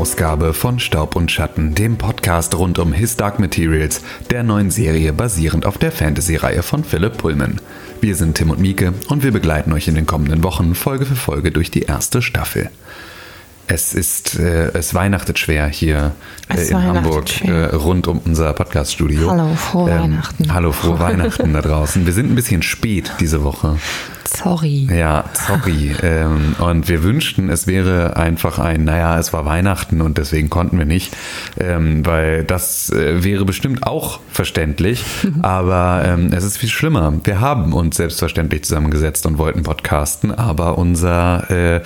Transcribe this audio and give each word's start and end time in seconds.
Ausgabe 0.00 0.54
von 0.54 0.78
Staub 0.78 1.14
und 1.14 1.30
Schatten, 1.30 1.74
dem 1.74 1.98
Podcast 1.98 2.54
rund 2.54 2.78
um 2.78 2.94
His 2.94 3.18
Dark 3.18 3.38
Materials, 3.38 4.00
der 4.30 4.42
neuen 4.42 4.70
Serie 4.70 5.12
basierend 5.12 5.66
auf 5.66 5.76
der 5.76 5.92
Fantasy-Reihe 5.92 6.62
von 6.62 6.84
Philipp 6.84 7.18
Pullman. 7.18 7.60
Wir 8.00 8.16
sind 8.16 8.38
Tim 8.38 8.50
und 8.50 8.60
Mieke 8.60 8.94
und 9.08 9.22
wir 9.22 9.30
begleiten 9.30 9.74
euch 9.74 9.88
in 9.88 9.94
den 9.94 10.06
kommenden 10.06 10.42
Wochen 10.42 10.74
Folge 10.74 11.04
für 11.04 11.16
Folge 11.16 11.50
durch 11.50 11.70
die 11.70 11.82
erste 11.82 12.22
Staffel. 12.22 12.70
Es 13.66 13.92
ist, 13.92 14.38
äh, 14.38 14.70
es 14.72 14.94
weihnachtet 14.94 15.38
schwer 15.38 15.68
hier 15.68 16.12
äh, 16.48 16.66
in 16.66 16.82
Hamburg. 16.82 17.44
Äh, 17.44 17.66
rund 17.66 18.08
um 18.08 18.22
unser 18.24 18.54
Podcast-Studio. 18.54 19.30
Hallo, 19.30 19.54
frohe 19.54 19.90
Weihnachten. 19.90 20.54
Hallo, 20.54 20.72
frohe 20.72 20.98
Weihnachten 20.98 21.52
da 21.52 21.60
draußen. 21.60 22.06
Wir 22.06 22.14
sind 22.14 22.32
ein 22.32 22.36
bisschen 22.36 22.62
spät 22.62 23.12
diese 23.20 23.44
Woche. 23.44 23.76
Sorry. 24.36 24.88
Ja, 24.90 25.24
sorry. 25.34 25.94
ähm, 26.02 26.54
und 26.58 26.88
wir 26.88 27.02
wünschten, 27.02 27.50
es 27.50 27.66
wäre 27.66 28.16
einfach 28.16 28.58
ein, 28.58 28.84
naja, 28.84 29.18
es 29.18 29.32
war 29.32 29.44
Weihnachten 29.44 30.00
und 30.00 30.18
deswegen 30.18 30.48
konnten 30.48 30.78
wir 30.78 30.84
nicht, 30.84 31.16
ähm, 31.58 32.06
weil 32.06 32.44
das 32.44 32.90
äh, 32.90 33.24
wäre 33.24 33.44
bestimmt 33.44 33.86
auch 33.86 34.20
verständlich, 34.30 35.04
aber 35.42 36.02
ähm, 36.06 36.32
es 36.32 36.44
ist 36.44 36.58
viel 36.58 36.68
schlimmer. 36.68 37.12
Wir 37.24 37.40
haben 37.40 37.72
uns 37.72 37.96
selbstverständlich 37.96 38.64
zusammengesetzt 38.64 39.26
und 39.26 39.38
wollten 39.38 39.64
podcasten, 39.64 40.32
aber 40.32 40.78
unser, 40.78 41.50
äh, 41.50 41.82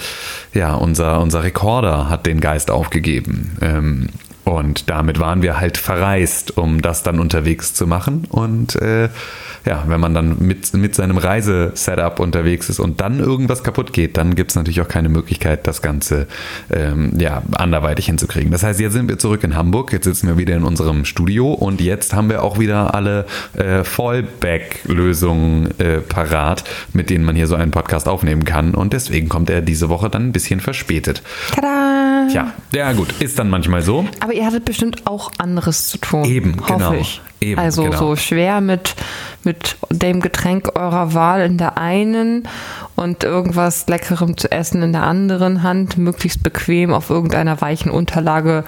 ja, 0.53 0.75
unser, 0.75 1.21
unser 1.21 1.45
Rekorder 1.45 2.11
hat 2.11 2.27
den 2.27 2.41
Geist 2.41 2.71
aufgegeben. 2.71 3.57
Und 4.45 4.91
damit 4.91 5.19
waren 5.19 5.43
wir 5.43 5.59
halt 5.59 5.79
verreist, 5.79 6.57
um 6.59 6.83
das 6.83 7.03
dann 7.03 7.19
unterwegs 7.19 7.73
zu 7.75 7.87
machen. 7.87 8.27
Und 8.31 8.77
äh, 8.77 9.09
ja, 9.65 9.85
wenn 9.87 10.01
man 10.01 10.13
dann 10.13 10.37
mit, 10.41 10.75
mit 10.75 10.95
seinem 10.95 11.17
Reisesetup 11.17 12.21
unterwegs 12.21 12.69
ist 12.69 12.79
und 12.79 13.01
dann 13.01 13.19
irgendwas 13.21 13.65
kaputt 13.65 13.95
geht, 13.95 14.17
dann 14.19 14.35
gibt 14.35 14.51
es 14.51 14.57
natürlich 14.57 14.83
auch 14.83 14.89
keine 14.89 15.09
Möglichkeit, 15.09 15.67
das 15.67 15.81
Ganze 15.81 16.27
ähm, 16.71 17.13
ja, 17.19 17.43
anderweitig 17.53 18.07
hinzukriegen. 18.07 18.51
Das 18.51 18.63
heißt, 18.63 18.79
jetzt 18.81 18.93
sind 18.93 19.09
wir 19.09 19.19
zurück 19.19 19.43
in 19.45 19.57
Hamburg, 19.57 19.93
jetzt 19.93 20.05
sitzen 20.05 20.29
wir 20.29 20.37
wieder 20.37 20.55
in 20.55 20.65
unserem 20.65 21.07
Studio 21.07 21.53
und 21.53 21.81
jetzt 21.81 22.13
haben 22.13 22.29
wir 22.29 22.43
auch 22.43 22.59
wieder 22.59 22.95
alle 22.95 23.25
äh, 23.55 23.83
Fallback-Lösungen 23.85 25.79
äh, 25.81 26.01
parat, 26.01 26.65
mit 26.93 27.09
denen 27.09 27.25
man 27.25 27.35
hier 27.35 27.47
so 27.47 27.55
einen 27.55 27.71
Podcast 27.71 28.09
aufnehmen 28.09 28.45
kann. 28.45 28.75
Und 28.75 28.93
deswegen 28.93 29.31
kommt 29.31 29.49
er 29.49 29.63
diese 29.63 29.89
Woche 29.89 30.11
dann 30.11 30.29
ein 30.29 30.33
bisschen 30.33 30.61
verspätet. 30.61 31.23
Tada! 31.55 32.29
Tja, 32.31 32.53
ja 32.73 32.93
gut, 32.93 33.13
ist 33.21 33.39
dann 33.39 33.49
manchmal 33.49 33.83
so. 33.83 34.07
Aber 34.21 34.34
ihr 34.35 34.47
hattet 34.47 34.65
bestimmt 34.65 35.07
auch 35.07 35.33
anderes 35.39 35.89
zu 35.89 35.99
tun. 35.99 36.25
Eben, 36.25 36.61
hoffe 36.61 36.73
genau. 36.75 36.93
ich. 36.95 37.21
Eben, 37.41 37.61
also 37.61 37.85
genau. 37.85 37.97
so 37.97 38.17
schwer 38.17 38.61
mit, 38.61 38.95
mit 39.45 39.77
dem 39.91 40.21
Getränk 40.21 40.79
eurer 40.79 41.15
Wahl 41.15 41.43
in 41.43 41.59
der 41.59 41.77
einen 41.79 42.49
und 42.97 43.25
irgendwas 43.25 43.87
Leckerem 43.89 44.37
zu 44.37 44.51
essen 44.53 44.83
in 44.83 44.93
der 44.93 45.03
anderen 45.03 45.63
Hand, 45.63 45.99
möglichst 45.99 46.43
bequem 46.43 46.93
auf 46.93 47.11
irgendeiner 47.11 47.61
weichen 47.61 47.91
Unterlage 47.91 48.65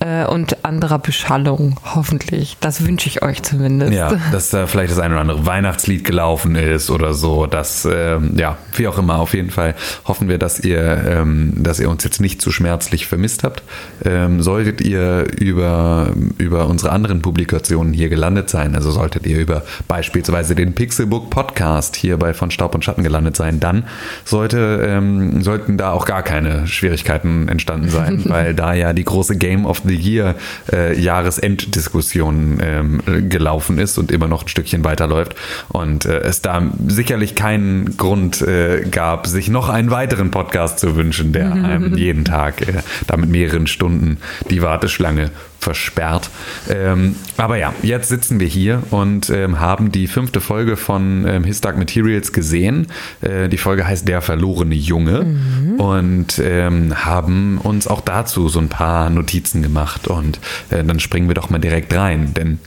äh, 0.00 0.24
und 0.24 0.64
anderer 0.64 0.98
Beschallung, 0.98 1.78
hoffentlich. 1.94 2.56
Das 2.60 2.84
wünsche 2.84 3.08
ich 3.08 3.22
euch 3.22 3.42
zumindest. 3.42 3.92
Ja, 3.92 4.12
dass 4.32 4.50
da 4.50 4.66
vielleicht 4.66 4.90
das 4.90 4.98
ein 4.98 5.12
oder 5.12 5.20
andere 5.20 5.46
Weihnachtslied 5.46 6.04
gelaufen 6.04 6.56
ist 6.56 6.90
oder 6.90 7.14
so. 7.14 7.46
Das, 7.46 7.88
ähm, 7.90 8.36
ja, 8.36 8.58
wie 8.74 8.88
auch 8.88 8.98
immer, 8.98 9.20
auf 9.20 9.34
jeden 9.34 9.50
Fall 9.50 9.74
hoffen 10.04 10.28
wir, 10.28 10.38
dass 10.38 10.58
ihr, 10.58 10.80
ähm, 11.06 11.54
dass 11.56 11.78
ihr 11.78 11.88
uns 11.88 12.02
jetzt 12.02 12.20
nicht 12.20 12.42
zu 12.42 12.50
schmerzlich 12.50 13.06
vermisst 13.06 13.44
habt. 13.44 13.62
Ähm, 14.04 14.42
solltet 14.42 14.80
ihr 14.80 15.26
über, 15.38 16.08
über 16.38 16.66
unsere 16.66 16.90
anderen 16.90 17.22
Publikationen 17.22 17.91
hier 17.92 18.08
gelandet 18.08 18.50
sein, 18.50 18.74
also 18.74 18.90
solltet 18.90 19.26
ihr 19.26 19.38
über 19.38 19.62
beispielsweise 19.88 20.54
den 20.54 20.74
Pixelbook 20.74 21.30
Podcast 21.30 21.96
hier 21.96 22.16
bei 22.16 22.34
Von 22.34 22.50
Staub 22.50 22.74
und 22.74 22.84
Schatten 22.84 23.02
gelandet 23.02 23.36
sein, 23.36 23.60
dann 23.60 23.84
sollte, 24.24 24.86
ähm, 24.86 25.42
sollten 25.42 25.76
da 25.76 25.92
auch 25.92 26.04
gar 26.04 26.22
keine 26.22 26.66
Schwierigkeiten 26.66 27.48
entstanden 27.48 27.88
sein, 27.88 28.22
weil 28.26 28.54
da 28.54 28.74
ja 28.74 28.92
die 28.92 29.04
große 29.04 29.36
Game 29.36 29.66
of 29.66 29.82
the 29.84 29.94
Year 29.94 30.34
äh, 30.72 30.98
Jahresenddiskussion 30.98 32.58
ähm, 32.62 33.02
gelaufen 33.28 33.78
ist 33.78 33.98
und 33.98 34.10
immer 34.10 34.28
noch 34.28 34.42
ein 34.44 34.48
Stückchen 34.48 34.84
weiterläuft 34.84 35.34
und 35.68 36.04
äh, 36.04 36.20
es 36.20 36.42
da 36.42 36.62
sicherlich 36.86 37.34
keinen 37.34 37.96
Grund 37.96 38.42
äh, 38.42 38.84
gab, 38.90 39.26
sich 39.26 39.48
noch 39.48 39.68
einen 39.68 39.90
weiteren 39.90 40.30
Podcast 40.30 40.78
zu 40.78 40.96
wünschen, 40.96 41.32
der 41.32 41.52
einem 41.52 41.96
jeden 41.96 42.24
Tag 42.24 42.66
äh, 42.66 42.82
da 43.06 43.16
mit 43.16 43.30
mehreren 43.30 43.66
Stunden 43.66 44.18
die 44.50 44.62
Warteschlange 44.62 45.30
versperrt. 45.62 46.30
Ähm, 46.68 47.16
aber 47.36 47.56
ja, 47.56 47.72
jetzt 47.82 48.08
sitzen 48.08 48.40
wir 48.40 48.48
hier 48.48 48.82
und 48.90 49.30
ähm, 49.30 49.60
haben 49.60 49.92
die 49.92 50.08
fünfte 50.08 50.40
Folge 50.40 50.76
von 50.76 51.26
ähm, 51.26 51.44
His 51.44 51.60
Dark 51.60 51.78
Materials 51.78 52.32
gesehen. 52.32 52.88
Äh, 53.20 53.48
die 53.48 53.58
Folge 53.58 53.86
heißt 53.86 54.06
Der 54.08 54.20
verlorene 54.20 54.74
Junge 54.74 55.36
und 55.78 56.40
ähm, 56.44 57.04
haben 57.04 57.58
uns 57.58 57.86
auch 57.86 58.00
dazu 58.00 58.48
so 58.48 58.58
ein 58.58 58.68
paar 58.68 59.08
Notizen 59.10 59.62
gemacht 59.62 60.08
und 60.08 60.40
äh, 60.70 60.82
dann 60.82 61.00
springen 61.00 61.28
wir 61.28 61.34
doch 61.34 61.50
mal 61.50 61.58
direkt 61.58 61.94
rein, 61.94 62.34
denn 62.34 62.58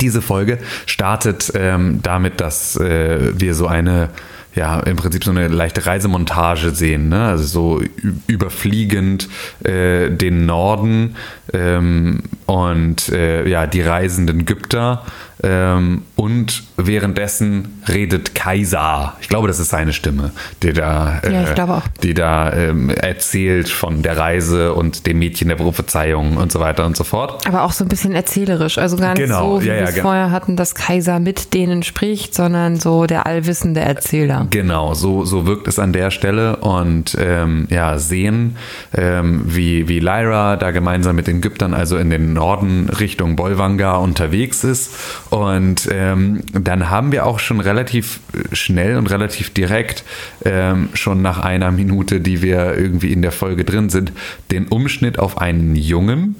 diese 0.00 0.20
Folge 0.20 0.58
startet 0.86 1.52
ähm, 1.54 2.00
damit, 2.02 2.40
dass 2.40 2.76
äh, 2.76 3.32
wir 3.38 3.54
so 3.54 3.66
eine, 3.66 4.10
ja, 4.56 4.80
im 4.80 4.96
Prinzip 4.96 5.22
so 5.22 5.30
eine 5.30 5.48
leichte 5.48 5.86
Reisemontage 5.86 6.70
sehen, 6.70 7.10
ne? 7.10 7.26
also 7.26 7.44
so 7.44 7.82
überfliegend 8.26 9.28
äh, 9.62 10.10
den 10.10 10.46
Norden 10.46 11.16
ähm, 11.52 12.22
und 12.46 13.10
äh, 13.10 13.46
ja, 13.46 13.66
die 13.66 13.82
reisenden 13.82 14.46
Gypter 14.46 15.04
ähm, 15.42 16.02
und 16.16 16.62
währenddessen 16.76 17.82
redet 17.88 18.34
Kaiser. 18.34 19.14
Ich 19.20 19.28
glaube, 19.28 19.48
das 19.48 19.58
ist 19.58 19.68
seine 19.68 19.92
Stimme, 19.92 20.32
die 20.62 20.72
da, 20.72 21.20
Ja, 21.24 21.42
äh, 21.52 21.60
auch. 21.60 21.82
die 22.02 22.14
da 22.14 22.52
ähm, 22.52 22.90
erzählt 22.90 23.68
von 23.68 24.02
der 24.02 24.16
Reise 24.16 24.72
und 24.72 25.06
dem 25.06 25.18
Mädchen 25.18 25.48
der 25.48 25.56
Prophezeiung 25.56 26.36
und 26.38 26.52
so 26.52 26.60
weiter 26.60 26.86
und 26.86 26.96
so 26.96 27.04
fort. 27.04 27.46
Aber 27.46 27.62
auch 27.64 27.72
so 27.72 27.84
ein 27.84 27.88
bisschen 27.88 28.14
erzählerisch. 28.14 28.78
Also 28.78 28.96
gar 28.96 29.14
nicht 29.14 29.26
Genau, 29.26 29.56
so, 29.56 29.62
wie 29.62 29.68
ja, 29.68 29.74
ja, 29.74 29.80
wir 29.80 29.88
es 29.88 29.98
vorher 29.98 30.30
hatten, 30.30 30.56
dass 30.56 30.74
Kaiser 30.74 31.20
mit 31.20 31.52
denen 31.52 31.82
spricht, 31.82 32.34
sondern 32.34 32.76
so 32.80 33.06
der 33.06 33.26
allwissende 33.26 33.80
Erzähler. 33.80 34.46
Genau, 34.50 34.94
so, 34.94 35.24
so 35.24 35.46
wirkt 35.46 35.68
es 35.68 35.78
an 35.78 35.92
der 35.92 36.10
Stelle 36.10 36.56
und 36.56 37.16
ähm, 37.20 37.66
ja, 37.70 37.98
sehen, 37.98 38.56
ähm, 38.96 39.42
wie, 39.46 39.88
wie 39.88 40.00
Lyra 40.00 40.56
da 40.56 40.70
gemeinsam 40.70 41.16
mit 41.16 41.26
den 41.26 41.38
Ägyptern 41.38 41.74
also 41.74 41.96
in 41.98 42.10
den 42.10 42.32
Norden 42.32 42.88
Richtung 42.88 43.36
Bolvangar 43.36 44.00
unterwegs 44.00 44.64
ist. 44.64 44.90
Und 45.30 45.88
ähm, 45.90 46.42
dann 46.52 46.88
haben 46.90 47.12
wir 47.12 47.26
auch 47.26 47.40
schon 47.40 47.60
relativ 47.60 48.20
schnell 48.52 48.96
und 48.96 49.08
relativ 49.08 49.52
direkt, 49.52 50.04
ähm, 50.44 50.90
schon 50.94 51.22
nach 51.22 51.38
einer 51.38 51.72
Minute, 51.72 52.20
die 52.20 52.42
wir 52.42 52.76
irgendwie 52.76 53.12
in 53.12 53.22
der 53.22 53.32
Folge 53.32 53.64
drin 53.64 53.90
sind, 53.90 54.12
den 54.50 54.68
Umschnitt 54.68 55.18
auf 55.18 55.38
einen 55.38 55.74
Jungen, 55.74 56.36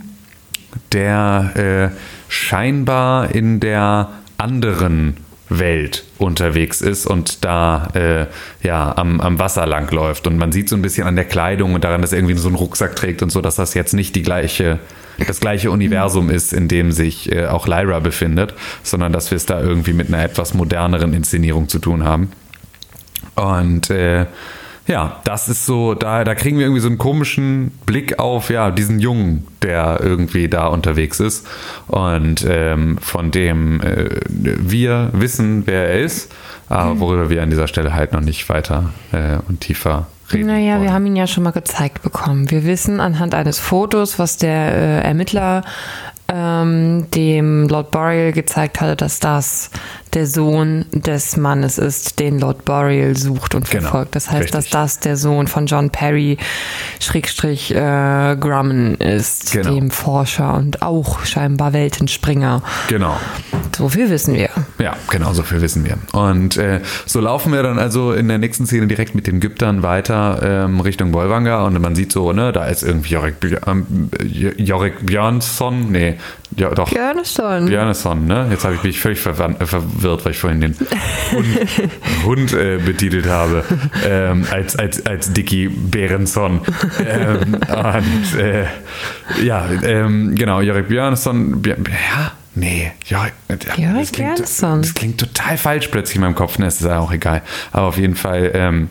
der 0.93 1.91
äh, 1.93 1.97
scheinbar 2.29 3.35
in 3.35 3.61
der 3.61 4.11
anderen 4.39 5.17
Welt 5.49 6.05
unterwegs 6.19 6.81
ist 6.81 7.07
und 7.07 7.45
da 7.45 7.89
äh, 7.95 8.27
ja 8.67 8.97
am, 8.97 9.21
am 9.21 9.39
Wasser 9.39 9.65
lang 9.67 9.91
läuft 9.93 10.27
und 10.27 10.39
man 10.39 10.51
sieht 10.51 10.69
so 10.69 10.75
ein 10.75 10.83
bisschen 10.83 11.07
an 11.07 11.15
der 11.15 11.25
Kleidung 11.25 11.75
und 11.75 11.85
daran, 11.85 12.03
dass 12.03 12.13
er 12.13 12.19
irgendwie 12.19 12.35
so 12.35 12.49
einen 12.49 12.57
Rucksack 12.57 12.97
trägt 12.97 13.23
und 13.23 13.31
so, 13.31 13.41
dass 13.41 13.57
das 13.57 13.75
jetzt 13.75 13.95
nicht 13.95 14.17
die 14.17 14.23
gleiche 14.23 14.81
das 15.27 15.41
gleiche 15.41 15.71
Universum 15.71 16.31
ist, 16.31 16.53
in 16.53 16.69
dem 16.69 16.93
sich 16.93 17.32
äh, 17.32 17.47
auch 17.47 17.66
Lyra 17.66 18.00
befindet, 18.00 18.54
sondern 18.82 19.12
dass 19.12 19.31
wir 19.31 19.37
es 19.37 19.47
da 19.47 19.60
irgendwie 19.60 19.93
mit 19.93 20.09
einer 20.09 20.22
etwas 20.22 20.54
moderneren 20.54 21.12
Inszenierung 21.12 21.69
zu 21.69 21.78
tun 21.78 22.04
haben. 22.04 22.32
Und 23.34 23.91
äh, 23.91 24.26
ja, 24.87 25.21
das 25.25 25.49
ist 25.49 25.66
so, 25.66 25.94
da, 25.94 26.23
da 26.23 26.35
kriegen 26.35 26.58
wir 26.58 26.67
irgendwie 26.67 26.81
so 26.81 26.88
einen 26.88 26.99
komischen 26.99 27.73
Blick 27.87 28.19
auf 28.19 28.50
ja, 28.50 28.70
diesen 28.70 29.00
Jungen, 29.00 29.46
der 29.62 30.00
irgendwie 30.00 30.49
da 30.49 30.69
unterwegs 30.69 31.19
ist 31.19 31.46
und 31.88 32.46
ähm, 32.49 32.99
von 32.99 33.32
dem 33.32 33.81
äh, 33.81 34.20
wir 34.29 35.11
wissen, 35.12 35.67
wer 35.67 35.88
er 35.88 36.00
ist, 36.00 36.32
aber 36.69 37.00
worüber 37.00 37.31
wir 37.31 37.43
an 37.43 37.50
dieser 37.50 37.67
Stelle 37.67 37.94
halt 37.94 38.12
noch 38.12 38.20
nicht 38.20 38.49
weiter 38.49 38.93
äh, 39.12 39.38
und 39.49 39.61
tiefer 39.61 40.06
reden. 40.32 40.46
Naja, 40.46 40.75
wollen. 40.75 40.82
wir 40.82 40.93
haben 40.93 41.06
ihn 41.06 41.17
ja 41.17 41.26
schon 41.26 41.44
mal 41.44 41.52
gezeigt 41.52 42.02
bekommen. 42.02 42.50
Wir 42.50 42.64
wissen 42.64 43.00
anhand 43.00 43.34
eines 43.34 43.58
Fotos, 43.58 44.19
was 44.19 44.37
der 44.37 44.75
äh, 44.75 45.00
Ermittler 45.02 45.62
ähm, 46.28 47.06
dem 47.14 47.69
Lord 47.69 47.90
Boreal 47.90 48.32
gezeigt 48.32 48.81
hatte, 48.81 48.96
dass 48.96 49.20
das 49.20 49.70
der 50.17 50.27
Sohn 50.27 50.87
des 50.93 51.37
Mannes 51.37 51.79
ist, 51.79 52.19
den 52.19 52.41
Lord 52.41 52.65
Boreal 52.65 53.17
sucht 53.17 53.55
und 53.55 53.71
Genau, 53.71 53.83
verfolgt. 53.83 54.17
Das 54.17 54.27
heißt, 54.31 54.45
richtig. 54.45 54.53
dass 54.53 54.71
das 54.71 54.99
der 54.99 55.17
Sohn 55.17 55.47
von 55.47 55.67
John 55.67 55.91
Perry 55.91 56.39
Schrägstrich 57.01 57.73
äh, 57.75 58.37
Grumman 58.41 58.95
ist, 58.97 59.53
Genau. 59.53 59.75
dem 59.75 59.91
Forscher 59.91 60.55
und 60.55 60.83
auch 60.83 61.25
scheinbar 61.25 61.73
Weltenspringer. 61.73 62.63
Genau. 62.89 63.17
So 63.77 63.89
viel 63.91 64.09
wissen 64.11 64.35
wir. 64.35 64.49
Ja, 64.79 64.97
genau, 65.11 65.33
so 65.35 65.43
viel 65.43 65.61
wissen 65.61 65.85
wir. 65.85 65.99
Und 66.19 66.57
äh, 66.57 66.81
so 67.05 67.21
laufen 67.21 67.53
wir 67.53 67.63
dann 67.63 67.79
also 67.79 68.13
in 68.13 68.29
der 68.29 68.39
nächsten 68.39 68.67
Szene 68.67 68.87
direkt 68.87 69.15
mit 69.15 69.27
den 69.27 69.39
Gyptern 69.41 69.83
weiter 69.83 70.41
ähm, 70.43 70.81
Richtung 70.81 71.13
Bolvangar 71.13 71.67
und 71.67 71.79
man 71.81 71.95
sieht 71.95 72.11
so, 72.11 72.33
ne, 72.33 72.53
da 72.53 72.65
ist 72.65 72.83
irgendwie 72.83 73.13
Jorik, 73.15 73.35
Bj- 73.41 73.69
ähm, 73.71 74.11
Jorik 74.57 75.05
Björnsson, 75.05 75.93
nee, 75.93 76.15
ja, 76.56 76.70
doch, 76.70 76.90
Björnesson. 76.90 77.66
Björnesson, 77.66 78.26
ne? 78.26 78.46
Jetzt 78.50 78.64
habe 78.64 78.75
ich 78.75 78.82
mich 78.82 79.00
völlig 79.00 79.25
äh, 79.26 79.34
verwirrt 79.34 80.25
weil 80.25 80.32
ich 80.32 80.38
vorhin 80.38 80.60
den 80.60 80.76
Hund, 81.32 81.46
Hund 82.25 82.52
äh, 82.52 82.78
betitelt 82.78 83.26
habe, 83.26 83.64
ähm, 84.04 84.46
als, 84.50 84.76
als, 84.76 85.04
als 85.06 85.32
Dicky 85.32 85.69
Berenson. 85.69 86.60
Ähm, 87.04 87.54
und 87.54 88.40
äh, 88.40 88.66
ja, 89.43 89.69
ähm, 89.82 90.34
genau, 90.34 90.60
Jörg 90.60 90.87
Björnsson, 90.87 91.62
ja, 91.64 92.32
Nee, 92.58 92.93
ja, 93.04 93.26
Jörg 93.48 93.98
das 93.98 94.12
klingt, 94.12 94.12
Björnsson. 94.12 94.81
das 94.81 94.94
klingt 94.94 95.20
total 95.20 95.58
falsch 95.58 95.88
plötzlich 95.88 96.16
in 96.16 96.22
meinem 96.22 96.34
Kopf, 96.34 96.58
ne, 96.58 96.66
ist 96.66 96.81
ja 96.81 97.00
auch 97.00 97.12
egal. 97.12 97.43
Aber 97.70 97.88
auf 97.88 97.98
jeden 97.98 98.16
Fall 98.16 98.50
ähm, 98.54 98.88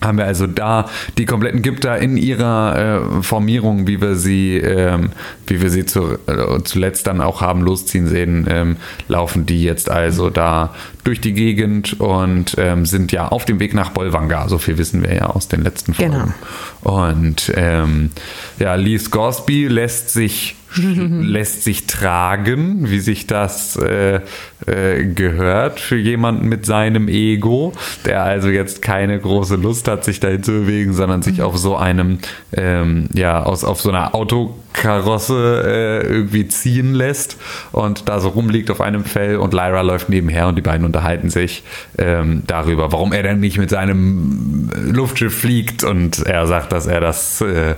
haben 0.00 0.18
wir 0.18 0.26
also 0.26 0.46
da 0.46 0.88
die 1.16 1.26
kompletten 1.26 1.62
Gipter 1.62 1.98
in 1.98 2.16
ihrer 2.16 3.18
äh, 3.18 3.22
Formierung, 3.22 3.86
wie 3.86 4.00
wir 4.00 4.14
sie, 4.14 4.56
ähm, 4.56 5.10
wie 5.46 5.60
wir 5.60 5.70
sie 5.70 5.86
zu, 5.86 6.18
äh, 6.26 6.62
zuletzt 6.62 7.06
dann 7.06 7.20
auch 7.20 7.40
haben 7.40 7.62
losziehen 7.62 8.06
sehen, 8.06 8.46
ähm, 8.48 8.76
laufen 9.08 9.46
die 9.46 9.62
jetzt 9.62 9.90
also 9.90 10.30
da 10.30 10.74
durch 11.02 11.20
die 11.20 11.32
Gegend 11.32 11.98
und 12.00 12.54
ähm, 12.58 12.86
sind 12.86 13.12
ja 13.12 13.28
auf 13.28 13.44
dem 13.44 13.58
Weg 13.60 13.74
nach 13.74 13.90
Bolvangar. 13.90 14.48
So 14.48 14.58
viel 14.58 14.78
wissen 14.78 15.02
wir 15.02 15.14
ja 15.14 15.26
aus 15.26 15.48
den 15.48 15.62
letzten 15.62 15.94
Folgen. 15.94 16.12
Genau. 16.12 16.98
Und 17.04 17.52
ähm, 17.56 18.10
ja, 18.58 18.74
Lee 18.74 18.98
Scoresby 18.98 19.66
lässt 19.66 20.10
sich 20.10 20.57
lässt 20.76 21.64
sich 21.64 21.86
tragen, 21.86 22.90
wie 22.90 23.00
sich 23.00 23.26
das 23.26 23.76
äh, 23.76 24.20
äh, 24.66 25.04
gehört 25.04 25.80
für 25.80 25.96
jemanden 25.96 26.48
mit 26.48 26.66
seinem 26.66 27.08
Ego, 27.08 27.72
der 28.04 28.22
also 28.22 28.48
jetzt 28.48 28.82
keine 28.82 29.18
große 29.18 29.56
Lust 29.56 29.88
hat, 29.88 30.04
sich 30.04 30.20
dahin 30.20 30.42
zu 30.42 30.52
bewegen, 30.52 30.92
sondern 30.92 31.22
sich 31.22 31.42
auf 31.42 31.56
so 31.56 31.76
einem, 31.76 32.18
ähm, 32.52 33.08
ja, 33.14 33.42
aus, 33.42 33.64
auf 33.64 33.80
so 33.80 33.88
einer 33.88 34.14
Autokarosse 34.14 35.62
äh, 35.64 36.06
irgendwie 36.06 36.48
ziehen 36.48 36.92
lässt 36.92 37.38
und 37.72 38.08
da 38.08 38.20
so 38.20 38.28
rumliegt 38.28 38.70
auf 38.70 38.80
einem 38.80 39.04
Fell 39.04 39.36
und 39.36 39.54
Lyra 39.54 39.80
läuft 39.80 40.08
nebenher 40.08 40.48
und 40.48 40.56
die 40.56 40.62
beiden 40.62 40.84
unterhalten 40.84 41.30
sich 41.30 41.62
ähm, 41.96 42.42
darüber, 42.46 42.92
warum 42.92 43.12
er 43.12 43.22
denn 43.22 43.40
nicht 43.40 43.58
mit 43.58 43.70
seinem 43.70 44.70
Luftschiff 44.92 45.38
fliegt 45.38 45.84
und 45.84 46.26
er 46.26 46.46
sagt, 46.46 46.72
dass 46.72 46.86
er 46.86 47.00
das 47.00 47.40
äh, 47.40 47.74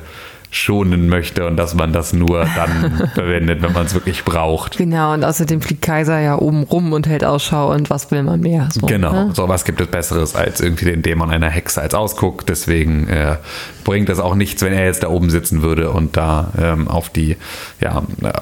schonen 0.50 1.08
möchte 1.08 1.46
und 1.46 1.56
dass 1.56 1.74
man 1.74 1.92
das 1.92 2.12
nur 2.12 2.44
dann 2.56 3.10
verwendet, 3.14 3.62
wenn 3.62 3.72
man 3.72 3.86
es 3.86 3.94
wirklich 3.94 4.24
braucht. 4.24 4.78
Genau, 4.78 5.14
und 5.14 5.24
außerdem 5.24 5.60
fliegt 5.60 5.82
Kaiser 5.82 6.18
ja 6.18 6.38
oben 6.38 6.64
rum 6.64 6.92
und 6.92 7.06
hält 7.06 7.24
Ausschau 7.24 7.72
und 7.72 7.88
was 7.88 8.10
will 8.10 8.22
man 8.22 8.40
mehr? 8.40 8.68
So, 8.72 8.86
Genau, 8.86 9.12
ne? 9.12 9.30
so 9.32 9.48
was 9.48 9.64
gibt 9.64 9.80
es 9.80 9.86
Besseres 9.86 10.34
als 10.34 10.60
irgendwie 10.60 10.86
den 10.86 11.02
Dämon 11.02 11.30
einer 11.30 11.48
Hexe 11.50 11.80
als 11.80 11.94
Ausguck. 11.94 12.46
Deswegen 12.46 13.08
äh, 13.08 13.36
bringt 13.84 14.08
das 14.08 14.18
auch 14.18 14.34
nichts, 14.34 14.62
wenn 14.62 14.72
er 14.72 14.84
jetzt 14.84 15.02
da 15.02 15.08
oben 15.08 15.30
sitzen 15.30 15.62
würde 15.62 15.90
und 15.90 16.16
da 16.16 16.52
ähm, 16.60 16.88
auf 16.88 17.10
die, 17.10 17.36
ja, 17.80 18.02
äh, 18.22 18.32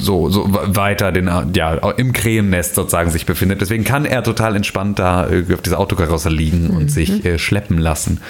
so, 0.00 0.30
so 0.30 0.46
weiter 0.50 1.12
den, 1.12 1.30
ja, 1.54 1.74
im 1.74 2.12
Krähennest 2.12 2.74
sozusagen 2.74 3.10
sich 3.10 3.26
befindet. 3.26 3.60
Deswegen 3.60 3.84
kann 3.84 4.04
er 4.04 4.22
total 4.22 4.56
entspannt 4.56 4.98
da 4.98 5.28
äh, 5.28 5.44
auf 5.52 5.60
dieser 5.60 5.78
Autokarosse 5.78 6.30
liegen 6.30 6.70
und 6.70 6.90
sich 6.90 7.24
äh, 7.24 7.38
schleppen 7.38 7.78
lassen. 7.78 8.20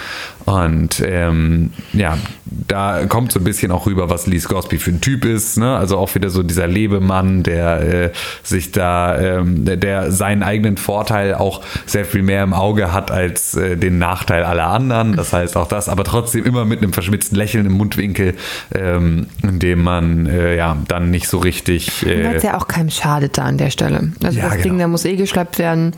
Und 0.46 1.02
ähm, 1.06 1.70
ja, 1.92 2.18
da 2.44 3.06
kommt 3.06 3.32
so 3.32 3.40
ein 3.40 3.44
bisschen 3.44 3.72
auch 3.72 3.86
rüber, 3.86 4.10
was 4.10 4.26
Lee 4.26 4.38
Scoresby 4.38 4.78
für 4.78 4.90
ein 4.90 5.00
Typ 5.00 5.24
ist. 5.24 5.56
Ne? 5.56 5.76
Also 5.76 5.96
auch 5.96 6.14
wieder 6.14 6.28
so 6.30 6.42
dieser 6.42 6.66
Lebemann, 6.66 7.42
der 7.42 7.80
äh, 7.80 8.10
sich 8.42 8.70
da, 8.72 9.18
ähm, 9.18 9.64
der, 9.64 10.12
seinen 10.12 10.42
eigenen 10.42 10.76
Vorteil 10.76 11.34
auch 11.34 11.62
sehr 11.86 12.04
viel 12.04 12.22
mehr 12.22 12.42
im 12.42 12.52
Auge 12.52 12.92
hat 12.92 13.10
als 13.10 13.54
äh, 13.54 13.76
den 13.76 13.98
Nachteil 13.98 14.44
aller 14.44 14.66
anderen. 14.66 15.16
Das 15.16 15.32
heißt 15.32 15.56
auch 15.56 15.68
das, 15.68 15.88
aber 15.88 16.04
trotzdem 16.04 16.44
immer 16.44 16.64
mit 16.64 16.82
einem 16.82 16.92
verschmitzten 16.92 17.36
Lächeln 17.36 17.66
im 17.66 17.72
Mundwinkel, 17.72 18.34
ähm, 18.74 19.26
in 19.42 19.58
dem 19.58 19.82
man 19.82 20.26
äh, 20.26 20.56
ja 20.56 20.76
dann 20.88 21.10
nicht 21.10 21.28
so 21.28 21.38
richtig. 21.38 22.04
Weil 22.04 22.20
Äh, 22.20 22.34
es 22.34 22.42
ja 22.42 22.58
auch 22.58 22.68
keinem 22.68 22.90
schadet 22.90 23.38
da 23.38 23.44
an 23.44 23.58
der 23.58 23.70
Stelle. 23.70 24.12
Also 24.22 24.38
Ja, 24.38 24.44
das 24.48 24.56
Ding, 24.56 24.64
genau. 24.64 24.76
der 24.78 24.88
muss 24.88 25.04
eh 25.04 25.16
geschleppt 25.16 25.58
werden. 25.58 25.92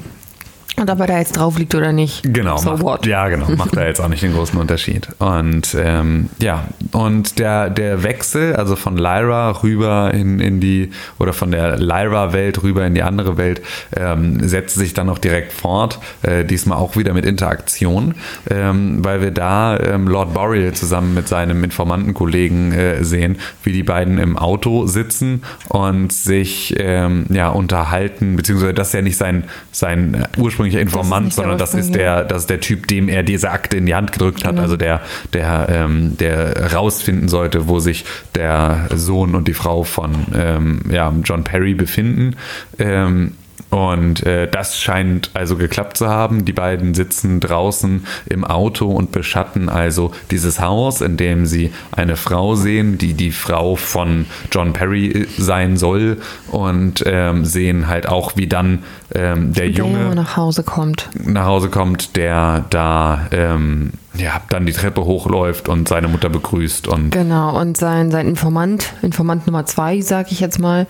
Und 0.78 0.90
ob 0.90 1.00
er 1.00 1.06
da 1.06 1.18
jetzt 1.18 1.38
drauf 1.38 1.58
liegt 1.58 1.74
oder 1.74 1.92
nicht. 1.92 2.22
Genau, 2.22 2.58
So 2.58 2.72
macht, 2.72 2.82
what? 2.82 3.06
ja, 3.06 3.28
genau, 3.28 3.48
macht 3.56 3.74
da 3.76 3.86
jetzt 3.86 3.98
auch 3.98 4.08
nicht 4.08 4.22
den 4.22 4.34
großen 4.34 4.58
Unterschied. 4.60 5.08
Und 5.18 5.74
ähm, 5.78 6.28
ja, 6.38 6.66
und 6.92 7.38
der, 7.38 7.70
der 7.70 8.02
Wechsel, 8.02 8.54
also 8.54 8.76
von 8.76 8.98
Lyra 8.98 9.62
rüber 9.62 10.12
in, 10.12 10.38
in 10.38 10.60
die, 10.60 10.90
oder 11.18 11.32
von 11.32 11.50
der 11.50 11.78
Lyra-Welt 11.78 12.62
rüber 12.62 12.86
in 12.86 12.94
die 12.94 13.02
andere 13.02 13.38
Welt, 13.38 13.62
ähm, 13.96 14.46
setzt 14.46 14.76
sich 14.76 14.92
dann 14.92 15.06
noch 15.06 15.18
direkt 15.18 15.54
fort, 15.54 15.98
äh, 16.22 16.44
diesmal 16.44 16.76
auch 16.76 16.96
wieder 16.96 17.14
mit 17.14 17.24
Interaktion, 17.24 18.14
ähm, 18.50 19.02
weil 19.02 19.22
wir 19.22 19.30
da 19.30 19.78
ähm, 19.78 20.06
Lord 20.06 20.34
Boreal 20.34 20.74
zusammen 20.74 21.14
mit 21.14 21.26
seinem 21.26 21.64
Informantenkollegen 21.64 22.72
äh, 22.72 23.02
sehen, 23.02 23.38
wie 23.62 23.72
die 23.72 23.82
beiden 23.82 24.18
im 24.18 24.36
Auto 24.36 24.86
sitzen 24.86 25.42
und 25.68 26.12
sich 26.12 26.74
ähm, 26.78 27.24
ja, 27.30 27.48
unterhalten, 27.48 28.36
beziehungsweise 28.36 28.74
das 28.74 28.88
ist 28.88 28.94
ja 28.94 29.02
nicht 29.02 29.16
sein, 29.16 29.44
sein 29.72 30.14
äh, 30.14 30.40
ursprünglicher 30.66 30.80
Informant, 30.80 31.26
der 31.26 31.32
sondern 31.32 31.58
das 31.58 31.74
ist 31.74 31.94
der, 31.94 32.24
das 32.24 32.42
ist 32.42 32.50
der 32.50 32.60
Typ, 32.60 32.86
dem 32.88 33.08
er 33.08 33.22
diese 33.22 33.50
Akte 33.50 33.76
in 33.76 33.86
die 33.86 33.94
Hand 33.94 34.12
gedrückt 34.12 34.44
hat, 34.44 34.52
Genau. 34.52 34.62
also 34.62 34.76
der, 34.76 35.00
der, 35.32 35.68
ähm, 35.70 36.16
der 36.18 36.72
rausfinden 36.72 37.28
sollte, 37.28 37.68
wo 37.68 37.78
sich 37.78 38.04
der 38.34 38.88
Sohn 38.94 39.34
und 39.34 39.48
die 39.48 39.54
Frau 39.54 39.82
von 39.84 40.12
ähm, 40.34 40.80
ja, 40.90 41.12
John 41.24 41.44
Perry 41.44 41.74
befinden. 41.74 42.36
Ähm, 42.78 43.32
und 43.70 44.24
äh, 44.24 44.48
das 44.48 44.78
scheint 44.78 45.30
also 45.34 45.56
geklappt 45.56 45.96
zu 45.96 46.08
haben. 46.08 46.44
Die 46.44 46.52
beiden 46.52 46.94
sitzen 46.94 47.40
draußen 47.40 48.06
im 48.26 48.44
Auto 48.44 48.86
und 48.86 49.12
beschatten 49.12 49.68
also 49.68 50.12
dieses 50.30 50.60
Haus, 50.60 51.00
in 51.00 51.16
dem 51.16 51.46
sie 51.46 51.72
eine 51.92 52.16
Frau 52.16 52.54
sehen, 52.54 52.96
die 52.98 53.14
die 53.14 53.32
Frau 53.32 53.76
von 53.76 54.26
John 54.52 54.72
Perry 54.72 55.06
äh, 55.08 55.26
sein 55.36 55.76
soll 55.76 56.18
und 56.50 57.02
ähm, 57.06 57.44
sehen 57.44 57.88
halt 57.88 58.08
auch, 58.08 58.36
wie 58.36 58.46
dann 58.46 58.84
ähm, 59.14 59.52
der 59.52 59.64
Der 59.64 59.70
Junge 59.70 60.02
Junge 60.02 60.14
nach 60.14 60.36
Hause 60.36 60.62
kommt. 60.62 61.08
nach 61.24 61.46
Hause 61.46 61.68
kommt, 61.68 62.16
der 62.16 62.64
da 62.70 63.26
ähm, 63.32 63.92
ja, 64.14 64.40
dann 64.48 64.64
die 64.64 64.72
Treppe 64.72 65.04
hochläuft 65.04 65.68
und 65.68 65.88
seine 65.88 66.08
Mutter 66.08 66.30
begrüßt 66.30 66.88
und 66.88 67.10
Genau, 67.10 67.60
und 67.60 67.76
sein, 67.76 68.10
sein 68.10 68.26
Informant, 68.28 68.94
Informant 69.02 69.46
Nummer 69.46 69.66
zwei, 69.66 70.00
sag 70.00 70.32
ich 70.32 70.40
jetzt 70.40 70.58
mal, 70.58 70.86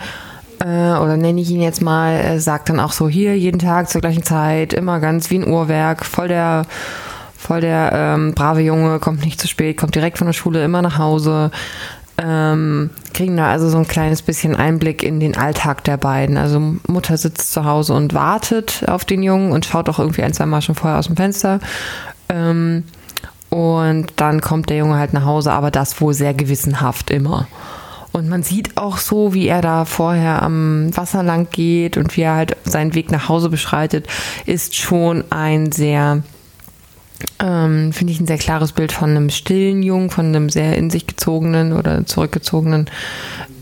oder 0.65 1.17
nenne 1.17 1.41
ich 1.41 1.51
ihn 1.51 1.61
jetzt 1.61 1.83
mal, 1.83 2.15
äh, 2.15 2.41
sagt 2.41 2.69
dann 2.69 2.81
auch 2.81 2.93
so, 2.93 3.09
hier, 3.09 3.37
jeden 3.37 3.59
Tag 3.59 3.91
zur 3.91 4.01
gleichen 4.01 4.23
Zeit, 4.23 4.73
immer 4.73 5.01
ganz 5.01 5.31
wie 5.31 5.39
ein 5.39 5.49
Uhrwerk, 5.49 6.05
voll 6.05 6.29
der, 6.29 6.65
voll 7.37 7.61
der 7.61 7.91
ähm, 7.93 8.35
brave 8.35 8.63
Junge, 8.63 8.99
kommt 8.99 9.25
nicht 9.25 9.41
zu 9.41 9.49
spät, 9.49 9.77
kommt 9.77 9.95
direkt 9.95 10.19
von 10.19 10.27
der 10.27 10.33
Schule 10.33 10.65
immer 10.65 10.83
nach 10.83 10.99
Hause. 10.99 11.51
Ähm, 12.19 12.89
kriegen 13.13 13.37
da 13.37 13.49
also 13.49 13.69
so 13.69 13.77
ein 13.77 13.87
kleines 13.87 14.23
bisschen 14.23 14.57
Einblick 14.57 15.03
in 15.03 15.21
den 15.21 15.37
Alltag 15.37 15.85
der 15.85 15.99
beiden. 15.99 16.39
Also 16.39 16.59
Mutter 16.87 17.19
sitzt 17.19 17.53
zu 17.53 17.67
Hause 17.67 17.93
und 17.93 18.15
wartet 18.15 18.85
auf 18.89 19.05
den 19.05 19.23
Jungen 19.23 19.53
und 19.53 19.67
schaut 19.67 19.91
auch 19.91 19.99
irgendwie 19.99 20.23
ein, 20.23 20.33
zwei 20.33 20.47
Mal 20.47 20.63
schon 20.63 20.75
vorher 20.75 20.99
aus 20.99 21.09
dem 21.09 21.17
Fenster. 21.17 21.61
Ähm, 22.31 22.85
und 23.51 24.07
dann 24.17 24.41
kommt 24.41 24.71
der 24.71 24.79
Junge 24.79 24.97
halt 24.97 25.13
nach 25.13 25.25
Hause, 25.25 25.53
aber 25.53 25.71
das 25.71 26.01
wohl 26.01 26.15
sehr 26.15 26.35
gewissenhaft 26.35 27.11
immer. 27.11 27.47
Und 28.17 28.31
man 28.31 28.43
sieht 28.43 28.79
auch 28.79 28.97
so, 28.97 29.35
wie 29.35 29.47
er 29.47 29.61
da 29.61 29.85
vorher 29.85 30.43
am 30.43 30.97
Wasser 30.97 31.23
lang 31.23 31.49
geht 31.51 31.99
und 31.99 32.17
wie 32.17 32.23
er 32.23 32.35
halt 32.35 32.57
seinen 32.65 32.95
Weg 32.95 33.13
nach 33.13 33.29
Hause 33.29 33.51
beschreitet, 33.51 34.07
ist 34.47 34.75
schon 34.75 35.23
ein 35.29 35.71
sehr, 35.71 36.23
ähm, 37.39 37.93
finde 37.93 38.15
ich, 38.15 38.19
ein 38.19 38.27
sehr 38.27 38.39
klares 38.39 38.73
Bild 38.73 38.93
von 38.93 39.11
einem 39.11 39.29
stillen 39.29 39.83
Jungen, 39.83 40.09
von 40.09 40.29
einem 40.29 40.49
sehr 40.49 40.79
in 40.79 40.89
sich 40.89 41.07
gezogenen 41.07 41.75
oder 41.75 42.07
zurückgezogenen. 42.07 42.89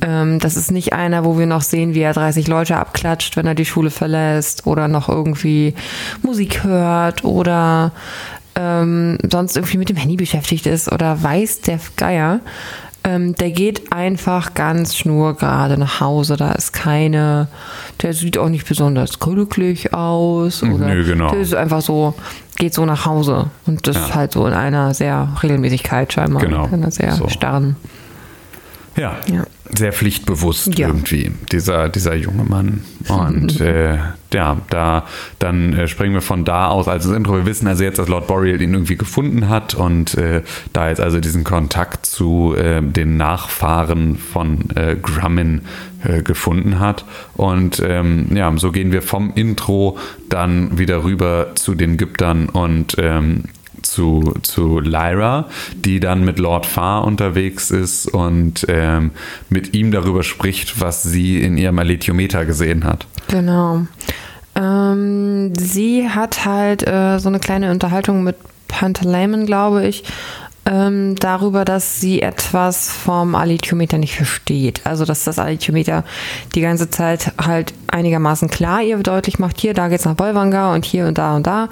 Ähm, 0.00 0.38
das 0.38 0.56
ist 0.56 0.70
nicht 0.70 0.92
einer, 0.92 1.24
wo 1.24 1.36
wir 1.36 1.46
noch 1.46 1.62
sehen, 1.62 1.94
wie 1.94 2.02
er 2.02 2.12
30 2.12 2.46
Leute 2.46 2.76
abklatscht, 2.76 3.36
wenn 3.36 3.48
er 3.48 3.56
die 3.56 3.66
Schule 3.66 3.90
verlässt 3.90 4.68
oder 4.68 4.86
noch 4.86 5.08
irgendwie 5.08 5.74
Musik 6.22 6.62
hört 6.62 7.24
oder 7.24 7.90
ähm, 8.54 9.18
sonst 9.28 9.56
irgendwie 9.56 9.78
mit 9.78 9.88
dem 9.88 9.96
Handy 9.96 10.14
beschäftigt 10.14 10.66
ist 10.66 10.92
oder 10.92 11.20
weiß 11.20 11.62
der 11.62 11.80
Geier. 11.96 12.38
Ähm, 13.06 13.34
der 13.34 13.50
geht 13.50 13.92
einfach 13.92 14.54
ganz 14.54 14.96
schnurgerade 14.96 15.76
nach 15.76 16.00
Hause. 16.00 16.36
Da 16.36 16.52
ist 16.52 16.72
keine, 16.72 17.48
der 18.00 18.14
sieht 18.14 18.38
auch 18.38 18.48
nicht 18.48 18.66
besonders 18.66 19.20
glücklich 19.20 19.92
aus. 19.92 20.62
Oder 20.62 20.86
Nö, 20.88 21.04
genau. 21.04 21.30
Der 21.30 21.40
ist 21.40 21.54
einfach 21.54 21.82
so, 21.82 22.14
geht 22.56 22.72
so 22.72 22.86
nach 22.86 23.04
Hause. 23.04 23.50
Und 23.66 23.86
das 23.86 23.96
Ja. 23.96 24.04
ist 24.06 24.14
halt 24.14 24.32
so 24.32 24.46
in 24.46 24.54
einer 24.54 24.94
sehr 24.94 25.28
Regelmäßigkeit 25.42 26.12
scheinbar. 26.14 26.42
Genau. 26.42 26.64
In 26.66 26.74
einer 26.82 26.90
sehr 26.90 27.12
So. 27.12 27.28
starren. 27.28 27.76
Ja, 28.96 29.16
Ja. 29.26 29.44
sehr 29.74 29.92
pflichtbewusst 29.92 30.78
Ja. 30.78 30.88
irgendwie, 30.88 31.32
dieser, 31.52 31.88
dieser 31.88 32.14
junge 32.14 32.44
Mann. 32.44 32.82
Und 33.08 33.60
äh, 33.60 33.98
ja, 34.32 34.56
da 34.70 35.04
dann 35.38 35.72
äh, 35.74 35.86
springen 35.88 36.14
wir 36.14 36.20
von 36.20 36.44
da 36.44 36.68
aus 36.68 36.88
als 36.88 37.04
das 37.04 37.12
Intro. 37.16 37.34
Wir 37.36 37.46
wissen 37.46 37.68
also 37.68 37.84
jetzt, 37.84 37.98
dass 37.98 38.08
Lord 38.08 38.26
Boreal 38.26 38.60
ihn 38.60 38.72
irgendwie 38.74 38.96
gefunden 38.96 39.48
hat 39.48 39.74
und 39.74 40.14
äh, 40.16 40.42
da 40.72 40.88
jetzt 40.88 41.00
also 41.00 41.20
diesen 41.20 41.44
Kontakt 41.44 42.06
zu 42.06 42.54
äh, 42.56 42.82
den 42.82 43.16
Nachfahren 43.16 44.16
von 44.16 44.70
äh, 44.74 44.96
Grumman 45.00 45.62
äh, 46.02 46.22
gefunden 46.22 46.80
hat. 46.80 47.04
Und 47.34 47.80
ähm, 47.86 48.26
ja, 48.34 48.52
so 48.56 48.72
gehen 48.72 48.90
wir 48.92 49.02
vom 49.02 49.32
Intro 49.34 49.98
dann 50.28 50.78
wieder 50.78 51.04
rüber 51.04 51.52
zu 51.54 51.74
den 51.74 51.96
Gyptern 51.96 52.48
und 52.48 52.96
ähm, 52.98 53.44
zu, 53.84 54.34
zu 54.42 54.80
Lyra, 54.80 55.48
die 55.74 56.00
dann 56.00 56.24
mit 56.24 56.38
Lord 56.38 56.66
Farr 56.66 57.04
unterwegs 57.04 57.70
ist 57.70 58.06
und 58.08 58.66
ähm, 58.68 59.12
mit 59.48 59.74
ihm 59.74 59.92
darüber 59.92 60.22
spricht, 60.22 60.80
was 60.80 61.02
sie 61.02 61.42
in 61.42 61.56
ihrem 61.56 61.78
Alethiometer 61.78 62.44
gesehen 62.44 62.84
hat. 62.84 63.06
Genau. 63.28 63.86
Ähm, 64.56 65.52
sie 65.56 66.08
hat 66.08 66.44
halt 66.44 66.86
äh, 66.86 67.18
so 67.18 67.28
eine 67.28 67.40
kleine 67.40 67.70
Unterhaltung 67.70 68.22
mit 68.22 68.36
Pantaleimon, 68.68 69.46
glaube 69.46 69.86
ich, 69.86 70.04
ähm, 70.66 71.14
darüber, 71.16 71.64
dass 71.64 72.00
sie 72.00 72.22
etwas 72.22 72.90
vom 72.90 73.34
Alithiometer 73.34 73.98
nicht 73.98 74.16
versteht. 74.16 74.80
Also, 74.84 75.04
dass 75.04 75.24
das 75.24 75.38
Alithiometer 75.38 76.04
die 76.54 76.60
ganze 76.60 76.90
Zeit 76.90 77.32
halt 77.38 77.74
einigermaßen 77.88 78.48
klar 78.48 78.82
ihr 78.82 78.96
deutlich 78.98 79.38
macht, 79.38 79.60
hier, 79.60 79.74
da 79.74 79.88
geht's 79.88 80.04
nach 80.04 80.14
Bolvangar 80.14 80.74
und 80.74 80.84
hier 80.84 81.06
und 81.06 81.18
da 81.18 81.36
und 81.36 81.46
da. 81.46 81.68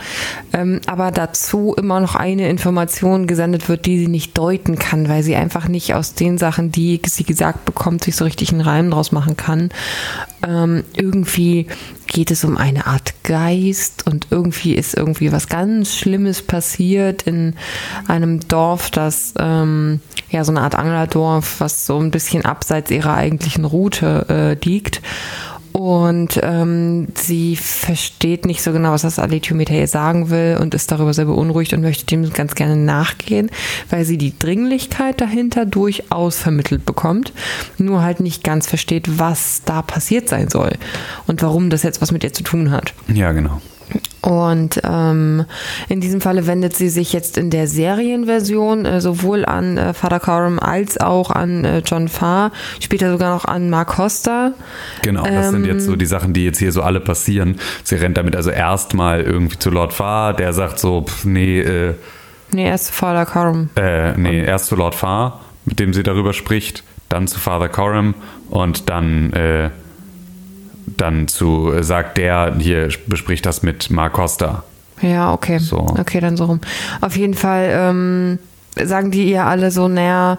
Ähm, 0.52 0.80
aber 0.86 1.10
dazu 1.10 1.74
immer 1.76 2.00
noch 2.00 2.14
eine 2.14 2.48
Information 2.48 3.26
gesendet 3.26 3.68
wird, 3.68 3.86
die 3.86 3.98
sie 3.98 4.08
nicht 4.08 4.36
deuten 4.36 4.78
kann, 4.78 5.08
weil 5.08 5.22
sie 5.22 5.36
einfach 5.36 5.68
nicht 5.68 5.94
aus 5.94 6.14
den 6.14 6.38
Sachen, 6.38 6.70
die 6.70 7.00
sie 7.06 7.24
gesagt 7.24 7.64
bekommt, 7.64 8.04
sich 8.04 8.14
so 8.14 8.24
richtig 8.24 8.52
einen 8.52 8.60
Reim 8.60 8.90
draus 8.90 9.10
machen 9.10 9.36
kann. 9.36 9.70
Ähm, 10.46 10.84
irgendwie 10.96 11.66
geht 12.12 12.30
es 12.30 12.44
um 12.44 12.56
eine 12.56 12.86
Art 12.86 13.14
Geist 13.22 14.06
und 14.06 14.26
irgendwie 14.30 14.74
ist 14.74 14.94
irgendwie 14.94 15.32
was 15.32 15.48
ganz 15.48 15.94
Schlimmes 15.94 16.42
passiert 16.42 17.22
in 17.22 17.54
einem 18.06 18.40
Dorf, 18.48 18.81
das 18.90 19.34
ähm, 19.38 20.00
ja 20.30 20.44
so 20.44 20.52
eine 20.52 20.62
Art 20.62 20.74
Anglerdorf, 20.74 21.60
was 21.60 21.86
so 21.86 21.98
ein 21.98 22.10
bisschen 22.10 22.44
abseits 22.44 22.90
ihrer 22.90 23.14
eigentlichen 23.14 23.64
Route 23.64 24.26
äh, 24.28 24.64
liegt. 24.64 25.00
Und 25.72 26.38
ähm, 26.42 27.08
sie 27.14 27.56
versteht 27.56 28.44
nicht 28.44 28.62
so 28.62 28.72
genau, 28.72 28.92
was 28.92 29.02
das 29.02 29.18
Alethiometer 29.18 29.72
ihr 29.72 29.88
sagen 29.88 30.28
will 30.28 30.58
und 30.60 30.74
ist 30.74 30.92
darüber 30.92 31.14
sehr 31.14 31.24
beunruhigt 31.24 31.72
und 31.72 31.80
möchte 31.80 32.04
dem 32.04 32.30
ganz 32.30 32.54
gerne 32.54 32.76
nachgehen, 32.76 33.50
weil 33.88 34.04
sie 34.04 34.18
die 34.18 34.38
Dringlichkeit 34.38 35.20
dahinter 35.20 35.64
durchaus 35.64 36.38
vermittelt 36.38 36.84
bekommt, 36.84 37.32
nur 37.78 38.02
halt 38.02 38.20
nicht 38.20 38.44
ganz 38.44 38.66
versteht, 38.66 39.18
was 39.18 39.62
da 39.64 39.80
passiert 39.80 40.28
sein 40.28 40.50
soll 40.50 40.72
und 41.26 41.42
warum 41.42 41.70
das 41.70 41.82
jetzt 41.82 42.02
was 42.02 42.12
mit 42.12 42.22
ihr 42.22 42.34
zu 42.34 42.42
tun 42.42 42.70
hat. 42.70 42.92
Ja, 43.08 43.32
genau. 43.32 43.62
Und 44.22 44.80
ähm, 44.84 45.44
in 45.88 46.00
diesem 46.00 46.20
Falle 46.20 46.46
wendet 46.46 46.76
sie 46.76 46.88
sich 46.88 47.12
jetzt 47.12 47.36
in 47.36 47.50
der 47.50 47.66
Serienversion 47.66 48.84
äh, 48.84 49.00
sowohl 49.00 49.44
an 49.44 49.76
äh, 49.76 49.94
Father 49.94 50.20
Coram 50.20 50.60
als 50.60 50.98
auch 50.98 51.30
an 51.30 51.64
äh, 51.64 51.82
John 51.84 52.08
Farr, 52.08 52.52
später 52.78 53.10
sogar 53.10 53.34
noch 53.34 53.44
an 53.44 53.68
Mark 53.68 53.88
Costa. 53.88 54.52
Genau, 55.02 55.24
das 55.24 55.46
ähm, 55.46 55.50
sind 55.50 55.66
jetzt 55.66 55.86
so 55.86 55.96
die 55.96 56.06
Sachen, 56.06 56.32
die 56.32 56.44
jetzt 56.44 56.58
hier 56.58 56.70
so 56.70 56.82
alle 56.82 57.00
passieren. 57.00 57.58
Sie 57.82 57.96
rennt 57.96 58.16
damit 58.16 58.36
also 58.36 58.50
erstmal 58.50 59.22
irgendwie 59.22 59.58
zu 59.58 59.70
Lord 59.70 59.92
Farr, 59.92 60.34
der 60.34 60.52
sagt 60.52 60.78
so, 60.78 61.02
pff, 61.02 61.24
nee, 61.24 61.60
äh, 61.60 61.94
Nee, 62.52 62.66
erst 62.66 62.86
zu 62.86 62.92
Father 62.92 63.24
Coram. 63.24 63.70
Äh, 63.76 64.12
nee, 64.18 64.44
erst 64.44 64.66
zu 64.66 64.76
Lord 64.76 64.94
Farr, 64.94 65.40
mit 65.64 65.80
dem 65.80 65.94
sie 65.94 66.02
darüber 66.02 66.32
spricht, 66.32 66.84
dann 67.08 67.26
zu 67.26 67.38
Father 67.38 67.68
Coram 67.68 68.14
und 68.50 68.90
dann 68.90 69.32
äh, 69.32 69.70
dann 70.86 71.28
zu, 71.28 71.72
sagt 71.82 72.18
der, 72.18 72.54
hier 72.58 72.88
bespricht 73.06 73.46
das 73.46 73.62
mit 73.62 73.90
Mark 73.90 74.14
Costa. 74.14 74.64
Ja, 75.00 75.32
okay. 75.32 75.58
So. 75.58 75.78
Okay, 75.78 76.20
dann 76.20 76.36
so 76.36 76.44
rum. 76.44 76.60
Auf 77.00 77.16
jeden 77.16 77.34
Fall 77.34 77.70
ähm, 77.72 78.38
sagen 78.82 79.10
die 79.10 79.30
ihr 79.30 79.44
alle 79.44 79.70
so, 79.70 79.88
naja, 79.88 80.38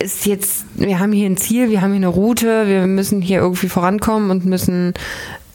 ist 0.00 0.26
jetzt, 0.26 0.64
wir 0.74 0.98
haben 0.98 1.12
hier 1.12 1.28
ein 1.28 1.36
Ziel, 1.36 1.68
wir 1.70 1.82
haben 1.82 1.90
hier 1.90 1.96
eine 1.96 2.08
Route, 2.08 2.66
wir 2.66 2.86
müssen 2.86 3.20
hier 3.20 3.40
irgendwie 3.40 3.68
vorankommen 3.68 4.30
und 4.30 4.46
müssen 4.46 4.94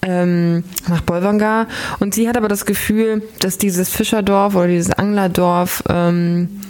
ähm, 0.02 0.64
nach 0.88 1.02
Bolvangar. 1.02 1.68
Und 2.00 2.14
sie 2.14 2.28
hat 2.28 2.38
aber 2.38 2.48
das 2.48 2.66
Gefühl, 2.66 3.24
dass 3.40 3.58
dieses 3.58 3.90
Fischerdorf 3.90 4.56
oder 4.56 4.68
dieses 4.68 4.92
Anglerdorf 4.92 5.84
ähm, 5.90 6.62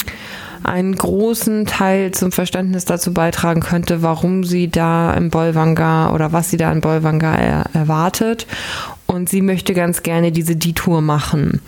einen 0.63 0.95
großen 0.95 1.65
Teil 1.65 2.11
zum 2.11 2.31
Verständnis 2.31 2.85
dazu 2.85 3.13
beitragen 3.13 3.61
könnte, 3.61 4.01
warum 4.01 4.43
sie 4.43 4.69
da 4.69 5.13
im 5.13 5.29
Bolvangar 5.29 6.13
oder 6.13 6.31
was 6.31 6.49
sie 6.49 6.57
da 6.57 6.71
in 6.71 6.81
Bolvangar 6.81 7.39
er, 7.39 7.65
erwartet. 7.73 8.47
Und 9.05 9.29
sie 9.29 9.41
möchte 9.41 9.73
ganz 9.73 10.03
gerne 10.03 10.31
diese 10.31 10.55
Detour 10.55 11.01
machen. 11.01 11.61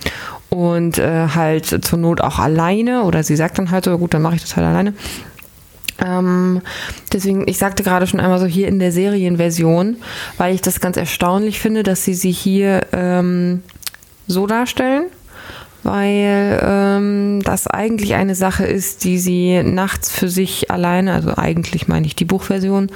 Und 0.50 0.98
äh, 0.98 1.28
halt 1.28 1.84
zur 1.84 1.98
Not 1.98 2.20
auch 2.20 2.38
alleine. 2.38 3.02
Oder 3.04 3.22
sie 3.22 3.36
sagt 3.36 3.58
dann 3.58 3.70
halt 3.70 3.84
so, 3.84 3.98
gut, 3.98 4.14
dann 4.14 4.22
mache 4.22 4.36
ich 4.36 4.42
das 4.42 4.56
halt 4.56 4.66
alleine. 4.66 4.94
Ähm, 5.98 6.62
deswegen, 7.12 7.46
ich 7.48 7.58
sagte 7.58 7.82
gerade 7.82 8.06
schon 8.06 8.20
einmal 8.20 8.38
so 8.38 8.46
hier 8.46 8.68
in 8.68 8.78
der 8.78 8.92
Serienversion, 8.92 9.96
weil 10.38 10.54
ich 10.54 10.60
das 10.60 10.80
ganz 10.80 10.96
erstaunlich 10.96 11.60
finde, 11.60 11.82
dass 11.82 12.04
sie 12.04 12.14
sie 12.14 12.32
hier 12.32 12.82
ähm, 12.92 13.62
so 14.26 14.46
darstellen 14.46 15.04
weil 15.82 16.60
ähm, 16.62 17.40
das 17.42 17.66
eigentlich 17.66 18.14
eine 18.14 18.34
Sache 18.34 18.64
ist, 18.64 19.04
die 19.04 19.18
sie 19.18 19.62
nachts 19.62 20.10
für 20.10 20.28
sich 20.28 20.70
alleine, 20.70 21.12
also 21.12 21.36
eigentlich 21.36 21.88
meine 21.88 22.06
ich 22.06 22.16
die 22.16 22.24
Buchversion, 22.24 22.90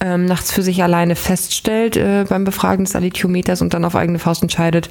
ähm, 0.00 0.26
nachts 0.26 0.52
für 0.52 0.62
sich 0.62 0.82
alleine 0.82 1.16
feststellt 1.16 1.96
äh, 1.96 2.24
beim 2.28 2.44
Befragen 2.44 2.84
des 2.84 2.96
Alithiometers 2.96 3.62
und 3.62 3.74
dann 3.74 3.84
auf 3.84 3.96
eigene 3.96 4.18
Faust 4.18 4.42
entscheidet, 4.42 4.90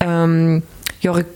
ähm, 0.00 0.62
Jorik 1.00 1.26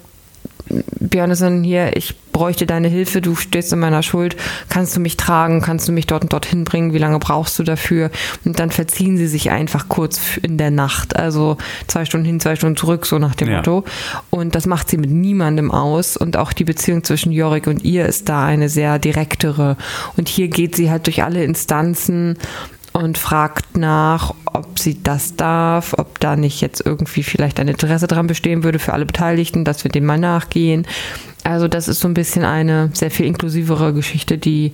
Björnesen 0.68 1.62
hier, 1.62 1.96
ich 1.96 2.14
bräuchte 2.32 2.66
deine 2.66 2.88
Hilfe, 2.88 3.22
du 3.22 3.34
stehst 3.34 3.72
in 3.72 3.78
meiner 3.78 4.02
Schuld, 4.02 4.36
kannst 4.68 4.94
du 4.94 5.00
mich 5.00 5.16
tragen, 5.16 5.62
kannst 5.62 5.88
du 5.88 5.92
mich 5.92 6.06
dort 6.06 6.24
und 6.24 6.32
dorthin 6.32 6.64
bringen, 6.64 6.92
wie 6.92 6.98
lange 6.98 7.18
brauchst 7.18 7.58
du 7.58 7.62
dafür? 7.62 8.10
Und 8.44 8.58
dann 8.58 8.70
verziehen 8.70 9.16
sie 9.16 9.26
sich 9.26 9.50
einfach 9.50 9.88
kurz 9.88 10.36
in 10.42 10.58
der 10.58 10.70
Nacht, 10.70 11.16
also 11.16 11.56
zwei 11.86 12.04
Stunden 12.04 12.26
hin, 12.26 12.40
zwei 12.40 12.56
Stunden 12.56 12.76
zurück, 12.76 13.06
so 13.06 13.18
nach 13.18 13.34
dem 13.34 13.48
ja. 13.48 13.56
Motto. 13.56 13.84
Und 14.30 14.54
das 14.54 14.66
macht 14.66 14.90
sie 14.90 14.98
mit 14.98 15.10
niemandem 15.10 15.70
aus 15.70 16.16
und 16.16 16.36
auch 16.36 16.52
die 16.52 16.64
Beziehung 16.64 17.04
zwischen 17.04 17.32
Jorik 17.32 17.66
und 17.66 17.84
ihr 17.84 18.06
ist 18.06 18.28
da 18.28 18.44
eine 18.44 18.68
sehr 18.68 18.98
direktere. 18.98 19.76
Und 20.16 20.28
hier 20.28 20.48
geht 20.48 20.76
sie 20.76 20.90
halt 20.90 21.06
durch 21.06 21.22
alle 21.22 21.42
Instanzen 21.42 22.36
und 22.96 23.18
fragt 23.18 23.76
nach, 23.76 24.32
ob 24.46 24.78
sie 24.78 25.02
das 25.02 25.36
darf, 25.36 25.94
ob 25.98 26.18
da 26.18 26.34
nicht 26.34 26.62
jetzt 26.62 26.84
irgendwie 26.84 27.22
vielleicht 27.22 27.60
ein 27.60 27.68
Interesse 27.68 28.06
dran 28.06 28.26
bestehen 28.26 28.64
würde 28.64 28.78
für 28.78 28.94
alle 28.94 29.04
Beteiligten, 29.04 29.64
dass 29.64 29.84
wir 29.84 29.90
dem 29.90 30.06
mal 30.06 30.18
nachgehen. 30.18 30.86
Also 31.44 31.68
das 31.68 31.88
ist 31.88 32.00
so 32.00 32.08
ein 32.08 32.14
bisschen 32.14 32.44
eine 32.44 32.90
sehr 32.94 33.10
viel 33.10 33.26
inklusivere 33.26 33.92
Geschichte, 33.92 34.38
die 34.38 34.72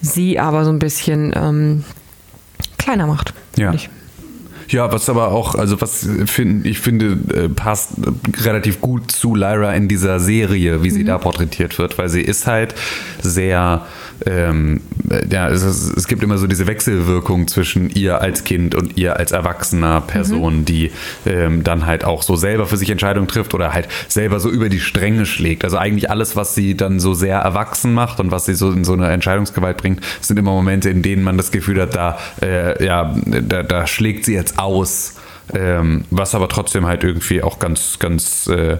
sie 0.00 0.40
aber 0.40 0.64
so 0.64 0.70
ein 0.70 0.80
bisschen 0.80 1.32
ähm, 1.36 1.84
kleiner 2.76 3.06
macht. 3.06 3.34
Ja. 3.56 3.72
Ich. 3.72 3.88
Ja, 4.68 4.90
was 4.90 5.08
aber 5.08 5.28
auch, 5.28 5.54
also 5.54 5.80
was 5.80 6.08
find, 6.26 6.66
ich 6.66 6.80
finde, 6.80 7.18
äh, 7.34 7.48
passt 7.48 7.90
relativ 8.42 8.80
gut 8.80 9.12
zu 9.12 9.34
Lyra 9.34 9.74
in 9.74 9.88
dieser 9.88 10.18
Serie, 10.18 10.82
wie 10.82 10.90
sie 10.90 11.02
mhm. 11.02 11.06
da 11.06 11.18
porträtiert 11.18 11.78
wird, 11.78 11.98
weil 11.98 12.08
sie 12.08 12.22
ist 12.22 12.46
halt 12.46 12.74
sehr 13.20 13.86
ähm, 14.26 14.80
ja, 15.30 15.48
es, 15.48 15.62
es, 15.62 16.08
gibt 16.08 16.22
immer 16.22 16.38
so 16.38 16.46
diese 16.46 16.66
Wechselwirkung 16.66 17.46
zwischen 17.46 17.90
ihr 17.90 18.20
als 18.20 18.44
Kind 18.44 18.74
und 18.74 18.96
ihr 18.96 19.16
als 19.16 19.32
erwachsener 19.32 20.00
Person, 20.00 20.60
mhm. 20.60 20.64
die 20.64 20.90
ähm, 21.26 21.62
dann 21.62 21.86
halt 21.86 22.04
auch 22.04 22.22
so 22.22 22.36
selber 22.36 22.66
für 22.66 22.76
sich 22.76 22.90
Entscheidungen 22.90 23.28
trifft 23.28 23.54
oder 23.54 23.74
halt 23.74 23.88
selber 24.08 24.40
so 24.40 24.48
über 24.48 24.68
die 24.68 24.80
Stränge 24.80 25.26
schlägt. 25.26 25.64
Also 25.64 25.76
eigentlich 25.76 26.10
alles, 26.10 26.36
was 26.36 26.54
sie 26.54 26.76
dann 26.76 27.00
so 27.00 27.12
sehr 27.12 27.38
erwachsen 27.38 27.92
macht 27.92 28.18
und 28.20 28.30
was 28.30 28.46
sie 28.46 28.54
so 28.54 28.70
in 28.72 28.84
so 28.84 28.94
eine 28.94 29.10
Entscheidungsgewalt 29.10 29.76
bringt, 29.76 30.00
sind 30.20 30.38
immer 30.38 30.52
Momente, 30.52 30.88
in 30.88 31.02
denen 31.02 31.22
man 31.22 31.36
das 31.36 31.50
Gefühl 31.52 31.82
hat, 31.82 31.94
da, 31.94 32.18
äh, 32.40 32.84
ja, 32.84 33.14
da, 33.26 33.62
da 33.62 33.86
schlägt 33.86 34.24
sie 34.24 34.34
jetzt 34.34 34.58
aus. 34.58 35.14
Ähm, 35.52 36.06
was 36.10 36.34
aber 36.34 36.48
trotzdem 36.48 36.86
halt 36.86 37.04
irgendwie 37.04 37.42
auch 37.42 37.58
ganz, 37.58 37.98
ganz 37.98 38.46
äh, 38.46 38.78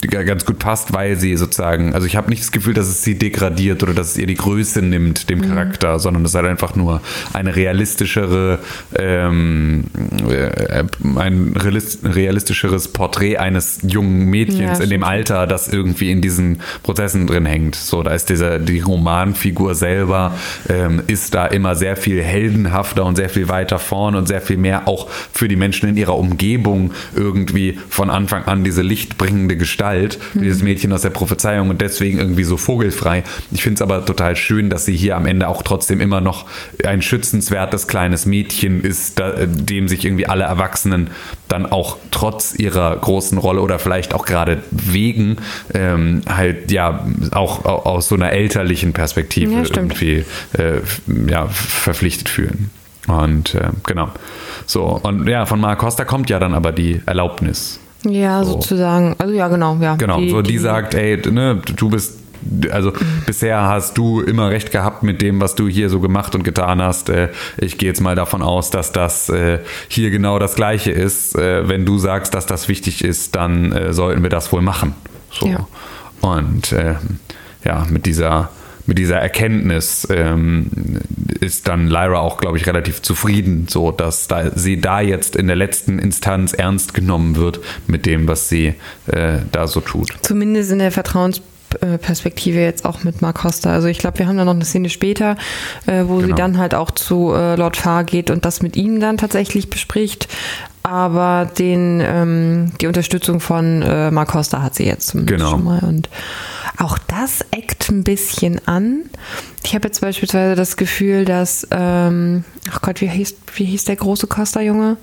ganz 0.00 0.44
gut 0.44 0.58
passt, 0.58 0.92
weil 0.92 1.16
sie 1.16 1.36
sozusagen, 1.36 1.94
also 1.94 2.06
ich 2.06 2.16
habe 2.16 2.28
nicht 2.28 2.42
das 2.42 2.52
Gefühl, 2.52 2.74
dass 2.74 2.86
es 2.86 3.02
sie 3.02 3.16
degradiert 3.16 3.82
oder 3.82 3.94
dass 3.94 4.10
es 4.10 4.18
ihr 4.18 4.26
die 4.26 4.34
Größe 4.34 4.82
nimmt, 4.82 5.30
dem 5.30 5.38
mhm. 5.38 5.48
Charakter, 5.48 5.98
sondern 5.98 6.24
es 6.24 6.32
ist 6.32 6.34
halt 6.34 6.46
einfach 6.46 6.76
nur 6.76 7.00
eine 7.32 7.56
realistischere, 7.56 8.58
ähm, 8.98 9.84
äh, 10.28 10.84
ein 11.16 11.54
realistischeres 11.56 12.88
Porträt 12.88 13.38
eines 13.38 13.80
jungen 13.82 14.26
Mädchens 14.26 14.78
ja, 14.78 14.84
in 14.84 14.90
dem 14.90 15.02
Alter, 15.02 15.46
das 15.46 15.68
irgendwie 15.68 16.10
in 16.10 16.20
diesen 16.20 16.60
Prozessen 16.82 17.26
drin 17.26 17.46
hängt. 17.46 17.74
So, 17.74 18.02
da 18.02 18.12
ist 18.12 18.28
dieser, 18.28 18.58
die 18.58 18.80
Romanfigur 18.80 19.74
selber 19.74 20.34
ähm, 20.68 21.02
ist 21.06 21.34
da 21.34 21.46
immer 21.46 21.74
sehr 21.74 21.96
viel 21.96 22.22
heldenhafter 22.22 23.04
und 23.04 23.16
sehr 23.16 23.30
viel 23.30 23.48
weiter 23.48 23.78
vorn 23.78 24.14
und 24.14 24.28
sehr 24.28 24.42
viel 24.42 24.58
mehr 24.58 24.86
auch 24.88 25.08
für 25.32 25.48
die 25.48 25.56
Menschen 25.56 25.88
in 25.88 25.96
ihrer 25.96 26.16
Umgebung 26.16 26.92
irgendwie 27.14 27.78
von 27.88 28.10
Anfang 28.10 28.44
an 28.44 28.62
diese 28.62 28.82
lichtbringende 28.82 29.56
Gestalt 29.56 29.85
Gestalt, 29.86 30.18
mhm. 30.34 30.42
dieses 30.42 30.62
Mädchen 30.62 30.92
aus 30.92 31.02
der 31.02 31.10
Prophezeiung 31.10 31.70
und 31.70 31.80
deswegen 31.80 32.18
irgendwie 32.18 32.44
so 32.44 32.56
vogelfrei. 32.56 33.22
Ich 33.52 33.62
finde 33.62 33.76
es 33.76 33.82
aber 33.82 34.04
total 34.04 34.34
schön, 34.34 34.68
dass 34.70 34.84
sie 34.84 34.96
hier 34.96 35.16
am 35.16 35.26
Ende 35.26 35.48
auch 35.48 35.62
trotzdem 35.62 36.00
immer 36.00 36.20
noch 36.20 36.46
ein 36.84 37.02
schützenswertes 37.02 37.86
kleines 37.86 38.26
Mädchen 38.26 38.82
ist, 38.82 39.18
da, 39.18 39.46
dem 39.46 39.86
sich 39.88 40.04
irgendwie 40.04 40.26
alle 40.26 40.44
Erwachsenen 40.44 41.10
dann 41.48 41.66
auch 41.66 41.98
trotz 42.10 42.54
ihrer 42.54 42.96
großen 42.96 43.38
Rolle 43.38 43.60
oder 43.60 43.78
vielleicht 43.78 44.12
auch 44.12 44.26
gerade 44.26 44.62
wegen 44.70 45.36
ähm, 45.72 46.22
halt 46.28 46.72
ja 46.72 47.06
auch, 47.30 47.64
auch, 47.64 47.86
aus 47.86 48.08
so 48.08 48.16
einer 48.16 48.32
elterlichen 48.32 48.92
Perspektive 48.92 49.52
ja, 49.52 49.62
irgendwie 49.62 50.24
äh, 50.58 50.80
ja, 51.28 51.46
verpflichtet 51.46 52.28
fühlen. 52.28 52.70
Und 53.06 53.54
äh, 53.54 53.68
genau. 53.84 54.10
So, 54.66 54.82
und 55.00 55.28
ja, 55.28 55.46
von 55.46 55.60
Mark 55.60 55.78
Costa 55.78 56.04
kommt 56.04 56.28
ja 56.28 56.40
dann 56.40 56.54
aber 56.54 56.72
die 56.72 57.00
Erlaubnis 57.06 57.78
ja, 58.08 58.44
so. 58.44 58.52
sozusagen. 58.52 59.14
Also 59.18 59.34
ja, 59.34 59.48
genau, 59.48 59.76
ja. 59.80 59.96
Genau, 59.96 60.18
die, 60.18 60.30
so 60.30 60.42
die, 60.42 60.52
die 60.52 60.58
sagt, 60.58 60.94
ey, 60.94 61.20
ne, 61.30 61.60
du 61.76 61.90
bist 61.90 62.20
also 62.70 62.92
bisher 63.26 63.62
hast 63.62 63.98
du 63.98 64.20
immer 64.20 64.50
recht 64.50 64.70
gehabt 64.70 65.02
mit 65.02 65.20
dem, 65.20 65.40
was 65.40 65.54
du 65.54 65.66
hier 65.66 65.90
so 65.90 66.00
gemacht 66.00 66.34
und 66.34 66.44
getan 66.44 66.80
hast. 66.80 67.08
Äh, 67.08 67.30
ich 67.56 67.78
gehe 67.78 67.88
jetzt 67.88 68.00
mal 68.00 68.14
davon 68.14 68.42
aus, 68.42 68.70
dass 68.70 68.92
das 68.92 69.28
äh, 69.28 69.58
hier 69.88 70.10
genau 70.10 70.38
das 70.38 70.54
Gleiche 70.54 70.92
ist. 70.92 71.36
Äh, 71.36 71.68
wenn 71.68 71.84
du 71.84 71.98
sagst, 71.98 72.34
dass 72.34 72.46
das 72.46 72.68
wichtig 72.68 73.02
ist, 73.02 73.34
dann 73.34 73.92
sollten 73.92 74.22
wir 74.22 74.30
das 74.30 74.52
wohl 74.52 74.62
machen. 74.62 74.94
So. 75.30 75.46
Ja. 75.46 75.66
Und 76.20 76.72
äh, 76.72 76.94
ja, 77.64 77.84
mit 77.90 78.06
dieser 78.06 78.50
mit 78.86 78.98
dieser 78.98 79.16
Erkenntnis 79.16 80.06
ähm, 80.10 80.70
ist 81.40 81.68
dann 81.68 81.88
Lyra 81.88 82.18
auch, 82.20 82.38
glaube 82.38 82.56
ich, 82.56 82.66
relativ 82.66 83.02
zufrieden, 83.02 83.66
so 83.68 83.90
dass 83.90 84.28
da, 84.28 84.50
sie 84.56 84.80
da 84.80 85.00
jetzt 85.00 85.36
in 85.36 85.46
der 85.48 85.56
letzten 85.56 85.98
Instanz 85.98 86.52
ernst 86.52 86.94
genommen 86.94 87.36
wird 87.36 87.60
mit 87.86 88.06
dem, 88.06 88.28
was 88.28 88.48
sie 88.48 88.74
äh, 89.06 89.38
da 89.52 89.66
so 89.66 89.80
tut. 89.80 90.12
Zumindest 90.22 90.70
in 90.72 90.78
der 90.78 90.92
Vertrauensperspektive 90.92 92.60
jetzt 92.60 92.84
auch 92.84 93.02
mit 93.04 93.22
Mark 93.22 93.38
Costa. 93.38 93.72
Also 93.72 93.88
ich 93.88 93.98
glaube, 93.98 94.18
wir 94.20 94.26
haben 94.28 94.36
da 94.36 94.44
noch 94.44 94.54
eine 94.54 94.64
Szene 94.64 94.88
später, 94.88 95.36
äh, 95.86 96.04
wo 96.06 96.20
sie 96.20 96.26
Genau. 96.26 96.36
dann 96.36 96.58
halt 96.58 96.74
auch 96.74 96.90
zu 96.90 97.32
äh, 97.34 97.56
Lord 97.56 97.76
Farr 97.76 98.04
geht 98.04 98.30
und 98.30 98.44
das 98.44 98.62
mit 98.62 98.76
ihm 98.76 99.00
dann 99.00 99.16
tatsächlich 99.16 99.68
bespricht. 99.70 100.28
Aber 100.88 101.50
den, 101.58 102.00
ähm, 102.00 102.72
die 102.80 102.86
Unterstützung 102.86 103.40
von 103.40 103.82
äh, 103.82 104.10
Mark 104.12 104.28
Costa 104.28 104.62
hat 104.62 104.76
sie 104.76 104.84
jetzt 104.86 105.08
zumindest 105.08 105.38
Genau. 105.40 105.50
schon 105.50 105.64
mal. 105.64 105.80
Und 105.82 106.08
auch 106.78 106.96
das 107.08 107.40
eckt 107.50 107.88
ein 107.90 108.04
bisschen 108.04 108.60
an. 108.68 109.00
Ich 109.64 109.74
habe 109.74 109.88
jetzt 109.88 110.00
beispielsweise 110.00 110.54
das 110.54 110.76
Gefühl, 110.76 111.24
dass, 111.24 111.66
ähm, 111.72 112.44
ach 112.70 112.82
Gott, 112.82 113.00
wie 113.00 113.08
hieß, 113.08 113.34
wie 113.56 113.64
hieß 113.64 113.84
der 113.84 113.96
große 113.96 114.28
Costa-Junge? 114.28 114.96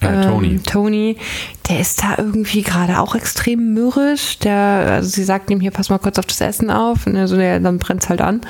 Äh, 0.00 0.26
Tony. 0.26 0.48
Ähm, 0.48 0.62
Tony, 0.62 1.16
der 1.68 1.80
ist 1.80 2.02
da 2.04 2.14
irgendwie 2.16 2.62
gerade 2.62 3.00
auch 3.00 3.16
extrem 3.16 3.74
mürrisch. 3.74 4.38
Der, 4.38 4.86
also 4.92 5.08
sie 5.08 5.24
sagt 5.24 5.50
ihm 5.50 5.60
hier, 5.60 5.72
pass 5.72 5.90
mal 5.90 5.98
kurz 5.98 6.18
auf 6.20 6.26
das 6.26 6.40
Essen 6.40 6.70
auf. 6.70 7.06
Und 7.08 7.16
also 7.16 7.36
der, 7.36 7.58
dann 7.58 7.78
brennt 7.78 8.08
halt 8.08 8.20
an. 8.20 8.42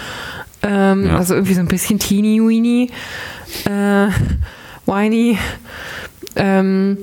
Ähm, 0.62 1.06
Ja. 1.06 1.16
Also 1.16 1.34
irgendwie 1.34 1.54
so 1.54 1.60
ein 1.60 1.68
bisschen 1.68 1.98
teeny-weeny, 1.98 2.90
äh, 3.64 4.08
whiny. 4.86 5.38
Ähm, 6.36 6.98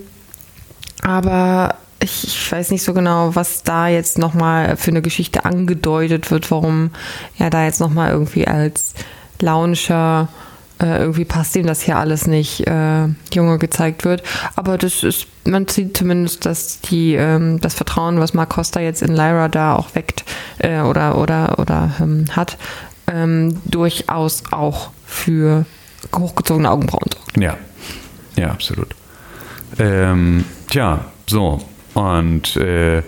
aber 1.02 1.76
ich, 2.00 2.24
ich 2.26 2.52
weiß 2.52 2.72
nicht 2.72 2.84
so 2.84 2.94
genau, 2.94 3.36
was 3.36 3.64
da 3.64 3.88
jetzt 3.88 4.18
nochmal 4.18 4.78
für 4.78 4.92
eine 4.92 5.02
Geschichte 5.02 5.46
angedeutet 5.46 6.32
wird, 6.32 6.50
warum 6.52 6.92
er 7.38 7.50
da 7.50 7.66
jetzt 7.66 7.80
nochmal 7.80 8.12
irgendwie 8.12 8.48
als 8.48 8.94
launischer 9.40 10.30
äh, 10.80 11.00
irgendwie 11.00 11.26
passt 11.26 11.56
ihm 11.56 11.66
das 11.66 11.82
hier 11.82 11.98
alles 11.98 12.28
nicht, 12.28 12.68
äh, 12.68 13.08
Junge 13.34 13.58
gezeigt 13.58 14.06
wird. 14.06 14.24
Aber 14.56 14.78
das 14.78 15.04
ist, 15.04 15.28
man 15.46 15.68
sieht 15.68 15.98
zumindest, 15.98 16.46
dass 16.46 16.82
die, 16.82 17.16
ähm, 17.16 17.60
das 17.62 17.74
Vertrauen, 17.74 18.20
was 18.20 18.34
Mark 18.34 18.50
Costa 18.50 18.80
jetzt 18.80 19.02
in 19.02 19.16
Lyra 19.16 19.48
da 19.48 19.76
auch 19.76 19.96
weckt 19.96 20.24
äh, 20.60 20.82
oder, 20.82 21.18
oder, 21.18 21.58
oder 21.58 21.92
ähm, 22.00 22.26
hat, 22.36 22.58
ähm, 23.12 23.60
durchaus 23.66 24.44
auch 24.52 24.92
für 25.06 25.66
hochgezogene 26.16 26.70
Augenbrauen 26.70 27.10
sorgt. 27.12 27.38
Ja, 27.38 27.58
ja, 28.36 28.52
absolut. 28.52 28.90
Ähm, 29.80 30.46
tja, 30.70 31.06
so. 31.28 31.60
Und 31.94 32.56
äh, 32.58 33.02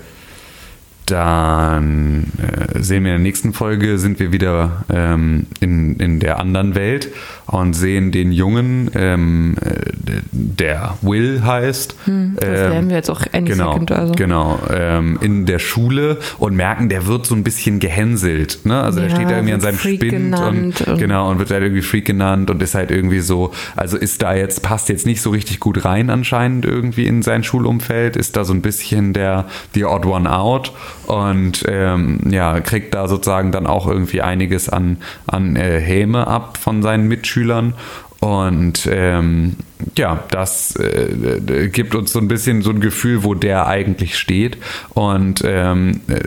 dann 1.11 2.25
äh, 2.37 2.81
sehen 2.81 3.03
wir 3.03 3.11
in 3.11 3.17
der 3.17 3.19
nächsten 3.19 3.53
Folge, 3.53 3.97
sind 3.97 4.19
wir 4.19 4.31
wieder 4.31 4.83
ähm, 4.89 5.47
in, 5.59 5.95
in 5.97 6.19
der 6.19 6.39
anderen 6.39 6.75
Welt 6.75 7.09
und 7.47 7.73
sehen 7.73 8.11
den 8.11 8.31
Jungen, 8.31 8.91
ähm, 8.93 9.55
äh, 9.61 10.19
der 10.31 10.97
Will 11.01 11.43
heißt. 11.43 11.95
Das 12.05 12.05
ähm, 12.07 12.35
lernen 12.43 12.89
wir 12.89 12.97
jetzt 12.97 13.09
auch 13.09 13.21
any 13.33 13.49
genau, 13.49 13.73
second. 13.73 13.91
Also. 13.91 14.13
Genau, 14.13 14.59
ähm, 14.71 15.17
in 15.21 15.45
der 15.45 15.59
Schule 15.59 16.17
und 16.37 16.55
merken, 16.55 16.89
der 16.89 17.07
wird 17.07 17.25
so 17.25 17.35
ein 17.35 17.43
bisschen 17.43 17.79
gehänselt. 17.79 18.59
Ne? 18.65 18.79
Also 18.81 18.99
der 18.99 19.09
Ja, 19.09 19.15
steht 19.15 19.27
da 19.29 19.35
irgendwie 19.35 19.53
an 19.53 19.61
seinem 19.61 19.77
Freak 19.77 20.03
Spind 20.03 20.39
und, 20.39 20.81
und- 20.87 20.99
genau 20.99 21.29
und 21.29 21.39
wird 21.39 21.51
halt 21.51 21.63
irgendwie 21.63 21.81
Freak 21.81 22.05
genannt 22.05 22.49
und 22.49 22.61
ist 22.61 22.75
halt 22.75 22.91
irgendwie 22.91 23.19
so, 23.19 23.51
also 23.75 23.97
ist 23.97 24.21
da 24.21 24.35
jetzt, 24.35 24.61
passt 24.61 24.89
jetzt 24.89 25.05
nicht 25.05 25.21
so 25.21 25.29
richtig 25.31 25.59
gut 25.59 25.85
rein 25.85 26.09
anscheinend 26.09 26.65
irgendwie 26.65 27.05
in 27.07 27.21
sein 27.21 27.43
Schulumfeld, 27.43 28.15
ist 28.15 28.35
da 28.35 28.43
so 28.43 28.53
ein 28.53 28.61
bisschen 28.61 29.13
der 29.13 29.45
the 29.73 29.85
odd 29.85 30.05
one 30.05 30.29
out 30.31 30.71
und 31.09 31.65
ähm, 31.67 32.19
ja, 32.29 32.59
kriegt 32.59 32.93
da 32.93 33.07
sozusagen 33.07 33.51
dann 33.51 33.65
auch 33.65 33.87
irgendwie 33.87 34.21
einiges 34.21 34.69
an, 34.69 34.97
an 35.25 35.55
äh, 35.55 35.79
Häme 35.79 36.27
ab 36.27 36.57
von 36.57 36.83
seinen 36.83 37.07
Mitschülern 37.07 37.73
und 38.21 38.87
ähm, 38.91 39.55
ja, 39.97 40.23
das 40.29 40.75
äh, 40.75 41.69
gibt 41.71 41.95
uns 41.95 42.11
so 42.11 42.19
ein 42.19 42.27
bisschen 42.27 42.61
so 42.61 42.69
ein 42.69 42.81
Gefühl, 42.81 43.23
wo 43.23 43.33
der 43.33 43.67
eigentlich 43.67 44.17
steht. 44.17 44.57
Und 44.89 45.41
ähm, 45.45 46.01
äh, 46.09 46.19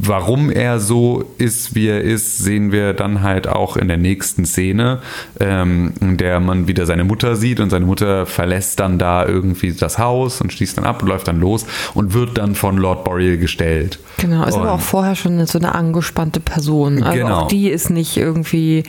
warum 0.00 0.50
er 0.50 0.80
so 0.80 1.22
ist, 1.36 1.74
wie 1.74 1.88
er 1.88 2.00
ist, 2.00 2.38
sehen 2.38 2.72
wir 2.72 2.94
dann 2.94 3.22
halt 3.22 3.46
auch 3.46 3.76
in 3.76 3.88
der 3.88 3.98
nächsten 3.98 4.46
Szene, 4.46 5.00
ähm, 5.38 5.92
in 6.00 6.16
der 6.16 6.40
man 6.40 6.66
wieder 6.66 6.86
seine 6.86 7.04
Mutter 7.04 7.36
sieht 7.36 7.60
und 7.60 7.68
seine 7.68 7.84
Mutter 7.84 8.24
verlässt 8.24 8.80
dann 8.80 8.98
da 8.98 9.26
irgendwie 9.26 9.72
das 9.74 9.98
Haus 9.98 10.40
und 10.40 10.50
schließt 10.54 10.78
dann 10.78 10.84
ab 10.86 11.02
und 11.02 11.08
läuft 11.08 11.28
dann 11.28 11.40
los 11.40 11.66
und 11.92 12.14
wird 12.14 12.38
dann 12.38 12.54
von 12.54 12.78
Lord 12.78 13.04
Boreal 13.04 13.36
gestellt. 13.36 13.98
Genau, 14.16 14.44
ist 14.46 14.54
aber 14.54 14.62
Und- 14.62 14.68
auch 14.70 14.80
vorher 14.80 15.14
schon 15.14 15.44
so 15.46 15.58
eine 15.58 15.74
angespannte 15.74 16.40
Person. 16.40 17.02
Also 17.02 17.18
Genau. 17.18 17.40
auch 17.40 17.48
die 17.48 17.68
ist 17.68 17.90
nicht 17.90 18.16
irgendwie 18.16 18.84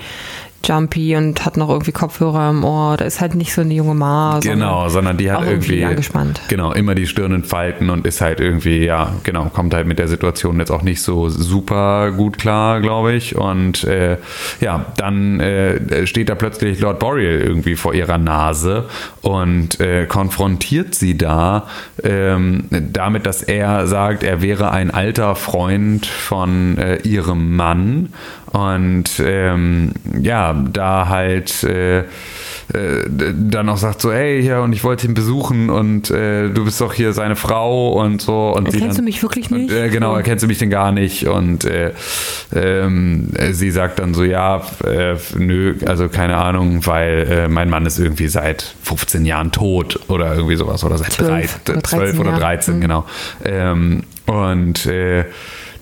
jumpy 0.63 1.15
und 1.15 1.45
hat 1.45 1.57
noch 1.57 1.69
irgendwie 1.69 1.91
Kopfhörer 1.91 2.49
im 2.49 2.63
Ohr. 2.63 2.97
Da 2.97 3.05
ist 3.05 3.21
halt 3.21 3.35
nicht 3.35 3.53
so 3.53 3.61
eine 3.61 3.73
junge 3.73 3.93
Ma. 3.93 4.39
sondern 4.41 4.59
Genau, 4.59 4.89
sondern 4.89 5.17
die 5.17 5.31
hat 5.31 5.39
auch 5.39 5.45
irgendwie, 5.45 5.83
angespannt. 5.83 6.41
genau 6.47 6.71
immer 6.73 6.95
die 6.95 7.07
Stirn 7.07 7.31
in 7.33 7.43
Falten 7.43 7.89
und 7.89 8.05
ist 8.05 8.21
halt 8.21 8.39
irgendwie 8.39 8.85
ja 8.85 9.13
genau 9.23 9.45
kommt 9.45 9.73
halt 9.73 9.87
mit 9.87 9.99
der 9.99 10.07
Situation 10.07 10.59
jetzt 10.59 10.71
auch 10.71 10.81
nicht 10.81 11.01
so 11.01 11.29
super 11.29 12.11
gut 12.11 12.37
klar, 12.37 12.81
glaube 12.81 13.13
ich. 13.13 13.35
Und 13.35 13.83
äh, 13.83 14.17
ja, 14.59 14.85
dann 14.97 15.39
äh, 15.39 16.05
steht 16.05 16.29
da 16.29 16.35
plötzlich 16.35 16.79
Lord 16.79 16.99
Boreal 16.99 17.39
irgendwie 17.39 17.75
vor 17.75 17.93
ihrer 17.93 18.17
Nase 18.17 18.85
und 19.21 19.79
äh, 19.79 20.05
konfrontiert 20.05 20.95
sie 20.95 21.17
da 21.17 21.67
ähm, 22.03 22.65
damit, 22.69 23.25
dass 23.25 23.43
er 23.43 23.87
sagt, 23.87 24.23
er 24.23 24.41
wäre 24.41 24.71
ein 24.71 24.91
alter 24.91 25.35
Freund 25.35 26.05
von 26.05 26.77
äh, 26.77 26.97
ihrem 26.97 27.55
Mann 27.55 28.13
und 28.51 29.05
ähm, 29.23 29.91
ja, 30.21 30.53
da 30.53 31.07
halt 31.07 31.63
äh, 31.63 31.99
äh, 31.99 32.03
dann 33.33 33.65
noch 33.67 33.77
sagt 33.77 34.01
so, 34.01 34.11
hey, 34.11 34.39
ja, 34.41 34.59
und 34.61 34.73
ich 34.73 34.83
wollte 34.83 35.07
ihn 35.07 35.13
besuchen 35.13 35.69
und 35.69 36.11
äh, 36.11 36.49
du 36.49 36.65
bist 36.65 36.79
doch 36.81 36.93
hier 36.93 37.13
seine 37.13 37.35
Frau 37.35 37.93
und 37.93 38.21
so. 38.21 38.53
Und 38.55 38.65
Erkennst 38.67 38.89
dann, 38.89 38.95
du 38.97 39.01
mich 39.03 39.21
wirklich 39.23 39.51
und, 39.51 39.57
nicht? 39.57 39.71
äh, 39.73 39.89
genau, 39.89 40.15
erkennst 40.15 40.43
du 40.43 40.47
mich 40.47 40.57
denn 40.59 40.69
gar 40.69 40.91
nicht? 40.91 41.27
Und 41.27 41.65
äh, 41.65 41.93
ähm, 42.55 43.29
äh, 43.35 43.53
sie 43.53 43.71
sagt 43.71 43.99
dann 43.99 44.13
so, 44.13 44.23
ja, 44.23 44.61
äh, 44.83 45.15
nö, 45.35 45.75
also 45.85 46.09
keine 46.09 46.37
Ahnung, 46.37 46.85
weil 46.85 47.27
äh, 47.29 47.47
mein 47.47 47.69
Mann 47.69 47.85
ist 47.85 47.99
irgendwie 47.99 48.27
seit 48.27 48.75
15 48.83 49.25
Jahren 49.25 49.51
tot 49.51 49.99
oder 50.07 50.35
irgendwie 50.35 50.55
sowas 50.55 50.83
oder 50.83 50.97
seit 50.97 51.13
Zwölf 51.13 51.59
drei, 51.65 51.73
oder 51.73 51.83
12 51.83 52.01
13 52.03 52.19
oder 52.19 52.29
Jahre. 52.31 52.39
13, 52.41 52.75
Mhm. 52.75 52.81
genau. 52.81 53.05
Ähm, 53.43 54.03
und 54.27 54.85
äh, 54.85 55.25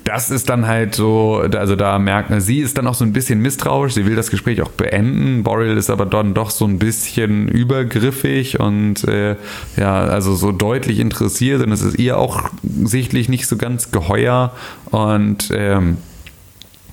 das 0.08 0.32
ist 0.32 0.48
dann 0.48 0.68
halt 0.68 0.96
so, 0.96 1.44
also 1.54 1.76
da 1.76 2.00
merkt 2.00 2.30
man, 2.30 2.40
sie 2.40 2.60
ist 2.60 2.78
dann 2.78 2.88
auch 2.88 2.94
so 2.94 3.04
ein 3.04 3.12
bisschen 3.12 3.42
misstrauisch, 3.42 3.94
sie 3.94 4.06
will 4.06 4.16
das 4.16 4.30
Gespräch 4.32 4.62
auch 4.62 4.70
beenden. 4.70 5.44
Boreal 5.44 5.76
ist 5.76 5.90
aber 5.90 6.06
dann 6.06 6.34
doch 6.34 6.50
so 6.50 6.64
ein 6.64 6.80
bisschen 6.80 7.50
übergriffig 7.50 8.58
und 8.58 9.04
äh, 9.06 9.36
ja, 9.76 10.00
also 10.00 10.34
so 10.36 10.54
deutlich 10.54 11.00
interessiert 11.00 11.62
und 11.62 11.74
es 11.74 11.82
ist 11.82 12.00
ihr 12.00 12.18
auch 12.18 12.50
sichtlich 12.64 13.28
nicht 13.28 13.48
so 13.48 13.58
ganz 13.58 13.92
geheuer 13.92 14.54
und 14.92 15.52
ähm, 15.54 15.98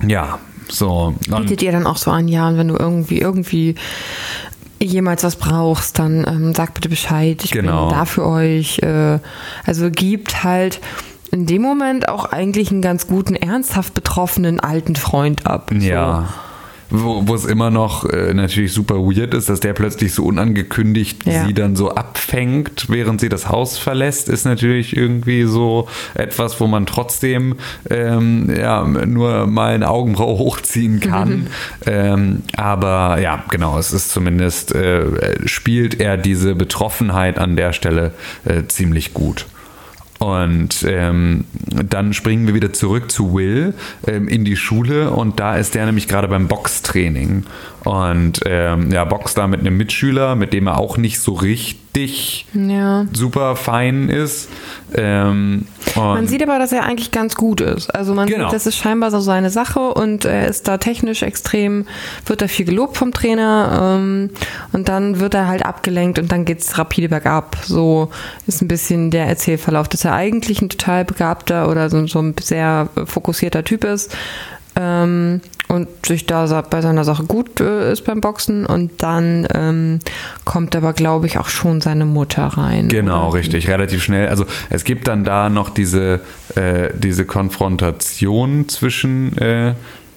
ja, 0.04 0.40
so. 0.68 1.14
Und, 1.30 1.40
Bietet 1.42 1.62
ihr 1.62 1.70
dann 1.70 1.86
auch 1.86 1.98
so 1.98 2.10
an, 2.10 2.26
ja, 2.26 2.48
und 2.48 2.58
wenn 2.58 2.66
du 2.66 2.74
irgendwie, 2.76 3.20
irgendwie 3.20 3.76
jemals 4.82 5.22
was 5.22 5.36
brauchst, 5.36 6.00
dann 6.00 6.26
ähm, 6.26 6.52
sag 6.52 6.74
bitte 6.74 6.88
Bescheid, 6.88 7.44
ich 7.44 7.52
Genau. 7.52 7.88
bin 7.88 7.96
da 7.96 8.04
für 8.06 8.26
euch. 8.26 8.80
Äh, 8.80 9.20
also 9.64 9.90
gibt 9.92 10.42
halt 10.42 10.80
in 11.34 11.46
dem 11.46 11.62
Moment 11.62 12.08
auch 12.08 12.26
eigentlich 12.26 12.70
einen 12.70 12.80
ganz 12.80 13.08
guten, 13.08 13.34
ernsthaft 13.34 13.92
betroffenen 13.92 14.60
alten 14.60 14.94
Freund 14.94 15.46
ab. 15.46 15.72
Ja. 15.76 16.28
Wo, 16.90 17.34
es 17.34 17.44
immer 17.44 17.70
noch 17.70 18.04
äh, 18.08 18.32
natürlich 18.34 18.72
super 18.72 18.96
weird 18.98 19.34
ist, 19.34 19.48
dass 19.48 19.58
der 19.58 19.72
plötzlich 19.72 20.14
so 20.14 20.24
unangekündigt 20.26 21.26
Ja. 21.26 21.44
sie 21.44 21.52
dann 21.52 21.74
so 21.74 21.90
abfängt, 21.90 22.86
während 22.88 23.20
sie 23.20 23.28
das 23.28 23.48
Haus 23.48 23.78
verlässt, 23.78 24.28
ist 24.28 24.44
natürlich 24.44 24.96
irgendwie 24.96 25.42
so 25.42 25.88
etwas, 26.14 26.60
wo 26.60 26.68
man 26.68 26.86
trotzdem 26.86 27.56
ähm, 27.90 28.54
ja, 28.56 28.84
nur 28.84 29.48
mal 29.48 29.74
eine 29.74 29.88
Augenbraue 29.88 30.38
hochziehen 30.38 31.00
kann. 31.00 31.48
ähm, 31.84 32.42
aber 32.56 33.18
ja, 33.18 33.42
genau, 33.50 33.76
es 33.76 33.92
ist 33.92 34.10
zumindest, 34.10 34.72
äh, 34.72 35.48
spielt 35.48 36.00
er 36.00 36.16
diese 36.16 36.54
Betroffenheit 36.54 37.40
an 37.40 37.56
der 37.56 37.72
Stelle 37.72 38.12
äh, 38.44 38.68
ziemlich 38.68 39.14
gut. 39.14 39.46
Und 40.18 40.84
ähm, 40.88 41.44
dann 41.88 42.14
springen 42.14 42.46
wir 42.46 42.54
wieder 42.54 42.72
zurück 42.72 43.10
zu 43.10 43.34
Will 43.34 43.74
ähm, 44.06 44.28
in 44.28 44.44
die 44.44 44.56
Schule 44.56 45.10
und 45.10 45.40
da 45.40 45.56
ist 45.56 45.74
der 45.74 45.86
nämlich 45.86 46.08
gerade 46.08 46.28
beim 46.28 46.48
Boxtraining. 46.48 47.44
Und 47.84 48.40
ähm, 48.46 48.90
ja, 48.90 49.04
boxt 49.04 49.36
da 49.38 49.46
mit 49.46 49.60
einem 49.60 49.76
Mitschüler, 49.76 50.34
mit 50.36 50.52
dem 50.52 50.66
er 50.66 50.78
auch 50.78 50.96
nicht 50.96 51.20
so 51.20 51.32
richtig 51.34 52.46
Ja. 52.54 53.06
super 53.12 53.54
fein 53.56 54.08
ist. 54.08 54.48
Ähm, 54.96 55.66
Man 55.94 56.18
und- 56.20 56.26
sieht 56.28 56.42
aber, 56.42 56.58
dass 56.58 56.72
er 56.72 56.84
eigentlich 56.84 57.12
ganz 57.12 57.34
gut 57.36 57.60
ist. 57.60 57.94
Also 57.94 58.14
man 58.14 58.26
Genau. 58.26 58.46
sieht, 58.46 58.54
das 58.54 58.66
ist 58.66 58.76
scheinbar 58.76 59.10
so 59.12 59.20
seine 59.20 59.50
Sache 59.50 59.80
und 59.80 60.24
er 60.24 60.48
ist 60.48 60.66
da 60.66 60.78
technisch 60.78 61.22
extrem, 61.22 61.86
wird 62.26 62.42
da 62.42 62.48
viel 62.48 62.64
gelobt 62.66 62.96
vom 62.96 63.12
Trainer 63.12 63.96
ähm, 64.00 64.30
und 64.72 64.88
dann 64.88 65.20
wird 65.20 65.34
er 65.34 65.46
halt 65.46 65.64
abgelenkt 65.64 66.18
und 66.18 66.32
dann 66.32 66.44
geht's 66.44 66.76
rapide 66.78 67.08
bergab. 67.08 67.56
So 67.64 68.10
ist 68.46 68.60
ein 68.62 68.68
bisschen 68.68 69.10
der 69.12 69.26
Erzählverlauf, 69.26 69.88
dass 69.88 70.04
er 70.04 70.14
eigentlich 70.14 70.62
ein 70.62 70.68
total 70.70 71.04
begabter 71.04 71.68
oder 71.68 71.90
so, 71.90 72.04
so 72.06 72.18
ein 72.20 72.34
sehr 72.40 72.88
fokussierter 73.04 73.62
Typ 73.62 73.84
ist. 73.84 74.16
Ähm, 74.76 75.40
und 75.74 75.88
sich 76.06 76.26
da 76.26 76.62
bei 76.62 76.80
seiner 76.80 77.04
Sache 77.04 77.24
gut 77.24 77.60
äh, 77.60 77.92
ist 77.92 78.02
beim 78.02 78.20
Boxen 78.20 78.66
und 78.66 79.02
dann 79.02 79.46
ähm, 79.52 79.98
kommt 80.44 80.74
aber, 80.76 80.92
glaube 80.92 81.26
ich, 81.26 81.38
auch 81.38 81.48
schon 81.48 81.80
seine 81.80 82.04
Mutter 82.04 82.44
rein. 82.44 82.88
Genau, 82.88 83.28
oder? 83.28 83.38
richtig, 83.38 83.68
relativ 83.68 84.02
schnell. 84.02 84.28
Also 84.28 84.46
es 84.70 84.84
gibt 84.84 85.08
dann 85.08 85.24
da 85.24 85.48
noch 85.48 85.70
diese, 85.70 86.20
äh, 86.54 86.90
diese 86.94 87.24
Konfrontation 87.24 88.68
zwischen 88.68 89.36
äh, 89.38 89.74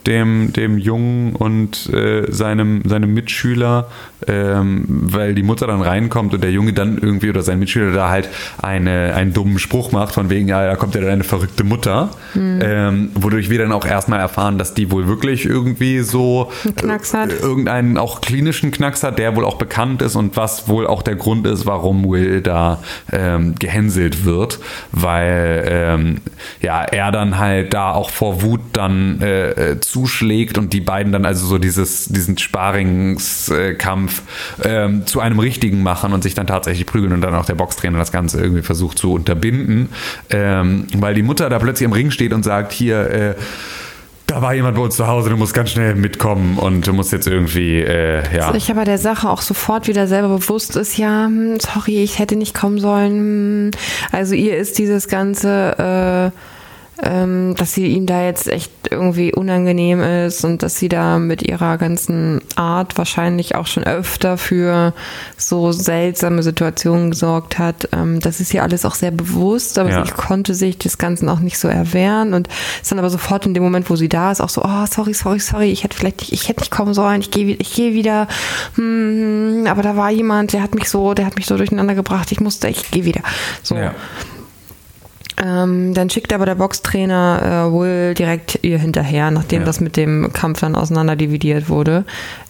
dem, 0.07 0.53
dem 0.53 0.77
Jungen 0.77 1.35
und 1.35 1.89
äh, 1.93 2.31
seinem, 2.31 2.81
seinem 2.85 3.13
Mitschüler, 3.13 3.87
ähm, 4.25 4.85
weil 4.87 5.35
die 5.35 5.43
Mutter 5.43 5.67
dann 5.67 5.81
reinkommt 5.81 6.33
und 6.33 6.43
der 6.43 6.51
Junge 6.51 6.73
dann 6.73 6.97
irgendwie 6.97 7.29
oder 7.29 7.43
sein 7.43 7.59
Mitschüler 7.59 7.91
da 7.91 8.09
halt 8.09 8.29
eine, 8.61 9.13
einen 9.13 9.33
dummen 9.33 9.59
Spruch 9.59 9.91
macht, 9.91 10.13
von 10.13 10.29
wegen, 10.29 10.47
ja, 10.47 10.65
da 10.65 10.75
kommt 10.75 10.95
ja 10.95 11.01
deine 11.01 11.23
verrückte 11.23 11.63
Mutter, 11.63 12.09
ähm, 12.35 13.11
wodurch 13.15 13.49
wir 13.49 13.59
dann 13.59 13.71
auch 13.71 13.85
erstmal 13.85 14.19
erfahren, 14.19 14.57
dass 14.57 14.73
die 14.73 14.91
wohl 14.91 15.07
wirklich 15.07 15.45
irgendwie 15.45 15.99
so 15.99 16.51
äh, 16.65 17.33
irgendeinen 17.41 17.97
auch 17.97 18.21
klinischen 18.21 18.71
Knacks 18.71 19.03
hat, 19.03 19.19
der 19.19 19.35
wohl 19.35 19.45
auch 19.45 19.57
bekannt 19.57 20.01
ist 20.01 20.15
und 20.15 20.37
was 20.37 20.67
wohl 20.67 20.87
auch 20.87 21.01
der 21.01 21.15
Grund 21.15 21.45
ist, 21.45 21.65
warum 21.65 22.07
Will 22.07 22.41
da 22.41 22.79
ähm, 23.11 23.55
gehänselt 23.59 24.23
wird, 24.23 24.59
weil 24.91 25.65
ähm, 25.67 26.15
ja 26.61 26.83
er 26.83 27.11
dann 27.11 27.37
halt 27.37 27.73
da 27.73 27.91
auch 27.91 28.09
vor 28.09 28.41
Wut 28.41 28.61
dann 28.73 29.21
äh, 29.21 29.49
äh, 29.71 29.79
zuschlägt 29.97 30.57
und 30.57 30.73
die 30.73 30.81
beiden 30.81 31.11
dann 31.11 31.25
also 31.25 31.47
so 31.47 31.57
dieses 31.57 32.05
diesen 32.05 32.37
Sparingskampf 32.37 34.21
ähm, 34.63 35.07
zu 35.07 35.19
einem 35.19 35.39
richtigen 35.39 35.81
machen 35.81 36.13
und 36.13 36.23
sich 36.23 36.35
dann 36.35 36.45
tatsächlich 36.45 36.85
prügeln 36.85 37.13
und 37.13 37.21
dann 37.21 37.33
auch 37.33 37.45
der 37.45 37.55
Boxtrainer 37.55 37.97
das 37.97 38.11
Ganze 38.11 38.39
irgendwie 38.39 38.61
versucht 38.61 38.99
zu 38.99 39.13
unterbinden, 39.13 39.89
ähm, 40.29 40.85
weil 40.97 41.15
die 41.15 41.23
Mutter 41.23 41.49
da 41.49 41.57
plötzlich 41.57 41.85
im 41.85 41.93
Ring 41.93 42.11
steht 42.11 42.33
und 42.33 42.43
sagt 42.43 42.71
hier 42.71 43.09
äh, 43.09 43.35
da 44.27 44.41
war 44.41 44.53
jemand 44.53 44.75
bei 44.75 44.81
uns 44.81 44.97
zu 44.97 45.07
Hause, 45.07 45.29
du 45.29 45.37
musst 45.37 45.53
ganz 45.53 45.71
schnell 45.71 45.95
mitkommen 45.95 46.57
und 46.57 46.85
du 46.85 46.91
musst 46.91 47.13
jetzt 47.13 47.27
irgendwie, 47.27 47.79
äh, 47.79 48.21
ja. 48.35 48.53
Ich 48.53 48.69
aber 48.69 48.83
der 48.83 48.97
Sache 48.97 49.29
auch 49.29 49.41
sofort 49.41 49.87
wieder 49.87 50.05
selber 50.05 50.27
bewusst 50.27 50.75
ist, 50.75 50.97
ja, 50.97 51.27
hm, 51.27 51.59
sorry, 51.61 52.03
ich 52.03 52.19
hätte 52.19 52.35
nicht 52.35 52.53
kommen 52.53 52.77
sollen. 52.77 53.71
hm. 53.71 53.71
Also 54.11 54.35
ihr 54.35 54.57
ist 54.57 54.77
dieses 54.79 55.07
ganze, 55.07 56.33
äh, 56.33 56.56
ähm, 57.03 57.55
dass 57.57 57.73
sie 57.73 57.87
ihm 57.87 58.05
da 58.05 58.23
jetzt 58.23 58.47
echt 58.47 58.71
irgendwie 58.89 59.33
unangenehm 59.33 60.01
ist 60.01 60.43
und 60.43 60.63
dass 60.63 60.77
sie 60.77 60.89
da 60.89 61.19
mit 61.19 61.43
ihrer 61.43 61.77
ganzen 61.77 62.41
Art 62.55 62.97
wahrscheinlich 62.97 63.55
auch 63.55 63.67
schon 63.67 63.83
öfter 63.83 64.37
für 64.37 64.93
so 65.37 65.71
seltsame 65.71 66.43
Situationen 66.43 67.11
gesorgt 67.11 67.59
hat. 67.59 67.89
Ähm, 67.93 68.19
das 68.19 68.39
ist 68.39 68.53
ihr 68.53 68.63
alles 68.63 68.85
auch 68.85 68.95
sehr 68.95 69.11
bewusst, 69.11 69.77
aber 69.77 69.89
Ja. 69.89 70.05
sie 70.05 70.11
konnte 70.11 70.53
sich 70.55 70.77
des 70.77 70.97
Ganzen 70.97 71.29
auch 71.29 71.39
nicht 71.39 71.57
so 71.59 71.67
erwehren 71.67 72.33
und 72.33 72.47
ist 72.81 72.91
dann 72.91 72.99
aber 72.99 73.09
sofort 73.09 73.45
in 73.45 73.53
dem 73.53 73.63
Moment, 73.63 73.89
wo 73.89 73.95
sie 73.95 74.09
da 74.09 74.31
ist, 74.31 74.41
auch 74.41 74.49
so, 74.49 74.63
oh, 74.63 74.85
sorry, 74.89 75.13
sorry, 75.13 75.39
sorry, 75.39 75.71
ich 75.71 75.83
hätte 75.83 75.97
vielleicht 75.97 76.19
nicht, 76.21 76.33
ich 76.33 76.47
hätte 76.49 76.61
nicht 76.61 76.71
kommen 76.71 76.93
sollen, 76.93 77.21
ich 77.21 77.31
gehe 77.31 77.55
ich 77.55 77.73
gehe 77.73 77.93
wieder, 77.93 78.27
hm, 78.75 79.65
aber 79.67 79.81
da 79.81 79.95
war 79.95 80.09
jemand, 80.11 80.53
der 80.53 80.61
hat 80.63 80.75
mich 80.75 80.89
so, 80.89 81.13
der 81.13 81.25
hat 81.25 81.35
mich 81.35 81.45
so 81.45 81.57
durcheinander 81.57 81.95
gebracht, 81.95 82.31
ich 82.31 82.39
musste, 82.39 82.67
ich 82.67 82.89
gehe 82.91 83.05
wieder. 83.05 83.21
So. 83.63 83.75
ja. 83.75 83.93
Ähm, 85.43 85.93
dann 85.93 86.09
schickt 86.09 86.33
aber 86.33 86.45
der 86.45 86.55
Boxtrainer 86.55 87.67
äh, 87.69 87.73
Will 87.73 88.13
direkt 88.15 88.59
ihr 88.63 88.79
hinterher, 88.79 89.29
nachdem 89.31 89.61
Ja. 89.61 89.65
das 89.65 89.79
mit 89.79 89.95
dem 89.97 90.31
Kampf 90.33 90.61
dann 90.61 90.75
auseinander 90.75 91.15
dividiert 91.15 91.69
wurde. 91.69 92.05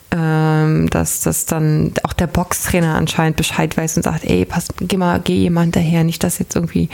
Ähm, 0.10 0.90
dass 0.90 1.20
das 1.20 1.46
dann 1.46 1.92
auch 2.04 2.14
der 2.14 2.28
Boxtrainer 2.28 2.96
anscheinend 2.96 3.36
Bescheid 3.36 3.76
weiß 3.76 3.98
und 3.98 4.04
sagt, 4.04 4.24
ey, 4.24 4.46
pass, 4.46 4.68
geh 4.80 4.96
mal, 4.96 5.20
geh 5.22 5.50
mal 5.50 5.64
hinterher, 5.64 6.06
nicht, 6.06 6.24
dass 6.24 6.40
jetzt 6.40 6.56
irgendwie 6.56 6.88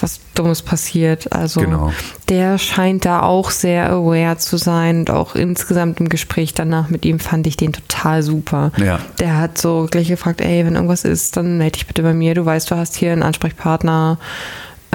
was 0.00 0.20
Dummes 0.34 0.62
passiert. 0.62 1.30
Also 1.34 1.60
Genau. 1.60 1.92
der 2.30 2.56
scheint 2.56 3.04
da 3.04 3.20
auch 3.20 3.50
sehr 3.50 3.90
aware 3.90 4.38
zu 4.38 4.56
sein 4.56 5.00
und 5.00 5.10
auch 5.10 5.34
insgesamt 5.34 6.00
im 6.00 6.08
Gespräch 6.08 6.54
danach 6.54 6.88
mit 6.88 7.04
ihm 7.04 7.18
fand 7.18 7.46
ich 7.46 7.58
den 7.58 7.74
total 7.74 8.22
super. 8.22 8.72
Ja. 8.78 9.00
Der 9.18 9.36
hat 9.36 9.58
so 9.58 9.86
gleich 9.90 10.08
gefragt, 10.08 10.40
ey, 10.40 10.64
wenn 10.64 10.76
irgendwas 10.76 11.04
ist, 11.04 11.36
dann 11.36 11.58
melde 11.58 11.72
dich 11.72 11.86
bitte 11.86 12.02
bei 12.02 12.14
mir. 12.14 12.34
Du 12.34 12.46
weißt, 12.46 12.70
du 12.70 12.76
hast 12.76 12.96
hier 12.96 13.12
einen 13.12 13.22
Ansprechpartner, 13.22 14.16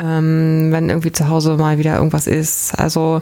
ähm, 0.01 0.71
wenn 0.71 0.89
irgendwie 0.89 1.11
zu 1.11 1.29
Hause 1.29 1.57
mal 1.57 1.77
wieder 1.77 1.95
irgendwas 1.95 2.27
ist. 2.27 2.77
Also 2.77 3.21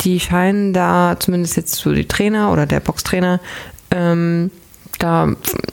die 0.00 0.20
scheinen 0.20 0.72
da, 0.72 1.16
zumindest 1.18 1.56
jetzt 1.56 1.74
so 1.76 1.92
die 1.92 2.06
Trainer 2.06 2.52
oder 2.52 2.66
der 2.66 2.80
Boxtrainer, 2.80 3.40
ähm, 3.90 4.50
da 4.98 5.32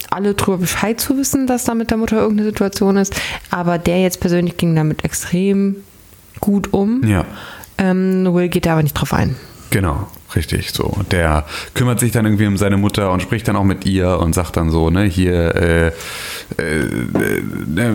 alle 0.09 0.33
drüber 0.33 0.57
Bescheid 0.57 0.99
zu 0.99 1.17
wissen, 1.17 1.47
dass 1.47 1.65
da 1.65 1.75
mit 1.75 1.89
der 1.91 1.97
Mutter 1.97 2.17
irgendeine 2.17 2.49
Situation 2.49 2.97
ist. 2.97 3.13
Aber 3.49 3.77
der 3.77 4.01
jetzt 4.01 4.19
persönlich 4.19 4.57
ging 4.57 4.75
damit 4.75 5.03
extrem 5.05 5.77
gut 6.39 6.73
um. 6.73 7.03
Ja, 7.05 7.25
Ähm, 7.77 8.31
Will 8.33 8.49
geht 8.49 8.65
da 8.65 8.73
aber 8.73 8.83
nicht 8.83 8.93
drauf 8.93 9.13
ein. 9.13 9.35
genau, 9.69 10.07
richtig. 10.35 10.71
So, 10.71 10.97
der 11.11 11.45
kümmert 11.73 11.99
sich 11.99 12.11
dann 12.11 12.25
irgendwie 12.25 12.47
um 12.47 12.57
seine 12.57 12.77
Mutter 12.77 13.11
und 13.11 13.21
spricht 13.21 13.47
dann 13.47 13.55
auch 13.55 13.63
mit 13.63 13.85
ihr 13.85 14.19
und 14.19 14.33
sagt 14.33 14.57
dann 14.57 14.69
so, 14.69 14.89
ne, 14.89 15.03
hier, 15.03 15.55
äh, 15.55 15.87
äh, 15.87 15.91
äh, 16.57 17.93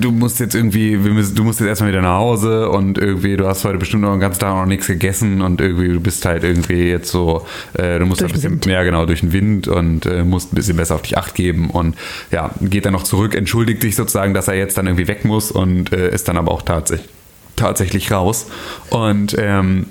du 0.00 0.10
musst 0.12 0.40
jetzt 0.40 0.54
irgendwie, 0.54 0.96
müssen, 0.96 1.34
du 1.34 1.44
musst 1.44 1.60
jetzt 1.60 1.68
erstmal 1.68 1.90
wieder 1.90 2.02
nach 2.02 2.18
Hause 2.18 2.68
und 2.70 2.98
irgendwie, 2.98 3.36
du 3.36 3.46
hast 3.46 3.64
heute 3.64 3.78
bestimmt 3.78 4.02
noch 4.02 4.12
den 4.12 4.20
ganzen 4.20 4.40
Tag 4.40 4.54
noch 4.54 4.66
nichts 4.66 4.86
gegessen 4.86 5.42
und 5.42 5.60
irgendwie, 5.60 5.88
du 5.88 6.00
bist 6.00 6.24
halt 6.24 6.44
irgendwie 6.44 6.88
jetzt 6.88 7.10
so, 7.10 7.46
äh, 7.74 7.98
du 7.98 8.06
musst 8.06 8.20
Durch 8.20 8.32
ein 8.32 8.34
bisschen 8.34 8.60
mehr 8.66 8.84
genau 8.84 9.06
durch 9.06 9.20
den 9.20 9.32
Wind 9.32 9.68
und 9.68 10.06
äh, 10.06 10.24
musst 10.24 10.52
ein 10.52 10.56
bisschen 10.56 10.76
besser 10.76 10.94
auf 10.94 11.02
dich 11.02 11.18
acht 11.18 11.34
geben 11.34 11.70
und 11.70 11.96
ja, 12.30 12.50
geht 12.60 12.86
dann 12.86 12.92
noch 12.92 13.04
zurück, 13.04 13.34
entschuldigt 13.34 13.82
sich 13.82 13.96
sozusagen, 13.96 14.34
dass 14.34 14.48
er 14.48 14.54
jetzt 14.54 14.78
dann 14.78 14.86
irgendwie 14.86 15.08
weg 15.08 15.24
muss 15.24 15.50
und 15.50 15.92
äh, 15.92 16.12
ist 16.12 16.28
dann 16.28 16.36
aber 16.36 16.52
auch 16.52 16.62
tatsächlich 16.62 17.08
tatsächlich 17.56 18.10
raus. 18.10 18.46
Und 18.90 19.36
ähm, 19.38 19.86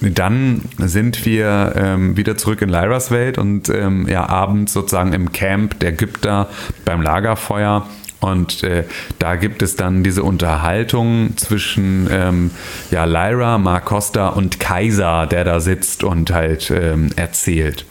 dann 0.00 0.62
sind 0.78 1.24
wir 1.26 1.72
ähm, 1.76 2.16
wieder 2.16 2.36
zurück 2.36 2.62
in 2.62 2.68
Lyras 2.68 3.10
Welt 3.10 3.38
und 3.38 3.68
ähm, 3.68 4.06
ja, 4.08 4.28
abends 4.28 4.72
sozusagen 4.72 5.12
im 5.12 5.32
Camp 5.32 5.80
der 5.80 5.90
Ägypter 5.90 6.48
beim 6.84 7.02
Lagerfeuer. 7.02 7.86
Und 8.20 8.64
äh, 8.64 8.84
da 9.18 9.36
gibt 9.36 9.62
es 9.62 9.76
dann 9.76 10.02
diese 10.02 10.24
Unterhaltung 10.24 11.36
zwischen 11.36 12.08
ähm, 12.10 12.50
ja, 12.90 13.04
Lyra, 13.04 13.58
Mark 13.58 13.84
Costa 13.84 14.28
und 14.28 14.58
Kaiser, 14.58 15.26
der 15.26 15.44
da 15.44 15.60
sitzt 15.60 16.02
und 16.02 16.32
halt 16.32 16.70
ähm, 16.70 17.10
erzählt. 17.14 17.84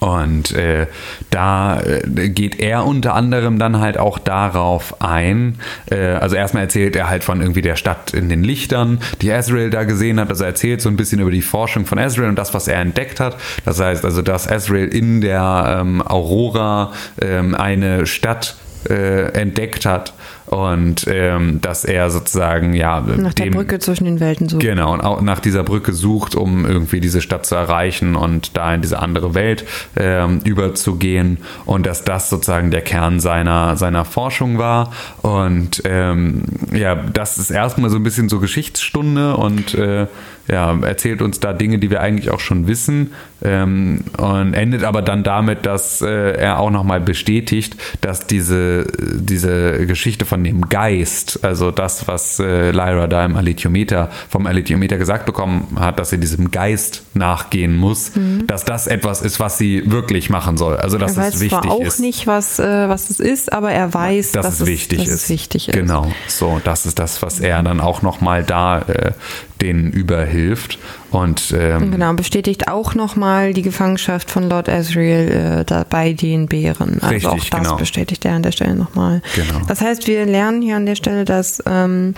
Und 0.00 0.52
äh, 0.52 0.86
da 1.28 1.80
äh, 1.80 2.30
geht 2.30 2.58
er 2.58 2.86
unter 2.86 3.14
anderem 3.14 3.58
dann 3.58 3.80
halt 3.80 3.98
auch 3.98 4.18
darauf 4.18 5.00
ein. 5.02 5.58
Äh, 5.90 5.98
also 6.14 6.36
erstmal 6.36 6.64
erzählt 6.64 6.96
er 6.96 7.08
halt 7.08 7.22
von 7.22 7.40
irgendwie 7.40 7.62
der 7.62 7.76
Stadt 7.76 8.14
in 8.14 8.28
den 8.30 8.42
Lichtern, 8.42 9.00
die 9.20 9.30
Azrael 9.30 9.70
da 9.70 9.84
gesehen 9.84 10.18
hat. 10.18 10.30
Also 10.30 10.44
er 10.44 10.48
erzählt 10.48 10.80
so 10.80 10.88
ein 10.88 10.96
bisschen 10.96 11.20
über 11.20 11.30
die 11.30 11.42
Forschung 11.42 11.84
von 11.84 11.98
Azrael 11.98 12.30
und 12.30 12.36
das, 12.36 12.54
was 12.54 12.66
er 12.66 12.80
entdeckt 12.80 13.20
hat. 13.20 13.36
Das 13.64 13.78
heißt 13.78 14.04
also, 14.04 14.22
dass 14.22 14.50
Azrael 14.50 14.88
in 14.88 15.20
der 15.20 15.80
ähm, 15.80 16.02
Aurora 16.06 16.92
ähm, 17.20 17.54
eine 17.54 18.06
Stadt 18.06 18.56
äh, 18.88 19.32
entdeckt 19.32 19.84
hat 19.84 20.14
und 20.50 21.06
ähm, 21.08 21.60
dass 21.60 21.84
er 21.84 22.10
sozusagen 22.10 22.74
ja 22.74 23.00
Nach 23.00 23.32
der 23.34 23.46
dem- 23.46 23.54
Brücke 23.54 23.78
zwischen 23.78 24.04
den 24.04 24.18
Welten 24.18 24.48
so. 24.48 24.58
Genau, 24.58 24.92
und 24.92 25.00
auch 25.00 25.20
nach 25.20 25.38
dieser 25.38 25.62
Brücke 25.62 25.92
sucht, 25.92 26.34
um 26.34 26.66
irgendwie 26.66 26.98
diese 27.00 27.20
Stadt 27.20 27.46
zu 27.46 27.54
erreichen 27.54 28.16
und 28.16 28.56
da 28.56 28.74
in 28.74 28.82
diese 28.82 28.98
andere 28.98 29.34
Welt 29.34 29.64
ähm, 29.96 30.40
überzugehen. 30.42 31.38
Und 31.66 31.86
dass 31.86 32.02
das 32.04 32.30
sozusagen 32.30 32.72
der 32.72 32.82
Kern 32.82 33.20
seiner, 33.20 33.76
seiner 33.76 34.04
Forschung 34.04 34.58
war. 34.58 34.92
Und 35.22 35.82
ähm, 35.84 36.42
ja, 36.72 36.96
das 36.96 37.38
ist 37.38 37.50
erstmal 37.50 37.88
so 37.90 37.96
ein 37.96 38.02
bisschen 38.02 38.28
so 38.28 38.40
Geschichtsstunde 38.40 39.36
und 39.36 39.74
äh, 39.74 40.08
ja, 40.50 40.76
erzählt 40.82 41.22
uns 41.22 41.38
da 41.38 41.52
Dinge, 41.52 41.78
die 41.78 41.90
wir 41.90 42.00
eigentlich 42.00 42.30
auch 42.30 42.40
schon 42.40 42.66
wissen. 42.66 43.12
Ähm, 43.42 44.04
und 44.18 44.52
endet 44.52 44.84
aber 44.84 45.00
dann 45.00 45.22
damit, 45.22 45.64
dass 45.64 46.02
äh, 46.02 46.32
er 46.32 46.58
auch 46.58 46.70
nochmal 46.70 47.00
bestätigt, 47.00 47.76
dass 48.00 48.26
diese, 48.26 48.86
diese 48.98 49.86
Geschichte 49.86 50.26
von 50.26 50.44
dem 50.44 50.68
Geist, 50.68 51.42
also 51.42 51.70
das, 51.70 52.06
was 52.06 52.38
äh, 52.38 52.70
Lyra 52.70 53.06
da 53.06 53.24
im 53.24 53.36
Alithiometer, 53.36 54.10
vom 54.28 54.46
Alithiometer 54.46 54.98
gesagt 54.98 55.24
bekommen 55.24 55.78
hat, 55.78 55.98
dass 55.98 56.10
sie 56.10 56.18
diesem 56.18 56.50
Geist 56.50 57.02
nachgehen 57.14 57.76
muss, 57.76 58.14
mhm. 58.14 58.46
dass 58.46 58.64
das 58.64 58.86
etwas 58.86 59.22
ist, 59.22 59.40
was 59.40 59.56
sie 59.56 59.90
wirklich 59.90 60.28
machen 60.28 60.58
soll. 60.58 60.76
Also 60.76 60.98
dass 60.98 61.16
er 61.16 61.24
weiß 61.24 61.34
es 61.34 61.40
wichtig 61.40 61.60
zwar 61.60 61.70
auch 61.70 61.80
ist. 61.80 62.00
nicht, 62.00 62.26
was, 62.26 62.58
äh, 62.58 62.88
was 62.88 63.08
es 63.08 63.20
ist, 63.20 63.52
aber 63.52 63.72
er 63.72 63.94
weiß, 63.94 64.32
dass, 64.32 64.44
dass, 64.44 64.54
es 64.56 64.60
es, 64.62 64.66
wichtig, 64.66 64.98
dass 64.98 65.08
ist. 65.08 65.14
es 65.14 65.30
wichtig 65.30 65.68
ist. 65.68 65.74
Genau, 65.74 66.10
so, 66.26 66.60
das 66.62 66.84
ist 66.84 66.98
das, 66.98 67.22
was 67.22 67.40
er 67.40 67.62
dann 67.62 67.80
auch 67.80 68.02
nochmal 68.02 68.42
da 68.42 68.80
äh, 68.80 69.12
denen 69.60 69.92
überhilft. 69.92 70.39
Und 71.10 71.52
ähm, 71.56 71.90
Genau, 71.90 72.12
bestätigt 72.12 72.68
auch 72.68 72.94
nochmal 72.94 73.52
die 73.52 73.62
Gefangenschaft 73.62 74.30
von 74.30 74.48
Lord 74.48 74.68
Asriel 74.68 75.60
äh, 75.60 75.64
da 75.64 75.84
bei 75.88 76.12
den 76.12 76.46
Bären. 76.46 76.98
Also 77.00 77.06
Richtig, 77.08 77.28
auch 77.28 77.58
das 77.58 77.62
genau. 77.62 77.76
bestätigt 77.76 78.24
er 78.24 78.34
an 78.34 78.42
der 78.42 78.52
Stelle 78.52 78.76
nochmal. 78.76 79.20
Genau. 79.34 79.62
Das 79.66 79.80
heißt, 79.80 80.06
wir 80.06 80.24
lernen 80.26 80.62
hier 80.62 80.76
an 80.76 80.86
der 80.86 80.94
Stelle, 80.94 81.24
dass 81.24 81.62
ähm, 81.66 82.14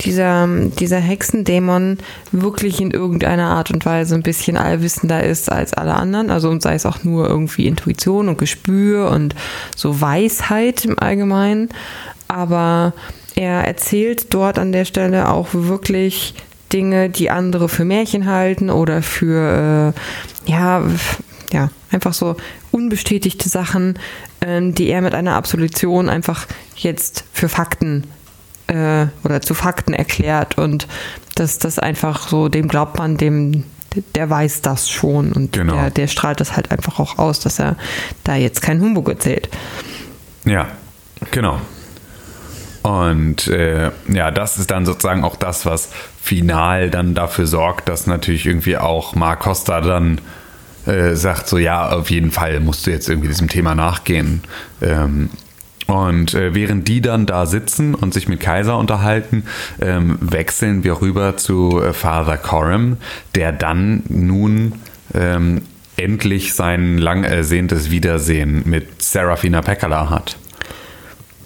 dieser, 0.00 0.48
dieser 0.78 0.98
Hexendämon 0.98 1.98
wirklich 2.32 2.80
in 2.80 2.90
irgendeiner 2.90 3.46
Art 3.46 3.70
und 3.70 3.86
Weise 3.86 4.14
ein 4.16 4.22
bisschen 4.22 4.56
allwissender 4.56 5.22
ist 5.22 5.50
als 5.50 5.72
alle 5.72 5.94
anderen. 5.94 6.30
Also 6.30 6.50
und 6.50 6.62
sei 6.62 6.74
es 6.74 6.84
auch 6.84 7.04
nur 7.04 7.28
irgendwie 7.28 7.66
Intuition 7.66 8.28
und 8.28 8.38
Gespür 8.38 9.10
und 9.10 9.34
so 9.76 10.00
Weisheit 10.00 10.84
im 10.84 10.98
Allgemeinen. 10.98 11.68
Aber 12.26 12.92
er 13.34 13.64
erzählt 13.64 14.34
dort 14.34 14.58
an 14.58 14.72
der 14.72 14.84
Stelle 14.84 15.30
auch 15.30 15.48
wirklich 15.52 16.34
Dinge, 16.72 17.10
die 17.10 17.30
andere 17.30 17.68
für 17.68 17.84
Märchen 17.84 18.26
halten 18.26 18.70
oder 18.70 19.02
für, 19.02 19.94
äh, 20.46 20.50
ja, 20.50 20.82
ja, 21.52 21.70
einfach 21.90 22.14
so 22.14 22.36
unbestätigte 22.70 23.48
Sachen, 23.48 23.98
ähm, 24.40 24.74
die 24.74 24.88
er 24.88 25.02
mit 25.02 25.14
einer 25.14 25.34
Absolution 25.36 26.08
einfach 26.08 26.46
jetzt 26.74 27.24
für 27.32 27.48
Fakten 27.48 28.04
äh, 28.68 29.06
oder 29.24 29.42
zu 29.42 29.54
Fakten 29.54 29.92
erklärt 29.92 30.56
und 30.58 30.86
dass 31.34 31.58
das 31.58 31.78
einfach 31.78 32.28
so, 32.28 32.48
dem 32.48 32.68
glaubt 32.68 32.98
man, 32.98 33.16
dem, 33.16 33.64
der 34.14 34.30
weiß 34.30 34.62
das 34.62 34.88
schon 34.88 35.32
und 35.32 35.52
Genau. 35.52 35.74
der, 35.74 35.90
der 35.90 36.06
strahlt 36.06 36.40
das 36.40 36.56
halt 36.56 36.70
einfach 36.70 36.98
auch 36.98 37.18
aus, 37.18 37.40
dass 37.40 37.58
er 37.58 37.76
da 38.24 38.36
jetzt 38.36 38.62
kein 38.62 38.80
Humbug 38.80 39.08
erzählt. 39.08 39.48
Ja, 40.44 40.68
genau. 41.30 41.60
Und 42.82 43.46
äh, 43.46 43.90
ja, 44.08 44.30
das 44.30 44.58
ist 44.58 44.70
dann 44.70 44.84
sozusagen 44.84 45.24
auch 45.24 45.36
das, 45.36 45.66
was 45.66 45.90
final 46.20 46.90
dann 46.90 47.14
dafür 47.14 47.46
sorgt, 47.46 47.88
dass 47.88 48.06
natürlich 48.06 48.46
irgendwie 48.46 48.76
auch 48.76 49.14
Mark 49.14 49.40
Costa 49.40 49.80
dann 49.80 50.20
äh, 50.86 51.14
sagt, 51.14 51.48
so 51.48 51.58
ja, 51.58 51.90
auf 51.90 52.10
jeden 52.10 52.32
Fall 52.32 52.58
musst 52.60 52.86
du 52.86 52.90
jetzt 52.90 53.08
irgendwie 53.08 53.28
diesem 53.28 53.48
Thema 53.48 53.74
nachgehen. 53.74 54.42
Ähm, 54.80 55.30
und 55.86 56.34
äh, 56.34 56.54
während 56.54 56.88
die 56.88 57.00
dann 57.00 57.26
da 57.26 57.46
sitzen 57.46 57.94
und 57.94 58.14
sich 58.14 58.28
mit 58.28 58.40
Kaiser 58.40 58.78
unterhalten, 58.78 59.44
ähm, 59.80 60.16
wechseln 60.20 60.84
wir 60.84 61.00
rüber 61.00 61.36
zu 61.36 61.80
äh, 61.82 61.92
Father 61.92 62.36
Coram, 62.36 62.96
der 63.34 63.52
dann 63.52 64.02
nun 64.08 64.74
ähm, 65.14 65.62
endlich 65.96 66.54
sein 66.54 66.98
lang 66.98 67.24
ersehntes 67.24 67.90
Wiedersehen 67.90 68.62
mit 68.64 69.02
Serafina 69.02 69.60
Pekkala 69.60 70.10
hat. 70.10 70.36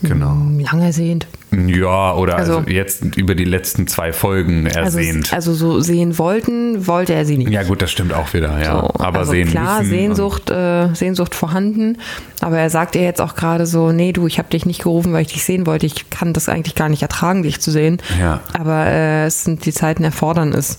Genau. 0.03 0.37
Lang 0.59 0.83
ersehnt. 0.83 1.27
Ja, 1.67 2.13
oder 2.15 2.37
also, 2.37 2.59
Also- 2.59 2.71
jetzt 2.71 3.17
über 3.17 3.35
die 3.35 3.45
letzten 3.45 3.87
zwei 3.87 4.13
Folgen 4.13 4.67
Also, 4.67 4.99
ersehnt. 4.99 5.33
also 5.33 5.55
so 5.55 5.81
sehen 5.81 6.19
wollten, 6.19 6.87
wollte 6.87 7.15
er 7.15 7.25
sie 7.25 7.39
nicht. 7.39 7.51
ja, 7.51 7.63
gut, 7.63 7.81
das 7.81 7.91
stimmt 7.91 8.13
auch 8.13 8.35
wieder, 8.35 8.61
ja. 8.63 8.81
So, 8.81 8.91
aber 9.03 9.21
also 9.21 9.31
sehen 9.33 9.49
klar, 9.49 9.83
Sehnsucht, 9.85 10.51
äh, 10.51 10.93
Sehnsucht 10.95 11.35
vorhanden. 11.35 11.99
Aber 12.43 12.59
er 12.59 12.69
sagt 12.69 12.95
ihr 12.97 13.03
jetzt 13.03 13.23
auch 13.23 13.35
gerade 13.37 13.65
so, 13.65 13.91
nee, 13.93 14.13
du, 14.13 14.27
ich 14.27 14.39
habe 14.39 14.51
dich 14.51 14.67
nicht 14.67 14.83
gerufen, 14.83 15.13
weil 15.15 15.23
ich 15.23 15.33
dich 15.33 15.45
sehen 15.45 15.67
wollte. 15.67 15.87
Ich 15.87 16.11
kann 16.11 16.33
das 16.35 16.49
eigentlich 16.49 16.75
gar 16.75 16.89
nicht 16.91 17.03
ertragen, 17.03 17.43
dich 17.43 17.61
zu 17.61 17.71
sehen. 17.71 17.99
Ja. 18.21 18.41
Aber 18.53 18.87
äh, 18.87 19.25
es 19.27 19.45
sind 19.45 19.65
die 19.65 19.73
Zeiten 19.73 20.05
erfordern 20.05 20.53
es. 20.53 20.77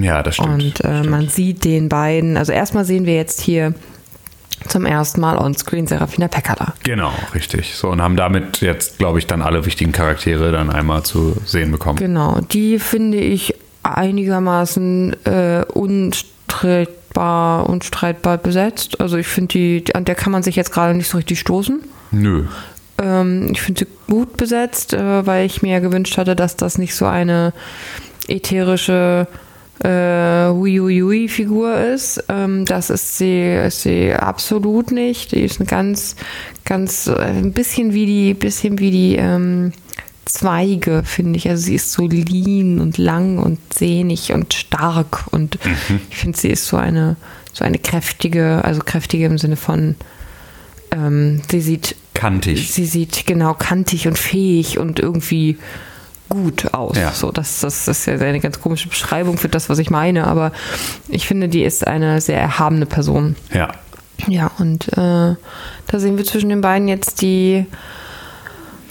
Ja, 0.00 0.22
das 0.22 0.36
stimmt. 0.36 0.50
Und 0.62 0.84
äh, 0.84 0.98
stimmt. 0.98 1.10
man 1.10 1.28
sieht 1.28 1.64
den 1.64 1.88
beiden. 1.88 2.36
Also 2.36 2.52
erstmal 2.52 2.84
sehen 2.84 3.04
wir 3.06 3.14
jetzt 3.16 3.40
hier 3.40 3.74
zum 4.68 4.86
ersten 4.86 5.20
Mal 5.20 5.36
onscreen 5.38 5.86
Serafina 5.86 6.28
Pekkala. 6.28 6.74
Genau, 6.82 7.12
richtig. 7.34 7.74
So, 7.74 7.88
und 7.88 8.00
haben 8.02 8.16
damit 8.16 8.60
jetzt, 8.60 8.98
glaube 8.98 9.18
ich, 9.18 9.26
dann 9.26 9.42
alle 9.42 9.64
wichtigen 9.66 9.92
Charaktere 9.92 10.52
dann 10.52 10.70
einmal 10.70 11.02
zu 11.02 11.36
sehen 11.44 11.72
bekommen. 11.72 11.98
Genau, 11.98 12.38
die 12.52 12.78
finde 12.78 13.18
ich 13.18 13.54
einigermaßen 13.82 15.16
äh, 15.24 15.64
unstreitbar, 15.72 17.68
unstreitbar 17.68 18.38
besetzt. 18.38 19.00
Also 19.00 19.16
ich 19.16 19.26
finde 19.26 19.48
die, 19.52 19.84
die- 19.84 19.94
an 19.94 20.04
der 20.04 20.14
kann 20.14 20.32
man 20.32 20.42
sich 20.42 20.56
jetzt 20.56 20.72
gerade 20.72 20.94
nicht 20.94 21.08
so 21.08 21.16
richtig 21.16 21.40
stoßen. 21.40 21.80
Nö. 22.10 22.44
Ähm, 23.02 23.48
ich 23.52 23.62
finde 23.62 23.80
sie 23.80 24.12
gut 24.12 24.36
besetzt, 24.36 24.92
äh, 24.92 25.26
weil 25.26 25.46
ich 25.46 25.62
mir 25.62 25.72
ja 25.72 25.78
gewünscht 25.80 26.18
hatte, 26.18 26.36
dass 26.36 26.56
das 26.56 26.76
nicht 26.78 26.94
so 26.94 27.06
eine 27.06 27.52
ätherische 28.28 29.26
äh, 29.80 30.48
Hui-Hui-Hui-Figur 30.50 31.78
ist. 31.80 32.24
Ähm, 32.28 32.64
das 32.64 32.90
ist 32.90 33.18
sie, 33.18 33.54
ist 33.66 33.82
sie 33.82 34.12
absolut 34.12 34.92
nicht. 34.92 35.32
Die 35.32 35.42
ist 35.42 35.60
eine 35.60 35.68
ganz, 35.68 36.16
ganz, 36.64 37.06
äh, 37.06 37.20
ein 37.20 37.52
bisschen 37.52 37.92
wie 37.92 38.06
die, 38.06 38.34
bisschen 38.34 38.78
wie 38.78 38.90
die 38.90 39.16
ähm, 39.16 39.72
Zweige, 40.24 41.02
finde 41.04 41.38
ich. 41.38 41.48
Also 41.48 41.64
sie 41.64 41.74
ist 41.74 41.92
so 41.92 42.06
lean 42.06 42.80
und 42.80 42.98
lang 42.98 43.38
und 43.38 43.58
sehnig 43.72 44.32
und 44.32 44.54
stark 44.54 45.24
und 45.32 45.58
ich 46.10 46.16
finde, 46.16 46.38
sie 46.38 46.50
ist 46.50 46.66
so 46.66 46.76
eine, 46.76 47.16
so 47.52 47.64
eine 47.64 47.78
kräftige, 47.78 48.64
also 48.64 48.80
kräftige 48.80 49.26
im 49.26 49.38
Sinne 49.38 49.56
von, 49.56 49.96
ähm, 50.92 51.42
sie 51.50 51.60
sieht 51.60 51.96
Kantig. 52.20 52.70
Sie 52.70 52.84
sieht 52.84 53.26
genau 53.26 53.54
kantig 53.54 54.06
und 54.06 54.18
fähig 54.18 54.78
und 54.78 55.00
irgendwie 55.00 55.56
gut 56.30 56.72
aus. 56.72 56.96
Ja. 56.96 57.12
So, 57.12 57.30
das, 57.30 57.60
das 57.60 57.86
ist 57.86 58.06
ja 58.06 58.14
eine 58.14 58.40
ganz 58.40 58.60
komische 58.60 58.88
Beschreibung 58.88 59.36
für 59.36 59.48
das, 59.48 59.68
was 59.68 59.78
ich 59.78 59.90
meine, 59.90 60.26
aber 60.26 60.52
ich 61.08 61.26
finde, 61.26 61.48
die 61.48 61.62
ist 61.62 61.86
eine 61.86 62.20
sehr 62.22 62.40
erhabene 62.40 62.86
Person. 62.86 63.36
Ja. 63.52 63.68
Ja, 64.26 64.50
und 64.58 64.88
äh, 64.88 64.96
da 64.96 65.36
sehen 65.98 66.16
wir 66.16 66.24
zwischen 66.24 66.50
den 66.50 66.60
beiden 66.60 66.88
jetzt 66.88 67.22
die 67.22 67.66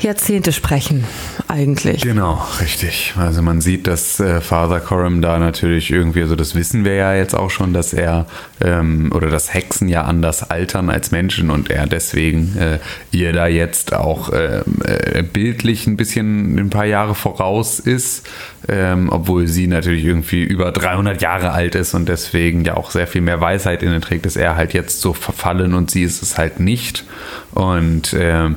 Jahrzehnte 0.02 0.54
sprechen, 0.54 1.04
eigentlich. 1.48 2.02
Genau, 2.02 2.42
richtig. 2.62 3.14
Also 3.18 3.42
man 3.42 3.62
sieht, 3.62 3.88
dass 3.88 4.20
äh, 4.20 4.42
Father 4.42 4.80
Coram 4.80 5.22
da 5.22 5.40
natürlich 5.40 5.92
irgendwie, 5.92 6.22
also 6.22 6.36
das 6.36 6.56
wissen 6.56 6.86
wir 6.86 6.96
ja 6.96 7.14
jetzt 7.14 7.36
auch 7.36 7.50
schon, 7.50 7.74
dass 7.74 7.94
er 7.94 8.26
ähm, 8.62 9.12
oder 9.14 9.30
dass 9.30 9.54
Hexen 9.54 9.90
ja 9.90 10.04
anders 10.04 10.50
altern 10.50 10.90
als 10.90 11.12
Menschen 11.12 11.50
und 11.50 11.70
er 11.70 11.86
deswegen 11.88 12.58
äh, 12.58 12.80
ihr 13.12 13.34
da 13.34 13.48
jetzt 13.48 13.94
auch 13.94 14.32
ähm, 14.34 14.64
äh, 14.84 15.24
bildlich 15.24 15.86
ein 15.88 15.98
bisschen 15.98 16.58
ein 16.58 16.70
paar 16.70 16.86
Jahre 16.86 17.16
voraus 17.16 17.80
ist, 17.80 18.28
ähm, 18.68 19.10
obwohl 19.12 19.48
sie 19.48 19.68
natürlich 19.68 20.06
irgendwie 20.06 20.44
über 20.44 20.72
300 20.72 21.22
Jahre 21.22 21.52
alt 21.52 21.76
ist 21.76 21.94
und 21.94 22.08
deswegen 22.08 22.64
ja 22.64 22.78
auch 22.78 22.92
sehr 22.92 23.08
viel 23.08 23.22
mehr 23.22 23.42
Weisheit 23.42 23.84
in 23.84 23.92
den 23.92 24.02
trägt, 24.02 24.26
ist 24.26 24.38
er 24.38 24.56
halt 24.56 24.74
jetzt 24.74 25.02
so 25.02 25.14
verfallen 25.14 25.74
und 25.74 25.92
sie 25.92 26.04
ist 26.04 26.22
es 26.24 26.38
halt 26.38 26.60
nicht 26.60 27.04
und 27.54 28.16
ähm, 28.18 28.56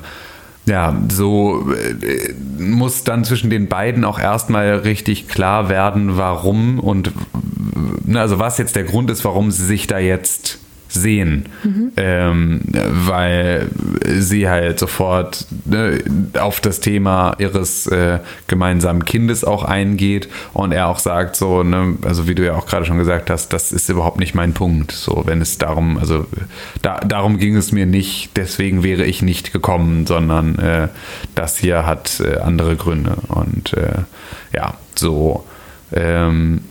ja, 0.66 0.96
so 1.10 1.72
äh, 1.72 2.32
muss 2.58 3.04
dann 3.04 3.24
zwischen 3.24 3.50
den 3.50 3.68
beiden 3.68 4.04
auch 4.04 4.18
erstmal 4.18 4.76
richtig 4.76 5.28
klar 5.28 5.68
werden, 5.68 6.16
warum 6.16 6.78
und 6.78 7.12
äh, 8.08 8.16
also 8.16 8.38
was 8.38 8.58
jetzt 8.58 8.76
der 8.76 8.84
Grund 8.84 9.10
ist, 9.10 9.24
warum 9.24 9.50
sie 9.50 9.64
sich 9.64 9.86
da 9.86 9.98
jetzt 9.98 10.58
sehen, 10.92 11.46
ähm, 11.96 12.60
weil 12.88 13.68
sie 14.04 14.48
halt 14.48 14.78
sofort 14.78 15.46
ne, 15.64 15.98
auf 16.38 16.60
das 16.60 16.80
Thema 16.80 17.34
ihres 17.38 17.86
äh, 17.86 18.18
gemeinsamen 18.46 19.04
Kindes 19.04 19.44
auch 19.44 19.64
eingeht 19.64 20.28
und 20.52 20.72
er 20.72 20.88
auch 20.88 20.98
sagt 20.98 21.36
so, 21.36 21.62
ne, 21.62 21.96
also 22.02 22.28
wie 22.28 22.34
du 22.34 22.44
ja 22.44 22.54
auch 22.54 22.66
gerade 22.66 22.84
schon 22.84 22.98
gesagt 22.98 23.30
hast, 23.30 23.52
das 23.52 23.72
ist 23.72 23.88
überhaupt 23.88 24.18
nicht 24.18 24.34
mein 24.34 24.52
Punkt. 24.52 24.92
So, 24.92 25.22
wenn 25.26 25.40
es 25.40 25.58
darum, 25.58 25.98
also 25.98 26.26
da, 26.82 27.00
darum 27.00 27.38
ging 27.38 27.56
es 27.56 27.72
mir 27.72 27.86
nicht, 27.86 28.36
deswegen 28.36 28.82
wäre 28.82 29.04
ich 29.04 29.22
nicht 29.22 29.52
gekommen, 29.52 30.06
sondern 30.06 30.58
äh, 30.58 30.88
das 31.34 31.56
hier 31.56 31.86
hat 31.86 32.20
äh, 32.20 32.38
andere 32.38 32.76
Gründe 32.76 33.16
und 33.28 33.72
äh, 33.74 34.02
ja, 34.54 34.74
so. 34.94 35.44
Ähm, 35.94 36.62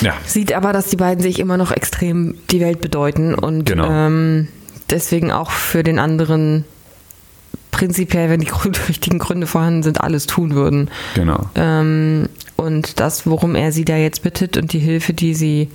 ja, 0.00 0.14
Sieht 0.26 0.52
aber, 0.52 0.72
dass 0.72 0.86
die 0.88 0.96
beiden 0.96 1.22
sich 1.22 1.38
immer 1.38 1.56
noch 1.56 1.70
extrem 1.72 2.36
die 2.50 2.60
Welt 2.60 2.80
bedeuten 2.80 3.34
und 3.34 3.64
Genau. 3.66 3.88
ähm, 3.90 4.48
deswegen 4.90 5.30
auch 5.32 5.50
für 5.50 5.82
den 5.82 5.98
anderen 5.98 6.64
prinzipiell, 7.70 8.30
wenn 8.30 8.40
die 8.40 8.50
richtigen 8.88 9.18
Gründe 9.20 9.46
vorhanden 9.46 9.82
sind, 9.82 10.00
alles 10.00 10.26
tun 10.26 10.54
würden. 10.54 10.90
genau. 11.14 11.40
Ähm, 11.54 12.28
und 12.56 13.00
das, 13.00 13.26
worum 13.26 13.54
er 13.56 13.72
sie 13.72 13.84
da 13.84 13.96
jetzt 13.96 14.22
bittet 14.22 14.56
und 14.56 14.72
die 14.72 14.78
Hilfe, 14.78 15.12
die 15.12 15.34
sie 15.34 15.68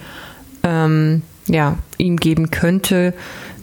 ähm, 0.64 1.24
ja, 1.48 1.78
ihm 1.98 2.16
geben 2.18 2.52
könnte, 2.52 3.14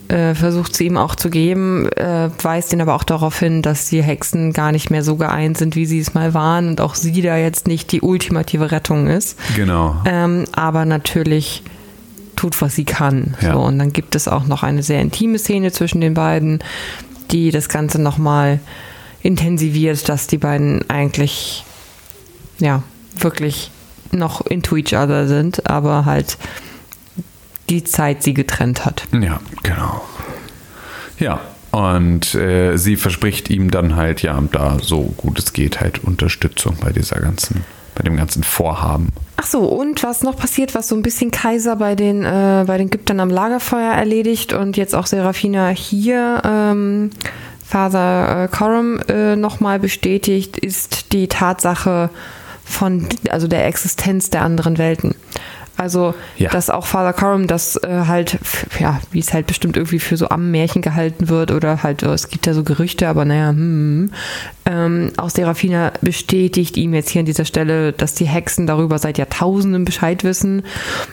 äh, 0.09 0.35
versucht 0.35 0.77
sie 0.77 0.87
ihm 0.87 0.97
auch 0.97 1.15
zu 1.15 1.31
geben, 1.31 1.89
äh, 1.93 2.31
weist 2.43 2.73
ihn 2.73 2.81
aber 2.81 2.95
auch 2.95 3.05
darauf 3.05 3.39
hin, 3.39 3.63
dass 3.63 3.89
die 3.89 4.03
Hexen 4.03 4.53
gar 4.53 4.73
nicht 4.73 4.91
mehr 4.91 5.03
so 5.03 5.17
geeint 5.17 5.59
sind, 5.59 5.77
wie 5.77 5.87
sie 5.87 5.99
es 5.99 6.15
mal 6.15 6.35
waren 6.35 6.69
und 6.69 6.81
auch 6.81 6.95
sie 6.95 7.23
da 7.23 7.37
jetzt 7.37 7.67
nicht 7.67 7.93
die 7.93 8.01
ultimative 8.01 8.71
Rettung 8.71 9.09
ist. 9.09 9.39
Genau. 9.57 9.97
Ähm, 10.05 10.45
aber 10.53 10.85
natürlich 10.85 11.63
tut, 12.37 12.61
was 12.61 12.75
sie 12.75 12.85
kann. 12.85 13.37
Ja. 13.41 13.55
So, 13.55 13.61
und 13.61 13.79
dann 13.79 13.93
gibt 13.93 14.15
es 14.15 14.29
auch 14.29 14.47
noch 14.47 14.63
eine 14.63 14.83
sehr 14.83 15.01
intime 15.01 15.39
Szene 15.39 15.73
zwischen 15.73 16.01
den 16.01 16.15
beiden, 16.15 16.61
die 17.31 17.51
das 17.51 17.69
Ganze 17.69 18.01
nochmal 18.01 18.61
intensiviert, 19.23 20.09
dass 20.09 20.27
die 20.27 20.39
beiden 20.39 20.89
eigentlich 20.89 21.65
ja 22.59 22.83
wirklich 23.19 23.71
noch 24.13 24.47
into 24.47 24.77
each 24.77 24.93
other 24.93 25.27
sind, 25.27 25.69
aber 25.69 26.05
halt 26.05 26.39
die 27.69 27.85
Zeit 27.85 28.23
sie 28.23 28.35
getrennt 28.35 28.85
hat. 28.85 29.05
Ja, 29.13 29.41
genau. 29.63 30.03
Ja, 31.19 31.41
und 31.71 32.35
äh, 32.35 32.77
sie 32.77 32.97
verspricht 32.97 33.51
ihm 33.51 33.71
dann 33.71 33.97
halt, 33.97 34.23
ja, 34.23 34.43
da 34.53 34.79
so 34.81 35.15
gut 35.17 35.39
es 35.39 35.53
geht, 35.53 35.81
halt 35.81 36.03
Unterstützung 36.05 36.77
bei 36.81 36.91
dieser 36.91 37.21
ganzen, 37.21 37.65
bei 37.95 38.03
dem 38.03 38.17
ganzen 38.17 38.43
Vorhaben. 38.43 39.09
Ach 39.37 39.47
so, 39.47 39.61
und 39.61 40.03
was 40.03 40.23
noch 40.23 40.37
passiert, 40.37 40.75
was 40.75 40.89
so 40.89 40.97
ein 40.97 41.03
bisschen 41.03 41.31
Kaiser 41.31 41.77
bei 41.77 41.95
den, 41.95 42.25
äh, 42.25 42.65
bei 42.67 42.79
den 42.79 42.89
Gyptern 42.89 43.21
am 43.21 43.31
Lagerfeuer 43.31 43.93
erledigt 43.93 44.53
und 44.53 44.77
jetzt 44.77 44.95
auch 44.95 45.07
Serafina 45.07 45.69
hier 45.69 46.41
ähm, 46.45 47.11
Father 47.67 48.45
äh, 48.45 48.49
Coram 48.49 49.01
äh, 49.09 49.37
nochmal 49.37 49.79
bestätigt, 49.79 50.57
ist 50.57 51.13
die 51.13 51.29
Tatsache 51.29 52.11
von, 52.65 53.07
also 53.29 53.49
der 53.49 53.67
Existenz 53.67 54.31
der 54.31 54.43
anderen 54.43 54.79
Welten. 54.79 55.15
Also, 55.77 56.15
ja. 56.39 56.51
dass 56.51 56.71
auch 56.71 56.87
Father 56.87 57.13
Coram 57.13 57.47
das 57.47 57.77
äh, 57.77 58.05
halt, 58.07 58.39
ja, 58.81 59.01
wie 59.11 59.19
es 59.19 59.35
halt 59.35 59.47
bestimmt 59.47 59.77
irgendwie 59.77 59.99
für 59.99 60.17
so 60.17 60.29
Ammenmärchen 60.29 60.81
gehalten 60.81 61.29
wird 61.29 61.51
oder 61.51 61.83
halt, 61.83 62.03
oh, 62.03 62.13
es 62.13 62.29
gibt 62.29 62.47
ja 62.47 62.55
so 62.55 62.65
Gerüchte, 62.65 63.09
aber 63.09 63.27
naja, 63.27 63.51
hm, 63.51 64.11
ähm, 64.65 65.13
auch 65.19 65.29
Serafina 65.29 65.93
bestätigt 66.01 66.77
ihm 66.77 66.95
jetzt 66.95 67.11
hier 67.11 67.21
an 67.21 67.27
dieser 67.27 67.45
Stelle, 67.45 67.93
dass 67.93 68.15
die 68.15 68.25
Hexen 68.25 68.67
darüber 68.67 68.99
seit 68.99 69.19
Jahrtausenden 69.19 69.85
Bescheid 69.85 70.25
wissen, 70.25 70.63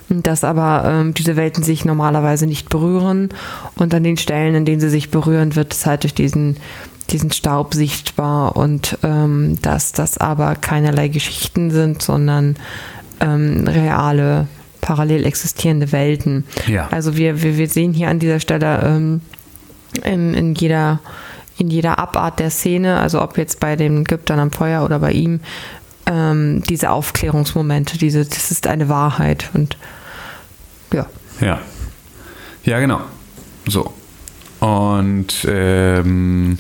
dass 0.10 0.44
aber 0.44 0.86
ähm, 0.86 1.14
diese 1.14 1.36
Welten 1.36 1.64
sich 1.64 1.84
normalerweise 1.84 2.48
nicht 2.48 2.70
berühren. 2.70 3.30
Und 3.76 3.94
an 3.94 4.04
den 4.04 4.18
Stellen, 4.18 4.56
in 4.56 4.66
denen 4.66 4.80
sie 4.80 4.90
sich 4.90 5.12
berühren, 5.12 5.56
wird 5.56 5.74
es 5.74 5.86
halt 5.86 6.04
durch 6.04 6.14
diesen 6.14 6.58
diesen 7.10 7.32
Staub 7.32 7.74
sichtbar. 7.74 8.56
Und 8.56 8.98
ähm, 9.04 9.58
dass 9.62 9.92
das 9.92 10.18
aber 10.18 10.56
keinerlei 10.56 11.10
Geschichten 11.10 11.70
sind, 11.70 12.02
sondern 12.02 12.56
ähm, 13.24 13.66
reale, 13.68 14.48
parallel 14.82 15.26
existierende 15.26 15.92
Welten. 15.92 16.46
Ja. 16.68 16.88
Also 16.92 17.16
wir, 17.18 17.42
wir, 17.42 17.58
wir 17.58 17.70
sehen 17.70 17.94
hier 17.94 18.10
an 18.10 18.20
dieser 18.20 18.40
Stelle 18.40 18.82
ähm, 18.84 19.22
in, 20.04 20.34
in 20.34 20.56
jeder 20.56 21.00
in 21.58 21.70
jeder 21.70 22.00
Abart 22.00 22.40
der 22.40 22.50
Szene, 22.50 23.00
also 23.00 23.22
ob 23.22 23.38
jetzt 23.38 23.60
bei 23.60 23.76
den 23.76 24.02
Ägyptern 24.02 24.40
am 24.40 24.52
Feuer 24.52 24.84
oder 24.84 25.00
bei 25.00 25.12
ihm, 25.12 25.40
ähm, 26.08 26.64
diese 26.68 26.90
Aufklärungsmomente, 26.90 27.98
diese, 27.98 28.26
das 28.26 28.52
ist 28.52 28.68
eine 28.68 28.90
Wahrheit 28.90 29.50
und 29.54 29.78
ja. 30.92 31.06
Ja. 31.42 31.60
Ja, 32.64 32.80
genau. 32.80 33.02
So. 33.68 33.94
Und 34.60 35.46
ähm, 35.48 36.58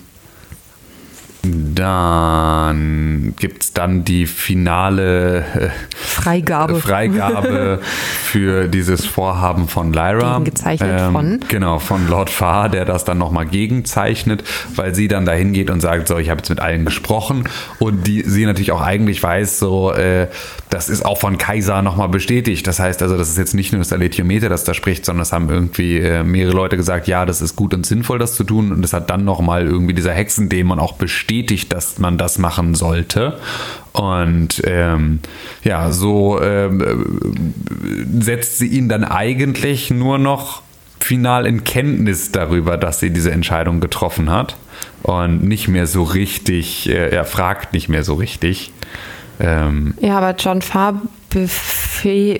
dann 1.45 3.33
gibt 3.37 3.63
es 3.63 3.73
dann 3.73 4.05
die 4.05 4.27
finale 4.27 5.39
äh, 5.39 5.69
Freigabe, 5.93 6.75
Freigabe 6.75 7.79
für 8.23 8.69
dieses 8.69 9.05
Vorhaben 9.05 9.67
von 9.67 9.91
Lyra. 9.91 10.39
Gezeichnet 10.39 11.01
ähm, 11.01 11.11
von? 11.11 11.39
Genau, 11.49 11.79
von 11.79 12.07
Lord 12.07 12.29
Farr, 12.29 12.69
der 12.69 12.85
das 12.85 13.03
dann 13.03 13.17
nochmal 13.17 13.45
gegenzeichnet, 13.45 14.45
weil 14.75 14.95
sie 14.95 15.09
dann 15.09 15.25
dahin 15.25 15.51
geht 15.51 15.69
und 15.69 15.81
sagt, 15.81 16.07
so, 16.07 16.17
ich 16.17 16.29
habe 16.29 16.37
jetzt 16.39 16.49
mit 16.49 16.61
allen 16.61 16.85
gesprochen 16.85 17.43
und 17.77 18.07
die, 18.07 18.21
sie 18.21 18.45
natürlich 18.45 18.71
auch 18.71 18.81
eigentlich 18.81 19.21
weiß, 19.21 19.59
so, 19.59 19.91
äh, 19.91 20.27
das 20.69 20.87
ist 20.87 21.05
auch 21.05 21.17
von 21.19 21.37
Kaiser 21.37 21.81
nochmal 21.81 22.07
bestätigt. 22.07 22.65
Das 22.67 22.79
heißt 22.79 23.01
also, 23.01 23.17
das 23.17 23.29
ist 23.29 23.37
jetzt 23.37 23.53
nicht 23.53 23.73
nur 23.73 23.79
das 23.79 23.91
Aletiometer, 23.91 24.47
das 24.47 24.63
da 24.63 24.73
spricht, 24.73 25.03
sondern 25.05 25.23
es 25.23 25.33
haben 25.33 25.49
irgendwie 25.49 25.97
äh, 25.97 26.23
mehrere 26.23 26.55
Leute 26.55 26.77
gesagt, 26.77 27.09
ja, 27.09 27.25
das 27.25 27.41
ist 27.41 27.57
gut 27.57 27.73
und 27.73 27.85
sinnvoll, 27.85 28.17
das 28.17 28.35
zu 28.35 28.45
tun 28.45 28.71
und 28.71 28.85
es 28.85 28.93
hat 28.93 29.09
dann 29.09 29.25
nochmal 29.25 29.65
irgendwie 29.65 29.93
dieser 29.93 30.13
Hexendämon 30.13 30.79
auch 30.79 30.93
bestätigt, 30.93 31.32
bestätigt, 31.33 31.73
dass 31.73 31.97
man 31.99 32.17
das 32.17 32.37
machen 32.37 32.75
sollte. 32.75 33.39
Und 33.91 34.61
ähm, 34.65 35.19
ja, 35.63 35.91
so 35.91 36.41
ähm, 36.41 37.53
setzt 38.19 38.57
sie 38.59 38.67
ihn 38.67 38.89
dann 38.89 39.03
eigentlich 39.03 39.91
nur 39.91 40.17
noch 40.17 40.61
final 40.99 41.45
in 41.45 41.63
Kenntnis 41.63 42.31
darüber, 42.31 42.77
dass 42.77 42.99
sie 42.99 43.11
diese 43.11 43.31
Entscheidung 43.31 43.79
getroffen 43.81 44.29
hat 44.31 44.55
und 45.03 45.43
nicht 45.43 45.67
mehr 45.67 45.85
so 45.85 46.03
richtig, 46.03 46.89
äh, 46.89 47.09
er 47.09 47.25
fragt 47.25 47.73
nicht 47.73 47.89
mehr 47.89 48.03
so 48.03 48.15
richtig. 48.15 48.71
Ähm, 49.39 49.95
ja, 49.99 50.17
aber 50.17 50.35
John 50.37 50.61
Farr 50.61 51.01
befiehlt 51.29 52.39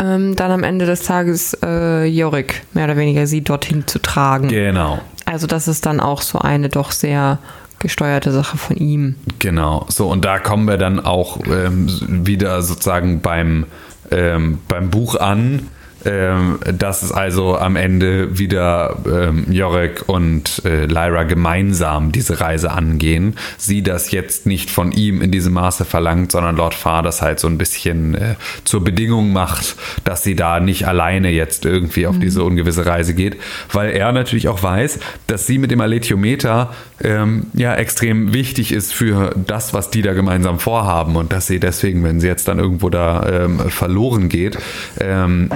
ähm, 0.00 0.36
dann 0.36 0.50
am 0.50 0.64
Ende 0.64 0.86
des 0.86 1.02
Tages 1.02 1.56
äh, 1.62 2.04
Jorik 2.06 2.62
mehr 2.72 2.84
oder 2.84 2.96
weniger 2.96 3.26
sie 3.26 3.42
dorthin 3.42 3.86
zu 3.86 4.00
tragen. 4.00 4.48
Genau. 4.48 5.00
Also 5.28 5.46
das 5.46 5.68
ist 5.68 5.84
dann 5.84 6.00
auch 6.00 6.22
so 6.22 6.38
eine 6.38 6.70
doch 6.70 6.90
sehr 6.90 7.38
gesteuerte 7.80 8.32
Sache 8.32 8.56
von 8.56 8.76
ihm. 8.76 9.16
Genau, 9.38 9.84
so 9.88 10.08
und 10.08 10.24
da 10.24 10.38
kommen 10.38 10.66
wir 10.66 10.78
dann 10.78 11.00
auch 11.00 11.38
ähm, 11.46 11.86
wieder 12.26 12.62
sozusagen 12.62 13.20
beim, 13.20 13.66
ähm, 14.10 14.58
beim 14.68 14.88
Buch 14.88 15.16
an 15.16 15.68
ähm, 16.04 16.58
dass 16.78 17.02
es 17.02 17.12
also 17.12 17.56
am 17.56 17.76
Ende 17.76 18.38
wieder 18.38 18.96
ähm, 19.06 19.50
Jorek 19.50 20.04
und 20.06 20.62
äh, 20.64 20.86
Lyra 20.86 21.24
gemeinsam 21.24 22.12
diese 22.12 22.40
Reise 22.40 22.70
angehen. 22.70 23.36
Sie 23.56 23.82
das 23.82 24.10
jetzt 24.10 24.46
nicht 24.46 24.70
von 24.70 24.92
ihm 24.92 25.20
in 25.20 25.30
diesem 25.30 25.54
Maße 25.54 25.84
verlangt, 25.84 26.32
sondern 26.32 26.56
Lord 26.56 26.74
Farr 26.74 27.02
das 27.02 27.22
halt 27.22 27.40
so 27.40 27.48
ein 27.48 27.58
bisschen 27.58 28.14
äh, 28.14 28.34
zur 28.64 28.84
Bedingung 28.84 29.32
macht, 29.32 29.76
dass 30.04 30.22
sie 30.22 30.36
da 30.36 30.60
nicht 30.60 30.86
alleine 30.86 31.30
jetzt 31.30 31.64
irgendwie 31.64 32.06
auf 32.06 32.16
mhm. 32.16 32.20
diese 32.20 32.44
ungewisse 32.44 32.86
Reise 32.86 33.14
geht, 33.14 33.36
weil 33.72 33.90
er 33.90 34.12
natürlich 34.12 34.48
auch 34.48 34.62
weiß, 34.62 35.00
dass 35.26 35.46
sie 35.46 35.58
mit 35.58 35.70
dem 35.70 35.80
Aletiometer 35.80 36.72
ähm, 37.02 37.46
ja 37.54 37.74
extrem 37.74 38.32
wichtig 38.32 38.72
ist 38.72 38.94
für 38.94 39.34
das, 39.46 39.74
was 39.74 39.90
die 39.90 40.02
da 40.02 40.12
gemeinsam 40.12 40.58
vorhaben 40.58 41.16
und 41.16 41.32
dass 41.32 41.46
sie 41.46 41.60
deswegen, 41.60 42.04
wenn 42.04 42.20
sie 42.20 42.26
jetzt 42.26 42.48
dann 42.48 42.58
irgendwo 42.58 42.88
da 42.88 43.44
ähm, 43.44 43.58
verloren 43.70 44.28
geht, 44.28 44.58
ähm, 45.00 45.50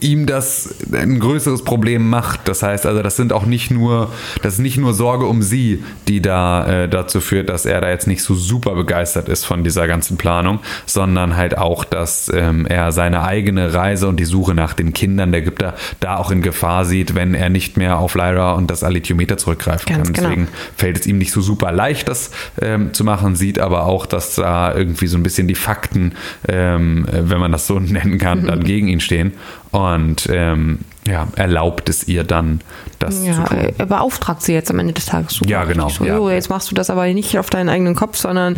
ihm 0.00 0.26
das 0.26 0.74
ein 0.92 1.18
größeres 1.18 1.64
Problem 1.64 2.08
macht. 2.08 2.46
Das 2.46 2.62
heißt 2.62 2.86
also, 2.86 3.02
das 3.02 3.16
sind 3.16 3.32
auch 3.32 3.46
nicht 3.46 3.70
nur, 3.70 4.12
das 4.42 4.54
ist 4.54 4.58
nicht 4.60 4.76
nur 4.76 4.92
Sorge 4.92 5.26
um 5.26 5.42
sie, 5.42 5.82
die 6.08 6.20
da 6.20 6.84
äh, 6.84 6.88
dazu 6.88 7.20
führt, 7.20 7.48
dass 7.48 7.64
er 7.64 7.80
da 7.80 7.88
jetzt 7.88 8.06
nicht 8.06 8.22
so 8.22 8.34
super 8.34 8.74
begeistert 8.74 9.28
ist 9.28 9.44
von 9.44 9.64
dieser 9.64 9.86
ganzen 9.86 10.16
Planung, 10.16 10.60
sondern 10.86 11.36
halt 11.36 11.56
auch, 11.56 11.84
dass 11.84 12.30
ähm, 12.34 12.66
er 12.66 12.92
seine 12.92 13.22
eigene 13.22 13.72
Reise 13.72 14.08
und 14.08 14.18
die 14.18 14.24
Suche 14.24 14.54
nach 14.54 14.74
den 14.74 14.92
Kindern 14.92 15.32
der 15.32 15.40
Ägypter 15.40 15.74
da 16.00 16.18
auch 16.18 16.30
in 16.30 16.42
Gefahr 16.42 16.84
sieht, 16.84 17.14
wenn 17.14 17.34
er 17.34 17.48
nicht 17.48 17.76
mehr 17.76 17.98
auf 17.98 18.14
Lyra 18.14 18.52
und 18.52 18.70
das 18.70 18.84
Alithiometer 18.84 19.38
zurückgreifen 19.38 19.86
Ganz 19.86 20.08
kann. 20.08 20.12
Genau. 20.12 20.28
Deswegen 20.28 20.48
fällt 20.76 20.98
es 20.98 21.06
ihm 21.06 21.18
nicht 21.18 21.32
so 21.32 21.40
super 21.40 21.72
leicht, 21.72 22.08
das 22.08 22.30
ähm, 22.60 22.92
zu 22.92 23.04
machen, 23.04 23.36
sieht 23.36 23.58
aber 23.58 23.86
auch, 23.86 24.04
dass 24.04 24.34
da 24.34 24.74
irgendwie 24.74 25.06
so 25.06 25.16
ein 25.16 25.22
bisschen 25.22 25.48
die 25.48 25.54
Fakten, 25.54 26.12
ähm, 26.46 27.06
wenn 27.10 27.38
man 27.38 27.52
das 27.52 27.66
so 27.66 27.80
nennen 27.80 28.18
kann, 28.18 28.46
dann 28.46 28.62
gegen 28.64 28.88
ihn 28.88 29.00
stehen 29.00 29.32
und 29.74 30.28
ähm, 30.30 30.80
ja, 31.06 31.26
erlaubt 31.34 31.88
es 31.88 32.06
ihr 32.06 32.22
dann, 32.22 32.60
das 32.98 33.24
ja, 33.24 33.34
zu 33.34 33.42
tun. 33.42 33.58
Er 33.76 33.86
beauftragt 33.86 34.40
sie 34.42 34.52
jetzt 34.52 34.70
am 34.70 34.78
Ende 34.78 34.92
des 34.92 35.06
Tages 35.06 35.34
super. 35.34 35.50
Ja, 35.50 35.64
genau. 35.64 35.88
So, 35.88 36.04
ja. 36.04 36.30
jetzt 36.30 36.48
machst 36.48 36.70
du 36.70 36.74
das 36.74 36.90
aber 36.90 37.06
nicht 37.08 37.38
auf 37.38 37.50
deinen 37.50 37.68
eigenen 37.68 37.96
Kopf, 37.96 38.16
sondern 38.16 38.56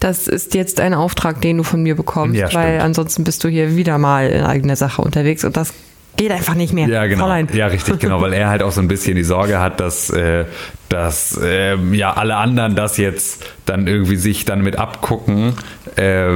das 0.00 0.26
ist 0.26 0.54
jetzt 0.54 0.80
ein 0.80 0.92
Auftrag, 0.92 1.40
den 1.40 1.58
du 1.58 1.62
von 1.62 1.82
mir 1.82 1.94
bekommst, 1.94 2.36
ja, 2.36 2.52
weil 2.52 2.80
ansonsten 2.80 3.22
bist 3.22 3.44
du 3.44 3.48
hier 3.48 3.76
wieder 3.76 3.96
mal 3.98 4.28
in 4.28 4.42
eigener 4.42 4.76
Sache 4.76 5.02
unterwegs 5.02 5.44
und 5.44 5.56
das 5.56 5.72
geht 6.16 6.32
einfach 6.32 6.54
nicht 6.54 6.72
mehr. 6.72 6.88
Ja, 6.88 7.06
genau. 7.06 7.24
Fräulein. 7.24 7.48
Ja, 7.52 7.68
richtig, 7.68 8.00
genau, 8.00 8.20
weil 8.20 8.32
er 8.32 8.48
halt 8.48 8.62
auch 8.62 8.72
so 8.72 8.80
ein 8.80 8.88
bisschen 8.88 9.14
die 9.14 9.22
Sorge 9.22 9.60
hat, 9.60 9.78
dass, 9.78 10.10
äh, 10.10 10.46
dass 10.90 11.38
äh, 11.40 11.76
ja 11.92 12.12
alle 12.12 12.36
anderen 12.36 12.74
das 12.74 12.98
jetzt 12.98 13.44
dann 13.64 13.86
irgendwie 13.86 14.16
sich 14.16 14.44
dann 14.44 14.62
mit 14.62 14.76
abgucken, 14.76 15.54
äh, 15.94 16.30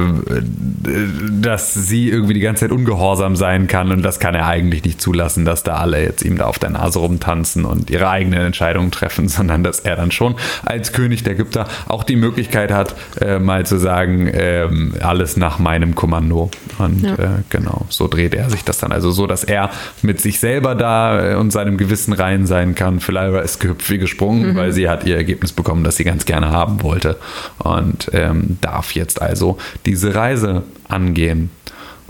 dass 1.29 1.73
sie 1.73 2.09
irgendwie 2.09 2.33
die 2.33 2.39
ganze 2.39 2.61
Zeit 2.61 2.71
ungehorsam 2.71 3.35
sein 3.35 3.67
kann 3.67 3.91
und 3.91 4.01
das 4.01 4.19
kann 4.19 4.33
er 4.33 4.47
eigentlich 4.47 4.85
nicht 4.85 5.01
zulassen, 5.01 5.43
dass 5.43 5.63
da 5.63 5.75
alle 5.75 6.01
jetzt 6.01 6.23
ihm 6.23 6.37
da 6.37 6.45
auf 6.45 6.57
der 6.57 6.69
Nase 6.69 6.99
rumtanzen 6.99 7.65
und 7.65 7.89
ihre 7.89 8.09
eigenen 8.09 8.39
Entscheidungen 8.39 8.91
treffen, 8.91 9.27
sondern 9.35 9.63
dass 9.63 9.81
er 9.81 9.97
dann 9.97 10.11
schon 10.11 10.35
als 10.63 10.93
König 10.93 11.23
der 11.23 11.33
Ägypter 11.33 11.67
auch 11.87 12.03
die 12.03 12.15
Möglichkeit 12.15 12.71
hat, 12.71 12.95
äh, 13.19 13.39
mal 13.39 13.65
zu 13.65 13.77
sagen, 13.77 14.27
äh, 14.27 14.69
alles 15.01 15.35
nach 15.35 15.59
meinem 15.59 15.95
Kommando. 15.95 16.49
Und 16.77 17.03
ja. 17.03 17.15
Äh, 17.15 17.27
genau, 17.49 17.85
so 17.89 18.07
dreht 18.07 18.33
er 18.33 18.49
sich 18.49 18.63
das 18.63 18.77
dann. 18.77 18.93
Also 18.93 19.11
so, 19.11 19.27
dass 19.27 19.43
er 19.43 19.69
mit 20.01 20.21
sich 20.21 20.39
selber 20.39 20.75
da 20.75 21.33
äh, 21.33 21.35
und 21.35 21.51
seinem 21.51 21.77
Gewissen 21.77 22.13
rein 22.13 22.45
sein 22.45 22.75
kann. 22.75 22.99
Lyra 23.05 23.39
ist 23.39 23.59
gehüpft 23.59 23.89
wie 23.89 23.97
gesprungen, 23.97 24.44
mhm. 24.47 24.55
weil 24.55 24.71
sie 24.71 24.89
hat 24.89 25.05
ihr 25.05 25.15
Ergebnis 25.15 25.51
bekommen, 25.51 25.83
das 25.83 25.97
sie 25.97 26.03
ganz 26.03 26.25
gerne 26.25 26.51
haben 26.51 26.81
wollte 26.83 27.17
und 27.59 28.09
ähm, 28.13 28.57
darf 28.61 28.93
jetzt 28.93 29.21
also 29.21 29.57
diese 29.85 30.15
Reise 30.15 30.63
angehen. 30.87 31.49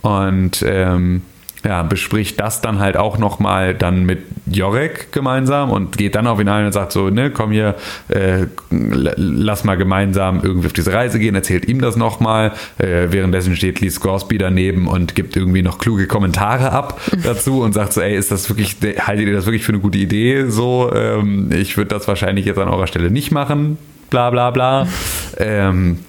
Und 0.01 0.63
ähm, 0.67 1.23
ja, 1.65 1.83
bespricht 1.83 2.39
das 2.39 2.61
dann 2.61 2.79
halt 2.79 2.95
auch 2.95 3.17
nochmal 3.17 3.73
dann 3.73 4.05
mit 4.05 4.19
Jorek 4.45 5.11
gemeinsam 5.11 5.71
und 5.71 5.97
geht 5.97 6.13
dann 6.15 6.27
auf 6.27 6.39
ihn 6.39 6.47
ein 6.47 6.67
und 6.67 6.71
sagt 6.71 6.91
so, 6.91 7.09
ne, 7.09 7.31
komm 7.31 7.51
hier, 7.51 7.75
äh, 8.09 8.45
lass 8.69 9.63
mal 9.63 9.75
gemeinsam 9.75 10.41
irgendwie 10.43 10.67
auf 10.67 10.73
diese 10.73 10.93
Reise 10.93 11.17
gehen, 11.17 11.33
erzählt 11.33 11.67
ihm 11.67 11.81
das 11.81 11.95
nochmal. 11.95 12.51
Äh, 12.77 13.07
währenddessen 13.09 13.55
steht 13.55 13.81
Lee 13.81 13.89
Scoresby 13.89 14.37
daneben 14.37 14.87
und 14.87 15.15
gibt 15.15 15.35
irgendwie 15.35 15.63
noch 15.63 15.79
kluge 15.79 16.05
Kommentare 16.05 16.71
ab 16.71 17.01
dazu 17.23 17.61
und 17.61 17.73
sagt 17.73 17.93
so, 17.93 18.01
ey, 18.01 18.15
ist 18.15 18.31
das 18.31 18.47
wirklich, 18.49 18.77
haltet 18.99 19.27
ihr 19.27 19.33
das 19.33 19.45
wirklich 19.45 19.65
für 19.65 19.71
eine 19.71 19.81
gute 19.81 19.97
Idee? 19.97 20.45
So, 20.47 20.91
ähm, 20.93 21.49
ich 21.51 21.77
würde 21.77 21.89
das 21.89 22.07
wahrscheinlich 22.07 22.45
jetzt 22.45 22.59
an 22.59 22.69
eurer 22.69 22.87
Stelle 22.87 23.09
nicht 23.09 23.31
machen, 23.31 23.79
bla 24.11 24.29
bla 24.29 24.51
bla. 24.51 24.87
ähm, 25.37 25.99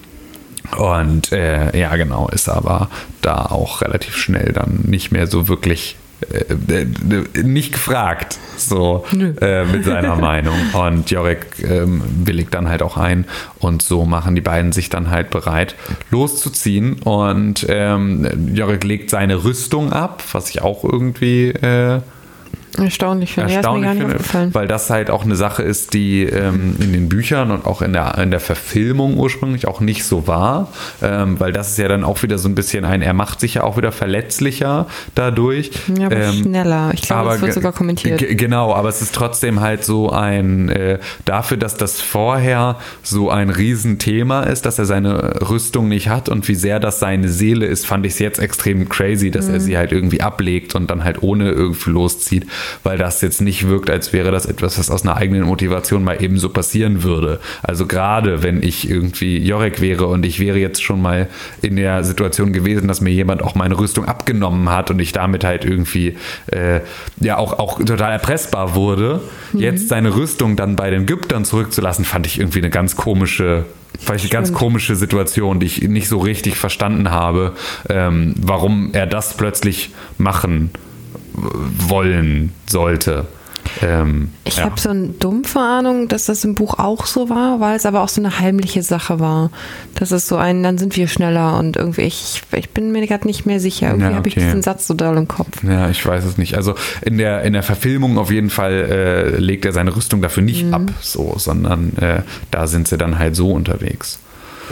und 0.76 1.32
äh, 1.32 1.78
ja, 1.78 1.94
genau, 1.96 2.28
ist 2.28 2.48
aber 2.48 2.88
da 3.22 3.46
auch 3.46 3.82
relativ 3.82 4.16
schnell 4.16 4.52
dann 4.52 4.80
nicht 4.84 5.12
mehr 5.12 5.26
so 5.26 5.48
wirklich 5.48 5.96
äh, 6.32 6.74
äh, 6.74 7.42
nicht 7.42 7.72
gefragt, 7.72 8.38
so 8.56 9.04
äh, 9.12 9.64
mit 9.64 9.84
seiner 9.84 10.16
Meinung. 10.16 10.56
Und 10.72 11.10
Jorek 11.10 11.62
ähm, 11.62 12.02
willigt 12.24 12.54
dann 12.54 12.70
halt 12.70 12.82
auch 12.82 12.96
ein 12.96 13.26
und 13.58 13.82
so 13.82 14.06
machen 14.06 14.34
die 14.34 14.40
beiden 14.40 14.72
sich 14.72 14.88
dann 14.88 15.10
halt 15.10 15.28
bereit, 15.28 15.74
loszuziehen. 16.10 16.94
Und 17.02 17.66
ähm, 17.68 18.54
Jorek 18.54 18.84
legt 18.84 19.10
seine 19.10 19.44
Rüstung 19.44 19.92
ab, 19.92 20.22
was 20.32 20.48
ich 20.48 20.62
auch 20.62 20.84
irgendwie 20.84 21.48
äh, 21.50 22.00
Erstaunlich 22.78 23.34
finde. 23.34 23.52
Erstaunlich 23.52 23.98
ja, 23.98 24.18
finde, 24.18 24.54
weil 24.54 24.68
das 24.68 24.90
halt 24.90 25.10
auch 25.10 25.24
eine 25.24 25.36
Sache 25.36 25.62
ist, 25.62 25.94
die 25.94 26.24
ähm, 26.24 26.76
in 26.80 26.92
den 26.92 27.08
Büchern 27.08 27.50
und 27.50 27.66
auch 27.66 27.82
in 27.82 27.92
der, 27.92 28.18
in 28.18 28.30
der 28.30 28.40
Verfilmung 28.40 29.18
ursprünglich 29.18 29.66
auch 29.66 29.80
nicht 29.80 30.04
so 30.04 30.26
war, 30.26 30.68
ähm, 31.02 31.40
weil 31.40 31.52
das 31.52 31.70
ist 31.70 31.78
ja 31.78 31.88
dann 31.88 32.04
auch 32.04 32.22
wieder 32.22 32.38
so 32.38 32.48
ein 32.48 32.54
bisschen 32.54 32.84
ein, 32.84 33.02
er 33.02 33.14
macht 33.14 33.40
sich 33.40 33.54
ja 33.54 33.64
auch 33.64 33.76
wieder 33.76 33.92
verletzlicher 33.92 34.86
dadurch. 35.14 35.70
Ja, 35.98 36.06
aber 36.06 36.16
ähm, 36.16 36.42
schneller. 36.42 36.90
Ich 36.94 37.02
glaube, 37.02 37.30
das 37.30 37.40
wird 37.40 37.52
sogar 37.54 37.72
kommentiert. 37.72 38.22
Genau, 38.36 38.74
aber 38.74 38.88
es 38.88 39.02
ist 39.02 39.14
trotzdem 39.14 39.60
halt 39.60 39.84
so 39.84 40.10
ein, 40.10 40.68
äh, 40.68 40.98
dafür, 41.24 41.56
dass 41.56 41.76
das 41.76 42.00
vorher 42.00 42.76
so 43.02 43.30
ein 43.30 43.50
Riesenthema 43.50 44.42
ist, 44.42 44.66
dass 44.66 44.78
er 44.78 44.86
seine 44.86 45.48
Rüstung 45.48 45.88
nicht 45.88 46.08
hat 46.08 46.28
und 46.28 46.46
wie 46.48 46.54
sehr 46.54 46.80
das 46.80 47.00
seine 47.00 47.28
Seele 47.28 47.66
ist, 47.66 47.86
fand 47.86 48.06
ich 48.06 48.14
es 48.14 48.18
jetzt 48.18 48.38
extrem 48.38 48.88
crazy, 48.88 49.30
dass 49.30 49.48
mhm. 49.48 49.54
er 49.54 49.60
sie 49.60 49.76
halt 49.76 49.92
irgendwie 49.92 50.20
ablegt 50.20 50.74
und 50.74 50.90
dann 50.90 51.04
halt 51.04 51.22
ohne 51.22 51.50
irgendwie 51.50 51.90
loszieht 51.90 52.46
weil 52.82 52.98
das 52.98 53.20
jetzt 53.20 53.40
nicht 53.40 53.68
wirkt, 53.68 53.90
als 53.90 54.12
wäre 54.12 54.30
das 54.30 54.46
etwas, 54.46 54.78
was 54.78 54.90
aus 54.90 55.02
einer 55.02 55.16
eigenen 55.16 55.42
Motivation 55.44 56.04
mal 56.04 56.22
eben 56.22 56.38
so 56.38 56.48
passieren 56.48 57.02
würde. 57.02 57.40
Also 57.62 57.86
gerade 57.86 58.42
wenn 58.42 58.62
ich 58.62 58.88
irgendwie 58.88 59.38
Jorek 59.38 59.80
wäre 59.80 60.06
und 60.06 60.24
ich 60.26 60.40
wäre 60.40 60.58
jetzt 60.58 60.82
schon 60.82 61.00
mal 61.00 61.28
in 61.62 61.76
der 61.76 62.04
Situation 62.04 62.52
gewesen, 62.52 62.88
dass 62.88 63.00
mir 63.00 63.10
jemand 63.10 63.42
auch 63.42 63.54
meine 63.54 63.78
Rüstung 63.78 64.06
abgenommen 64.06 64.70
hat 64.70 64.90
und 64.90 64.98
ich 64.98 65.12
damit 65.12 65.44
halt 65.44 65.64
irgendwie 65.64 66.16
äh, 66.46 66.80
ja 67.20 67.38
auch, 67.38 67.58
auch 67.58 67.78
total 67.78 68.12
erpressbar 68.12 68.74
wurde, 68.74 69.20
mhm. 69.52 69.60
jetzt 69.60 69.88
seine 69.88 70.14
Rüstung 70.14 70.56
dann 70.56 70.76
bei 70.76 70.90
den 70.90 71.02
Ägyptern 71.02 71.44
zurückzulassen, 71.44 72.04
fand 72.04 72.26
ich 72.26 72.38
irgendwie 72.38 72.58
eine 72.58 72.70
ganz 72.70 72.96
komische 72.96 73.64
ich 73.98 74.22
eine 74.22 74.28
ganz 74.28 74.52
komische 74.52 74.94
Situation, 74.94 75.58
die 75.58 75.66
ich 75.66 75.82
nicht 75.82 76.08
so 76.08 76.18
richtig 76.18 76.56
verstanden 76.56 77.10
habe, 77.10 77.54
ähm, 77.88 78.34
warum 78.36 78.90
er 78.92 79.06
das 79.06 79.34
plötzlich 79.34 79.90
machen 80.18 80.70
wollen 81.36 82.52
sollte. 82.66 83.26
Ähm, 83.82 84.30
ich 84.44 84.58
ja. 84.58 84.64
habe 84.64 84.80
so 84.80 84.88
eine 84.88 85.08
dumpfe 85.08 85.58
Ahnung, 85.58 86.08
dass 86.08 86.26
das 86.26 86.44
im 86.44 86.54
Buch 86.54 86.78
auch 86.78 87.06
so 87.06 87.28
war, 87.28 87.60
weil 87.60 87.76
es 87.76 87.86
aber 87.86 88.02
auch 88.02 88.08
so 88.08 88.20
eine 88.20 88.38
heimliche 88.38 88.82
Sache 88.82 89.20
war. 89.20 89.50
Das 89.94 90.12
ist 90.12 90.28
so 90.28 90.36
ein, 90.36 90.62
dann 90.62 90.78
sind 90.78 90.96
wir 90.96 91.08
schneller 91.08 91.58
und 91.58 91.76
irgendwie, 91.76 92.02
ich, 92.02 92.42
ich 92.52 92.70
bin 92.70 92.92
mir 92.92 93.06
gerade 93.06 93.26
nicht 93.26 93.46
mehr 93.46 93.60
sicher. 93.60 93.88
Irgendwie 93.88 94.02
ja, 94.02 94.08
okay. 94.08 94.16
habe 94.16 94.28
ich 94.28 94.34
diesen 94.34 94.62
Satz 94.62 94.86
so 94.86 94.94
doll 94.94 95.16
im 95.16 95.28
Kopf. 95.28 95.62
Ja, 95.62 95.90
ich 95.90 96.04
weiß 96.04 96.24
es 96.24 96.38
nicht. 96.38 96.56
Also 96.56 96.74
in 97.02 97.18
der, 97.18 97.42
in 97.42 97.52
der 97.52 97.62
Verfilmung 97.62 98.18
auf 98.18 98.30
jeden 98.30 98.50
Fall 98.50 98.72
äh, 98.72 99.38
legt 99.38 99.64
er 99.64 99.72
seine 99.72 99.94
Rüstung 99.94 100.22
dafür 100.22 100.42
nicht 100.42 100.66
mhm. 100.66 100.74
ab, 100.74 100.82
so, 101.00 101.34
sondern 101.36 101.96
äh, 101.96 102.22
da 102.50 102.66
sind 102.66 102.88
sie 102.88 102.98
dann 102.98 103.18
halt 103.18 103.36
so 103.36 103.50
unterwegs. 103.50 104.20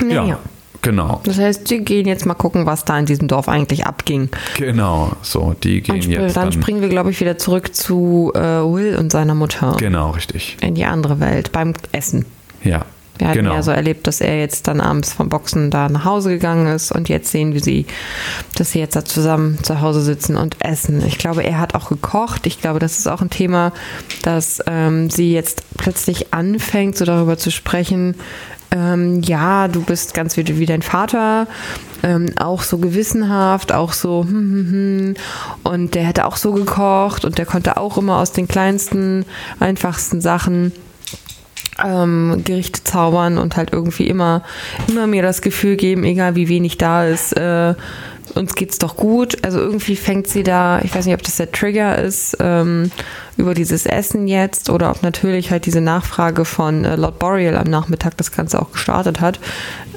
Ja. 0.08 0.24
ja. 0.24 0.38
Genau. 0.84 1.22
Das 1.24 1.38
heißt, 1.38 1.70
die 1.70 1.78
gehen 1.78 2.06
jetzt 2.06 2.26
mal 2.26 2.34
gucken, 2.34 2.66
was 2.66 2.84
da 2.84 2.98
in 2.98 3.06
diesem 3.06 3.26
Dorf 3.26 3.48
eigentlich 3.48 3.86
abging. 3.86 4.28
Genau, 4.58 5.12
so, 5.22 5.56
die 5.62 5.80
gehen 5.80 5.94
und 5.94 6.06
jetzt. 6.06 6.36
Dann, 6.36 6.50
dann 6.50 6.52
springen 6.52 6.82
wir, 6.82 6.90
glaube 6.90 7.10
ich, 7.10 7.20
wieder 7.20 7.38
zurück 7.38 7.74
zu 7.74 8.32
äh, 8.34 8.38
Will 8.38 8.96
und 8.98 9.10
seiner 9.10 9.34
Mutter. 9.34 9.76
Genau, 9.78 10.10
richtig. 10.10 10.58
In 10.60 10.74
die 10.74 10.84
andere 10.84 11.20
Welt, 11.20 11.52
beim 11.52 11.72
Essen. 11.92 12.26
Ja. 12.62 12.84
Wir 13.18 13.28
hatten 13.28 13.38
genau. 13.38 13.54
ja 13.54 13.62
so 13.62 13.70
erlebt, 13.70 14.06
dass 14.08 14.20
er 14.20 14.40
jetzt 14.40 14.66
dann 14.66 14.80
abends 14.80 15.12
vom 15.12 15.28
Boxen 15.28 15.70
da 15.70 15.88
nach 15.88 16.04
Hause 16.04 16.30
gegangen 16.30 16.66
ist 16.66 16.90
und 16.90 17.08
jetzt 17.08 17.30
sehen 17.30 17.54
wir 17.54 17.60
sie, 17.60 17.86
dass 18.56 18.72
sie 18.72 18.80
jetzt 18.80 18.96
da 18.96 19.04
zusammen 19.04 19.62
zu 19.62 19.80
Hause 19.80 20.00
sitzen 20.00 20.36
und 20.36 20.56
essen. 20.58 21.04
Ich 21.06 21.18
glaube, 21.18 21.44
er 21.44 21.60
hat 21.60 21.76
auch 21.76 21.90
gekocht. 21.90 22.46
Ich 22.46 22.60
glaube, 22.60 22.80
das 22.80 22.98
ist 22.98 23.06
auch 23.06 23.22
ein 23.22 23.30
Thema, 23.30 23.72
dass 24.22 24.60
ähm, 24.66 25.10
sie 25.10 25.32
jetzt 25.32 25.62
plötzlich 25.76 26.34
anfängt, 26.34 26.96
so 26.96 27.04
darüber 27.04 27.38
zu 27.38 27.52
sprechen, 27.52 28.16
ähm, 28.70 29.22
ja, 29.22 29.68
du 29.68 29.82
bist 29.82 30.14
ganz 30.14 30.36
wie, 30.36 30.58
wie 30.58 30.66
dein 30.66 30.82
Vater, 30.82 31.46
ähm, 32.02 32.30
auch 32.38 32.62
so 32.62 32.78
gewissenhaft, 32.78 33.72
auch 33.72 33.92
so, 33.92 34.24
hm, 34.24 34.30
hm, 34.30 34.70
hm. 34.70 35.14
und 35.62 35.94
der 35.94 36.04
hätte 36.04 36.26
auch 36.26 36.36
so 36.36 36.52
gekocht 36.52 37.24
und 37.24 37.38
der 37.38 37.46
konnte 37.46 37.76
auch 37.76 37.98
immer 37.98 38.18
aus 38.18 38.32
den 38.32 38.48
kleinsten, 38.48 39.24
einfachsten 39.60 40.20
Sachen 40.20 40.72
ähm, 41.82 42.42
Gerichte 42.44 42.84
zaubern 42.84 43.38
und 43.38 43.56
halt 43.56 43.72
irgendwie 43.72 44.06
immer, 44.06 44.42
immer 44.88 45.06
mir 45.06 45.22
das 45.22 45.42
Gefühl 45.42 45.76
geben, 45.76 46.04
egal 46.04 46.36
wie 46.36 46.48
wenig 46.48 46.78
da 46.78 47.04
ist, 47.04 47.36
äh, 47.36 47.74
uns 48.34 48.54
geht's 48.54 48.78
doch 48.78 48.96
gut. 48.96 49.44
Also 49.44 49.58
irgendwie 49.58 49.96
fängt 49.96 50.26
sie 50.26 50.42
da, 50.42 50.80
ich 50.82 50.94
weiß 50.94 51.06
nicht, 51.06 51.14
ob 51.14 51.22
das 51.22 51.36
der 51.36 51.52
Trigger 51.52 51.98
ist, 51.98 52.36
ähm, 52.40 52.90
über 53.36 53.54
dieses 53.54 53.86
Essen 53.86 54.28
jetzt 54.28 54.70
oder 54.70 54.90
ob 54.90 55.02
natürlich 55.02 55.50
halt 55.50 55.66
diese 55.66 55.80
Nachfrage 55.80 56.44
von 56.44 56.84
äh, 56.84 56.96
Lord 56.96 57.18
Boreal 57.18 57.56
am 57.56 57.68
Nachmittag 57.68 58.16
das 58.16 58.32
Ganze 58.32 58.60
auch 58.60 58.72
gestartet 58.72 59.20
hat, 59.20 59.40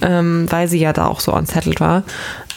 ähm, 0.01 0.45
weil 0.49 0.67
sie 0.67 0.80
ja 0.80 0.93
da 0.93 1.07
auch 1.07 1.19
so 1.19 1.34
unsettled 1.34 1.80
war, 1.80 2.03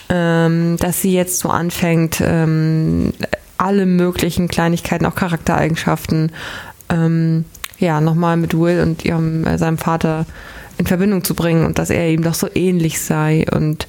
ähm, 0.09 0.77
dass 0.77 1.01
sie 1.01 1.13
jetzt 1.13 1.39
so 1.39 1.49
anfängt, 1.49 2.21
ähm, 2.21 3.13
alle 3.57 3.85
möglichen 3.85 4.47
Kleinigkeiten, 4.47 5.05
auch 5.05 5.15
Charaktereigenschaften, 5.15 6.31
ähm, 6.89 7.45
ja, 7.77 8.01
nochmal 8.01 8.37
mit 8.37 8.57
Will 8.57 8.81
und 8.81 9.05
ihrem, 9.05 9.45
äh, 9.45 9.57
seinem 9.57 9.77
Vater 9.77 10.25
in 10.81 10.87
Verbindung 10.87 11.23
zu 11.23 11.35
bringen 11.35 11.65
und 11.65 11.79
dass 11.79 11.89
er 11.89 12.09
ihm 12.09 12.23
doch 12.23 12.33
so 12.33 12.47
ähnlich 12.53 12.99
sei. 12.99 13.45
Und 13.51 13.87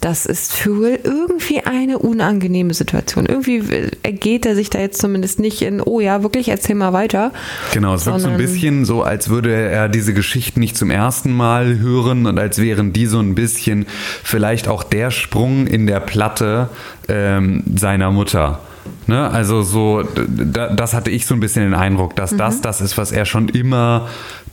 das 0.00 0.26
ist 0.26 0.52
für 0.52 0.80
Will 0.80 0.98
irgendwie 1.02 1.60
eine 1.60 1.98
unangenehme 1.98 2.74
Situation. 2.74 3.24
Irgendwie 3.24 3.62
ergeht 4.02 4.44
er 4.44 4.54
sich 4.54 4.68
da 4.68 4.80
jetzt 4.80 5.00
zumindest 5.00 5.38
nicht 5.38 5.62
in, 5.62 5.80
oh 5.80 6.00
ja, 6.00 6.22
wirklich, 6.22 6.48
erzähl 6.48 6.74
mal 6.74 6.92
weiter. 6.92 7.32
Genau, 7.72 7.94
es 7.94 8.04
wirkt 8.04 8.20
so 8.20 8.28
ein 8.28 8.36
bisschen 8.36 8.84
so, 8.84 9.02
als 9.02 9.30
würde 9.30 9.54
er 9.54 9.88
diese 9.88 10.12
Geschichten 10.12 10.60
nicht 10.60 10.76
zum 10.76 10.90
ersten 10.90 11.32
Mal 11.32 11.78
hören 11.78 12.26
und 12.26 12.38
als 12.38 12.60
wären 12.60 12.92
die 12.92 13.06
so 13.06 13.20
ein 13.20 13.34
bisschen 13.34 13.86
vielleicht 14.22 14.68
auch 14.68 14.82
der 14.82 15.10
Sprung 15.10 15.66
in 15.66 15.86
der 15.86 16.00
Platte 16.00 16.68
ähm, 17.08 17.62
seiner 17.74 18.10
Mutter. 18.10 18.60
Ne? 19.06 19.30
Also 19.30 19.62
so, 19.62 20.02
das 20.02 20.94
hatte 20.94 21.10
ich 21.10 21.26
so 21.26 21.34
ein 21.34 21.40
bisschen 21.40 21.62
den 21.62 21.74
Eindruck, 21.74 22.16
dass 22.16 22.32
mhm. 22.32 22.38
das 22.38 22.60
das 22.60 22.80
ist, 22.80 22.98
was 22.98 23.12
er 23.12 23.24
schon 23.24 23.48
immer 23.48 24.08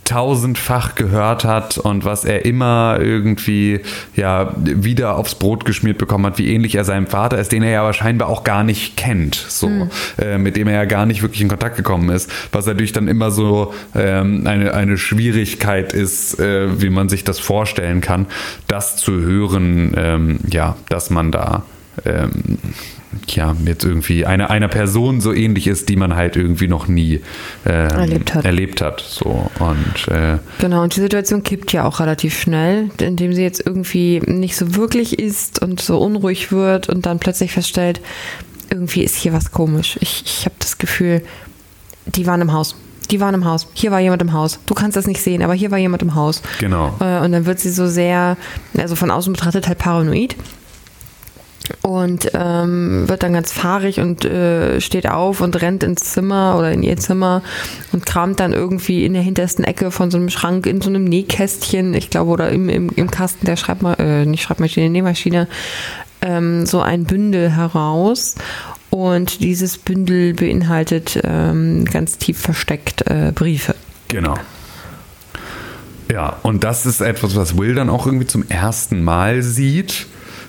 tausendfach 0.06 0.96
gehört 0.96 1.46
hat 1.46 1.78
und 1.78 2.06
was 2.06 2.26
er 2.26 2.46
immer 2.46 2.98
irgendwie 3.00 3.82
ja 4.16 4.54
wieder 4.58 5.18
aufs 5.18 5.36
Brot 5.36 5.64
geschmiert 5.66 5.98
bekommen 5.98 6.26
hat, 6.26 6.38
wie 6.38 6.54
ähnlich 6.54 6.76
er 6.76 6.84
seinem 6.84 7.08
Vater 7.08 7.38
ist, 7.38 7.52
den 7.52 7.64
er 7.64 7.72
ja 7.72 7.84
wahrscheinlich 7.84 8.28
auch 8.28 8.44
gar 8.44 8.64
nicht 8.64 8.98
kennt, 8.98 9.36
so 9.36 9.70
mhm. 9.70 9.90
äh, 10.18 10.38
mit 10.38 10.58
dem 10.58 10.68
er 10.68 10.74
ja 10.74 10.86
gar 10.86 11.06
nicht 11.06 11.22
wirklich 11.22 11.42
in 11.42 11.48
Kontakt 11.48 11.78
gekommen 11.78 12.10
ist, 12.10 12.32
was 12.52 12.66
natürlich 12.66 12.94
dann 12.94 13.08
immer 13.08 13.32
so 13.32 13.74
ähm, 13.96 14.46
eine, 14.48 14.74
eine 14.74 14.98
Schwierigkeit 14.98 15.94
ist, 15.94 16.40
äh, 16.40 16.82
wie 16.82 16.90
man 16.90 17.08
sich 17.08 17.24
das 17.24 17.40
vorstellen 17.40 18.02
kann, 18.02 18.26
das 18.68 18.98
zu 18.98 19.14
hören, 19.14 19.94
ähm, 19.96 20.40
ja, 20.50 20.76
dass 20.90 21.10
man 21.10 21.32
da 21.32 21.64
ähm, 22.06 22.58
ja, 23.28 23.56
jetzt 23.66 23.84
irgendwie 23.84 24.26
eine, 24.26 24.50
einer 24.50 24.68
Person 24.68 25.22
so 25.22 25.34
ähnlich 25.34 25.68
ist, 25.68 25.90
die 25.90 25.96
man 25.96 26.16
halt 26.16 26.36
irgendwie 26.36 26.68
noch 26.68 26.88
nie 26.88 27.22
äh, 27.66 27.70
erlebt 27.70 28.34
hat. 28.34 28.46
Erlebt 28.46 28.82
hat 28.82 29.02
so. 29.02 29.50
und, 29.60 30.08
äh, 30.08 30.38
genau, 30.60 30.84
und 30.84 30.96
die 30.96 31.02
Situation 31.02 31.44
kippt 31.44 31.74
ja 31.74 31.86
auch 31.86 32.00
relativ 32.00 32.40
schnell, 32.40 32.90
indem 33.00 33.34
sie 33.34 33.44
jetzt 33.44 33.66
irgendwie 33.66 34.22
nicht 34.26 34.56
so 34.56 34.76
wirklich 34.76 35.20
ist 35.20 35.62
und 35.62 35.82
so 35.82 36.00
unruhig 36.00 36.52
wird 36.52 36.90
und 36.90 37.06
dann 37.06 37.20
plötzlich 37.20 37.52
feststellt, 37.52 38.02
irgendwie 38.70 39.04
ist 39.04 39.16
hier 39.16 39.34
was 39.34 39.52
komisch. 39.52 39.98
Ich, 40.00 40.24
ich 40.26 40.46
habe 40.46 40.56
das 40.60 40.78
Gefühl, 40.78 41.22
die 42.06 42.26
waren 42.26 42.42
im 42.42 42.54
Haus. 42.54 42.76
Die 43.10 43.20
waren 43.20 43.36
im 43.36 43.44
Haus. 43.44 43.68
Hier 43.74 43.92
war 43.92 44.00
jemand 44.00 44.22
im 44.22 44.32
Haus. 44.32 44.60
Du 44.66 44.74
kannst 44.74 44.96
das 44.96 45.06
nicht 45.06 45.22
sehen, 45.22 45.42
aber 45.42 45.54
hier 45.54 45.70
war 45.70 45.78
jemand 45.78 46.02
im 46.02 46.16
Haus. 46.16 46.42
Genau. 46.60 46.96
Äh, 47.02 47.20
und 47.20 47.34
dann 47.34 47.46
wird 47.46 47.60
sie 47.60 47.70
so 47.70 47.88
sehr, 47.88 48.38
also 48.78 48.96
von 48.96 49.12
außen 49.12 49.34
betrachtet 49.34 49.68
halt 49.68 49.80
paranoid 49.80 50.38
und 51.82 52.32
ähm, 52.34 53.08
wird 53.08 53.24
dann 53.24 53.34
ganz 53.34 53.52
fahrig 53.52 54.00
und 54.00 54.26
äh, 54.26 54.80
steht 54.82 55.10
auf 55.10 55.42
und 55.42 55.62
rennt 55.62 55.84
ins 55.84 56.12
Zimmer 56.12 56.56
oder 56.58 56.72
in 56.72 56.84
ihr 56.84 56.98
Zimmer 56.98 57.42
und 57.92 58.06
kramt 58.06 58.40
dann 58.40 58.54
irgendwie 58.54 59.06
in 59.06 59.14
der 59.14 59.22
hintersten 59.22 59.64
Ecke 59.64 59.92
von 59.92 60.12
so 60.12 60.18
einem 60.18 60.30
Schrank 60.30 60.66
in 60.66 60.82
so 60.82 60.90
einem 60.90 61.04
Nähkästchen, 61.04 61.94
ich 61.94 62.10
glaube, 62.10 62.32
oder 62.32 62.50
im, 62.50 62.70
im, 62.70 62.90
im 62.90 63.12
Kasten 63.12 63.46
der 63.46 63.56
Schreibmaschine, 63.56 64.22
äh, 64.22 64.26
nicht 64.26 64.44
Schreibmaschine, 64.44 64.90
Nähmaschine, 64.90 65.48
ähm, 66.22 66.66
so 66.66 66.82
ein 66.82 67.06
Bündel 67.06 67.50
heraus 67.50 68.36
Und 68.90 69.40
dieses 69.40 69.78
Bündel 69.78 70.34
beinhaltet 70.34 71.20
ähm, 71.24 71.86
ganz 71.86 72.18
tief 72.18 72.40
versteckt 72.40 73.10
äh, 73.10 73.32
Briefe. 73.34 73.76
Genau. 74.10 74.36
Ja, 76.12 76.38
und 76.44 76.66
das 76.66 76.86
ist 76.86 77.00
etwas, 77.00 77.38
was 77.38 77.58
Will 77.58 77.74
dann 77.74 77.90
auch 77.90 78.06
irgendwie 78.06 78.28
zum 78.28 78.44
ersten 78.50 79.02
Mal 79.02 79.42
sieht 79.44 80.08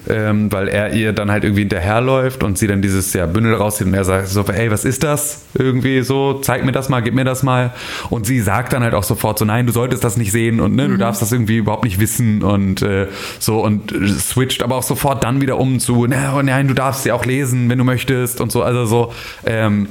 ähm, 0.08 0.50
weil 0.52 0.68
er 0.68 0.92
ihr 0.92 1.12
dann 1.12 1.30
halt 1.30 1.44
irgendwie 1.44 1.62
hinterherläuft 1.62 2.42
und 2.42 2.58
sie 2.58 2.66
dann 2.66 2.82
dieses 2.82 3.12
ja, 3.12 3.26
Bündel 3.26 3.54
rauszieht 3.54 3.86
und 3.86 3.94
er 3.94 4.04
sagt 4.04 4.28
so, 4.28 4.44
ey, 4.44 4.70
was 4.70 4.84
ist 4.84 5.02
das? 5.02 5.42
Irgendwie 5.54 6.02
so, 6.02 6.34
zeig 6.34 6.64
mir 6.64 6.72
das 6.72 6.88
mal, 6.88 7.00
gib 7.00 7.14
mir 7.14 7.24
das 7.24 7.42
mal. 7.42 7.72
Und 8.10 8.26
sie 8.26 8.40
sagt 8.40 8.72
dann 8.72 8.82
halt 8.82 8.94
auch 8.94 9.02
sofort 9.02 9.38
so, 9.38 9.44
nein, 9.44 9.66
du 9.66 9.72
solltest 9.72 10.04
das 10.04 10.16
nicht 10.16 10.32
sehen 10.32 10.60
und 10.60 10.74
ne, 10.74 10.88
mhm. 10.88 10.92
du 10.92 10.98
darfst 10.98 11.22
das 11.22 11.32
irgendwie 11.32 11.58
überhaupt 11.58 11.84
nicht 11.84 12.00
wissen 12.00 12.42
und 12.42 12.82
äh, 12.82 13.06
so 13.38 13.62
und 13.62 13.94
switcht 14.18 14.62
aber 14.62 14.76
auch 14.76 14.82
sofort 14.82 15.24
dann 15.24 15.40
wieder 15.40 15.58
um 15.58 15.78
zu, 15.80 16.06
nein, 16.06 16.68
du 16.68 16.74
darfst 16.74 17.04
sie 17.04 17.12
auch 17.12 17.24
lesen, 17.24 17.68
wenn 17.70 17.78
du 17.78 17.84
möchtest 17.84 18.40
und 18.40 18.50
so, 18.50 18.62
also 18.62 18.84
so, 18.84 19.12
ähm, 19.44 19.88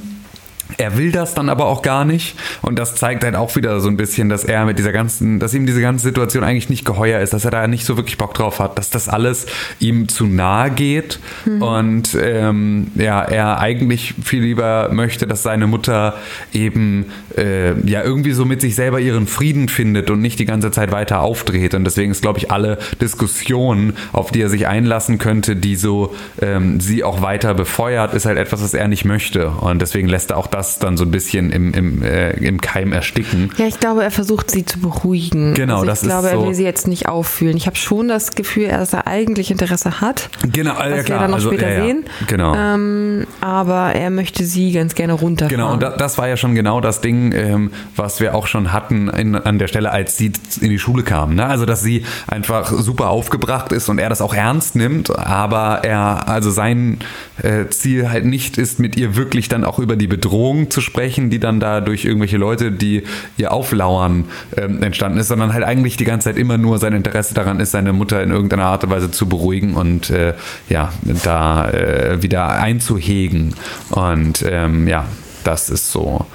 er 0.78 0.96
will 0.96 1.12
das 1.12 1.34
dann 1.34 1.48
aber 1.48 1.66
auch 1.66 1.82
gar 1.82 2.04
nicht. 2.04 2.36
Und 2.62 2.78
das 2.78 2.94
zeigt 2.94 3.24
halt 3.24 3.34
auch 3.34 3.54
wieder 3.56 3.80
so 3.80 3.88
ein 3.88 3.96
bisschen, 3.96 4.28
dass 4.28 4.44
er 4.44 4.64
mit 4.64 4.78
dieser 4.78 4.92
ganzen, 4.92 5.38
dass 5.38 5.54
ihm 5.54 5.66
diese 5.66 5.80
ganze 5.80 6.04
Situation 6.04 6.44
eigentlich 6.44 6.70
nicht 6.70 6.84
geheuer 6.84 7.20
ist, 7.20 7.32
dass 7.32 7.44
er 7.44 7.50
da 7.50 7.66
nicht 7.66 7.84
so 7.84 7.96
wirklich 7.96 8.18
Bock 8.18 8.34
drauf 8.34 8.58
hat, 8.58 8.78
dass 8.78 8.90
das 8.90 9.08
alles 9.08 9.46
ihm 9.78 10.08
zu 10.08 10.26
nahe 10.26 10.70
geht. 10.70 11.20
Mhm. 11.44 11.62
und 11.62 12.18
ähm, 12.20 12.88
ja, 12.94 13.22
er 13.22 13.58
eigentlich 13.58 14.14
viel 14.22 14.42
lieber 14.42 14.90
möchte, 14.92 15.26
dass 15.26 15.42
seine 15.42 15.66
Mutter 15.66 16.14
eben 16.52 17.06
äh, 17.36 17.78
ja 17.88 18.02
irgendwie 18.02 18.32
so 18.32 18.44
mit 18.44 18.60
sich 18.60 18.74
selber 18.74 19.00
ihren 19.00 19.26
Frieden 19.26 19.68
findet 19.68 20.10
und 20.10 20.20
nicht 20.20 20.38
die 20.38 20.44
ganze 20.44 20.70
Zeit 20.70 20.92
weiter 20.92 21.20
aufdreht. 21.20 21.74
Und 21.74 21.84
deswegen 21.84 22.10
ist 22.10 22.22
glaube 22.22 22.38
ich 22.38 22.50
alle 22.50 22.78
Diskussionen, 23.00 23.94
auf 24.12 24.30
die 24.30 24.42
er 24.42 24.48
sich 24.48 24.66
einlassen 24.66 25.18
könnte, 25.18 25.56
die 25.56 25.76
so 25.76 26.14
ähm, 26.40 26.80
sie 26.80 27.04
auch 27.04 27.22
weiter 27.22 27.54
befeuert, 27.54 28.14
ist 28.14 28.26
halt 28.26 28.38
etwas, 28.38 28.62
was 28.62 28.74
er 28.74 28.88
nicht 28.88 29.04
möchte. 29.04 29.48
Und 29.48 29.80
deswegen 29.82 30.08
lässt 30.08 30.30
er 30.30 30.36
auch 30.36 30.46
das 30.46 30.61
das 30.62 30.78
dann 30.78 30.96
so 30.96 31.04
ein 31.04 31.10
bisschen 31.10 31.50
im, 31.50 31.74
im, 31.74 32.02
äh, 32.02 32.30
im 32.34 32.60
Keim 32.60 32.92
ersticken. 32.92 33.50
Ja, 33.56 33.66
ich 33.66 33.80
glaube, 33.80 34.04
er 34.04 34.12
versucht 34.12 34.50
sie 34.50 34.64
zu 34.64 34.78
beruhigen. 34.78 35.54
Genau, 35.54 35.74
also 35.74 35.86
das 35.86 35.98
ist 35.98 36.04
Ich 36.04 36.08
glaube, 36.10 36.30
er 36.30 36.46
will 36.46 36.54
sie 36.54 36.62
jetzt 36.62 36.86
nicht 36.86 37.08
auffühlen. 37.08 37.56
Ich 37.56 37.66
habe 37.66 37.76
schon 37.76 38.06
das 38.06 38.34
Gefühl, 38.36 38.68
dass 38.68 38.92
er 38.92 39.08
eigentlich 39.08 39.50
Interesse 39.50 40.00
hat. 40.00 40.30
Genau, 40.52 40.74
was 40.78 40.88
ja, 40.88 41.02
klar. 41.02 41.06
wir 41.06 41.22
dann 41.22 41.30
noch 41.30 41.36
also, 41.38 41.50
später 41.50 41.68
ja, 41.68 41.84
sehen. 41.84 42.04
Genau. 42.28 42.54
Ähm, 42.54 43.26
aber 43.40 43.94
er 43.94 44.10
möchte 44.10 44.44
sie 44.44 44.72
ganz 44.72 44.94
gerne 44.94 45.14
runterfahren. 45.14 45.56
Genau, 45.56 45.72
und 45.72 46.00
das 46.00 46.18
war 46.18 46.28
ja 46.28 46.36
schon 46.36 46.54
genau 46.54 46.80
das 46.80 47.00
Ding, 47.00 47.32
ähm, 47.32 47.72
was 47.96 48.20
wir 48.20 48.34
auch 48.36 48.46
schon 48.46 48.72
hatten 48.72 49.08
in, 49.08 49.34
an 49.34 49.58
der 49.58 49.66
Stelle, 49.66 49.90
als 49.90 50.16
sie 50.16 50.32
in 50.60 50.70
die 50.70 50.78
Schule 50.78 51.02
kam. 51.02 51.34
Ne? 51.34 51.44
Also, 51.44 51.66
dass 51.66 51.82
sie 51.82 52.04
einfach 52.28 52.72
super 52.72 53.10
aufgebracht 53.10 53.72
ist 53.72 53.88
und 53.88 53.98
er 53.98 54.08
das 54.08 54.20
auch 54.20 54.34
ernst 54.34 54.76
nimmt, 54.76 55.16
aber 55.18 55.80
er, 55.82 56.28
also 56.28 56.50
sein 56.50 56.98
äh, 57.42 57.66
Ziel 57.68 58.10
halt 58.10 58.26
nicht 58.26 58.58
ist, 58.58 58.78
mit 58.78 58.96
ihr 58.96 59.16
wirklich 59.16 59.48
dann 59.48 59.64
auch 59.64 59.80
über 59.80 59.96
die 59.96 60.06
Bedrohung 60.06 60.51
zu 60.70 60.80
sprechen, 60.80 61.30
die 61.30 61.38
dann 61.38 61.60
da 61.60 61.80
durch 61.80 62.04
irgendwelche 62.04 62.36
Leute, 62.36 62.72
die 62.72 63.04
ihr 63.36 63.52
auflauern, 63.52 64.26
ähm, 64.56 64.82
entstanden 64.82 65.18
ist, 65.18 65.28
sondern 65.28 65.52
halt 65.52 65.64
eigentlich 65.64 65.96
die 65.96 66.04
ganze 66.04 66.30
Zeit 66.30 66.38
immer 66.38 66.58
nur 66.58 66.78
sein 66.78 66.92
Interesse 66.92 67.34
daran 67.34 67.60
ist, 67.60 67.72
seine 67.72 67.92
Mutter 67.92 68.22
in 68.22 68.30
irgendeiner 68.30 68.66
Art 68.66 68.84
und 68.84 68.90
Weise 68.90 69.10
zu 69.10 69.28
beruhigen 69.28 69.74
und 69.74 70.10
äh, 70.10 70.34
ja, 70.68 70.92
da 71.24 71.70
äh, 71.70 72.22
wieder 72.22 72.50
einzuhegen. 72.50 73.54
Und 73.90 74.44
ähm, 74.48 74.86
ja, 74.88 75.06
das 75.44 75.70
ist 75.70 75.92
so, 75.92 76.26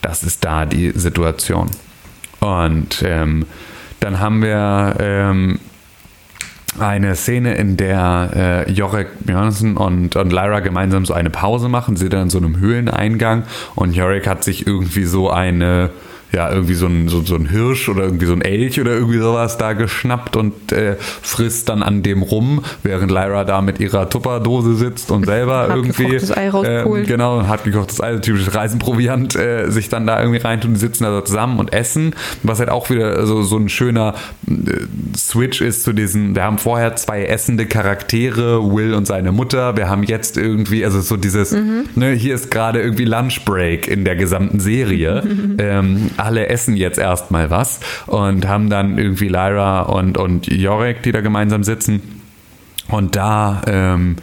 das 0.00 0.22
ist 0.22 0.44
da 0.44 0.66
die 0.66 0.90
Situation. 0.90 1.70
Und 2.40 3.02
ähm, 3.04 3.46
dann 4.00 4.18
haben 4.18 4.42
wir 4.42 4.96
ähm, 4.98 5.60
eine 6.78 7.14
Szene, 7.16 7.54
in 7.54 7.76
der 7.76 8.64
äh, 8.66 8.70
Jorek 8.70 9.08
Björnsen 9.20 9.76
und, 9.76 10.16
und 10.16 10.32
Lyra 10.32 10.60
gemeinsam 10.60 11.04
so 11.04 11.12
eine 11.14 11.30
Pause 11.30 11.68
machen. 11.68 11.96
Sie 11.96 12.08
dann 12.08 12.24
in 12.24 12.30
so 12.30 12.38
einem 12.38 12.58
Höhleneingang 12.58 13.44
und 13.74 13.94
Jorek 13.94 14.26
hat 14.26 14.44
sich 14.44 14.66
irgendwie 14.66 15.04
so 15.04 15.30
eine 15.30 15.90
ja, 16.32 16.50
irgendwie 16.50 16.74
so 16.74 16.86
ein, 16.86 17.08
so, 17.08 17.22
so 17.22 17.34
ein 17.34 17.46
Hirsch 17.46 17.88
oder 17.88 18.04
irgendwie 18.04 18.26
so 18.26 18.32
ein 18.32 18.40
Elch 18.40 18.80
oder 18.80 18.92
irgendwie 18.92 19.18
sowas 19.18 19.58
da 19.58 19.74
geschnappt 19.74 20.36
und 20.36 20.72
äh, 20.72 20.96
frisst 20.98 21.68
dann 21.68 21.82
an 21.82 22.02
dem 22.02 22.22
rum, 22.22 22.64
während 22.82 23.10
Lyra 23.10 23.44
da 23.44 23.60
mit 23.60 23.80
ihrer 23.80 24.08
Tupperdose 24.08 24.74
sitzt 24.74 25.10
und 25.10 25.26
selber 25.26 25.68
hat 25.68 25.76
irgendwie. 25.76 26.18
Ei 26.32 26.48
äh, 26.48 27.04
genau, 27.04 27.46
hat 27.46 27.64
gekochtes 27.64 28.00
Ei, 28.00 28.16
typisches 28.16 28.54
Reisenproviant, 28.54 29.36
äh, 29.36 29.70
sich 29.70 29.90
dann 29.90 30.06
da 30.06 30.20
irgendwie 30.20 30.38
reintun, 30.38 30.74
die 30.74 30.80
sitzen 30.80 31.04
da 31.04 31.22
zusammen 31.22 31.58
und 31.58 31.72
essen. 31.72 32.14
Was 32.42 32.60
halt 32.60 32.70
auch 32.70 32.88
wieder 32.88 33.26
so, 33.26 33.42
so 33.42 33.58
ein 33.58 33.68
schöner 33.68 34.14
äh, 34.48 34.52
Switch 35.16 35.60
ist 35.60 35.84
zu 35.84 35.92
diesen, 35.92 36.34
wir 36.34 36.44
haben 36.44 36.58
vorher 36.58 36.96
zwei 36.96 37.24
essende 37.24 37.66
Charaktere, 37.66 38.72
Will 38.72 38.94
und 38.94 39.06
seine 39.06 39.32
Mutter, 39.32 39.76
wir 39.76 39.90
haben 39.90 40.02
jetzt 40.02 40.38
irgendwie, 40.38 40.84
also 40.84 41.00
so 41.00 41.18
dieses, 41.18 41.52
mhm. 41.52 41.84
ne, 41.94 42.12
hier 42.12 42.34
ist 42.34 42.50
gerade 42.50 42.80
irgendwie 42.80 43.04
Lunchbreak 43.04 43.86
in 43.86 44.04
der 44.04 44.16
gesamten 44.16 44.60
Serie. 44.60 45.22
ähm, 45.58 46.10
alle 46.22 46.48
essen 46.48 46.76
jetzt 46.76 46.98
erstmal 46.98 47.50
was 47.50 47.80
und 48.06 48.46
haben 48.46 48.70
dann 48.70 48.98
irgendwie 48.98 49.28
Lyra 49.28 49.82
und, 49.82 50.18
und 50.18 50.46
Jorek, 50.46 51.02
die 51.02 51.12
da 51.12 51.20
gemeinsam 51.20 51.64
sitzen. 51.64 52.22
Und 52.88 53.16
da 53.16 53.62
ähm, 53.66 54.16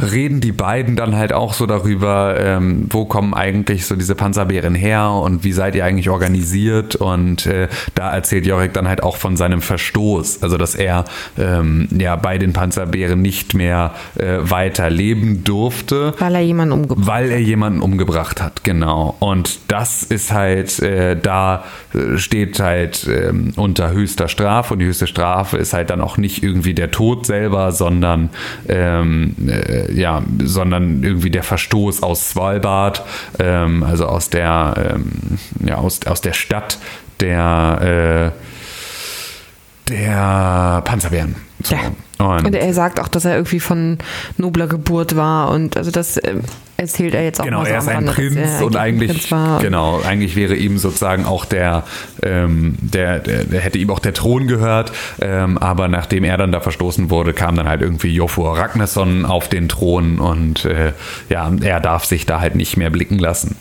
reden 0.00 0.40
die 0.40 0.52
beiden 0.52 0.96
dann 0.96 1.16
halt 1.16 1.32
auch 1.32 1.54
so 1.54 1.66
darüber, 1.66 2.36
ähm, 2.38 2.86
wo 2.90 3.06
kommen 3.06 3.34
eigentlich 3.34 3.86
so 3.86 3.96
diese 3.96 4.14
Panzerbären 4.14 4.74
her 4.74 5.10
und 5.10 5.44
wie 5.44 5.52
seid 5.52 5.74
ihr 5.74 5.84
eigentlich 5.84 6.10
organisiert 6.10 6.96
und 6.96 7.46
äh, 7.46 7.68
da 7.94 8.12
erzählt 8.12 8.46
Jorik 8.46 8.72
dann 8.74 8.88
halt 8.88 9.02
auch 9.02 9.16
von 9.16 9.36
seinem 9.36 9.62
Verstoß, 9.62 10.42
also 10.42 10.58
dass 10.58 10.74
er 10.74 11.04
ähm, 11.38 11.88
ja 11.98 12.16
bei 12.16 12.38
den 12.38 12.52
Panzerbären 12.52 13.20
nicht 13.22 13.54
mehr 13.54 13.94
äh, 14.16 14.38
weiter 14.40 14.90
leben 14.90 15.44
durfte. 15.44 16.14
Weil 16.18 16.34
er 16.34 16.42
jemanden 16.42 16.72
umgebracht 16.72 17.06
Weil 17.06 17.30
er 17.30 17.40
jemanden 17.40 17.80
umgebracht 17.80 18.42
hat, 18.42 18.64
genau. 18.64 19.16
Und 19.20 19.58
das 19.68 20.02
ist 20.02 20.32
halt, 20.32 20.78
äh, 20.80 21.16
da 21.20 21.64
äh, 21.94 22.18
steht 22.18 22.60
halt 22.60 23.08
ähm, 23.08 23.52
unter 23.56 23.90
höchster 23.90 24.28
Strafe 24.28 24.74
und 24.74 24.80
die 24.80 24.86
höchste 24.86 25.06
Strafe 25.06 25.56
ist 25.56 25.72
halt 25.72 25.90
dann 25.90 26.00
auch 26.00 26.18
nicht 26.18 26.42
irgendwie 26.42 26.74
der 26.74 26.90
Tod 26.90 27.26
selber, 27.26 27.72
sondern 27.72 28.30
ähm, 28.68 29.34
äh, 29.48 29.85
ja, 29.92 30.22
sondern 30.42 31.02
irgendwie 31.02 31.30
der 31.30 31.42
Verstoß 31.42 32.02
aus 32.02 32.30
Svalbard, 32.30 33.02
ähm, 33.38 33.82
also 33.82 34.06
aus 34.06 34.30
der, 34.30 34.94
ähm, 34.94 35.38
ja, 35.66 35.76
aus, 35.76 36.00
aus 36.06 36.20
der 36.20 36.32
Stadt 36.32 36.78
der, 37.20 38.32
äh, 38.32 39.90
der 39.90 40.82
Panzerbären. 40.84 41.36
So. 41.62 41.74
Ja. 41.74 41.80
Und, 42.18 42.46
und, 42.46 42.54
er 42.54 42.72
sagt 42.72 42.98
auch, 42.98 43.08
dass 43.08 43.24
er 43.24 43.34
irgendwie 43.34 43.60
von 43.60 43.98
nobler 44.38 44.66
Geburt 44.66 45.16
war 45.16 45.50
und 45.50 45.76
also 45.76 45.90
das 45.90 46.16
äh, 46.16 46.36
erzählt 46.76 47.14
er 47.14 47.24
jetzt 47.24 47.40
auch 47.40 47.44
genau, 47.44 47.58
mal 47.60 47.66
so 47.66 47.72
er 47.72 47.78
ist 47.78 47.88
ein 47.88 48.06
Prinz 48.06 48.60
und 48.60 48.76
eigentlich 48.76 49.28
genau 49.60 50.00
eigentlich 50.02 50.36
wäre 50.36 50.54
ihm 50.54 50.78
sozusagen 50.78 51.24
auch 51.24 51.44
der, 51.44 51.84
ähm, 52.22 52.76
der, 52.80 53.18
der, 53.18 53.44
der, 53.44 53.60
hätte 53.60 53.78
ihm 53.78 53.90
auch 53.90 53.98
der 53.98 54.14
Thron 54.14 54.46
gehört, 54.46 54.92
ähm, 55.20 55.58
aber 55.58 55.88
nachdem 55.88 56.24
er 56.24 56.36
dann 56.36 56.52
da 56.52 56.60
verstoßen 56.60 57.10
wurde, 57.10 57.32
kam 57.32 57.56
dann 57.56 57.68
halt 57.68 57.80
irgendwie 57.80 58.14
Jofur 58.14 58.56
Ragnarsson 58.56 59.24
auf 59.24 59.48
den 59.48 59.68
Thron 59.68 60.18
und 60.18 60.64
äh, 60.64 60.92
ja 61.28 61.50
er 61.60 61.80
darf 61.80 62.04
sich 62.04 62.26
da 62.26 62.40
halt 62.40 62.54
nicht 62.54 62.76
mehr 62.76 62.90
blicken 62.90 63.18
lassen. 63.18 63.56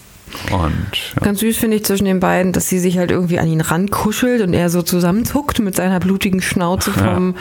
Und, 0.51 0.91
ja. 1.15 1.21
Ganz 1.21 1.39
süß 1.39 1.57
finde 1.57 1.77
ich 1.77 1.85
zwischen 1.85 2.05
den 2.05 2.19
beiden, 2.19 2.51
dass 2.51 2.67
sie 2.67 2.79
sich 2.79 2.97
halt 2.97 3.11
irgendwie 3.11 3.39
an 3.39 3.47
ihn 3.47 3.61
rankuschelt 3.61 4.41
und 4.41 4.53
er 4.53 4.69
so 4.69 4.81
zusammenzuckt 4.81 5.59
mit 5.59 5.75
seiner 5.75 5.99
blutigen 5.99 6.41
Schnauze 6.41 6.91
vom, 6.91 7.35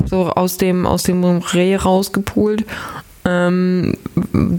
ja. 0.00 0.06
so 0.06 0.30
aus 0.30 0.58
dem, 0.58 0.86
aus 0.86 1.04
dem 1.04 1.24
Reh 1.24 1.76
rausgepult. 1.76 2.64
Ähm, 3.26 3.96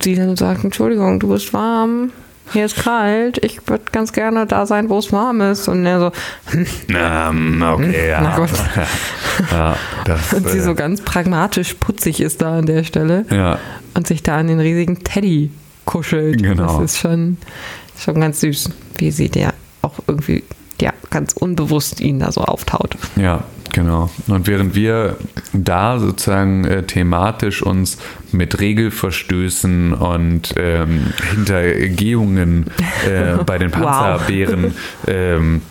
sie 0.02 0.16
dann 0.16 0.36
sagt, 0.36 0.64
Entschuldigung, 0.64 1.20
du 1.20 1.30
bist 1.30 1.54
warm, 1.54 2.12
hier 2.52 2.66
ist 2.66 2.78
kalt, 2.78 3.44
ich 3.44 3.68
würde 3.68 3.86
ganz 3.92 4.14
gerne 4.14 4.46
da 4.46 4.66
sein, 4.66 4.90
wo 4.90 5.00
es 5.00 5.12
warm 5.12 5.42
ist. 5.42 5.68
Und 5.68 5.86
er 5.86 6.00
so, 6.00 6.12
hm, 6.48 6.66
ähm, 6.90 7.62
okay, 7.62 8.10
ja. 8.10 8.22
Na 8.22 8.36
Gott. 8.36 8.50
ja 9.52 9.76
das, 10.06 10.34
und 10.34 10.50
sie 10.50 10.60
äh, 10.60 10.62
so 10.62 10.76
ganz 10.76 11.02
pragmatisch 11.02 11.74
putzig 11.76 12.22
ist 12.22 12.42
da 12.42 12.60
an 12.60 12.66
der 12.66 12.84
Stelle. 12.84 13.26
Ja. 13.30 13.60
Und 13.94 14.08
sich 14.08 14.24
da 14.24 14.38
an 14.38 14.48
den 14.48 14.60
riesigen 14.60 15.04
Teddy 15.04 15.52
kuschelt. 15.86 16.42
Genau. 16.42 16.80
Das 16.80 16.92
ist 16.92 17.00
schon, 17.00 17.38
schon 17.98 18.20
ganz 18.20 18.42
süß, 18.42 18.70
wie 18.98 19.12
sie 19.12 19.30
der 19.30 19.54
auch 19.82 20.00
irgendwie 20.08 20.44
ganz 21.16 21.32
unbewusst 21.32 22.02
ihn 22.02 22.20
da 22.20 22.30
so 22.30 22.42
auftaut. 22.42 22.98
Ja, 23.16 23.46
genau. 23.72 24.10
Und 24.28 24.48
während 24.48 24.76
wir 24.76 25.16
da 25.54 25.98
sozusagen 25.98 26.66
äh, 26.66 26.84
thematisch 26.84 27.64
uns 27.64 27.98
mit 28.34 28.60
Regelverstößen 28.60 29.94
und 29.94 30.54
ähm, 30.58 31.14
Hintergehungen 31.34 32.66
äh, 33.08 33.38
bei 33.46 33.58
den 33.58 33.72
Panzerbären 33.72 34.64
wow. 34.66 35.08
ähm, 35.08 35.62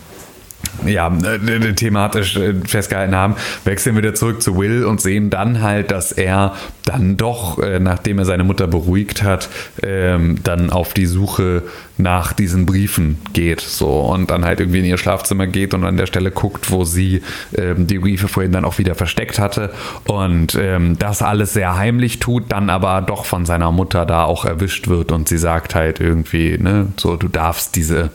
ja, 0.85 1.07
äh, 1.07 1.73
thematisch 1.73 2.37
äh, 2.37 2.53
festgehalten 2.65 3.15
haben, 3.15 3.35
wechseln 3.63 3.95
wir 3.95 4.03
wieder 4.03 4.15
zurück 4.15 4.41
zu 4.41 4.57
Will 4.57 4.85
und 4.85 5.01
sehen 5.01 5.29
dann 5.29 5.61
halt, 5.61 5.91
dass 5.91 6.11
er 6.11 6.53
dann 6.83 7.17
doch, 7.17 7.59
äh, 7.59 7.79
nachdem 7.79 8.19
er 8.19 8.25
seine 8.25 8.43
Mutter 8.43 8.67
beruhigt 8.67 9.23
hat, 9.23 9.49
ähm, 9.83 10.37
dann 10.43 10.69
auf 10.69 10.93
die 10.93 11.05
Suche 11.05 11.63
nach 11.97 12.33
diesen 12.33 12.65
Briefen 12.65 13.17
geht 13.33 13.61
so. 13.61 14.01
Und 14.01 14.29
dann 14.29 14.45
halt 14.45 14.59
irgendwie 14.59 14.79
in 14.79 14.85
ihr 14.85 14.97
Schlafzimmer 14.97 15.47
geht 15.47 15.73
und 15.73 15.83
an 15.85 15.97
der 15.97 16.05
Stelle 16.05 16.31
guckt, 16.31 16.71
wo 16.71 16.83
sie 16.83 17.21
ähm, 17.57 17.87
die 17.87 17.99
Briefe 17.99 18.27
vorhin 18.27 18.51
dann 18.51 18.65
auch 18.65 18.77
wieder 18.77 18.95
versteckt 18.95 19.39
hatte. 19.39 19.71
Und 20.07 20.57
ähm, 20.59 20.97
das 20.99 21.21
alles 21.21 21.53
sehr 21.53 21.75
heimlich 21.77 22.19
tut, 22.19 22.51
dann 22.51 22.69
aber 22.69 23.01
doch 23.01 23.25
von 23.25 23.45
seiner 23.45 23.71
Mutter 23.71 24.05
da 24.05 24.25
auch 24.25 24.45
erwischt 24.45 24.87
wird 24.87 25.11
und 25.11 25.27
sie 25.27 25.37
sagt 25.37 25.75
halt 25.75 25.99
irgendwie, 25.99 26.57
ne, 26.57 26.87
so 26.97 27.15
du 27.15 27.27
darfst 27.27 27.75
diese 27.75 28.11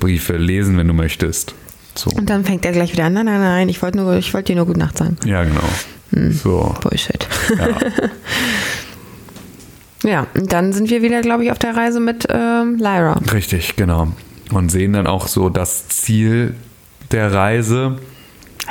Briefe 0.00 0.36
lesen, 0.36 0.76
wenn 0.76 0.88
du 0.88 0.94
möchtest. 0.94 1.54
So. 1.94 2.10
Und 2.10 2.30
dann 2.30 2.44
fängt 2.44 2.64
er 2.64 2.72
gleich 2.72 2.92
wieder 2.92 3.04
an, 3.04 3.12
nein, 3.12 3.26
nein, 3.26 3.40
nein, 3.40 3.68
ich 3.68 3.82
wollte 3.82 3.98
wollt 3.98 4.48
dir 4.48 4.56
nur 4.56 4.66
Gute 4.66 4.78
Nacht 4.78 4.98
sagen. 4.98 5.16
Ja, 5.24 5.44
genau. 5.44 5.60
Hm. 6.12 6.32
So. 6.32 6.74
Bullshit. 6.80 7.26
Ja. 7.58 7.68
ja, 10.10 10.26
und 10.34 10.52
dann 10.52 10.72
sind 10.72 10.90
wir 10.90 11.02
wieder, 11.02 11.20
glaube 11.20 11.44
ich, 11.44 11.52
auf 11.52 11.58
der 11.58 11.76
Reise 11.76 12.00
mit 12.00 12.26
ähm, 12.30 12.76
Lyra. 12.78 13.20
Richtig, 13.32 13.76
genau. 13.76 14.08
Und 14.52 14.70
sehen 14.70 14.92
dann 14.92 15.06
auch 15.06 15.28
so 15.28 15.48
das 15.48 15.88
Ziel 15.88 16.54
der 17.10 17.32
Reise 17.32 17.98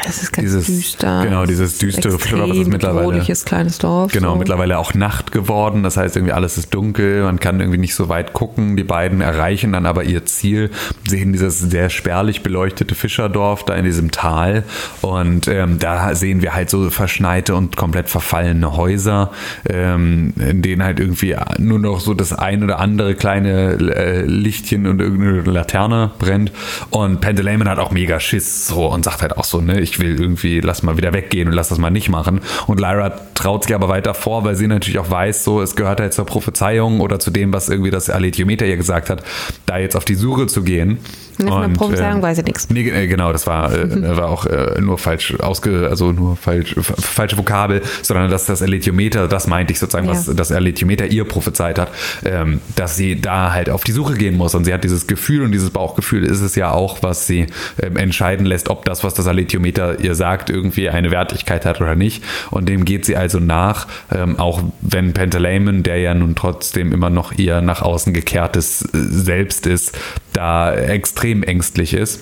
das 0.05 0.23
ist 0.23 0.31
ganz 0.31 0.47
dieses, 0.47 0.65
düster. 0.67 1.23
Genau, 1.23 1.45
dieses 1.45 1.77
düstere 1.77 2.17
Flipper, 2.17 2.49
was 2.49 2.57
ist 2.57 2.67
mittlerweile. 2.67 3.21
kleines 3.45 3.77
Dorf. 3.77 4.11
Genau, 4.11 4.33
so. 4.33 4.35
mittlerweile 4.37 4.79
auch 4.79 4.93
Nacht 4.93 5.31
geworden. 5.31 5.83
Das 5.83 5.97
heißt, 5.97 6.15
irgendwie 6.15 6.33
alles 6.33 6.57
ist 6.57 6.73
dunkel, 6.73 7.23
man 7.23 7.39
kann 7.39 7.59
irgendwie 7.59 7.77
nicht 7.77 7.95
so 7.95 8.07
weit 8.07 8.33
gucken. 8.33 8.77
Die 8.77 8.83
beiden 8.83 9.21
erreichen 9.21 9.73
dann 9.73 9.85
aber 9.85 10.03
ihr 10.03 10.25
Ziel, 10.25 10.71
sehen 11.07 11.33
dieses 11.33 11.59
sehr 11.59 11.89
spärlich 11.89 12.41
beleuchtete 12.41 12.95
Fischerdorf 12.95 13.65
da 13.65 13.75
in 13.75 13.83
diesem 13.83 14.11
Tal. 14.11 14.63
Und 15.01 15.47
ähm, 15.47 15.77
da 15.79 16.15
sehen 16.15 16.41
wir 16.41 16.53
halt 16.53 16.69
so 16.69 16.89
verschneite 16.89 17.55
und 17.55 17.75
komplett 17.75 18.09
verfallene 18.09 18.77
Häuser, 18.77 19.31
ähm, 19.69 20.33
in 20.37 20.61
denen 20.61 20.83
halt 20.83 20.99
irgendwie 20.99 21.35
nur 21.57 21.79
noch 21.79 21.99
so 21.99 22.13
das 22.13 22.33
ein 22.33 22.63
oder 22.63 22.79
andere 22.79 23.15
kleine 23.15 23.73
äh, 23.73 24.21
Lichtchen 24.21 24.87
und 24.87 25.01
irgendeine 25.01 25.41
Laterne 25.41 26.11
brennt. 26.17 26.51
Und 26.89 27.19
Pendelayman 27.19 27.67
hat 27.67 27.79
auch 27.79 27.91
mega 27.91 28.19
Schiss 28.19 28.67
so 28.67 28.87
und 28.87 29.03
sagt 29.03 29.21
halt 29.21 29.37
auch 29.37 29.43
so, 29.43 29.59
ne, 29.59 29.80
ich 29.81 29.99
will 29.99 30.19
irgendwie, 30.19 30.59
lass 30.61 30.83
mal 30.83 30.97
wieder 30.97 31.13
weggehen 31.13 31.47
und 31.47 31.53
lass 31.53 31.69
das 31.69 31.77
mal 31.77 31.89
nicht 31.89 32.09
machen. 32.09 32.41
Und 32.67 32.79
Lyra 32.79 33.09
traut 33.33 33.63
sich 33.63 33.75
aber 33.75 33.89
weiter 33.89 34.13
vor, 34.13 34.43
weil 34.43 34.55
sie 34.55 34.67
natürlich 34.67 34.99
auch 34.99 35.09
weiß, 35.09 35.43
so, 35.43 35.61
es 35.61 35.75
gehört 35.75 35.99
halt 35.99 36.13
zur 36.13 36.25
Prophezeiung 36.25 36.99
oder 37.01 37.19
zu 37.19 37.31
dem, 37.31 37.51
was 37.53 37.69
irgendwie 37.69 37.91
das 37.91 38.09
Aletiometer 38.09 38.65
ihr 38.65 38.77
gesagt 38.77 39.09
hat, 39.09 39.23
da 39.65 39.77
jetzt 39.77 39.95
auf 39.95 40.05
die 40.05 40.15
Suche 40.15 40.47
zu 40.47 40.63
gehen. 40.63 40.99
Von 41.37 41.61
der 41.61 41.77
Prophezeiung 41.77 42.19
äh, 42.19 42.23
weiß 42.23 42.37
ich 42.39 42.45
nichts. 42.45 42.69
Nee, 42.69 42.89
äh, 42.89 43.07
genau, 43.07 43.31
das 43.31 43.47
war, 43.47 43.73
äh, 43.73 43.85
mhm. 43.85 44.17
war 44.17 44.29
auch 44.29 44.45
äh, 44.45 44.79
nur 44.79 44.97
falsch 44.97 45.35
ausge, 45.39 45.87
also 45.89 46.11
nur 46.11 46.35
falsch, 46.35 46.75
falsche 46.79 47.37
Vokabel, 47.37 47.81
sondern 48.01 48.29
dass 48.29 48.45
das 48.45 48.61
Aletiometer, 48.61 49.27
das 49.27 49.47
meinte 49.47 49.73
ich 49.73 49.79
sozusagen, 49.79 50.07
ja. 50.07 50.13
was 50.13 50.25
das 50.25 50.51
Aletiometer 50.51 51.07
ihr 51.07 51.25
prophezeit 51.25 51.79
hat, 51.79 51.91
ähm, 52.25 52.61
dass 52.75 52.95
sie 52.95 53.19
da 53.19 53.53
halt 53.53 53.69
auf 53.69 53.83
die 53.83 53.91
Suche 53.91 54.15
gehen 54.15 54.37
muss. 54.37 54.55
Und 54.55 54.65
sie 54.65 54.73
hat 54.73 54.83
dieses 54.83 55.07
Gefühl 55.07 55.43
und 55.43 55.51
dieses 55.51 55.69
Bauchgefühl 55.69 56.23
ist 56.23 56.41
es 56.41 56.55
ja 56.55 56.71
auch, 56.71 57.01
was 57.01 57.27
sie 57.27 57.47
ähm, 57.81 57.97
entscheiden 57.97 58.45
lässt, 58.45 58.69
ob 58.69 58.85
das, 58.85 59.03
was 59.03 59.13
das 59.13 59.27
Aletiometer 59.27 59.99
ihr 59.99 60.15
sagt, 60.15 60.49
irgendwie 60.49 60.89
eine 60.89 61.11
Wertigkeit 61.11 61.65
hat 61.65 61.81
oder 61.81 61.95
nicht. 61.95 62.23
Und 62.49 62.67
dem 62.69 62.85
geht 62.85 63.05
sie 63.05 63.15
also 63.15 63.39
nach, 63.39 63.87
ähm, 64.13 64.39
auch 64.39 64.61
wenn 64.81 65.13
Pentalemon, 65.13 65.83
der 65.83 65.97
ja 65.97 66.13
nun 66.13 66.35
trotzdem 66.35 66.91
immer 66.91 67.09
noch 67.09 67.33
ihr 67.33 67.61
nach 67.61 67.81
außen 67.81 68.13
gekehrtes 68.13 68.81
äh, 68.81 68.87
Selbst 68.93 69.67
ist, 69.67 69.97
da 70.33 70.73
extrem 70.73 71.43
ängstlich 71.43 71.93
ist. 71.93 72.21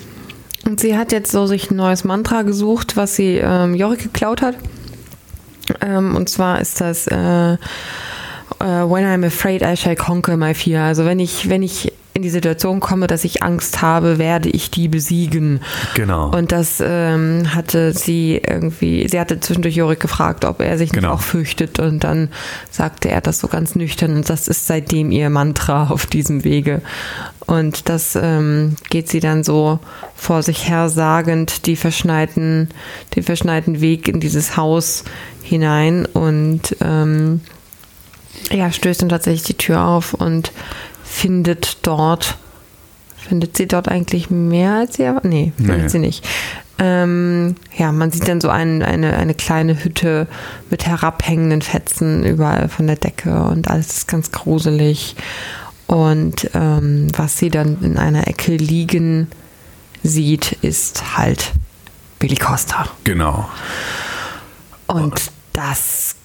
Und 0.66 0.80
sie 0.80 0.98
hat 0.98 1.12
jetzt 1.12 1.32
so 1.32 1.46
sich 1.46 1.72
ein 1.72 1.78
neues 1.78 2.04
Mantra 2.04 2.42
gesucht, 2.42 2.98
was 2.98 3.16
sie 3.16 3.38
ähm, 3.38 3.76
Jorik 3.76 4.04
geklaut 4.04 4.42
hat. 4.42 4.56
Ähm, 5.82 6.16
und 6.16 6.30
zwar 6.30 6.60
ist 6.62 6.82
das 6.82 7.08
äh, 7.08 7.54
äh, 7.54 7.58
When 8.60 9.06
I'm 9.06 9.26
afraid 9.26 9.62
I 9.62 9.76
shall 9.76 9.96
conquer 9.96 10.38
my 10.38 10.54
fear. 10.54 10.84
Also 10.84 11.06
wenn 11.06 11.20
ich, 11.20 11.50
wenn 11.50 11.64
ich 11.64 11.92
in 12.20 12.24
die 12.24 12.30
Situation 12.30 12.82
komme, 12.82 13.08
dass 13.08 13.24
ich 13.24 13.44
Angst 13.44 13.82
habe, 13.82 14.18
werde 14.18 14.50
ich 14.50 14.70
die 14.70 14.90
besiegen. 14.90 15.62
Genau. 15.96 16.30
Und 16.30 16.52
das 16.52 16.84
ähm, 16.86 17.56
hatte 17.56 17.94
sie 17.94 18.42
irgendwie, 18.46 19.08
sie 19.08 19.18
hatte 19.18 19.40
zwischendurch 19.40 19.78
Jorik 19.78 20.02
gefragt, 20.02 20.44
ob 20.44 20.60
er 20.60 20.78
sich 20.78 20.92
genau. 20.92 21.08
nicht 21.08 21.18
auch 21.18 21.22
fürchtet 21.22 21.80
und 21.80 22.04
dann 22.04 22.28
sagte 22.70 23.10
er 23.10 23.22
das 23.22 23.40
so 23.40 23.48
ganz 23.48 23.76
nüchtern 23.76 24.18
und 24.18 24.30
das 24.30 24.50
ist 24.50 24.68
seitdem 24.68 25.12
ihr 25.12 25.30
Mantra 25.30 25.88
auf 25.90 26.08
diesem 26.08 26.44
Wege. 26.44 26.82
Und 27.48 27.88
das 27.88 28.18
ähm, 28.22 28.76
geht 28.90 29.08
sie 29.08 29.22
dann 29.22 29.46
so 29.46 29.80
vor 30.14 30.44
sich 30.44 30.68
her 30.68 30.90
sagend 30.90 31.68
die 31.68 31.78
verschneiten, 31.78 32.68
den 33.16 33.24
verschneiten 33.24 33.80
Weg 33.80 34.10
in 34.10 34.20
dieses 34.20 34.58
Haus 34.58 35.06
hinein 35.42 36.06
und 36.06 36.76
ähm, 36.82 37.40
ja, 38.52 38.72
stößt 38.72 39.02
dann 39.02 39.10
tatsächlich 39.10 39.44
die 39.44 39.58
Tür 39.58 39.84
auf 39.86 40.14
und 40.14 40.52
findet 41.10 41.80
dort, 41.82 42.38
findet 43.18 43.58
sie 43.58 43.68
dort 43.68 43.90
eigentlich 43.90 44.30
mehr 44.30 44.74
als 44.74 44.96
sie 44.96 45.04
erwartet? 45.04 45.32
Nee, 45.32 45.54
findet 45.58 45.82
nee. 45.82 45.90
sie 45.90 46.00
nicht. 46.00 46.28
Ähm, 46.78 47.56
ja, 47.76 47.92
man 47.92 48.12
sieht 48.12 48.28
dann 48.28 48.40
so 48.40 48.50
ein, 48.50 48.84
eine, 48.84 49.18
eine 49.18 49.34
kleine 49.34 49.84
Hütte 49.84 50.28
mit 50.70 50.86
herabhängenden 50.86 51.62
Fetzen 51.62 52.24
überall 52.24 52.70
von 52.70 52.88
der 52.88 52.96
Decke 52.96 53.44
und 53.44 53.70
alles 53.70 53.98
ist 53.98 54.08
ganz 54.08 54.32
gruselig. 54.32 55.16
Und 55.88 56.52
ähm, 56.54 57.08
was 57.18 57.38
sie 57.38 57.50
dann 57.50 57.82
in 57.82 57.98
einer 57.98 58.28
Ecke 58.28 58.56
liegen 58.56 59.28
sieht, 60.04 60.54
ist 60.62 61.18
halt 61.18 61.52
Billy 62.20 62.36
Costa. 62.36 62.88
Genau. 63.04 63.50
Und 64.88 65.32
das 65.52 66.16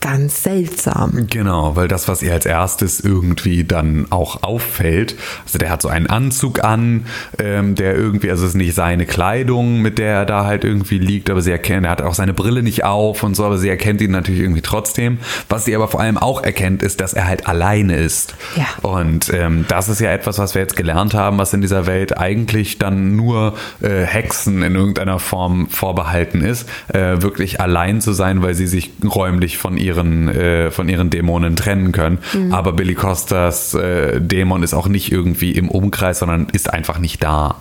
ganz 0.00 0.44
seltsam. 0.44 1.26
Genau, 1.28 1.74
weil 1.74 1.88
das, 1.88 2.06
was 2.06 2.22
ihr 2.22 2.32
als 2.32 2.46
erstes 2.46 3.00
irgendwie 3.00 3.64
dann 3.64 4.06
auch 4.10 4.42
auffällt, 4.42 5.16
also 5.44 5.58
der 5.58 5.70
hat 5.70 5.82
so 5.82 5.88
einen 5.88 6.06
Anzug 6.06 6.62
an, 6.62 7.06
ähm, 7.38 7.74
der 7.74 7.96
irgendwie, 7.96 8.30
also 8.30 8.44
es 8.44 8.50
ist 8.50 8.56
nicht 8.56 8.74
seine 8.74 9.04
Kleidung, 9.04 9.82
mit 9.82 9.98
der 9.98 10.12
er 10.12 10.26
da 10.26 10.44
halt 10.44 10.64
irgendwie 10.64 10.98
liegt, 10.98 11.28
aber 11.28 11.42
sie 11.42 11.50
erkennt, 11.50 11.86
er 11.86 11.90
hat 11.90 12.02
auch 12.02 12.14
seine 12.14 12.34
Brille 12.34 12.62
nicht 12.62 12.84
auf 12.84 13.22
und 13.22 13.34
so, 13.34 13.44
aber 13.44 13.58
sie 13.58 13.68
erkennt 13.68 14.00
ihn 14.00 14.12
natürlich 14.12 14.40
irgendwie 14.40 14.62
trotzdem. 14.62 15.18
Was 15.48 15.64
sie 15.64 15.74
aber 15.74 15.88
vor 15.88 16.00
allem 16.00 16.18
auch 16.18 16.42
erkennt, 16.42 16.82
ist, 16.82 17.00
dass 17.00 17.12
er 17.12 17.26
halt 17.26 17.48
alleine 17.48 17.96
ist. 17.96 18.36
Ja. 18.54 18.66
Und 18.88 19.32
ähm, 19.34 19.64
das 19.68 19.88
ist 19.88 20.00
ja 20.00 20.12
etwas, 20.12 20.38
was 20.38 20.54
wir 20.54 20.62
jetzt 20.62 20.76
gelernt 20.76 21.14
haben, 21.14 21.38
was 21.38 21.52
in 21.52 21.62
dieser 21.62 21.86
Welt 21.86 22.16
eigentlich 22.16 22.78
dann 22.78 23.16
nur 23.16 23.54
äh, 23.80 24.02
Hexen 24.02 24.62
in 24.62 24.76
irgendeiner 24.76 25.18
Form 25.18 25.68
vorbehalten 25.68 26.42
ist, 26.42 26.68
äh, 26.88 27.22
wirklich 27.22 27.60
allein 27.60 28.00
zu 28.00 28.12
sein, 28.12 28.42
weil 28.42 28.54
sie 28.54 28.66
sich 28.66 28.92
räumlich 29.04 29.58
von 29.58 29.76
ihrem 29.76 29.85
ihren, 29.86 30.28
äh, 30.28 30.70
von 30.70 30.88
ihren 30.88 31.10
Dämonen 31.10 31.56
trennen 31.56 31.92
können. 31.92 32.18
Mhm. 32.32 32.52
Aber 32.52 32.72
Billy 32.72 32.94
Costas 32.94 33.74
äh, 33.74 34.20
Dämon 34.20 34.62
ist 34.62 34.74
auch 34.74 34.88
nicht 34.88 35.12
irgendwie 35.12 35.52
im 35.52 35.68
Umkreis, 35.70 36.18
sondern 36.18 36.48
ist 36.52 36.72
einfach 36.72 36.98
nicht 36.98 37.22
da. 37.22 37.56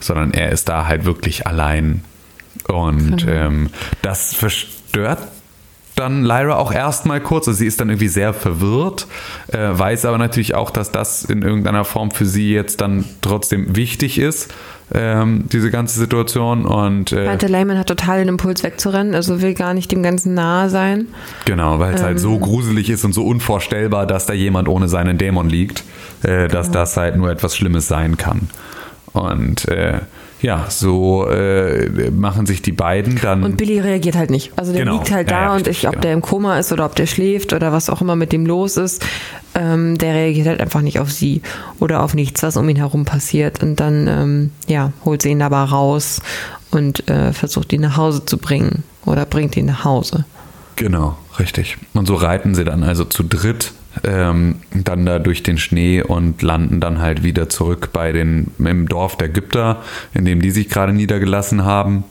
Sondern 0.00 0.32
er 0.32 0.50
ist 0.50 0.68
da 0.68 0.86
halt 0.86 1.04
wirklich 1.04 1.46
allein. 1.46 2.02
Und 2.66 3.24
mhm. 3.24 3.28
ähm, 3.28 3.70
das 4.02 4.34
verstört 4.34 5.20
dann 5.98 6.24
Lyra 6.24 6.56
auch 6.56 6.72
erstmal 6.72 7.20
kurz. 7.20 7.48
Also 7.48 7.58
sie 7.58 7.66
ist 7.66 7.80
dann 7.80 7.88
irgendwie 7.88 8.08
sehr 8.08 8.34
verwirrt, 8.34 9.06
äh, 9.48 9.58
weiß 9.58 10.04
aber 10.04 10.18
natürlich 10.18 10.54
auch, 10.54 10.70
dass 10.70 10.92
das 10.92 11.24
in 11.24 11.42
irgendeiner 11.42 11.84
Form 11.84 12.10
für 12.10 12.26
sie 12.26 12.52
jetzt 12.52 12.80
dann 12.80 13.04
trotzdem 13.20 13.76
wichtig 13.76 14.18
ist 14.18 14.52
ähm, 14.92 15.44
diese 15.52 15.70
ganze 15.70 15.98
Situation. 15.98 16.64
Und, 16.64 17.12
äh, 17.12 17.26
Walter 17.26 17.48
Lehman 17.48 17.78
hat 17.78 17.88
total 17.88 18.20
den 18.20 18.28
Impuls 18.28 18.62
wegzurennen, 18.62 19.14
also 19.14 19.42
will 19.42 19.54
gar 19.54 19.74
nicht 19.74 19.92
dem 19.92 20.02
Ganzen 20.02 20.34
nahe 20.34 20.70
sein. 20.70 21.08
Genau, 21.44 21.78
weil 21.78 21.94
es 21.94 22.00
halt 22.00 22.00
ähm, 22.00 22.06
halt 22.06 22.20
so 22.20 22.38
gruselig 22.38 22.90
ist 22.90 23.04
und 23.04 23.12
so 23.12 23.24
unvorstellbar, 23.26 24.06
dass 24.06 24.26
da 24.26 24.32
jemand 24.32 24.68
ohne 24.68 24.88
seinen 24.88 25.18
Dämon 25.18 25.48
liegt, 25.48 25.84
äh, 26.22 26.48
dass 26.48 26.68
genau. 26.68 26.80
das 26.80 26.96
halt 26.96 27.16
nur 27.16 27.30
etwas 27.30 27.56
Schlimmes 27.56 27.88
sein 27.88 28.16
kann. 28.16 28.48
Und 29.12 29.68
äh, 29.68 30.00
ja, 30.40 30.66
so 30.68 31.26
äh, 31.28 32.10
machen 32.10 32.46
sich 32.46 32.62
die 32.62 32.72
beiden 32.72 33.20
dann. 33.20 33.42
Und 33.42 33.56
Billy 33.56 33.80
reagiert 33.80 34.16
halt 34.16 34.30
nicht. 34.30 34.52
Also 34.56 34.72
der 34.72 34.84
genau. 34.84 34.98
liegt 34.98 35.10
halt 35.10 35.30
da 35.30 35.34
ja, 35.34 35.46
ja, 35.46 35.54
und 35.56 35.66
ich, 35.66 35.86
ob 35.86 35.92
genau. 35.92 36.02
der 36.02 36.12
im 36.12 36.22
Koma 36.22 36.58
ist 36.58 36.72
oder 36.72 36.84
ob 36.84 36.94
der 36.94 37.06
schläft 37.06 37.52
oder 37.52 37.72
was 37.72 37.90
auch 37.90 38.00
immer 38.00 38.14
mit 38.14 38.32
dem 38.32 38.46
los 38.46 38.76
ist, 38.76 39.04
ähm, 39.54 39.98
der 39.98 40.14
reagiert 40.14 40.46
halt 40.46 40.60
einfach 40.60 40.80
nicht 40.80 41.00
auf 41.00 41.10
sie 41.10 41.42
oder 41.80 42.02
auf 42.02 42.14
nichts, 42.14 42.42
was 42.42 42.56
um 42.56 42.68
ihn 42.68 42.76
herum 42.76 43.04
passiert. 43.04 43.62
Und 43.62 43.80
dann, 43.80 44.06
ähm, 44.06 44.50
ja, 44.68 44.92
holt 45.04 45.22
sie 45.22 45.30
ihn 45.30 45.42
aber 45.42 45.64
raus 45.64 46.20
und 46.70 47.08
äh, 47.08 47.32
versucht 47.32 47.72
ihn 47.72 47.80
nach 47.80 47.96
Hause 47.96 48.24
zu 48.24 48.38
bringen 48.38 48.84
oder 49.06 49.24
bringt 49.24 49.56
ihn 49.56 49.66
nach 49.66 49.84
Hause. 49.84 50.24
Genau, 50.76 51.18
richtig. 51.40 51.78
Und 51.94 52.06
so 52.06 52.14
reiten 52.14 52.54
sie 52.54 52.64
dann 52.64 52.84
also 52.84 53.04
zu 53.04 53.24
dritt 53.24 53.72
ähm, 54.04 54.56
dann 54.72 55.06
da 55.06 55.18
durch 55.18 55.42
den 55.42 55.58
Schnee 55.58 56.02
und 56.02 56.42
landen 56.42 56.80
dann 56.80 57.00
halt 57.00 57.22
wieder 57.22 57.48
zurück 57.48 57.90
bei 57.92 58.12
den, 58.12 58.52
im 58.58 58.88
Dorf 58.88 59.16
der 59.16 59.28
Ägypter, 59.28 59.82
in 60.14 60.24
dem 60.24 60.40
die 60.40 60.50
sich 60.50 60.68
gerade 60.68 60.92
niedergelassen 60.92 61.64
haben. 61.64 62.04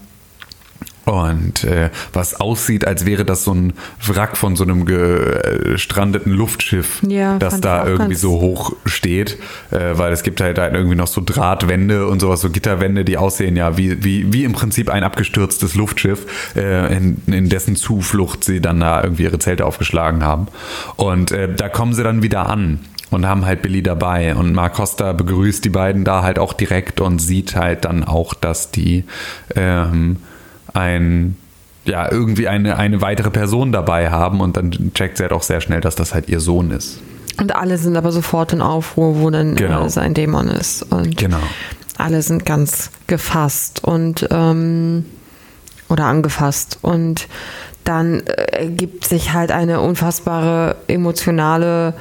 Und 1.08 1.64
äh, 1.64 1.90
was 2.12 2.38
aussieht, 2.42 2.86
als 2.86 3.06
wäre 3.06 3.24
das 3.24 3.46
so 3.46 3.54
ein 3.54 3.72
Wrack 4.06 4.36
von 4.36 4.58
so 4.58 4.66
einem 4.66 4.84
gestrandeten 4.84 6.34
Luftschiff, 6.34 7.02
Ja, 7.08 7.40
das 7.40 7.62
da 7.62 7.88
irgendwie 7.88 8.16
so 8.16 8.42
hoch 8.42 8.76
steht. 8.86 9.38
Äh, 9.72 9.98
weil 9.98 10.12
es 10.12 10.24
gibt 10.24 10.42
halt, 10.42 10.60
halt 10.60 10.74
irgendwie 10.74 10.98
noch 10.98 11.08
so 11.08 11.22
Drahtwände 11.24 12.08
und 12.08 12.20
sowas, 12.20 12.42
so 12.42 12.50
Gitterwände, 12.50 13.06
die 13.06 13.16
aussehen 13.16 13.56
ja 13.56 13.78
wie, 13.78 14.04
wie, 14.04 14.34
wie 14.34 14.44
im 14.44 14.52
Prinzip 14.52 14.90
ein 14.90 15.04
abgestürztes 15.04 15.76
Luftschiff, 15.76 16.26
äh, 16.58 16.94
in, 16.98 17.22
in 17.28 17.48
dessen 17.48 17.78
Zuflucht 17.78 18.44
sie 18.44 18.60
dann 18.60 18.82
da 18.82 19.02
irgendwie 19.02 19.24
ihre 19.24 19.40
Zelte 19.40 19.66
aufgeschlagen 19.66 20.26
haben. 20.26 20.48
Und 20.98 21.32
äh, 21.32 21.48
da 21.56 21.70
kommen 21.70 21.94
sie 21.94 22.04
dann 22.04 22.22
wieder 22.22 22.50
an. 22.50 22.80
Und 23.10 23.26
haben 23.26 23.46
halt 23.46 23.62
Billy 23.62 23.82
dabei. 23.82 24.36
Und 24.36 24.52
Mark 24.52 24.74
Costa 24.74 25.14
begrüßt 25.14 25.64
die 25.64 25.70
beiden 25.70 26.04
da 26.04 26.24
halt 26.24 26.38
auch 26.38 26.52
direkt 26.52 27.00
und 27.00 27.20
sieht 27.20 27.56
halt 27.56 27.86
dann 27.86 28.04
auch, 28.04 28.34
dass 28.34 28.72
die 28.72 29.06
ähm, 29.56 30.18
ein, 30.78 31.36
ja, 31.86 32.10
irgendwie 32.12 32.48
eine, 32.48 32.78
eine 32.78 33.02
weitere 33.02 33.30
Person 33.32 33.72
dabei 33.72 34.10
haben. 34.12 34.40
Und 34.42 34.56
dann 34.58 34.72
checkt 34.94 35.18
sie 35.18 35.24
halt 35.24 35.34
auch 35.34 35.44
sehr 35.44 35.62
schnell, 35.62 35.82
dass 35.82 35.96
das 35.96 36.14
halt 36.14 36.30
ihr 36.30 36.40
Sohn 36.40 36.72
ist. 36.72 37.00
Und 37.40 37.56
alle 37.56 37.78
sind 37.78 37.96
aber 37.98 38.12
sofort 38.12 38.54
in 38.54 38.62
Aufruhr, 38.62 39.20
wo 39.20 39.30
dann 39.30 39.56
Genau. 39.56 39.86
äh, 39.86 39.90
sein 39.90 40.14
Dämon 40.14 40.48
ist. 40.48 40.84
Und 40.84 41.18
Genau. 41.18 41.38
alle 41.98 42.22
sind 42.22 42.46
ganz 42.46 42.90
gefasst 43.08 43.84
und 43.84 44.28
ähm, 44.32 45.06
oder 45.90 46.06
angefasst. 46.06 46.80
Und 46.82 47.28
dann 47.84 48.22
äh, 48.22 48.64
ergibt 48.64 49.06
sich 49.06 49.34
halt 49.34 49.52
eine 49.52 49.80
unfassbare 49.82 50.76
emotionale 50.88 51.94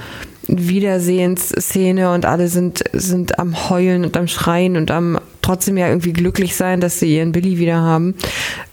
Wiedersehensszene 0.48 2.12
und 2.12 2.24
alle 2.24 2.48
sind, 2.48 2.84
sind 2.92 3.38
am 3.38 3.68
Heulen 3.68 4.04
und 4.04 4.16
am 4.16 4.28
Schreien 4.28 4.76
und 4.76 4.90
am 4.90 5.18
trotzdem 5.42 5.76
ja 5.76 5.88
irgendwie 5.88 6.12
glücklich 6.12 6.56
sein, 6.56 6.80
dass 6.80 7.00
sie 7.00 7.16
ihren 7.16 7.32
Billy 7.32 7.58
wieder 7.58 7.80
haben. 7.80 8.14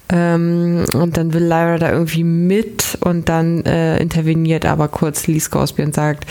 Ähm, 0.10 0.86
und 0.94 1.18
dann 1.18 1.34
will 1.34 1.44
Lyra 1.44 1.78
da 1.78 1.92
irgendwie 1.92 2.24
mit 2.24 2.98
und 3.02 3.30
dann 3.30 3.64
äh, 3.66 3.98
interveniert 3.98 4.66
aber 4.66 4.88
kurz 4.88 5.28
Lee 5.28 5.40
Scoresby 5.40 5.84
und 5.84 5.96
sagt, 5.96 6.26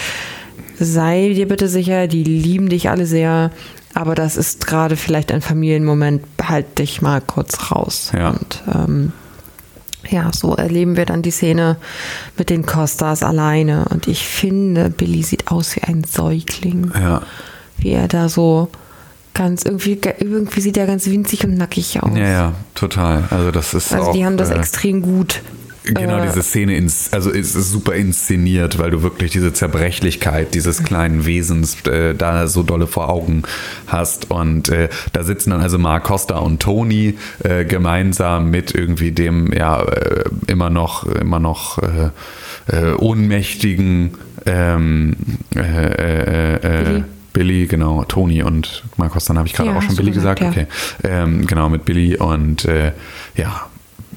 sei 0.78 1.32
dir 1.34 1.49
bitte 1.49 1.68
sicher, 1.68 2.07
die 2.07 2.22
lieben 2.22 2.68
dich 2.68 2.90
alle 2.90 3.07
sehr, 3.07 3.51
aber 3.95 4.14
das 4.14 4.36
ist 4.36 4.66
gerade 4.66 4.97
vielleicht 4.97 5.32
ein 5.32 5.40
Familienmoment, 5.40 6.22
halt 6.43 6.78
dich 6.78 7.03
mal 7.03 7.20
kurz 7.20 7.70
raus. 7.70 8.12
Ja. 8.14 8.30
Und 8.30 8.62
ähm, 8.72 9.12
ja, 10.09 10.30
so 10.32 10.55
erleben 10.55 10.96
wir 10.96 11.07
dann 11.07 11.22
die 11.22 11.30
Szene 11.30 11.76
mit 12.36 12.50
den 12.50 12.66
Costas 12.66 13.22
alleine. 13.22 13.86
Und 13.90 14.09
ich 14.09 14.26
finde, 14.26 14.90
Billy 14.90 15.22
sieht 15.22 15.48
aus 15.48 15.76
wie 15.76 15.82
ein 15.82 16.05
Säugling. 16.05 16.90
Ja. 16.94 17.22
Wie 17.78 17.90
er 17.90 18.09
da 18.09 18.28
so 18.28 18.68
ganz, 19.34 19.64
irgendwie, 19.64 19.98
irgendwie 20.18 20.61
sieht 20.61 20.76
er 20.76 20.86
ganz 20.86 21.07
winzig 21.07 21.44
und 21.44 21.57
nackig 21.57 22.03
aus. 22.03 22.16
Ja, 22.16 22.28
ja, 22.28 22.53
total. 22.74 23.24
Also 23.30 23.50
das 23.50 23.74
ist 23.74 23.92
Also 23.92 24.11
auch, 24.11 24.12
die 24.12 24.24
haben 24.24 24.36
das 24.36 24.50
äh, 24.50 24.55
extrem 24.55 25.03
gut. 25.03 25.40
Genau, 25.84 26.18
äh, 26.18 26.26
diese 26.26 26.42
Szene 26.42 26.76
ins, 26.76 27.12
also 27.12 27.30
es 27.30 27.54
ist 27.54 27.70
super 27.70 27.94
inszeniert, 27.94 28.78
weil 28.78 28.90
du 28.90 29.02
wirklich 29.02 29.32
diese 29.32 29.52
Zerbrechlichkeit 29.52 30.54
dieses 30.54 30.82
kleinen 30.82 31.26
Wesens 31.26 31.84
äh, 31.86 32.14
da 32.14 32.46
so 32.46 32.62
dolle 32.62 32.86
vor 32.86 33.08
Augen 33.08 33.42
hast. 33.86 34.30
Und 34.30 34.68
äh, 34.68 34.88
da 35.12 35.24
sitzen 35.24 35.50
dann 35.50 35.60
also 35.60 35.78
Mark 35.78 36.04
Costa 36.04 36.38
und 36.38 36.60
Tony 36.60 37.16
äh, 37.42 37.64
gemeinsam 37.64 38.50
mit 38.50 38.74
irgendwie 38.74 39.12
dem 39.12 39.52
ja 39.52 39.82
äh, 39.82 40.24
immer 40.46 40.70
noch 40.70 41.04
immer 41.06 41.40
noch 41.40 41.78
äh, 41.78 42.92
ohnmächtigen 42.98 44.12
ähm, 44.46 45.16
äh, 45.56 45.60
äh, 45.60 46.54
äh, 46.54 46.84
Billy. 46.84 47.04
Billy, 47.32 47.66
genau, 47.66 48.04
Tony 48.04 48.42
und 48.42 48.84
Mark 48.98 49.12
Costa, 49.12 49.34
habe 49.34 49.48
ich 49.48 49.54
gerade 49.54 49.70
Ja, 49.70 49.76
auch 49.76 49.82
schon 49.82 49.96
Billy 49.96 50.10
gesagt, 50.10 50.40
gesagt, 50.40 50.56
ja. 50.56 50.62
okay. 50.62 51.22
Ähm, 51.24 51.46
genau, 51.46 51.70
mit 51.70 51.86
Billy 51.86 52.16
und 52.16 52.66
äh, 52.66 52.92
ja, 53.36 53.66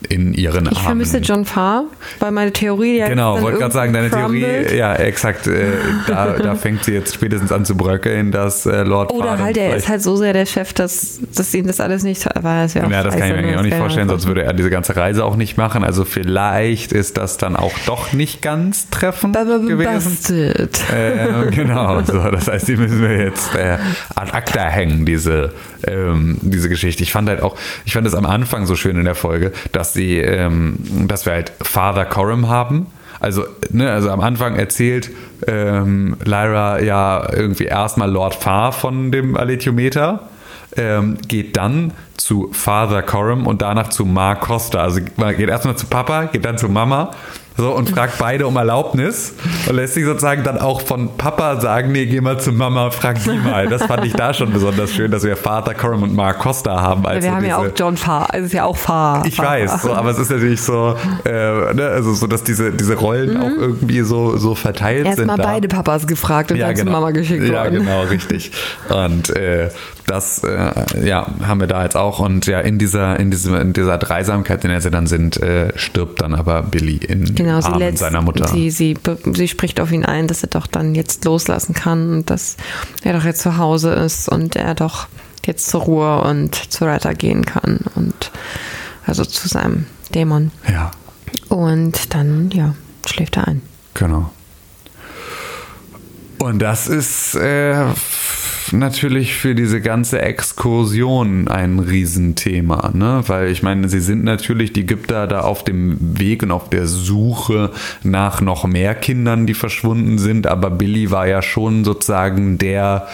in 0.05 0.33
ihren 0.33 0.65
Ich 0.65 0.71
Armen. 0.77 0.83
vermisse 0.85 1.17
John 1.19 1.45
Farr, 1.45 1.85
weil 2.19 2.31
meine 2.31 2.51
Theorie 2.53 2.97
ja 2.97 3.07
Genau, 3.07 3.41
wollte 3.41 3.59
gerade 3.59 3.73
sagen, 3.73 3.93
deine 3.93 4.07
irgendwie 4.07 4.41
Theorie, 4.41 4.55
crumbled. 4.55 4.71
ja, 4.77 4.95
exakt, 4.95 5.47
äh, 5.47 5.71
da, 6.07 6.33
da 6.33 6.55
fängt 6.55 6.83
sie 6.85 6.93
jetzt 6.93 7.13
spätestens 7.15 7.51
an 7.51 7.65
zu 7.65 7.75
bröckeln, 7.75 8.31
dass 8.31 8.65
äh, 8.65 8.83
Lord 8.83 9.11
Oder 9.11 9.29
Farr 9.29 9.39
halt, 9.39 9.57
er 9.57 9.75
ist 9.75 9.87
halt 9.89 10.01
so 10.01 10.15
sehr 10.15 10.33
der 10.33 10.45
Chef, 10.45 10.73
dass, 10.73 11.19
dass 11.35 11.53
ihm 11.53 11.67
das 11.67 11.79
alles 11.79 12.03
nicht 12.03 12.25
weiß. 12.25 12.75
Ja, 12.75 12.87
ja, 12.89 13.03
das 13.03 13.15
kann 13.17 13.27
ich 13.27 13.33
mir 13.33 13.39
eigentlich 13.39 13.57
auch 13.57 13.61
nicht 13.63 13.77
vorstellen, 13.77 14.07
sonst 14.09 14.27
würde 14.27 14.43
er 14.43 14.53
diese 14.53 14.69
ganze 14.69 14.95
Reise 14.95 15.23
auch 15.25 15.35
nicht 15.35 15.57
machen. 15.57 15.83
Also 15.83 16.05
vielleicht 16.05 16.91
ist 16.91 17.17
das 17.17 17.37
dann 17.37 17.55
auch 17.55 17.73
doch 17.85 18.13
nicht 18.13 18.41
ganz 18.41 18.89
treffend 18.89 19.35
gewesen. 19.35 20.11
Busted. 20.11 20.79
Äh, 20.93 21.51
genau, 21.51 22.01
so, 22.03 22.19
das 22.31 22.47
heißt, 22.47 22.67
die 22.67 22.75
müssen 22.77 23.01
wir 23.01 23.17
jetzt 23.17 23.55
äh, 23.55 23.77
an 24.15 24.29
ACTA 24.31 24.65
hängen, 24.69 25.05
diese, 25.05 25.53
ähm, 25.87 26.37
diese 26.41 26.69
Geschichte. 26.69 27.03
Ich 27.03 27.11
fand 27.11 27.29
halt 27.29 27.41
auch, 27.41 27.55
ich 27.85 27.93
fand 27.93 28.05
es 28.07 28.13
am 28.15 28.25
Anfang 28.25 28.65
so 28.65 28.75
schön 28.75 28.97
in 28.97 29.05
der 29.05 29.15
Folge, 29.15 29.51
dass 29.71 29.93
sie, 29.95 30.19
ähm, 30.19 30.77
dass 31.07 31.25
wir 31.25 31.33
halt 31.33 31.51
Father 31.61 32.05
Coram 32.05 32.47
haben. 32.47 32.87
Also, 33.19 33.45
ne, 33.71 33.89
also 33.91 34.11
am 34.11 34.21
Anfang 34.21 34.55
erzählt 34.55 35.09
ähm, 35.47 36.15
Lyra 36.23 36.79
ja 36.81 37.27
irgendwie 37.33 37.65
erstmal 37.65 38.11
Lord 38.11 38.35
Farr 38.35 38.71
von 38.71 39.11
dem 39.11 39.35
Alethiometer, 39.35 40.29
ähm, 40.77 41.17
geht 41.27 41.57
dann 41.57 41.93
zu 42.17 42.49
Father 42.51 43.01
Coram 43.01 43.47
und 43.47 43.61
danach 43.61 43.89
zu 43.89 44.05
Mark 44.05 44.41
Costa. 44.41 44.83
Also 44.83 45.01
man 45.15 45.35
geht 45.35 45.49
erstmal 45.49 45.75
zu 45.75 45.87
Papa, 45.87 46.25
geht 46.25 46.45
dann 46.45 46.59
zu 46.59 46.69
Mama 46.69 47.11
so, 47.57 47.71
und 47.73 47.89
fragt 47.89 48.17
beide 48.17 48.47
um 48.47 48.55
Erlaubnis 48.57 49.33
und 49.69 49.75
lässt 49.75 49.93
sich 49.93 50.03
sozusagen 50.05 50.43
dann 50.43 50.57
auch 50.57 50.81
von 50.81 51.15
Papa 51.17 51.61
sagen, 51.61 51.91
nee, 51.93 52.05
geh 52.05 52.19
mal 52.19 52.39
zu 52.39 52.51
Mama, 52.51 52.91
frag 52.91 53.23
die 53.23 53.29
mal. 53.37 53.67
Das 53.67 53.83
fand 53.83 54.03
ich 54.05 54.13
da 54.13 54.33
schon 54.33 54.51
besonders 54.51 54.91
schön, 54.91 55.09
dass 55.09 55.23
wir 55.23 55.37
Vater 55.37 55.73
Coram 55.73 56.03
und 56.03 56.13
Mark 56.15 56.39
Costa 56.39 56.81
haben. 56.81 57.05
Als 57.05 57.23
Wir 57.23 57.29
so 57.31 57.35
haben 57.37 57.45
ja 57.45 57.57
diese- 57.61 57.71
auch 57.71 57.77
John 57.77 57.97
Farr. 57.97 58.27
Also 58.33 58.39
es 58.45 58.47
ist 58.47 58.53
ja 58.53 58.65
auch 58.65 58.75
Farr. 58.75 59.23
ich 59.25 59.35
Farr. 59.35 59.45
weiß, 59.45 59.81
so, 59.83 59.93
aber 59.93 60.09
es 60.09 60.19
ist 60.19 60.31
natürlich 60.31 60.61
so, 60.61 60.95
äh, 61.25 61.73
ne, 61.73 61.87
also 61.93 62.13
so, 62.13 62.27
dass 62.27 62.43
diese, 62.43 62.71
diese 62.71 62.95
Rollen 62.95 63.37
auch 63.37 63.47
irgendwie 63.57 64.01
so, 64.01 64.37
so 64.37 64.53
verteilt 64.55 65.05
sind. 65.15 65.29
Erstmal 65.29 65.37
beide 65.37 65.67
Papas 65.69 66.07
gefragt 66.07 66.51
und 66.51 66.59
dann 66.59 66.75
zu 66.75 66.85
Mama 66.85 67.11
geschickt 67.11 67.43
Ja, 67.47 67.63
worden. 67.63 67.85
genau, 67.85 68.01
richtig. 68.03 68.51
Und 68.89 69.29
äh, 69.35 69.69
das 70.07 70.43
äh, 70.43 70.71
ja, 71.07 71.25
haben 71.47 71.59
wir 71.59 71.67
da 71.67 71.83
jetzt 71.83 71.95
auch. 71.97 72.19
Und 72.19 72.45
ja, 72.47 72.59
in 72.59 72.77
dieser, 72.77 73.19
in 73.19 73.31
dieser, 73.31 73.59
in 73.61 73.73
dieser 73.73 73.97
Dreisamkeit, 73.97 74.63
in 74.63 74.69
der 74.69 74.81
sie 74.81 74.91
dann 74.91 75.07
sind, 75.07 75.41
äh, 75.41 75.71
stirbt 75.77 76.21
dann 76.21 76.35
aber 76.35 76.61
Billy 76.61 76.97
in 76.97 77.33
Genau, 77.33 77.44
den 77.47 77.61
sie, 77.61 77.67
Armen 77.67 77.79
lässt, 77.79 77.97
seiner 77.99 78.21
Mutter. 78.21 78.47
Sie, 78.47 78.69
sie, 78.71 78.97
sie 79.33 79.47
spricht 79.47 79.79
auf 79.79 79.91
ihn 79.91 80.05
ein, 80.05 80.27
dass 80.27 80.43
er 80.43 80.49
doch 80.49 80.67
dann 80.67 80.95
jetzt 80.95 81.25
loslassen 81.25 81.73
kann 81.73 82.11
und 82.13 82.29
dass 82.29 82.57
er 83.03 83.13
doch 83.13 83.23
jetzt 83.23 83.41
zu 83.41 83.57
Hause 83.57 83.93
ist 83.93 84.29
und 84.29 84.55
er 84.55 84.75
doch 84.75 85.07
jetzt 85.45 85.67
zur 85.67 85.81
Ruhe 85.81 86.21
und 86.21 86.55
zu 86.55 86.85
Retter 86.85 87.13
gehen 87.13 87.45
kann 87.45 87.79
und 87.95 88.31
also 89.05 89.23
zu 89.23 89.47
seinem 89.47 89.85
Dämon. 90.13 90.51
ja, 90.67 90.91
Und 91.49 92.13
dann, 92.13 92.49
ja, 92.51 92.75
schläft 93.05 93.37
er 93.37 93.47
ein. 93.47 93.61
genau. 93.93 94.31
Und 96.45 96.59
das 96.59 96.85
ist 96.87 97.33
äh, 97.33 97.85
natürlich 98.71 99.33
für 99.33 99.55
diese 99.55 99.81
ganze 99.81 100.21
Exkursion 100.21 101.47
ein 101.47 101.79
Riesenthema, 101.79 102.91
ne? 102.93 103.23
Weil 103.25 103.49
ich 103.49 103.63
meine, 103.63 103.89
sie 103.89 103.99
sind 103.99 104.23
natürlich 104.23 104.71
die 104.71 104.81
Ägypter 104.81 105.25
da 105.25 105.41
auf 105.41 105.63
dem 105.63 105.97
Weg 106.19 106.43
und 106.43 106.51
auf 106.51 106.69
der 106.69 106.85
Suche 106.85 107.71
nach 108.03 108.41
noch 108.41 108.65
mehr 108.65 108.93
Kindern, 108.93 109.47
die 109.47 109.55
verschwunden 109.55 110.19
sind, 110.19 110.45
aber 110.45 110.69
Billy 110.69 111.09
war 111.09 111.25
ja 111.25 111.41
schon 111.41 111.83
sozusagen 111.83 112.59
der 112.59 113.07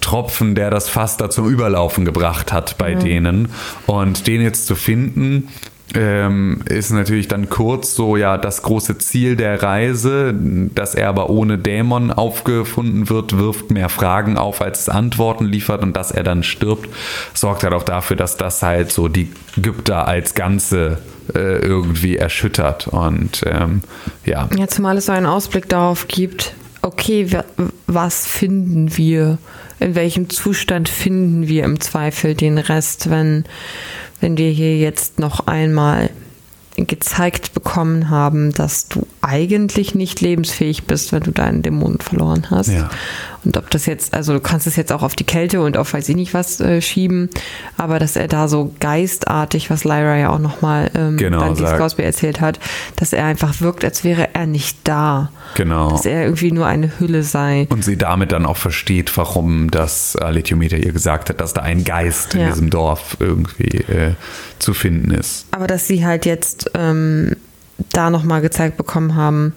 Tropfen, 0.00 0.54
der 0.54 0.70
das 0.70 0.88
Fass 0.88 1.16
da 1.16 1.30
zum 1.30 1.48
Überlaufen 1.48 2.04
gebracht 2.04 2.52
hat 2.52 2.78
bei 2.78 2.94
denen. 2.94 3.48
Und 3.86 4.28
den 4.28 4.40
jetzt 4.40 4.68
zu 4.68 4.76
finden, 4.76 5.48
ähm, 5.94 6.60
ist 6.68 6.90
natürlich 6.90 7.28
dann 7.28 7.48
kurz 7.48 7.94
so 7.94 8.16
ja 8.16 8.36
das 8.36 8.62
große 8.62 8.98
Ziel 8.98 9.36
der 9.36 9.62
Reise, 9.62 10.34
dass 10.74 10.94
er 10.94 11.08
aber 11.08 11.30
ohne 11.30 11.56
Dämon 11.58 12.12
aufgefunden 12.12 13.08
wird, 13.08 13.38
wirft 13.38 13.70
mehr 13.70 13.88
Fragen 13.88 14.36
auf, 14.36 14.60
als 14.60 14.80
es 14.82 14.88
Antworten 14.88 15.46
liefert 15.46 15.82
und 15.82 15.96
dass 15.96 16.10
er 16.10 16.22
dann 16.22 16.42
stirbt, 16.42 16.88
sorgt 17.34 17.62
halt 17.64 17.72
auch 17.72 17.82
dafür, 17.84 18.16
dass 18.16 18.36
das 18.36 18.62
halt 18.62 18.92
so 18.92 19.08
die 19.08 19.30
Ägypter 19.56 20.06
als 20.06 20.34
Ganze 20.34 20.98
äh, 21.34 21.58
irgendwie 21.58 22.16
erschüttert 22.16 22.88
und 22.88 23.42
ähm, 23.46 23.82
ja. 24.24 24.48
Ja, 24.56 24.68
zumal 24.68 24.96
es 24.98 25.06
so 25.06 25.12
einen 25.12 25.26
Ausblick 25.26 25.68
darauf 25.68 26.08
gibt, 26.08 26.54
okay, 26.82 27.32
wa- 27.32 27.44
was 27.86 28.26
finden 28.26 28.96
wir? 28.96 29.38
In 29.80 29.94
welchem 29.94 30.28
Zustand 30.28 30.88
finden 30.88 31.46
wir 31.46 31.62
im 31.64 31.78
Zweifel 31.80 32.34
den 32.34 32.58
Rest, 32.58 33.10
wenn, 33.10 33.44
wenn 34.20 34.36
wir 34.36 34.50
hier 34.50 34.76
jetzt 34.78 35.18
noch 35.18 35.46
einmal 35.46 36.10
gezeigt 36.76 37.54
bekommen 37.54 38.08
haben, 38.08 38.52
dass 38.52 38.88
du 38.88 39.06
eigentlich 39.20 39.94
nicht 39.94 40.20
lebensfähig 40.20 40.84
bist, 40.84 41.12
wenn 41.12 41.22
du 41.22 41.32
deinen 41.32 41.62
Dämonen 41.62 41.98
verloren 41.98 42.46
hast. 42.50 42.68
Ja. 42.68 42.88
Und 43.44 43.56
ob 43.56 43.70
das 43.70 43.86
jetzt, 43.86 44.14
also 44.14 44.32
du 44.34 44.40
kannst 44.40 44.66
es 44.66 44.76
jetzt 44.76 44.92
auch 44.92 45.02
auf 45.02 45.14
die 45.14 45.24
Kälte 45.24 45.60
und 45.60 45.76
auf 45.76 45.94
weiß 45.94 46.08
ich 46.08 46.16
nicht 46.16 46.34
was 46.34 46.60
äh, 46.60 46.82
schieben, 46.82 47.30
aber 47.76 47.98
dass 47.98 48.16
er 48.16 48.26
da 48.28 48.48
so 48.48 48.74
geistartig, 48.80 49.70
was 49.70 49.84
Lyra 49.84 50.16
ja 50.16 50.30
auch 50.30 50.38
nochmal 50.40 50.90
ähm, 50.94 51.16
Genau, 51.16 51.54
sagt. 51.54 51.78
Crosby 51.78 52.02
erzählt 52.02 52.40
hat, 52.40 52.58
dass 52.96 53.12
er 53.12 53.24
einfach 53.26 53.60
wirkt, 53.60 53.84
als 53.84 54.02
wäre 54.04 54.34
er 54.34 54.46
nicht 54.46 54.78
da. 54.84 55.30
Genau. 55.54 55.90
Dass 55.90 56.04
er 56.04 56.24
irgendwie 56.24 56.52
nur 56.52 56.66
eine 56.66 56.98
Hülle 56.98 57.22
sei. 57.22 57.66
Und 57.70 57.84
sie 57.84 57.96
damit 57.96 58.32
dann 58.32 58.44
auch 58.44 58.56
versteht, 58.56 59.16
warum 59.16 59.70
das 59.70 60.16
Alethiometer 60.16 60.76
ihr 60.76 60.92
gesagt 60.92 61.30
hat, 61.30 61.40
dass 61.40 61.54
da 61.54 61.62
ein 61.62 61.84
Geist 61.84 62.34
in 62.34 62.40
Ja. 62.40 62.48
diesem 62.48 62.70
Dorf 62.70 63.16
irgendwie 63.20 63.78
äh, 63.78 64.14
zu 64.58 64.74
finden 64.74 65.12
ist. 65.12 65.46
Aber 65.52 65.66
dass 65.66 65.86
sie 65.86 66.04
halt 66.04 66.26
jetzt 66.26 66.70
ähm, 66.74 67.36
da 67.92 68.10
nochmal 68.10 68.40
gezeigt 68.40 68.76
bekommen 68.76 69.14
haben, 69.14 69.54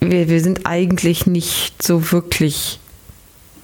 wir, 0.00 0.28
wir 0.28 0.40
sind 0.42 0.66
eigentlich 0.66 1.26
nicht 1.26 1.82
so 1.82 2.12
wirklich. 2.12 2.78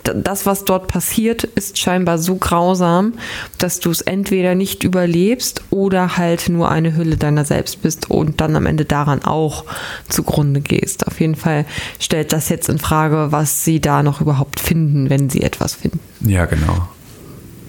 Das, 0.03 0.47
was 0.47 0.65
dort 0.65 0.89
passiert, 0.89 1.45
ist 1.45 1.79
scheinbar 1.79 2.19
so 2.19 2.37
grausam, 2.37 3.15
dass 3.59 3.81
du 3.81 3.91
es 3.91 4.01
entweder 4.01 4.55
nicht 4.55 4.83
überlebst 4.85 5.63
oder 5.71 6.17
halt 6.17 6.49
nur 6.49 6.71
eine 6.71 6.97
Hülle 6.97 7.17
deiner 7.17 7.45
selbst 7.45 7.83
bist 7.83 8.11
und 8.11 8.41
dann 8.41 8.57
am 8.57 8.67
Ende 8.67 8.85
daran 8.85 9.23
auch 9.23 9.65
zugrunde 10.09 10.61
gehst. 10.61 11.07
Auf 11.07 11.21
jeden 11.21 11.37
Fall 11.37 11.67
stellt 12.01 12.33
das 12.33 12.49
jetzt 12.49 12.69
in 12.69 12.79
Frage, 12.79 13.29
was 13.31 13.65
sie 13.65 13.81
da 13.81 14.03
noch 14.03 14.21
überhaupt 14.21 14.61
finden, 14.61 15.09
wenn 15.09 15.31
sie 15.31 15.43
etwas 15.43 15.75
finden. 15.75 16.01
Ja, 16.21 16.47
genau. 16.47 16.89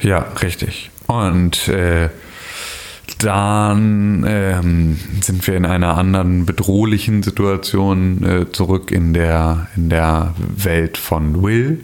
Ja, 0.02 0.20
richtig. 0.42 0.90
Und 1.08 1.68
äh, 1.68 2.10
dann 3.20 4.26
ähm, 4.28 5.00
sind 5.22 5.46
wir 5.48 5.56
in 5.56 5.66
einer 5.66 5.98
anderen 5.98 6.46
bedrohlichen 6.46 7.24
Situation 7.24 8.24
äh, 8.24 8.52
zurück 8.52 8.92
in 8.92 9.14
der, 9.14 9.68
in 9.76 9.90
der 9.90 10.34
Welt 10.38 10.98
von 10.98 11.42
Will. 11.42 11.84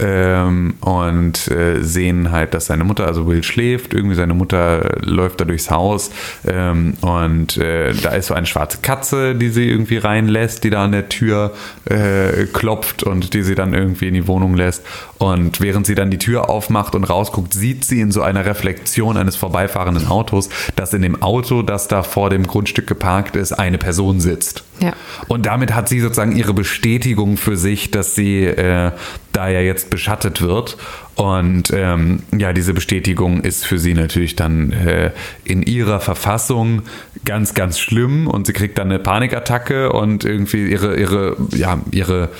Ähm, 0.00 0.74
und 0.80 1.48
äh, 1.48 1.82
sehen 1.82 2.30
halt, 2.30 2.54
dass 2.54 2.66
seine 2.66 2.84
Mutter, 2.84 3.06
also 3.06 3.26
Will 3.26 3.42
schläft, 3.42 3.92
irgendwie 3.92 4.14
seine 4.14 4.34
Mutter 4.34 4.98
läuft 5.02 5.40
da 5.40 5.44
durchs 5.44 5.70
Haus 5.70 6.10
ähm, 6.46 6.94
und 7.00 7.56
äh, 7.56 7.92
da 7.94 8.10
ist 8.10 8.26
so 8.26 8.34
eine 8.34 8.46
schwarze 8.46 8.78
Katze, 8.80 9.34
die 9.34 9.48
sie 9.48 9.68
irgendwie 9.68 9.98
reinlässt, 9.98 10.62
die 10.64 10.70
da 10.70 10.84
an 10.84 10.92
der 10.92 11.08
Tür 11.08 11.52
äh, 11.86 12.44
klopft 12.52 13.02
und 13.02 13.34
die 13.34 13.42
sie 13.42 13.54
dann 13.54 13.74
irgendwie 13.74 14.08
in 14.08 14.14
die 14.14 14.26
Wohnung 14.28 14.54
lässt. 14.54 14.84
Und 15.18 15.60
während 15.60 15.86
sie 15.86 15.96
dann 15.96 16.10
die 16.10 16.18
Tür 16.18 16.48
aufmacht 16.48 16.94
und 16.94 17.04
rausguckt, 17.04 17.52
sieht 17.52 17.84
sie 17.84 18.00
in 18.00 18.12
so 18.12 18.22
einer 18.22 18.44
Reflexion 18.44 19.16
eines 19.16 19.34
vorbeifahrenden 19.36 20.06
Autos, 20.06 20.48
dass 20.76 20.94
in 20.94 21.02
dem 21.02 21.22
Auto, 21.22 21.62
das 21.62 21.88
da 21.88 22.04
vor 22.04 22.30
dem 22.30 22.46
Grundstück 22.46 22.86
geparkt 22.86 23.34
ist, 23.34 23.52
eine 23.52 23.78
Person 23.78 24.20
sitzt. 24.20 24.64
Ja. 24.80 24.92
Und 25.26 25.46
damit 25.46 25.74
hat 25.74 25.88
sie 25.88 26.00
sozusagen 26.00 26.36
ihre 26.36 26.54
Bestätigung 26.54 27.36
für 27.36 27.56
sich, 27.56 27.90
dass 27.90 28.14
sie 28.14 28.44
äh, 28.44 28.92
da 29.32 29.48
ja 29.48 29.60
jetzt 29.60 29.90
beschattet 29.90 30.40
wird. 30.40 30.76
Und 31.16 31.72
ähm, 31.74 32.22
ja, 32.36 32.52
diese 32.52 32.72
Bestätigung 32.72 33.40
ist 33.40 33.66
für 33.66 33.80
sie 33.80 33.94
natürlich 33.94 34.36
dann 34.36 34.70
äh, 34.70 35.10
in 35.42 35.62
ihrer 35.62 35.98
Verfassung 35.98 36.82
ganz, 37.24 37.54
ganz 37.54 37.80
schlimm. 37.80 38.28
Und 38.28 38.46
sie 38.46 38.52
kriegt 38.52 38.78
dann 38.78 38.88
eine 38.88 39.00
Panikattacke 39.00 39.90
und 39.92 40.24
irgendwie 40.24 40.68
ihre, 40.68 40.96
ihre, 40.96 41.36
ja, 41.56 41.80
ihre 41.90 42.30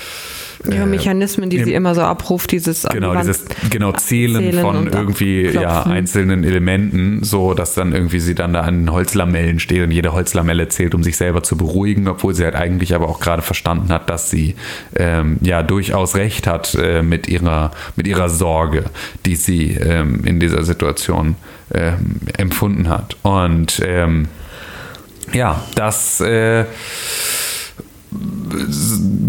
Ihre 0.67 0.87
Mechanismen, 0.87 1.51
die 1.51 1.59
im- 1.59 1.65
sie 1.65 1.75
immer 1.75 1.95
so 1.95 2.01
abruft, 2.03 2.51
dieses 2.53 2.83
Genau, 2.83 3.15
dieses 3.15 3.45
genau 3.71 3.93
Zählen, 3.93 4.53
von 4.55 4.89
irgendwie 4.89 5.47
ja, 5.47 5.85
einzelnen 5.85 6.43
Elementen, 6.45 7.23
so 7.23 7.55
dass 7.55 7.75
dann 7.75 7.93
irgendwie 7.93 8.19
sie 8.21 8.35
dann 8.35 8.53
da 8.53 8.63
an 8.63 8.81
den 8.87 8.93
Holzlamellen 8.93 9.61
steht 9.61 9.83
und 9.85 9.93
jede 9.93 10.13
Holzlamelle 10.13 10.69
zählt, 10.69 10.95
um 10.95 11.03
sich 11.03 11.17
selber 11.17 11.43
zu 11.43 11.57
beruhigen, 11.57 12.09
obwohl 12.09 12.35
sie 12.35 12.45
halt 12.45 12.57
eigentlich 12.57 12.95
aber 12.95 13.09
auch 13.09 13.21
gerade 13.21 13.43
verstanden 13.43 13.91
hat, 13.93 14.11
dass 14.11 14.31
sie 14.31 14.57
ähm, 14.97 15.37
ja 15.43 15.63
durchaus 15.63 16.17
recht 16.17 16.47
hat 16.47 16.75
äh, 16.75 17.03
mit 17.03 17.29
ihrer 17.29 17.71
mit 17.97 18.07
ihrer 18.09 18.29
Sorge, 18.29 18.85
die 19.27 19.37
sie 19.37 19.75
ähm, 19.75 20.25
in 20.25 20.41
dieser 20.41 20.65
Situation 20.65 21.37
ähm, 21.73 22.17
empfunden 22.37 22.89
hat. 22.89 23.17
Und 23.23 23.81
ähm, 23.85 24.27
ja, 25.33 25.63
das 25.75 26.21
äh, 26.21 26.65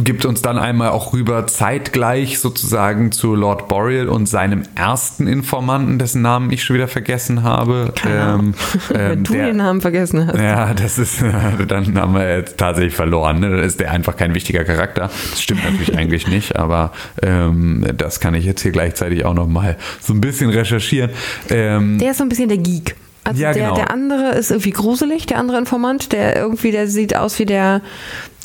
gibt 0.03 0.25
uns 0.25 0.41
dann 0.41 0.57
einmal 0.57 0.89
auch 0.89 1.13
rüber 1.13 1.45
zeitgleich 1.47 2.39
sozusagen 2.39 3.11
zu 3.11 3.35
Lord 3.35 3.67
Boreal 3.67 4.07
und 4.07 4.27
seinem 4.27 4.63
ersten 4.75 5.27
Informanten, 5.27 5.99
dessen 5.99 6.21
Namen 6.21 6.51
ich 6.51 6.63
schon 6.63 6.75
wieder 6.75 6.87
vergessen 6.87 7.43
habe. 7.43 7.91
Keine 7.95 8.21
Ahnung. 8.21 8.53
Wenn 8.89 9.11
ähm, 9.11 9.23
du 9.23 9.33
der- 9.33 9.45
den 9.47 9.57
Namen 9.57 9.81
vergessen 9.81 10.25
hast. 10.27 10.37
ja, 10.39 10.73
das 10.73 10.97
ist, 10.97 11.21
dann 11.67 11.97
haben 11.99 12.13
wir 12.13 12.37
jetzt 12.37 12.57
tatsächlich 12.57 12.95
verloren. 12.95 13.39
Ne? 13.39 13.49
Dann 13.49 13.59
ist 13.59 13.79
der 13.79 13.91
einfach 13.91 14.15
kein 14.15 14.33
wichtiger 14.33 14.63
Charakter. 14.63 15.09
Das 15.31 15.41
stimmt 15.41 15.63
natürlich 15.63 15.97
eigentlich 15.97 16.27
nicht, 16.27 16.55
aber 16.55 16.91
ähm, 17.21 17.85
das 17.97 18.19
kann 18.19 18.33
ich 18.33 18.45
jetzt 18.45 18.61
hier 18.61 18.71
gleichzeitig 18.71 19.25
auch 19.25 19.33
nochmal 19.33 19.77
so 19.99 20.13
ein 20.13 20.21
bisschen 20.21 20.49
recherchieren. 20.49 21.11
Ähm, 21.49 21.97
Der 21.99 22.11
ist 22.11 22.17
so 22.17 22.23
ein 22.23 22.29
bisschen 22.29 22.49
der 22.49 22.57
Geek. 22.57 22.95
Also 23.29 23.41
Ja, 23.41 23.53
der, 23.53 23.63
genau. 23.63 23.75
der 23.75 23.91
andere 23.91 24.31
ist 24.31 24.51
irgendwie 24.51 24.71
gruselig, 24.71 25.25
der 25.25 25.37
andere 25.37 25.57
Informant, 25.57 26.11
der 26.11 26.35
irgendwie, 26.35 26.71
der 26.71 26.87
sieht 26.87 27.15
aus 27.15 27.39
wie 27.39 27.45
der, 27.45 27.81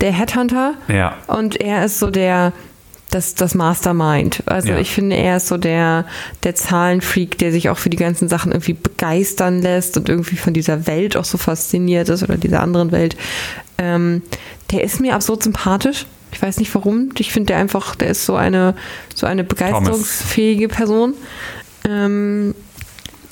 der 0.00 0.12
Headhunter. 0.12 0.74
Ja. 0.88 1.16
Und 1.26 1.60
er 1.60 1.84
ist 1.84 1.98
so 1.98 2.10
der, 2.10 2.52
das, 3.10 3.34
das 3.34 3.54
Mastermind. 3.54 4.42
Also 4.46 4.70
Ja. 4.70 4.78
ich 4.78 4.90
finde, 4.90 5.16
er 5.16 5.36
ist 5.38 5.48
so 5.48 5.56
der, 5.56 6.04
der 6.42 6.54
Zahlenfreak, 6.54 7.38
der 7.38 7.52
sich 7.52 7.68
auch 7.68 7.78
für 7.78 7.90
die 7.90 7.96
ganzen 7.96 8.28
Sachen 8.28 8.52
irgendwie 8.52 8.72
begeistern 8.74 9.62
lässt 9.62 9.96
und 9.96 10.08
irgendwie 10.08 10.36
von 10.36 10.52
dieser 10.52 10.86
Welt 10.86 11.16
auch 11.16 11.24
so 11.24 11.38
fasziniert 11.38 12.08
ist 12.08 12.22
oder 12.22 12.36
dieser 12.36 12.60
anderen 12.60 12.90
Welt. 12.92 13.16
Ähm, 13.78 14.22
der 14.70 14.82
ist 14.84 15.00
mir 15.00 15.14
absurd 15.14 15.42
sympathisch. 15.44 16.06
Ich 16.32 16.42
weiß 16.42 16.58
nicht 16.58 16.74
warum. 16.74 17.10
Ich 17.18 17.32
finde 17.32 17.48
der 17.52 17.58
einfach, 17.58 17.94
der 17.94 18.08
ist 18.08 18.26
so 18.26 18.34
eine, 18.34 18.74
so 19.14 19.26
eine 19.26 19.44
begeisterungsfähige 19.44 20.66
Person. 20.68 21.14
Ähm, 21.88 22.54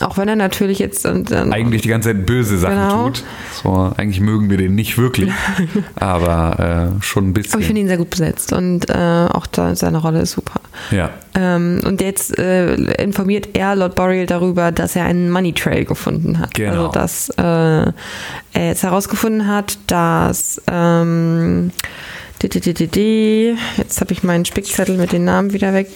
auch 0.02 0.16
wenn 0.18 0.28
er 0.28 0.36
natürlich 0.36 0.78
jetzt 0.78 1.04
dann, 1.04 1.24
dann 1.24 1.52
eigentlich 1.52 1.82
die 1.82 1.88
ganze 1.88 2.10
Zeit 2.10 2.26
böse 2.26 2.58
Sachen 2.58 2.74
Genau. 2.76 3.04
tut. 3.06 3.24
So, 3.62 3.92
eigentlich 3.96 4.20
mögen 4.20 4.50
wir 4.50 4.56
den 4.56 4.74
nicht 4.74 4.98
wirklich, 4.98 5.30
aber 5.96 6.92
äh, 6.98 7.02
schon 7.02 7.28
ein 7.28 7.32
bisschen. 7.32 7.52
aber 7.54 7.60
ich 7.60 7.66
finde 7.66 7.80
ihn 7.82 7.88
sehr 7.88 7.96
gut 7.98 8.10
besetzt 8.10 8.52
und 8.52 8.88
äh, 8.90 9.26
auch 9.30 9.46
da, 9.46 9.74
seine 9.76 9.98
Rolle 9.98 10.20
ist 10.20 10.32
super. 10.32 10.60
ja. 10.90 11.10
Ähm, 11.34 11.80
und 11.86 12.02
jetzt 12.02 12.38
äh, 12.38 12.74
informiert 13.02 13.50
er 13.54 13.74
Lord 13.74 13.94
Boreal 13.94 14.26
darüber, 14.26 14.70
dass 14.70 14.96
er 14.96 15.04
einen 15.04 15.30
Money 15.30 15.54
Trail 15.54 15.86
gefunden 15.86 16.38
hat. 16.38 16.52
Genau. 16.54 16.88
Also 16.88 16.92
dass 16.92 17.28
äh, 17.38 17.42
er 18.52 18.66
jetzt 18.66 18.82
herausgefunden 18.82 19.46
hat, 19.46 19.78
dass 19.86 20.60
ähm, 20.70 21.70
jetzt 22.42 24.00
habe 24.00 24.12
ich 24.12 24.22
meinen 24.22 24.44
Spickzettel 24.44 24.96
mit 24.98 25.12
den 25.12 25.24
Namen 25.24 25.52
wieder 25.52 25.72
weg, 25.72 25.88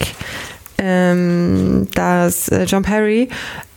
ähm, 0.78 1.88
dass 1.94 2.48
äh, 2.48 2.64
John 2.64 2.82
Perry 2.82 3.28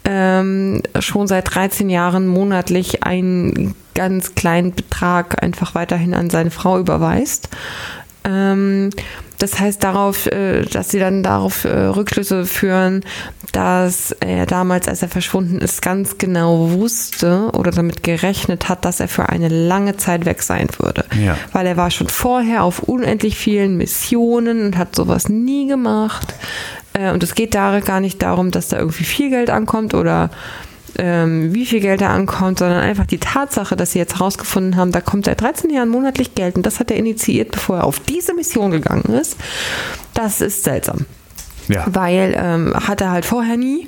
ähm, 0.06 0.82
schon 1.00 1.28
seit 1.28 1.54
13 1.54 1.90
Jahren 1.90 2.28
monatlich 2.28 3.04
einen 3.04 3.76
ganz 3.96 4.36
kleinen 4.36 4.74
Betrag 4.74 5.44
einfach 5.44 5.76
weiterhin 5.76 6.14
an 6.14 6.30
seine 6.30 6.52
Frau 6.52 6.80
überweist. 6.80 7.50
Ähm, 8.24 8.92
das 9.40 9.58
heißt 9.58 9.84
darauf, 9.84 10.26
äh, 10.28 10.64
dass 10.64 10.90
sie 10.90 11.00
dann 11.00 11.24
darauf 11.24 11.64
äh, 11.64 11.70
Rückschlüsse 11.70 12.46
führen, 12.46 13.06
dass 13.54 14.12
er 14.20 14.46
damals, 14.46 14.88
als 14.88 15.02
er 15.02 15.08
verschwunden 15.08 15.60
ist, 15.60 15.82
ganz 15.82 16.18
genau 16.18 16.72
wusste 16.72 17.50
oder 17.54 17.72
damit 17.72 18.04
gerechnet 18.04 18.68
hat, 18.68 18.84
dass 18.84 19.00
er 19.00 19.08
für 19.08 19.30
eine 19.30 19.48
lange 19.48 19.96
Zeit 19.96 20.26
weg 20.26 20.44
sein 20.44 20.68
würde. 20.78 21.06
Ja. 21.20 21.38
Weil 21.54 21.68
er 21.68 21.78
war 21.78 21.90
schon 21.90 22.10
vorher 22.10 22.64
auf 22.64 22.80
unendlich 22.84 23.38
vielen 23.38 23.78
Missionen 23.78 24.66
und 24.66 24.78
hat 24.78 24.94
sowas 24.94 25.30
nie 25.30 25.68
gemacht. 25.68 26.34
Äh, 26.94 27.12
und 27.12 27.24
es 27.24 27.36
geht 27.36 27.56
da 27.56 27.80
gar 27.80 28.00
nicht 28.00 28.22
darum, 28.22 28.52
dass 28.52 28.68
da 28.70 28.78
irgendwie 28.80 29.04
viel 29.04 29.30
Geld 29.30 29.50
ankommt 29.50 29.94
oder 29.94 30.30
ähm, 30.98 31.54
wie 31.54 31.66
viel 31.66 31.80
Geld 31.82 32.02
da 32.02 32.10
ankommt, 32.10 32.60
sondern 32.60 32.80
einfach 32.82 33.06
die 33.06 33.20
Tatsache, 33.20 33.76
dass 33.76 33.92
sie 33.92 34.00
jetzt 34.00 34.16
herausgefunden 34.16 34.76
haben, 34.76 34.92
da 34.92 35.02
kommt 35.02 35.26
seit 35.26 35.40
13 35.42 35.70
Jahren 35.70 35.90
monatlich 35.90 36.34
Geld 36.36 36.56
und 36.56 36.66
das 36.66 36.80
hat 36.80 36.90
er 36.92 36.98
initiiert, 36.98 37.52
bevor 37.52 37.78
er 37.78 37.84
auf 37.86 38.00
diese 38.00 38.34
Mission 38.34 38.72
gegangen 38.72 39.14
ist. 39.14 39.38
Das 40.14 40.42
ist 40.42 40.64
seltsam, 40.64 41.06
Ja. 41.68 41.86
weil 41.88 42.34
ähm, 42.36 42.74
hat 42.76 43.02
er 43.02 43.12
halt 43.12 43.26
vorher 43.26 43.56
nie 43.56 43.88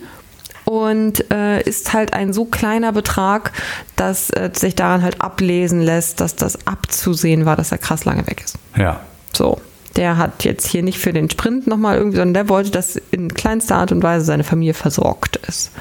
und 0.65 1.29
äh, 1.31 1.61
ist 1.63 1.91
halt 1.91 2.13
ein 2.13 2.33
so 2.33 2.45
kleiner 2.45 2.91
Betrag, 2.91 3.51
dass 3.95 4.29
äh, 4.29 4.51
sich 4.53 4.75
daran 4.75 5.01
halt 5.01 5.21
ablesen 5.21 5.81
lässt, 5.81 6.21
dass 6.21 6.35
das 6.35 6.67
abzusehen 6.67 7.45
war, 7.45 7.55
dass 7.55 7.71
er 7.71 7.79
krass 7.79 8.05
lange 8.05 8.27
weg 8.27 8.43
ist. 8.45 8.57
Ja. 8.77 9.01
So. 9.33 9.59
Der 9.95 10.17
hat 10.17 10.43
jetzt 10.43 10.67
hier 10.67 10.83
nicht 10.83 10.99
für 10.99 11.13
den 11.13 11.29
Sprint 11.29 11.67
nochmal 11.67 11.97
irgendwie, 11.97 12.17
sondern 12.17 12.33
der 12.33 12.49
wollte, 12.49 12.71
dass 12.71 12.95
in 12.95 13.33
kleinster 13.33 13.75
Art 13.75 13.91
und 13.91 14.03
Weise 14.03 14.25
seine 14.25 14.43
Familie 14.43 14.73
versorgt 14.73 15.37
ist. 15.47 15.71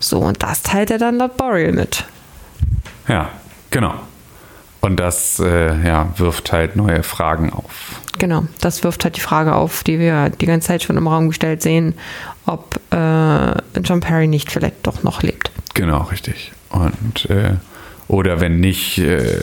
So, 0.00 0.18
und 0.18 0.42
das 0.42 0.62
teilt 0.62 0.90
er 0.90 0.98
dann 0.98 1.18
Lord 1.18 1.36
Boreal 1.36 1.72
mit. 1.72 2.04
Ja, 3.06 3.30
genau. 3.70 3.94
Und 4.80 4.98
das 4.98 5.38
äh, 5.38 5.80
ja, 5.86 6.12
wirft 6.16 6.52
halt 6.52 6.74
neue 6.74 7.04
Fragen 7.04 7.52
auf. 7.52 8.00
Genau, 8.18 8.44
das 8.60 8.82
wirft 8.82 9.04
halt 9.04 9.16
die 9.16 9.20
Frage 9.20 9.54
auf, 9.54 9.84
die 9.84 10.00
wir 10.00 10.30
die 10.30 10.46
ganze 10.46 10.68
Zeit 10.68 10.82
schon 10.82 10.96
im 10.96 11.06
Raum 11.06 11.28
gestellt 11.28 11.62
sehen, 11.62 11.94
ob 12.46 12.80
äh, 12.90 13.80
John 13.80 14.00
Perry 14.00 14.26
nicht 14.26 14.50
vielleicht 14.50 14.84
doch 14.84 15.04
noch 15.04 15.22
lebt. 15.22 15.52
Genau, 15.74 16.02
richtig. 16.02 16.50
Und 16.70 17.30
äh, 17.30 17.54
oder 18.08 18.40
wenn 18.40 18.58
nicht, 18.58 18.98
äh, 18.98 19.42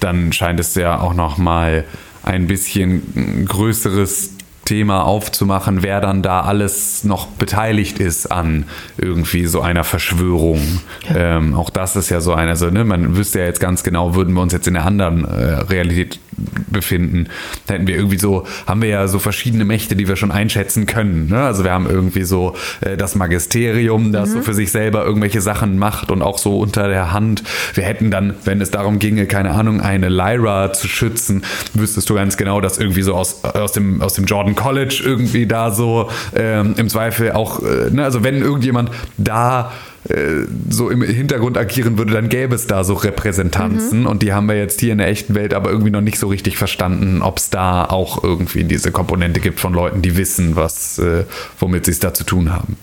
dann 0.00 0.32
scheint 0.32 0.58
es 0.58 0.74
ja 0.74 1.00
auch 1.00 1.14
noch 1.14 1.38
mal 1.38 1.84
ein 2.22 2.46
bisschen 2.46 3.46
größeres 3.46 4.30
Thema 4.70 5.02
aufzumachen, 5.04 5.82
wer 5.82 6.00
dann 6.00 6.22
da 6.22 6.42
alles 6.42 7.02
noch 7.02 7.26
beteiligt 7.26 7.98
ist 7.98 8.30
an 8.30 8.66
irgendwie 8.98 9.46
so 9.46 9.62
einer 9.62 9.82
Verschwörung. 9.82 10.60
Ja. 11.08 11.38
Ähm, 11.38 11.54
auch 11.54 11.70
das 11.70 11.96
ist 11.96 12.08
ja 12.08 12.20
so 12.20 12.34
eine, 12.34 12.50
also 12.50 12.70
ne, 12.70 12.84
man 12.84 13.16
wüsste 13.16 13.40
ja 13.40 13.46
jetzt 13.46 13.58
ganz 13.58 13.82
genau, 13.82 14.14
würden 14.14 14.32
wir 14.32 14.42
uns 14.42 14.52
jetzt 14.52 14.68
in 14.68 14.74
der 14.74 14.86
anderen 14.86 15.24
äh, 15.24 15.54
Realität 15.54 16.20
befinden, 16.70 17.28
da 17.66 17.74
hätten 17.74 17.86
wir 17.86 17.96
irgendwie 17.96 18.18
so, 18.18 18.46
haben 18.66 18.82
wir 18.82 18.88
ja 18.88 19.08
so 19.08 19.18
verschiedene 19.18 19.64
Mächte, 19.64 19.96
die 19.96 20.08
wir 20.08 20.16
schon 20.16 20.30
einschätzen 20.30 20.86
können. 20.86 21.28
Ne? 21.28 21.42
Also 21.42 21.64
wir 21.64 21.72
haben 21.72 21.88
irgendwie 21.88 22.22
so 22.22 22.54
äh, 22.80 22.96
das 22.96 23.14
Magisterium, 23.14 24.12
das 24.12 24.30
mhm. 24.30 24.34
so 24.34 24.42
für 24.42 24.54
sich 24.54 24.70
selber 24.70 25.04
irgendwelche 25.04 25.40
Sachen 25.40 25.78
macht 25.78 26.10
und 26.10 26.22
auch 26.22 26.38
so 26.38 26.58
unter 26.58 26.88
der 26.88 27.12
Hand. 27.12 27.42
Wir 27.74 27.84
hätten 27.84 28.10
dann, 28.10 28.34
wenn 28.44 28.60
es 28.60 28.70
darum 28.70 28.98
ginge, 28.98 29.26
keine 29.26 29.50
Ahnung, 29.50 29.80
eine 29.80 30.08
Lyra 30.08 30.72
zu 30.72 30.88
schützen, 30.88 31.42
wüsstest 31.74 32.08
du 32.08 32.14
ganz 32.14 32.36
genau, 32.36 32.60
dass 32.60 32.78
irgendwie 32.78 33.02
so 33.02 33.14
aus, 33.14 33.44
aus, 33.44 33.72
dem, 33.72 34.00
aus 34.00 34.14
dem 34.14 34.24
Jordan 34.24 34.54
College 34.54 35.02
irgendwie 35.04 35.46
da 35.46 35.70
so 35.72 36.10
ähm, 36.34 36.74
im 36.76 36.88
Zweifel 36.88 37.32
auch, 37.32 37.62
äh, 37.62 37.90
ne? 37.90 38.04
also 38.04 38.22
wenn 38.22 38.40
irgendjemand 38.40 38.90
da 39.18 39.72
äh, 40.10 40.46
so 40.68 40.90
im 40.90 41.02
Hintergrund 41.02 41.56
agieren 41.56 41.98
würde, 41.98 42.12
dann 42.12 42.28
gäbe 42.28 42.54
es 42.54 42.66
da 42.66 42.84
so 42.84 42.94
Repräsentanzen 42.94 44.00
mhm. 44.00 44.06
und 44.06 44.22
die 44.22 44.32
haben 44.32 44.46
wir 44.46 44.56
jetzt 44.56 44.80
hier 44.80 44.92
in 44.92 44.98
der 44.98 45.08
echten 45.08 45.34
Welt 45.34 45.54
aber 45.54 45.70
irgendwie 45.70 45.90
noch 45.90 46.00
nicht 46.00 46.18
so 46.18 46.28
richtig 46.28 46.56
verstanden, 46.56 47.22
ob 47.22 47.38
es 47.38 47.50
da 47.50 47.84
auch 47.84 48.22
irgendwie 48.22 48.64
diese 48.64 48.92
Komponente 48.92 49.40
gibt 49.40 49.60
von 49.60 49.72
Leuten, 49.72 50.02
die 50.02 50.16
wissen, 50.16 50.56
was, 50.56 50.98
äh, 50.98 51.24
womit 51.58 51.84
sie 51.84 51.92
es 51.92 52.00
da 52.00 52.12
zu 52.12 52.24
tun 52.24 52.52
haben. 52.52 52.76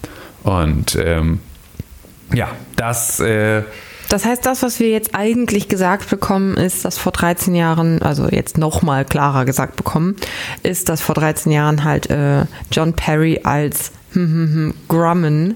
Und 0.43 0.97
ähm, 1.01 1.39
ja, 2.33 2.49
das. 2.75 3.19
Äh, 3.19 3.63
das 4.09 4.23
heißt, 4.23 4.45
das, 4.45 4.63
was 4.63 4.79
wir 4.79 4.89
jetzt 4.89 5.13
eigentlich 5.13 5.67
gesagt 5.67 6.09
bekommen, 6.09 6.55
ist, 6.55 6.85
dass 6.85 6.97
vor 6.97 7.11
13 7.11 7.55
Jahren, 7.55 8.01
also 8.01 8.29
jetzt 8.29 8.57
nochmal 8.57 9.03
klarer 9.03 9.43
gesagt 9.43 9.75
bekommen, 9.75 10.15
ist, 10.63 10.87
dass 10.87 11.01
vor 11.01 11.15
13 11.15 11.51
Jahren 11.51 11.83
halt 11.83 12.09
äh, 12.09 12.45
John 12.71 12.93
Perry 12.93 13.41
als 13.43 13.91
hm, 14.13 14.23
hm, 14.23 14.53
hm, 14.53 14.73
Grumman 14.87 15.55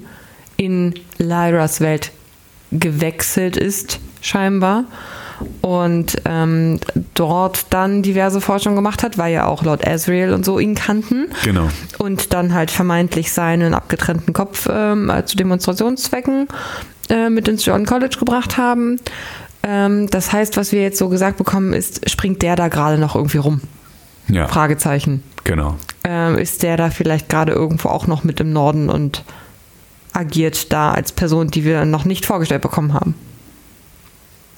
in 0.62 0.94
Lyras 1.18 1.82
Welt 1.82 2.12
gewechselt 2.72 3.58
ist, 3.58 4.00
scheinbar. 4.22 4.86
Und 5.62 6.18
ähm, 6.26 6.80
dort 7.16 7.66
dann 7.72 8.04
diverse 8.04 8.42
Forschung 8.42 8.76
gemacht 8.76 9.02
hat, 9.02 9.18
weil 9.18 9.34
ja 9.34 9.48
auch 9.48 9.64
Lord 9.64 9.88
Asriel 9.88 10.34
und 10.34 10.46
so 10.46 10.60
ihn 10.60 10.76
kannten. 10.76 11.30
Genau. 11.44 11.68
Und 11.98 12.32
dann 12.32 12.54
halt 12.54 12.70
vermeintlich 12.70 13.32
seinen 13.32 13.74
abgetrennten 13.74 14.34
Kopf 14.34 14.70
ähm, 14.72 15.12
zu 15.26 15.36
Demonstrationszwecken 15.36 16.48
äh, 17.10 17.32
mit 17.32 17.48
ins 17.48 17.66
John 17.66 17.88
College 17.88 18.18
gebracht 18.20 18.58
haben. 18.58 19.00
Ähm, 19.64 20.12
das 20.12 20.32
heißt, 20.32 20.58
was 20.58 20.72
wir 20.72 20.84
jetzt 20.84 21.00
so 21.00 21.10
gesagt 21.10 21.38
bekommen, 21.38 21.74
ist, 21.74 22.08
springt 22.08 22.44
der 22.44 22.56
da 22.56 22.68
gerade 22.68 23.00
noch 23.00 23.16
irgendwie 23.16 23.40
rum? 23.40 23.62
Ja. 24.28 24.48
Fragezeichen. 24.48 25.24
Genau. 25.44 25.76
Ähm, 26.04 26.38
ist 26.38 26.62
der 26.62 26.78
da 26.78 26.92
vielleicht 26.92 27.30
gerade 27.30 27.52
irgendwo 27.52 27.90
auch 27.90 28.06
noch 28.06 28.24
mit 28.24 28.40
im 28.40 28.54
Norden 28.54 28.92
und 28.92 29.24
agiert 30.14 30.72
da 30.72 30.92
als 30.92 31.12
Person, 31.12 31.48
die 31.50 31.64
wir 31.64 31.86
noch 31.86 32.06
nicht 32.06 32.26
vorgestellt 32.26 32.62
bekommen 32.62 32.94
haben. 32.94 33.16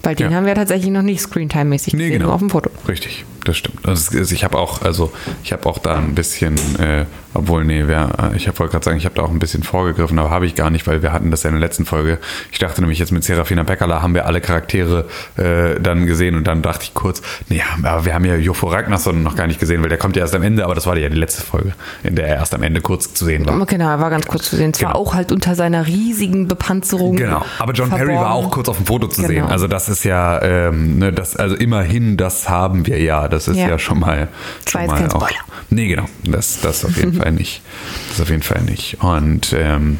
Weil 0.04 0.16
den 0.16 0.32
ja. 0.32 0.38
haben 0.38 0.45
wir 0.45 0.54
tatsächlich 0.54 0.91
noch 0.91 1.01
nicht 1.01 1.22
Screentime-mäßig 1.22 1.95
nee, 1.95 2.08
gesehen, 2.08 2.20
genau. 2.20 2.34
auf 2.34 2.39
dem 2.39 2.49
Foto. 2.49 2.70
Richtig, 2.88 3.24
das 3.45 3.58
stimmt. 3.58 3.88
Also 3.88 4.20
ich 4.20 4.43
habe 4.43 4.58
auch, 4.58 4.82
also 4.82 5.14
ich 5.43 5.54
habe 5.54 5.66
auch 5.66 5.78
da 5.78 5.97
ein 5.97 6.14
bisschen, 6.14 6.56
äh, 6.78 7.06
obwohl, 7.34 7.65
nee, 7.65 7.84
wer, 7.88 8.31
ich 8.36 8.47
wollte 8.47 8.71
gerade 8.71 8.86
sagen, 8.86 8.97
ich 8.97 9.05
habe 9.05 9.15
da 9.15 9.23
auch 9.23 9.29
ein 9.29 9.39
bisschen 9.39 9.63
vorgegriffen, 9.63 10.17
aber 10.19 10.29
habe 10.29 10.45
ich 10.45 10.55
gar 10.55 10.69
nicht, 10.69 10.86
weil 10.88 11.01
wir 11.01 11.11
hatten 11.11 11.31
das 11.31 11.43
ja 11.43 11.49
in 11.49 11.55
der 11.55 11.61
letzten 11.61 11.86
Folge. 11.86 12.19
Ich 12.51 12.59
dachte 12.59 12.81
nämlich 12.81 12.99
jetzt 12.99 13.11
mit 13.11 13.23
Serafina 13.23 13.63
Beckala 13.63 14.01
haben 14.01 14.13
wir 14.13 14.25
alle 14.25 14.41
Charaktere 14.41 15.05
äh, 15.38 15.79
dann 15.79 16.05
gesehen 16.05 16.36
und 16.36 16.45
dann 16.45 16.61
dachte 16.61 16.84
ich 16.84 16.93
kurz, 16.93 17.21
nee, 17.49 17.61
aber 17.84 18.05
wir 18.05 18.13
haben 18.13 18.25
ja 18.25 18.36
Jofo 18.36 18.67
Ragnarsson 18.67 19.23
noch 19.23 19.36
gar 19.36 19.47
nicht 19.47 19.59
gesehen, 19.59 19.81
weil 19.81 19.89
der 19.89 19.97
kommt 19.97 20.15
ja 20.15 20.21
erst 20.21 20.36
am 20.36 20.43
Ende, 20.43 20.63
aber 20.63 20.75
das 20.75 20.86
war 20.86 20.95
ja 20.97 21.09
die 21.09 21.17
letzte 21.17 21.41
Folge, 21.41 21.73
in 22.03 22.15
der 22.15 22.27
er 22.27 22.36
erst 22.36 22.53
am 22.53 22.63
Ende 22.63 22.81
kurz 22.81 23.13
zu 23.13 23.25
sehen 23.25 23.45
war. 23.45 23.65
Genau, 23.65 23.89
er 23.89 23.99
war 23.99 24.09
ganz 24.09 24.27
kurz 24.27 24.49
zu 24.49 24.55
sehen. 24.55 24.73
Zwar 24.73 24.93
genau. 24.93 25.01
auch 25.01 25.13
halt 25.13 25.31
unter 25.31 25.55
seiner 25.55 25.88
riesigen 25.88 26.47
Bepanzerung. 26.47 27.15
Genau, 27.15 27.43
aber 27.59 27.73
John 27.73 27.89
verborgen. 27.89 28.13
Perry 28.13 28.23
war 28.23 28.34
auch 28.34 28.51
kurz 28.51 28.69
auf 28.69 28.77
dem 28.77 28.86
Foto 28.86 29.07
zu 29.07 29.21
genau. 29.21 29.34
sehen. 29.34 29.45
Also 29.45 29.67
das 29.67 29.89
ist 29.89 30.03
ja, 30.03 30.41
ähm, 30.41 30.99
ne, 30.99 31.11
das, 31.11 31.36
also 31.36 31.55
immerhin, 31.55 32.17
das 32.17 32.49
haben 32.49 32.86
wir 32.86 33.01
ja. 33.01 33.27
Das 33.27 33.47
ist 33.47 33.57
ja, 33.57 33.69
ja 33.69 33.79
schon 33.79 33.99
mal. 33.99 34.27
Schon 34.69 34.86
mal 34.86 34.99
kein 34.99 35.11
auch, 35.11 35.29
Nee, 35.69 35.88
genau. 35.88 36.05
Das, 36.23 36.61
das 36.61 36.86
auf 36.86 36.95
jeden 36.97 37.13
Fall 37.17 37.22
nicht. 37.32 37.61
Das 38.09 38.21
auf 38.21 38.30
jeden 38.30 38.43
Fall 38.43 38.61
nicht. 38.63 38.97
Und 39.01 39.53
ähm, 39.53 39.97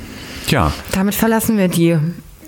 ja. 0.48 0.74
Damit 0.92 1.16
verlassen 1.16 1.58
wir 1.58 1.68
die, 1.68 1.98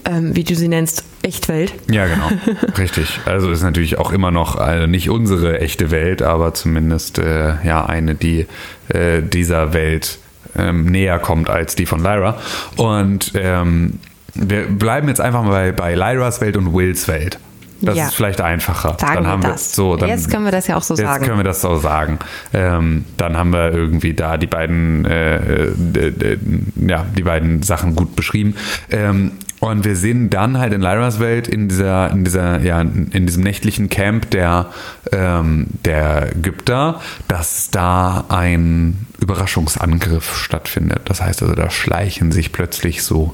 ähm, 0.06 0.36
wie 0.36 0.44
du 0.44 0.56
sie 0.56 0.68
nennst, 0.68 1.04
Echtwelt. 1.26 1.74
Ja, 1.90 2.06
genau. 2.06 2.30
Richtig. 2.78 3.20
Also 3.26 3.50
ist 3.50 3.64
natürlich 3.64 3.98
auch 3.98 4.12
immer 4.12 4.30
noch 4.30 4.58
also 4.58 4.86
nicht 4.86 5.10
unsere 5.10 5.60
echte 5.60 5.90
Welt, 5.90 6.22
aber 6.22 6.54
zumindest 6.54 7.18
äh, 7.18 7.56
ja 7.66 7.84
eine, 7.86 8.14
die 8.14 8.46
äh, 8.90 9.24
dieser 9.24 9.74
Welt 9.74 10.20
ähm, 10.56 10.86
näher 10.86 11.18
kommt 11.18 11.50
als 11.50 11.76
die 11.76 11.88
von 11.88 12.02
Lyra. 12.02 12.38
Und 12.76 13.32
ähm, 13.36 14.00
wir 14.36 14.68
bleiben 14.68 15.08
jetzt 15.08 15.20
einfach 15.20 15.44
mal 15.44 15.50
bei, 15.50 15.72
bei 15.72 15.96
Lyras 15.96 16.42
Welt 16.42 16.58
und 16.58 16.74
Wills 16.74 17.08
Welt. 17.08 17.40
Das 17.86 17.96
ja. 17.96 18.06
ist 18.08 18.16
vielleicht 18.16 18.42
einfacher. 18.42 18.98
Sagen 19.00 19.16
dann 19.16 19.28
haben 19.28 19.44
wir 19.44 19.52
das. 19.52 19.76
so, 19.76 19.96
dann, 19.96 20.10
jetzt 20.10 20.30
können 20.30 20.46
wir 20.46 20.52
das 20.52 20.68
ja 20.68 20.76
auch 20.76 20.84
so 20.84 20.96
jetzt 20.96 21.04
sagen. 21.04 21.24
Jetzt 21.24 21.28
können 21.28 21.40
wir 21.40 21.44
das 21.44 21.62
so 21.62 21.78
sagen. 21.78 22.20
Ähm, 22.54 23.06
dann 23.18 23.38
haben 23.38 23.54
wir 23.54 23.72
irgendwie 23.72 24.14
da 24.14 24.38
die 24.38 24.48
beiden, 24.48 25.06
äh, 25.06 25.38
äh, 25.68 26.38
ja, 26.76 27.06
die 27.18 27.24
beiden 27.24 27.64
Sachen 27.64 27.96
gut 27.96 28.16
beschrieben. 28.16 28.56
Ähm, 28.90 29.34
und 29.60 29.86
wir 29.86 29.96
sehen 29.96 30.30
dann 30.30 30.58
halt 30.58 30.74
in 30.74 30.82
Lyras 30.82 31.20
Welt 31.20 31.48
in 31.48 31.70
dieser, 31.70 32.12
in 32.12 32.24
dieser, 32.24 32.62
ja, 32.62 32.82
in 32.82 33.26
diesem 33.26 33.42
nächtlichen 33.44 33.90
Camp 33.90 34.30
der, 34.32 34.68
ähm, 35.12 35.68
der 35.86 36.36
Ägypter, 36.36 37.02
dass 37.28 37.72
da 37.72 38.26
ein 38.30 39.08
Überraschungsangriff 39.20 40.36
stattfindet. 40.38 41.02
Das 41.06 41.22
heißt 41.22 41.42
also, 41.42 41.56
da 41.56 41.72
schleichen 41.72 42.32
sich 42.32 42.52
plötzlich 42.52 43.04
so 43.04 43.34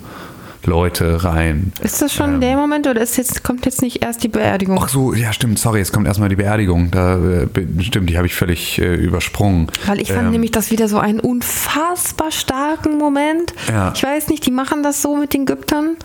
Leute 0.66 1.24
rein. 1.24 1.74
Ist 1.82 2.02
das 2.02 2.14
schon 2.14 2.36
ähm, 2.36 2.42
der 2.42 2.56
Moment 2.56 2.88
oder 2.88 3.02
ist 3.02 3.18
jetzt, 3.18 3.44
kommt 3.44 3.66
jetzt 3.66 3.82
nicht 3.82 4.04
erst 4.04 4.24
die 4.24 4.28
Beerdigung? 4.28 4.78
Ach 4.80 4.90
so, 4.90 5.14
ja 5.14 5.34
stimmt, 5.34 5.60
sorry, 5.60 5.82
es 5.82 5.92
kommt 5.92 6.08
erstmal 6.08 6.30
die 6.30 6.36
Beerdigung. 6.36 6.92
Da, 6.92 7.18
äh, 7.18 7.48
stimmt, 7.80 8.10
die 8.10 8.18
habe 8.18 8.28
ich 8.28 8.36
völlig 8.36 8.80
äh, 8.80 8.96
übersprungen. 8.96 9.68
Weil 9.86 10.00
ich 10.00 10.12
fand 10.12 10.26
ähm, 10.26 10.32
nämlich 10.32 10.52
das 10.52 10.72
wieder 10.72 10.88
so 10.88 11.00
einen 11.00 11.20
unfassbar 11.20 12.32
starken 12.32 12.98
Moment. 12.98 13.54
Ja. 13.68 13.92
Ich 13.96 14.04
weiß 14.04 14.28
nicht, 14.28 14.46
die 14.46 14.52
machen 14.52 14.84
das 14.84 15.02
so 15.02 15.16
mit 15.16 15.34
den 15.34 15.46
Gyptern. 15.46 15.98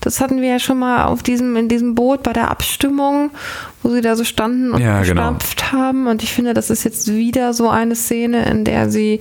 Das 0.00 0.20
hatten 0.20 0.40
wir 0.40 0.48
ja 0.48 0.58
schon 0.58 0.78
mal 0.78 1.04
auf 1.04 1.22
diesem, 1.22 1.56
in 1.56 1.68
diesem 1.68 1.94
Boot 1.94 2.22
bei 2.22 2.32
der 2.32 2.50
Abstimmung, 2.50 3.30
wo 3.82 3.90
sie 3.90 4.00
da 4.00 4.16
so 4.16 4.24
standen 4.24 4.72
und 4.72 4.82
ja, 4.82 5.00
gestampft 5.00 5.70
genau. 5.70 5.82
haben. 5.82 6.06
Und 6.08 6.22
ich 6.22 6.32
finde, 6.32 6.54
das 6.54 6.70
ist 6.70 6.84
jetzt 6.84 7.12
wieder 7.12 7.54
so 7.54 7.70
eine 7.70 7.94
Szene, 7.94 8.44
in 8.46 8.64
der 8.64 8.90
sie 8.90 9.20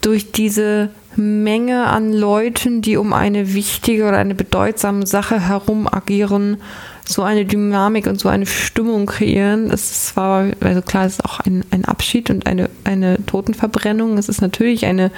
durch 0.00 0.30
diese 0.30 0.90
Menge 1.16 1.86
an 1.86 2.12
Leuten, 2.12 2.82
die 2.82 2.96
um 2.96 3.12
eine 3.12 3.54
wichtige 3.54 4.04
oder 4.04 4.18
eine 4.18 4.34
bedeutsame 4.34 5.06
Sache 5.06 5.48
herum 5.48 5.88
agieren, 5.90 6.58
so 7.04 7.22
eine 7.22 7.44
Dynamik 7.44 8.06
und 8.06 8.20
so 8.20 8.28
eine 8.28 8.46
Stimmung 8.46 9.06
kreieren. 9.06 9.70
Es 9.70 9.90
ist 9.90 10.06
zwar, 10.08 10.46
also 10.60 10.82
klar, 10.82 11.06
es 11.06 11.14
ist 11.14 11.24
auch 11.24 11.40
ein, 11.40 11.64
ein 11.70 11.84
Abschied 11.84 12.30
und 12.30 12.46
eine, 12.46 12.68
eine 12.84 13.24
Totenverbrennung. 13.26 14.18
Es 14.18 14.28
ist 14.28 14.42
natürlich 14.42 14.86
eine 14.86 15.10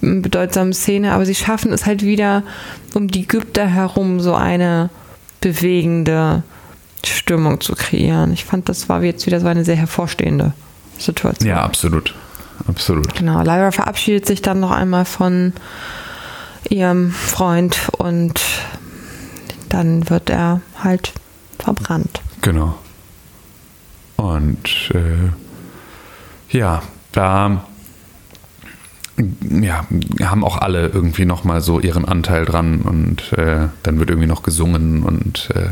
bedeutsame 0.00 0.72
Szene, 0.72 1.12
aber 1.12 1.26
sie 1.26 1.34
schaffen 1.34 1.72
es 1.72 1.86
halt 1.86 2.02
wieder 2.02 2.42
um 2.94 3.08
die 3.08 3.22
Ägypter 3.22 3.66
herum 3.66 4.20
so 4.20 4.34
eine 4.34 4.90
bewegende 5.40 6.42
Stimmung 7.04 7.60
zu 7.60 7.74
kreieren. 7.74 8.32
Ich 8.32 8.44
fand, 8.44 8.68
das 8.68 8.88
war 8.88 9.02
jetzt 9.02 9.26
wieder 9.26 9.40
so 9.40 9.46
eine 9.46 9.64
sehr 9.64 9.76
hervorstehende 9.76 10.52
Situation. 10.98 11.48
Ja, 11.48 11.62
absolut 11.62 12.14
absolut. 12.68 13.14
Genau, 13.14 13.42
Lyra 13.42 13.70
verabschiedet 13.70 14.26
sich 14.26 14.42
dann 14.42 14.60
noch 14.60 14.70
einmal 14.70 15.04
von 15.04 15.52
ihrem 16.68 17.10
Freund 17.10 17.88
und 17.98 18.40
dann 19.68 20.08
wird 20.10 20.30
er 20.30 20.60
halt 20.82 21.12
verbrannt. 21.58 22.20
Genau. 22.42 22.76
Und 24.16 24.90
äh, 24.94 25.30
ja, 26.56 26.82
da 27.12 27.64
ja, 29.50 29.86
haben 30.22 30.44
auch 30.44 30.58
alle 30.58 30.88
irgendwie 30.88 31.24
nochmal 31.24 31.60
so 31.60 31.80
ihren 31.80 32.04
Anteil 32.04 32.44
dran 32.44 32.82
und 32.82 33.32
äh, 33.32 33.68
dann 33.82 33.98
wird 33.98 34.10
irgendwie 34.10 34.28
noch 34.28 34.42
gesungen 34.42 35.02
und 35.02 35.48
äh, 35.54 35.70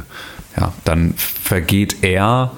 ja, 0.58 0.72
dann 0.84 1.14
vergeht 1.16 2.02
er 2.02 2.52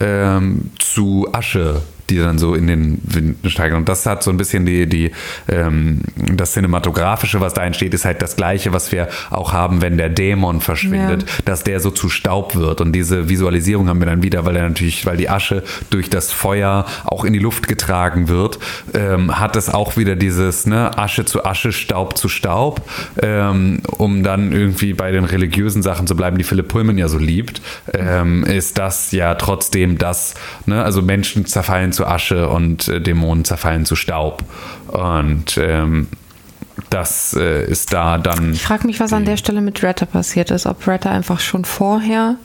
ähm, 0.00 0.70
zu 0.78 1.28
Asche 1.32 1.82
die 2.12 2.18
dann 2.18 2.38
so 2.38 2.54
in 2.54 2.66
den 2.66 2.98
Wind 3.02 3.38
steigen. 3.50 3.76
Und 3.76 3.88
das 3.88 4.06
hat 4.06 4.22
so 4.22 4.30
ein 4.30 4.36
bisschen 4.36 4.66
die, 4.66 4.86
die, 4.86 5.10
ähm, 5.48 6.00
das 6.16 6.52
Cinematografische, 6.52 7.40
was 7.40 7.54
da 7.54 7.64
entsteht, 7.64 7.94
ist 7.94 8.04
halt 8.04 8.22
das 8.22 8.36
Gleiche, 8.36 8.72
was 8.72 8.92
wir 8.92 9.08
auch 9.30 9.52
haben, 9.52 9.82
wenn 9.82 9.96
der 9.96 10.08
Dämon 10.08 10.60
verschwindet, 10.60 11.22
ja. 11.22 11.28
dass 11.44 11.64
der 11.64 11.80
so 11.80 11.90
zu 11.90 12.08
Staub 12.08 12.56
wird. 12.56 12.80
Und 12.80 12.92
diese 12.92 13.28
Visualisierung 13.28 13.88
haben 13.88 14.00
wir 14.00 14.06
dann 14.06 14.22
wieder, 14.22 14.44
weil 14.44 14.56
er 14.56 14.68
natürlich, 14.68 15.06
weil 15.06 15.16
die 15.16 15.28
Asche 15.28 15.62
durch 15.90 16.10
das 16.10 16.32
Feuer 16.32 16.86
auch 17.04 17.24
in 17.24 17.32
die 17.32 17.38
Luft 17.38 17.68
getragen 17.68 18.28
wird, 18.28 18.58
ähm, 18.94 19.38
hat 19.38 19.56
es 19.56 19.68
auch 19.68 19.96
wieder 19.96 20.16
dieses 20.16 20.66
ne, 20.66 20.96
Asche 20.98 21.24
zu 21.24 21.44
Asche, 21.44 21.72
Staub 21.72 22.16
zu 22.16 22.28
Staub, 22.28 22.82
ähm, 23.20 23.80
um 23.86 24.22
dann 24.22 24.52
irgendwie 24.52 24.92
bei 24.94 25.10
den 25.10 25.24
religiösen 25.24 25.82
Sachen 25.82 26.06
zu 26.06 26.16
bleiben, 26.16 26.38
die 26.38 26.44
Philipp 26.44 26.68
Pullman 26.68 26.98
ja 26.98 27.08
so 27.08 27.18
liebt, 27.18 27.62
ähm, 27.94 28.44
ist 28.44 28.78
das 28.78 29.12
ja 29.12 29.34
trotzdem 29.34 29.98
das, 29.98 30.34
ne, 30.66 30.82
also 30.82 31.02
Menschen 31.02 31.46
zerfallen 31.46 31.92
zu 31.92 32.01
Asche 32.06 32.48
und 32.48 32.88
äh, 32.88 33.00
Dämonen 33.00 33.44
zerfallen 33.44 33.84
zu 33.84 33.96
Staub. 33.96 34.44
Und 34.88 35.58
ähm, 35.58 36.08
das 36.90 37.34
äh, 37.34 37.64
ist 37.64 37.92
da 37.92 38.18
dann. 38.18 38.52
Ich 38.52 38.62
frage 38.62 38.86
mich, 38.86 39.00
was 39.00 39.12
an 39.12 39.24
der 39.24 39.36
Stelle 39.36 39.60
mit 39.60 39.82
Retta 39.82 40.06
passiert 40.06 40.50
ist. 40.50 40.66
Ob 40.66 40.86
Retta 40.86 41.10
einfach 41.10 41.40
schon 41.40 41.64
vorher 41.64 42.36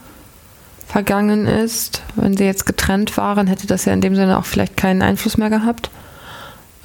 vergangen 0.88 1.45
ist. 1.45 2.01
Wenn 2.16 2.38
sie 2.38 2.45
jetzt 2.45 2.66
getrennt 2.66 3.18
waren, 3.18 3.47
hätte 3.47 3.68
das 3.68 3.86
ja 3.86 3.93
in 3.93 4.01
dem 4.01 4.16
Sinne 4.16 4.38
auch 4.38 4.45
vielleicht 4.45 4.78
keinen 4.78 5.01
Einfluss 5.01 5.38
mehr 5.38 5.49
gehabt. 5.49 5.89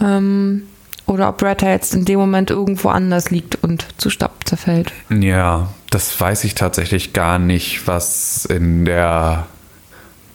Ähm, 0.00 0.64
oder 1.06 1.28
ob 1.28 1.42
Retta 1.42 1.68
jetzt 1.68 1.94
in 1.94 2.04
dem 2.04 2.18
Moment 2.18 2.50
irgendwo 2.50 2.88
anders 2.88 3.30
liegt 3.30 3.62
und 3.62 3.86
zu 3.98 4.10
Staub 4.10 4.32
zerfällt. 4.44 4.92
Ja, 5.10 5.68
das 5.90 6.18
weiß 6.18 6.44
ich 6.44 6.54
tatsächlich 6.54 7.12
gar 7.12 7.38
nicht, 7.38 7.86
was 7.86 8.44
in 8.44 8.84
der 8.84 9.46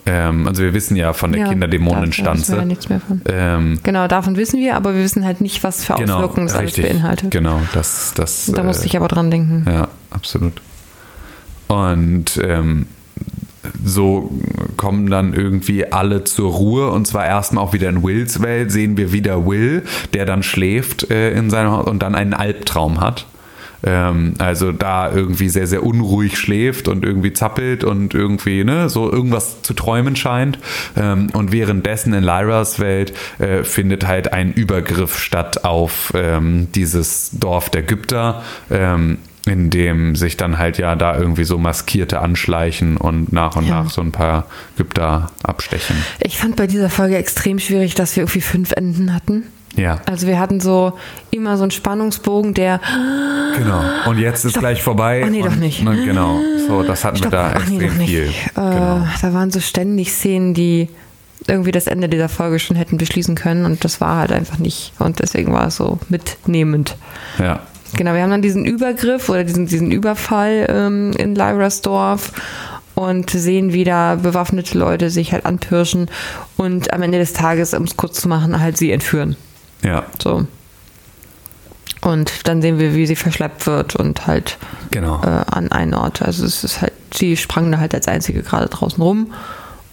ähm, 0.08 0.48
also 0.48 0.64
wir 0.64 0.74
wissen 0.74 0.96
ja 0.96 1.12
von 1.14 1.34
der 1.34 1.42
ja, 1.42 1.50
Kinderdämonenstanze. 1.50 2.54
Da 2.54 2.58
ja 2.60 2.66
nichts 2.66 2.88
mehr 2.88 3.02
von. 3.02 3.22
Ähm, 3.28 3.80
genau, 3.84 4.08
davon 4.08 4.38
wissen 4.38 4.60
wir, 4.60 4.76
aber 4.76 4.96
wir 4.96 5.04
wissen 5.04 5.26
halt 5.26 5.42
nicht, 5.42 5.64
was 5.64 5.84
für 5.84 5.96
genau, 5.96 6.16
Auswirkungen 6.16 6.48
das 6.48 6.60
richtig, 6.60 6.86
alles 6.86 6.94
beinhaltet. 6.96 7.32
Genau, 7.32 7.60
das, 7.74 8.14
das. 8.16 8.52
Da 8.54 8.64
musste 8.64 8.84
äh, 8.84 8.88
ich 8.88 8.96
aber 8.96 9.10
dran 9.10 9.30
denken. 9.30 9.66
Ja, 9.68 9.90
absolut. 10.10 10.54
Und 11.68 12.40
ähm, 12.42 12.88
so 13.84 14.32
kommen 14.78 15.10
dann 15.10 15.34
irgendwie 15.34 15.92
alle 15.92 16.24
zur 16.24 16.52
Ruhe 16.54 16.90
und 16.90 17.06
zwar 17.06 17.26
erstmal 17.26 17.64
auch 17.64 17.74
wieder 17.74 17.90
in 17.90 18.04
Wills 18.04 18.42
Welt 18.42 18.72
sehen 18.72 18.96
wir 18.96 19.12
wieder 19.12 19.46
Will, 19.46 19.84
der 20.14 20.26
dann 20.26 20.42
schläft 20.42 21.12
äh, 21.12 21.32
in 21.32 21.50
seinem 21.50 21.72
Haus 21.72 21.88
und 21.88 22.02
dann 22.02 22.16
einen 22.16 22.34
Albtraum 22.34 23.02
hat. 23.02 23.26
Ähm, 23.84 24.34
also 24.38 24.72
da 24.72 25.12
irgendwie 25.12 25.50
sehr, 25.50 25.68
sehr 25.68 25.84
unruhig 25.84 26.38
schläft 26.38 26.88
und 26.88 27.06
irgendwie 27.06 27.34
zappelt 27.34 27.84
und 27.84 28.14
irgendwie 28.14 28.64
ne, 28.64 28.90
so 28.90 29.12
irgendwas 29.12 29.62
zu 29.62 29.74
träumen 29.74 30.16
scheint. 30.16 30.60
Ähm, 30.96 31.28
und 31.34 31.52
währenddessen 31.52 32.14
in 32.14 32.24
Lyras 32.24 32.80
Welt 32.80 33.14
äh, 33.40 33.64
findet 33.64 34.08
halt 34.08 34.34
ein 34.34 34.54
Übergriff 34.54 35.20
statt 35.20 35.64
auf 35.64 36.12
ähm, 36.16 36.68
dieses 36.74 37.32
Dorf 37.34 37.70
der 37.70 37.84
Gypter. 37.84 38.44
Ähm, 38.70 39.20
in 39.48 39.70
dem 39.70 40.16
sich 40.16 40.38
dann 40.38 40.58
halt 40.58 40.78
ja 40.78 40.96
da 40.96 41.18
irgendwie 41.18 41.46
so 41.46 41.58
Maskierte 41.58 42.20
anschleichen 42.20 42.98
und 42.98 43.32
nach 43.32 43.56
und 43.56 43.66
ja. 43.66 43.84
nach 43.84 43.90
so 43.90 44.02
ein 44.02 44.12
paar 44.12 44.48
Gypter 44.76 45.32
abstechen. 45.44 45.96
Ich 46.20 46.38
fand 46.38 46.56
bei 46.56 46.68
dieser 46.68 46.90
Folge 46.90 47.16
extrem 47.18 47.60
schwierig, 47.60 47.96
dass 47.96 48.16
wir 48.16 48.24
irgendwie 48.24 48.42
fünf 48.42 48.74
Enden 48.74 49.14
hatten. 49.14 49.44
Ja. 49.78 50.02
Also 50.06 50.28
wir 50.28 50.40
hatten 50.40 50.60
so 50.60 50.94
immer 51.32 51.56
so 51.56 51.64
einen 51.64 51.72
Spannungsbogen, 51.72 52.54
der. 52.54 52.82
Genau. 53.58 53.82
Und 54.08 54.18
jetzt 54.18 54.44
ist 54.44 54.52
Stopp. 54.52 54.62
gleich 54.62 54.84
vorbei. 54.84 55.22
Ach 55.24 55.30
nee, 55.30 55.42
und, 55.42 55.52
doch 55.52 55.56
nicht. 55.56 55.84
Ne, 55.84 56.04
genau. 56.04 56.40
So, 56.68 56.84
das 56.84 57.06
hatten 57.06 57.18
Stopp. 57.18 57.32
wir 57.32 57.38
da 57.38 57.54
Ach 57.56 57.62
extrem 57.62 57.98
nee, 57.98 58.06
viel. 58.06 58.24
Äh, 58.24 58.52
genau. 58.56 59.08
Da 59.22 59.34
waren 59.34 59.52
so 59.52 59.60
ständig 59.60 60.12
Szenen, 60.12 60.54
die 60.54 60.90
irgendwie 61.48 61.72
das 61.72 61.88
Ende 61.88 62.10
dieser 62.10 62.30
Folge 62.30 62.60
schon 62.60 62.76
hätten 62.76 62.98
beschließen 62.98 63.36
können 63.36 63.66
und 63.66 63.86
das 63.86 64.02
war 64.02 64.18
halt 64.18 64.32
einfach 64.32 64.58
nicht. 64.58 64.94
Und 65.00 65.20
deswegen 65.20 65.54
war 65.54 65.68
es 65.68 65.78
so 65.78 66.00
mitnehmend. 66.10 66.98
Ja. 67.38 67.62
Genau, 67.96 68.14
wir 68.14 68.22
haben 68.22 68.32
dann 68.32 68.42
diesen 68.42 68.66
Übergriff 68.66 69.30
oder 69.30 69.44
diesen, 69.44 69.68
diesen 69.68 69.92
Überfall 69.92 70.68
ähm, 70.70 71.14
in 71.14 71.36
Lyras 71.36 71.82
Dorf 71.82 72.34
und 72.96 73.30
sehen 73.30 73.72
wieder 73.72 74.18
bewaffnete 74.18 74.78
Leute 74.78 75.10
sich 75.10 75.32
halt 75.32 75.46
anpirschen 75.46 76.10
und 76.58 76.92
am 76.92 77.04
Ende 77.04 77.20
des 77.20 77.32
Tages, 77.34 77.74
um 77.74 77.84
es 77.84 77.96
kurz 77.96 78.20
zu 78.20 78.28
machen, 78.28 78.60
halt 78.60 78.78
sie 78.78 78.92
entführen. 78.92 79.38
Ja. 79.84 80.04
So. 80.22 80.46
Und 82.02 82.48
dann 82.48 82.62
sehen 82.62 82.80
wir, 82.80 82.96
wie 82.96 83.06
sie 83.06 83.16
verschleppt 83.16 83.66
wird 83.68 83.96
und 83.96 84.28
halt 84.28 84.58
genau. 84.92 85.22
äh, 85.24 85.44
an 85.52 85.72
einen 85.72 85.94
Ort. 85.94 86.22
Also 86.22 86.46
es 86.46 86.64
ist 86.64 86.82
halt, 86.82 86.94
sie 87.14 87.36
sprang 87.38 87.72
da 87.72 87.80
halt 87.80 87.94
als 87.94 88.08
einzige 88.08 88.44
gerade 88.44 88.68
draußen 88.68 89.02
rum 89.02 89.34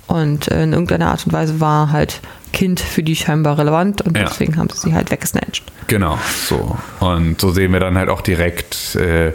und 0.07 0.49
äh, 0.49 0.63
in 0.63 0.73
irgendeiner 0.73 1.09
Art 1.09 1.25
und 1.27 1.33
Weise 1.33 1.61
war 1.61 1.93
halt 1.93 2.21
Kind 2.55 2.79
für 2.79 3.03
die 3.03 3.17
scheinbar 3.17 3.59
relevant 3.59 4.01
und 4.01 4.17
ja. 4.17 4.25
deswegen 4.25 4.57
haben 4.57 4.71
sie 4.71 4.79
sie 4.89 4.95
halt 4.95 5.11
weggesnatcht. 5.11 5.65
Genau, 5.89 6.19
so. 6.49 6.79
Und 7.01 7.41
so 7.41 7.51
sehen 7.51 7.73
wir 7.73 7.81
dann 7.81 7.99
halt 7.99 8.09
auch 8.09 8.21
direkt, 8.21 8.95
äh, 8.95 9.33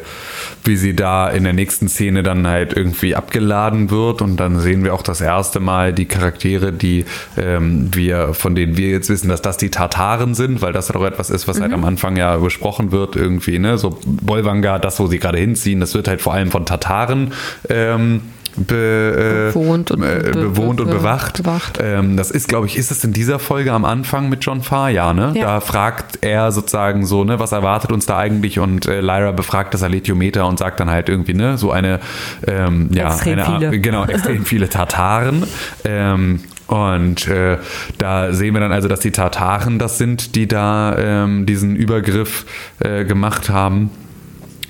wie 0.64 0.78
sie 0.78 0.96
da 0.96 1.30
in 1.30 1.44
der 1.44 1.52
nächsten 1.52 1.90
Szene 1.90 2.24
dann 2.24 2.48
halt 2.48 2.74
irgendwie 2.74 3.16
abgeladen 3.16 3.92
wird 3.92 4.22
und 4.22 4.38
dann 4.38 4.60
sehen 4.62 4.86
wir 4.86 4.94
auch 4.94 5.02
das 5.02 5.20
erste 5.20 5.60
Mal 5.60 5.94
die 5.94 6.06
Charaktere, 6.06 6.72
die 6.72 7.06
ähm, 7.38 7.94
wir, 7.94 8.34
von 8.34 8.56
denen 8.56 8.78
wir 8.78 8.90
jetzt 8.90 9.10
wissen, 9.10 9.28
dass 9.28 9.42
das 9.42 9.58
die 9.58 9.70
Tartaren 9.70 10.34
sind, 10.34 10.62
weil 10.62 10.72
das 10.72 10.88
ja 10.88 10.94
doch 10.94 11.06
etwas 11.06 11.30
ist, 11.30 11.48
was 11.48 11.60
halt 11.60 11.72
mhm. 11.72 11.76
halt 11.76 11.84
am 11.84 11.86
Anfang 11.90 12.16
ja 12.16 12.38
besprochen 12.38 12.94
wird 12.94 13.18
irgendwie, 13.18 13.60
ne? 13.60 13.78
So 13.78 14.00
Bolvanga, 14.06 14.80
das, 14.80 15.00
wo 15.00 15.08
sie 15.08 15.20
gerade 15.20 15.38
hinziehen, 15.38 15.82
das 15.82 15.94
wird 15.94 16.08
halt 16.08 16.22
vor 16.22 16.34
allem 16.34 16.52
von 16.52 16.66
Tartaren 16.66 17.34
ähm, 17.68 18.22
be, 18.68 19.50
äh, 19.50 19.54
bewohnt 19.54 19.92
und, 19.92 20.04
äh, 20.04 20.32
bewohnt 20.34 20.82
und 20.82 20.90
bewacht. 20.90 21.38
bewacht. 21.38 21.80
Ähm, 21.82 22.18
das 22.18 22.32
ist, 22.32 22.48
glaube 22.48 22.68
ich, 22.68 22.78
ist 22.78 22.92
es 22.92 23.04
in 23.04 23.14
dieser 23.14 23.40
Folge 23.40 23.72
am 23.72 23.86
Anfang 23.86 24.30
mit 24.30 24.44
John 24.44 24.62
Farr, 24.62 24.90
ja, 24.90 25.14
ne? 25.14 25.34
Ja. 25.36 25.46
Da 25.46 25.60
fragt 25.62 26.20
er 26.22 26.52
sozusagen 26.52 27.06
so, 27.06 27.24
ne, 27.24 27.40
was 27.40 27.52
erwartet 27.52 27.92
uns 27.92 28.06
da 28.06 28.18
eigentlich? 28.18 28.60
Und 28.60 28.88
äh, 28.88 29.02
Lyra 29.02 29.32
befragt 29.32 29.74
das 29.74 29.84
Aletiometer 29.84 30.48
und 30.48 30.60
sagt 30.60 30.80
dann 30.80 30.90
halt 30.90 31.10
irgendwie, 31.10 31.34
ne, 31.34 31.58
so 31.58 31.72
eine, 31.72 32.00
ähm, 32.48 32.90
ja, 32.92 33.08
extrem 33.08 33.40
eine, 33.40 33.46
viele. 33.46 33.80
genau, 33.80 34.06
extrem 34.06 34.46
viele 34.46 34.70
Tataren. 34.70 35.44
Ähm, 35.86 36.42
und 36.68 37.28
äh, 37.28 37.58
da 37.98 38.32
sehen 38.32 38.54
wir 38.54 38.60
dann 38.62 38.72
also, 38.72 38.88
dass 38.88 39.00
die 39.00 39.12
Tataren 39.12 39.80
das 39.80 39.98
sind, 39.98 40.36
die 40.36 40.48
da 40.48 40.96
ähm, 40.98 41.48
diesen 41.48 41.76
Übergriff 41.76 42.46
äh, 42.80 43.06
gemacht 43.06 43.50
haben. 43.50 43.90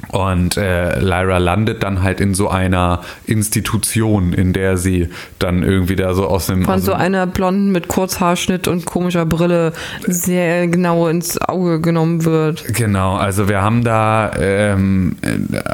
Und 0.10 0.57
äh, 0.57 0.99
Lyra 0.99 1.38
landet 1.38 1.84
dann 1.84 2.01
halt 2.01 2.20
in 2.20 2.34
so 2.34 2.49
einer 2.49 3.01
Institution, 3.28 4.34
in 4.34 4.53
der 4.53 4.78
sie 4.78 5.10
dann 5.38 5.62
irgendwie 5.62 5.95
da 5.95 6.14
so 6.16 6.26
aus 6.26 6.47
dem. 6.47 6.66
Von 6.66 6.82
so 6.82 6.93
einer 6.93 7.28
Blonden 7.28 7.72
mit 7.72 7.88
Kurzhaarschnitt 7.88 8.68
und 8.68 8.86
komischer 8.86 9.26
Brille 9.26 9.72
sehr 10.07 10.68
genau 10.68 11.07
ins 11.07 11.39
Auge 11.39 11.80
genommen 11.80 12.26
wird. 12.26 12.66
Genau, 12.74 13.16
also 13.16 13.49
wir 13.49 13.62
haben 13.62 13.84
da 13.84 14.32
ähm, 14.39 15.16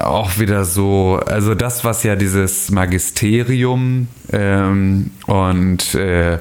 auch 0.02 0.38
wieder 0.38 0.66
so, 0.66 1.20
also 1.26 1.56
das, 1.56 1.86
was 1.86 2.04
ja 2.04 2.18
dieses 2.18 2.72
Magisterium 2.72 4.10
ähm, 4.34 5.12
und 5.28 5.96
äh, 5.96 6.40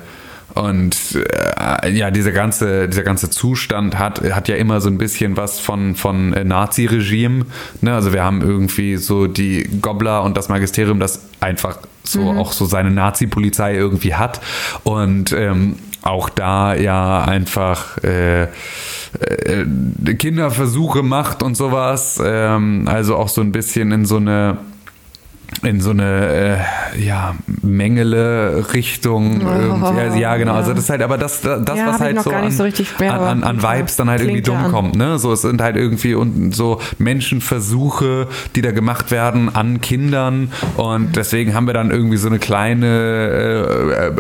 und 0.54 0.96
äh, 1.16 1.90
ja, 1.90 2.10
dieser 2.10 2.32
ganze, 2.32 2.88
dieser 2.88 3.02
ganze 3.02 3.28
Zustand 3.28 3.98
hat, 3.98 4.20
hat 4.22 4.48
ja 4.48 4.54
immer 4.54 4.80
so 4.80 4.88
ein 4.88 4.98
bisschen 4.98 5.36
was 5.36 5.58
von, 5.58 5.96
von 5.96 6.32
äh, 6.32 6.44
Nazi-Regime. 6.44 7.46
Ne? 7.80 7.92
Also 7.92 8.12
wir 8.12 8.22
haben 8.22 8.40
irgendwie 8.40 8.96
so 8.96 9.26
die 9.26 9.68
Gobbler 9.82 10.22
und 10.22 10.36
das 10.36 10.48
Magisterium, 10.48 11.00
das 11.00 11.26
einfach 11.40 11.78
so 12.04 12.32
mhm. 12.32 12.38
auch 12.38 12.52
so 12.52 12.66
seine 12.66 12.92
Nazi-Polizei 12.92 13.74
irgendwie 13.74 14.14
hat. 14.14 14.40
Und 14.84 15.32
ähm, 15.32 15.76
auch 16.02 16.28
da 16.28 16.74
ja 16.74 17.24
einfach 17.24 17.98
äh, 18.04 18.44
äh, 18.44 19.64
Kinderversuche 20.16 21.02
macht 21.02 21.42
und 21.42 21.56
sowas. 21.56 22.22
Ähm, 22.24 22.86
also 22.86 23.16
auch 23.16 23.28
so 23.28 23.40
ein 23.40 23.50
bisschen 23.50 23.90
in 23.90 24.04
so 24.04 24.18
eine 24.18 24.58
in 25.62 25.80
so 25.80 25.90
eine 25.90 26.58
äh, 26.94 27.04
ja, 27.04 27.34
Mengele-Richtung. 27.62 29.42
Oh, 29.42 29.94
ja, 29.96 30.14
ja, 30.14 30.36
genau. 30.36 30.52
Ja. 30.52 30.58
Also 30.58 30.74
das 30.74 30.84
ist 30.84 30.90
halt, 30.90 31.02
aber 31.02 31.18
das, 31.18 31.40
das 31.40 31.78
ja, 31.78 31.86
was 31.86 32.00
halt 32.00 32.20
so 32.22 32.30
an, 32.30 32.50
so 32.50 32.64
an, 32.64 33.10
an, 33.10 33.44
an, 33.44 33.62
Vibes 33.62 33.96
dann 33.96 34.10
halt 34.10 34.20
irgendwie 34.20 34.42
dumm 34.42 34.70
kommt. 34.70 34.96
Ne? 34.96 35.18
So, 35.18 35.32
es 35.32 35.42
sind 35.42 35.60
halt 35.60 35.76
irgendwie 35.76 36.14
und 36.14 36.54
so 36.54 36.80
Menschenversuche, 36.98 38.28
die 38.54 38.62
da 38.62 38.72
gemacht 38.72 39.10
werden 39.10 39.54
an 39.54 39.80
Kindern. 39.80 40.52
Und 40.76 41.16
deswegen 41.16 41.54
haben 41.54 41.66
wir 41.66 41.74
dann 41.74 41.90
irgendwie 41.90 42.16
so 42.16 42.28
eine 42.28 42.38
kleine, 42.38 42.86
äh, 42.86 44.06
äh 44.06 44.12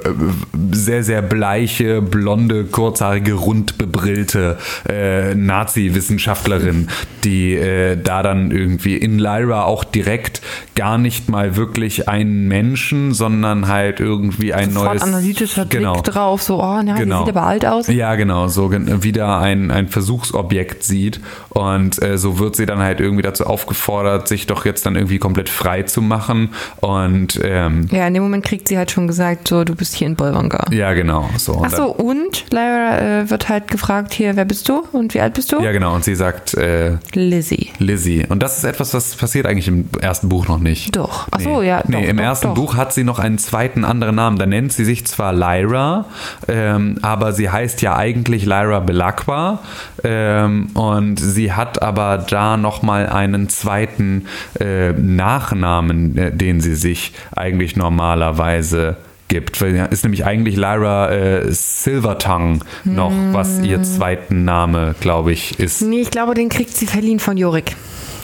sehr, 0.72 1.04
sehr 1.04 1.22
bleiche, 1.22 2.00
blonde, 2.00 2.64
kurzhaarige, 2.64 3.34
rund 3.34 3.78
bebrillte 3.78 4.58
äh, 4.88 5.34
Nazi-Wissenschaftlerin, 5.34 6.88
die 7.22 7.54
äh, 7.54 7.96
da 7.96 8.22
dann 8.22 8.50
irgendwie 8.50 8.96
in 8.96 9.18
Lyra 9.18 9.64
auch 9.64 9.84
direkt 9.84 10.42
gar 10.74 10.98
nicht 10.98 11.13
mal 11.28 11.56
wirklich 11.56 12.08
einen 12.08 12.48
Menschen 12.48 13.12
sondern 13.14 13.68
halt 13.68 14.00
irgendwie 14.00 14.52
ein 14.54 14.70
Sofort 14.72 14.92
neues. 14.94 15.02
analytischer 15.02 15.64
Blick 15.64 15.80
genau. 15.80 16.00
drauf, 16.02 16.42
so, 16.42 16.62
oh, 16.62 16.80
na, 16.82 16.94
Genau. 16.96 17.20
sieht 17.24 17.36
aber 17.36 17.46
alt 17.46 17.64
aus. 17.66 17.88
Ja, 17.88 18.14
genau, 18.14 18.48
so 18.48 18.70
wieder 18.72 19.38
ein, 19.38 19.70
ein 19.70 19.88
Versuchsobjekt 19.88 20.82
sieht. 20.82 21.20
Und 21.50 22.02
äh, 22.02 22.18
so 22.18 22.38
wird 22.38 22.56
sie 22.56 22.66
dann 22.66 22.78
halt 22.80 23.00
irgendwie 23.00 23.22
dazu 23.22 23.44
aufgefordert, 23.46 24.28
sich 24.28 24.46
doch 24.46 24.64
jetzt 24.64 24.86
dann 24.86 24.94
irgendwie 24.96 25.18
komplett 25.18 25.48
frei 25.48 25.82
zu 25.82 26.02
machen. 26.02 26.50
Und 26.80 27.40
ähm, 27.42 27.88
Ja, 27.90 28.06
in 28.06 28.14
dem 28.14 28.22
Moment 28.22 28.44
kriegt 28.44 28.68
sie 28.68 28.76
halt 28.78 28.90
schon 28.90 29.06
gesagt, 29.06 29.48
so, 29.48 29.64
du 29.64 29.74
bist 29.74 29.94
hier 29.94 30.06
in 30.06 30.16
Bolwanga. 30.16 30.64
ja, 30.72 30.92
genau. 30.94 31.28
So, 31.38 31.52
und 31.54 31.66
Ach 31.66 31.72
so, 31.76 31.86
und 31.92 32.44
Lyra 32.52 32.98
äh, 33.22 33.30
wird 33.30 33.48
halt 33.48 33.68
gefragt, 33.68 34.14
hier, 34.14 34.36
wer 34.36 34.44
bist 34.44 34.68
du 34.68 34.82
und 34.92 35.14
wie 35.14 35.20
alt 35.20 35.34
bist 35.34 35.52
du? 35.52 35.60
ja, 35.60 35.72
genau. 35.72 35.94
Und 35.94 36.04
sie 36.04 36.14
sagt 36.14 36.54
äh, 36.54 36.96
Lizzie. 37.14 37.70
Lizzie. 37.78 38.26
Und 38.28 38.42
das 38.42 38.58
ist 38.58 38.64
etwas, 38.64 38.94
was 38.94 39.14
passiert 39.16 39.46
eigentlich 39.46 39.68
im 39.68 39.88
ersten 40.00 40.28
Buch 40.28 40.48
noch 40.48 40.58
nicht. 40.58 40.96
Doch. 40.96 41.03
Ach 41.30 41.40
so, 41.40 41.62
ja, 41.62 41.82
Nee, 41.86 42.02
doch, 42.02 42.08
im 42.08 42.16
doch, 42.16 42.24
ersten 42.24 42.46
doch. 42.48 42.54
Buch 42.54 42.76
hat 42.76 42.92
sie 42.92 43.04
noch 43.04 43.18
einen 43.18 43.38
zweiten 43.38 43.84
anderen 43.84 44.16
Namen. 44.16 44.38
Da 44.38 44.46
nennt 44.46 44.72
sie 44.72 44.84
sich 44.84 45.06
zwar 45.06 45.32
Lyra, 45.32 46.06
ähm, 46.48 46.98
aber 47.02 47.32
sie 47.32 47.50
heißt 47.50 47.82
ja 47.82 47.96
eigentlich 47.96 48.44
Lyra 48.44 48.80
Belacqua. 48.80 49.58
Ähm, 50.02 50.68
und 50.74 51.18
sie 51.18 51.52
hat 51.52 51.82
aber 51.82 52.18
da 52.18 52.56
nochmal 52.56 53.08
einen 53.08 53.48
zweiten 53.48 54.26
äh, 54.60 54.92
Nachnamen, 54.92 56.16
äh, 56.16 56.32
den 56.32 56.60
sie 56.60 56.74
sich 56.74 57.12
eigentlich 57.34 57.76
normalerweise 57.76 58.96
gibt. 59.28 59.60
Weil 59.60 59.88
ist 59.90 60.04
nämlich 60.04 60.24
eigentlich 60.24 60.56
Lyra 60.56 61.10
äh, 61.10 61.52
Silvertongue 61.52 62.60
noch, 62.84 63.12
was 63.32 63.58
Hm. 63.58 63.64
ihr 63.64 63.82
zweiten 63.82 64.44
Name, 64.44 64.94
glaube 65.00 65.32
ich, 65.32 65.58
ist. 65.58 65.82
Nee, 65.82 66.00
ich 66.02 66.10
glaube, 66.10 66.34
den 66.34 66.48
kriegt 66.48 66.76
sie 66.76 66.86
verliehen 66.86 67.18
von 67.18 67.36
Jorik. 67.36 67.74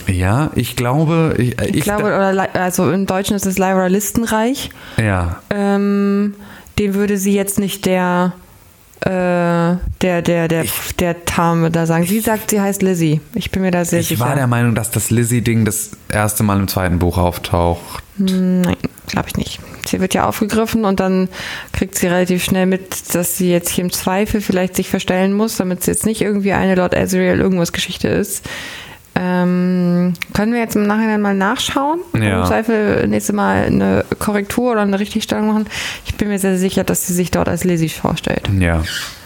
Ja, 0.06 0.50
ich 0.54 0.76
glaube, 0.76 1.34
ich, 1.38 1.60
Ich, 1.60 1.76
ich 1.76 1.84
glaube, 1.84 2.04
oder, 2.04 2.48
also 2.54 2.90
im 2.90 3.06
Deutschen 3.06 3.36
ist 3.36 3.46
es 3.46 3.58
Lyra 3.58 3.86
Listenreich. 3.86 4.70
ja, 4.96 5.40
Ähm, 5.50 6.34
den 6.78 6.94
würde 6.94 7.16
sie 7.18 7.34
jetzt 7.34 7.58
nicht 7.58 7.84
der, 7.86 8.32
äh, 9.02 9.08
der, 9.10 10.22
der, 10.22 10.48
der, 10.48 10.64
der 10.98 11.14
Dame 11.36 11.70
da 11.70 11.86
sagen. 11.86 12.06
Sie 12.06 12.20
sagt, 12.20 12.50
sie 12.50 12.60
heißt 12.60 12.82
Lizzie. 12.82 13.20
Ich 13.34 13.50
bin 13.50 13.62
mir 13.62 13.70
da 13.70 13.84
sehr 13.84 14.00
Ich 14.00 14.08
sicher. 14.08 14.24
war 14.24 14.34
der 14.34 14.46
Meinung, 14.46 14.74
dass 14.74 14.90
das 14.90 15.10
Lizzie-Ding 15.10 15.64
das 15.64 15.90
erste 16.08 16.42
Mal 16.42 16.58
im 16.58 16.68
zweiten 16.68 16.98
Buch 16.98 17.18
auftaucht. 17.18 18.02
Nein, 18.16 18.76
glaube 19.06 19.28
ich 19.28 19.36
nicht. 19.36 19.60
Sie 19.86 20.00
wird 20.00 20.12
ja 20.14 20.26
aufgegriffen 20.28 20.84
und 20.84 21.00
dann 21.00 21.28
kriegt 21.72 21.96
sie 21.96 22.06
relativ 22.06 22.44
schnell 22.44 22.66
mit, 22.66 23.14
dass 23.14 23.38
sie 23.38 23.50
jetzt 23.50 23.70
hier 23.70 23.84
im 23.84 23.90
Zweifel 23.92 24.40
vielleicht 24.42 24.76
sich 24.76 24.88
verstellen 24.90 25.32
muss, 25.32 25.56
damit 25.56 25.82
sie 25.82 25.90
jetzt 25.90 26.04
nicht 26.04 26.20
irgendwie 26.20 26.52
eine 26.52 26.74
Lord 26.74 26.94
Asriel 26.94 27.40
irgendwas 27.40 27.72
Geschichte 27.72 28.08
ist. 28.08 28.46
Ähm, 29.16 30.14
können 30.34 30.52
wir 30.52 30.60
jetzt 30.60 30.76
im 30.76 30.86
Nachhinein 30.86 31.20
mal 31.20 31.34
nachschauen? 31.34 32.00
Ja. 32.14 32.40
Im 32.40 32.46
Zweifel 32.46 33.06
nächstes 33.08 33.34
Mal 33.34 33.64
eine 33.64 34.04
Korrektur 34.18 34.72
oder 34.72 34.82
eine 34.82 34.98
Richtigstellung 34.98 35.48
machen. 35.48 35.66
Ich 36.06 36.14
bin 36.14 36.28
mir 36.28 36.38
sehr 36.38 36.56
sicher, 36.56 36.84
dass 36.84 37.06
sie 37.06 37.14
sich 37.14 37.30
dort 37.30 37.48
als 37.48 37.64
Lizzie 37.64 37.88
vorstellt. 37.88 38.48
Ja. 38.58 38.82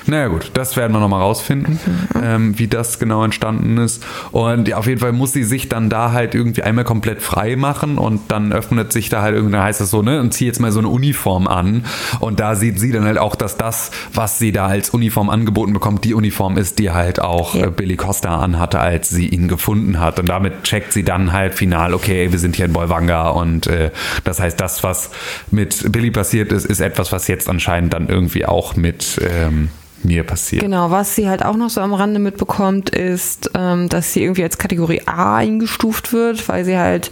Naja 0.07 0.29
gut, 0.29 0.51
das 0.53 0.77
werden 0.77 0.93
wir 0.93 1.01
nochmal 1.01 1.23
rausfinden, 1.23 1.81
ähm, 2.23 2.59
wie 2.59 2.69
das 2.69 2.99
genau 2.99 3.25
entstanden 3.25 3.79
ist. 3.79 4.05
Und 4.33 4.69
ja, 4.69 4.77
auf 4.77 4.87
jeden 4.87 5.01
Fall 5.01 5.13
muss 5.13 5.33
sie 5.33 5.45
sich 5.45 5.71
dann 5.71 5.89
da 5.89 6.13
halt 6.13 6.35
irgendwie 6.35 6.63
einmal 6.63 6.85
komplett 6.85 7.23
frei 7.23 7.57
machen 7.57 7.97
und 7.97 8.21
dann 8.31 8.53
öffnet 8.53 8.93
sich 8.93 9.09
da 9.09 9.23
halt 9.23 9.35
irgendwie, 9.35 9.53
dann 9.53 9.63
heißt 9.63 9.81
das 9.81 9.91
so, 9.91 10.03
ne, 10.03 10.21
und 10.21 10.35
zieh 10.35 10.45
jetzt 10.47 10.61
mal 10.61 10.73
so 10.73 10.79
eine 10.81 10.89
Uniform 10.89 11.47
an. 11.49 11.85
Und 12.21 12.39
da 12.39 12.55
sieht 12.55 12.79
sie 12.79 12.93
dann 12.93 13.05
halt 13.05 13.17
auch, 13.17 13.35
dass 13.35 13.57
das, 13.57 13.91
was 14.13 14.39
sie 14.39 14.53
da 14.53 14.67
als 14.67 14.91
Uniform 14.91 15.31
angeboten 15.31 15.73
bekommt, 15.73 16.05
die 16.05 16.13
Uniform 16.13 16.59
ist, 16.59 16.79
die 16.79 16.91
halt 16.91 17.21
auch 17.21 17.55
Ja. 17.55 17.67
äh, 17.67 17.71
Billy 17.71 17.97
Costa 17.97 18.41
anhatte, 18.41 18.81
als 18.81 19.09
sie 19.09 19.29
ihn 19.29 19.49
gefunden 19.49 20.01
hat. 20.01 20.19
Und 20.19 20.29
damit 20.29 20.65
checkt 20.65 20.93
sie 20.93 21.05
dann 21.05 21.33
halt 21.33 21.55
final, 21.55 21.95
okay, 21.95 22.31
wir 22.31 22.39
sind 22.39 22.57
hier 22.57 22.67
in 22.67 22.73
Bolwanga 22.75 23.29
und 23.31 23.67
äh, 23.69 23.91
das 24.25 24.39
heißt, 24.39 24.61
das, 24.61 24.83
was 24.85 25.11
mit 25.51 25.91
Billy 25.91 26.11
passiert 26.11 26.53
ist, 26.53 26.67
ist 26.67 26.81
etwas, 26.81 27.11
was 27.11 27.27
jetzt 27.27 27.49
anscheinend 27.49 27.95
dann 27.95 28.09
irgendwie 28.09 28.45
auch 28.45 28.77
mit 28.77 29.19
ähm, 29.27 29.71
mir 30.05 30.25
passiert. 30.25 30.63
Genau, 30.63 30.91
was 30.91 31.15
sie 31.15 31.29
halt 31.29 31.45
auch 31.45 31.57
noch 31.57 31.71
so 31.71 31.81
am 31.81 31.95
Rande 31.95 32.21
mitbekommt, 32.21 32.91
ist, 32.91 33.51
ähm, 33.55 33.89
dass 33.89 34.13
sie 34.13 34.23
irgendwie 34.23 34.43
als 34.43 34.59
Kategorie 34.59 35.03
A 35.07 35.37
eingestuft 35.37 36.13
wird, 36.13 36.49
weil 36.49 36.65
sie 36.65 36.77
halt 36.77 37.11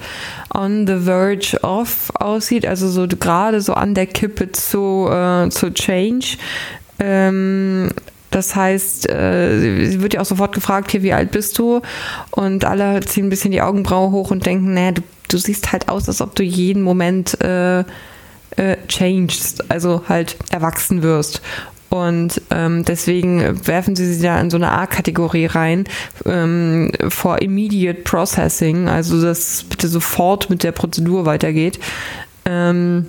on 0.55 0.87
the 0.87 0.99
verge 0.99 1.59
of 1.63 2.11
aussieht, 2.15 2.67
also 2.67 2.89
so 2.89 3.07
gerade 3.09 3.61
so 3.61 3.75
an 3.75 3.95
der 3.95 4.07
Kippe 4.07 4.53
zu, 4.53 5.09
äh, 5.11 5.49
zu 5.49 5.73
Change. 5.73 6.37
Ähm, 6.99 7.91
das 8.31 8.57
heißt, 8.57 9.11
äh, 9.11 9.87
sie 9.91 10.01
wird 10.01 10.15
ja 10.15 10.21
auch 10.21 10.27
sofort 10.27 10.55
gefragt, 10.55 10.91
hier, 10.91 11.03
wie 11.03 11.13
alt 11.13 11.31
bist 11.33 11.59
du? 11.59 11.83
Und 12.31 12.65
alle 12.65 13.01
ziehen 13.01 13.27
ein 13.27 13.31
bisschen 13.31 13.53
die 13.53 13.61
Augenbraue 13.61 14.11
hoch 14.11 14.31
und 14.31 14.47
denken, 14.47 14.73
naja, 14.73 14.93
du, 14.93 15.03
du 15.29 15.37
siehst 15.37 15.73
halt 15.73 15.89
aus, 15.89 16.09
als 16.09 16.23
ob 16.23 16.35
du 16.35 16.43
jeden 16.43 16.83
Moment 16.83 17.39
äh, 17.43 17.85
äh, 18.57 18.77
changest, 18.89 19.71
also 19.71 20.03
halt 20.09 20.37
erwachsen 20.51 21.03
wirst. 21.03 21.43
Und 21.93 22.41
ähm, 22.51 22.87
deswegen 22.87 23.67
werfen 23.67 23.95
sie 23.95 24.07
sie 24.15 24.23
da 24.23 24.41
in 24.41 24.49
so 24.49 24.57
eine 24.57 24.73
A-Kategorie 24.73 25.45
rein, 25.45 25.85
ähm, 26.25 26.91
for 27.11 27.43
immediate 27.43 28.01
processing, 28.01 28.89
also 28.89 29.21
dass 29.21 29.65
bitte 29.65 29.89
sofort 29.89 30.49
mit 30.49 30.63
der 30.63 30.73
Prozedur 30.73 31.27
weitergeht. 31.27 31.79
Ähm, 32.47 33.09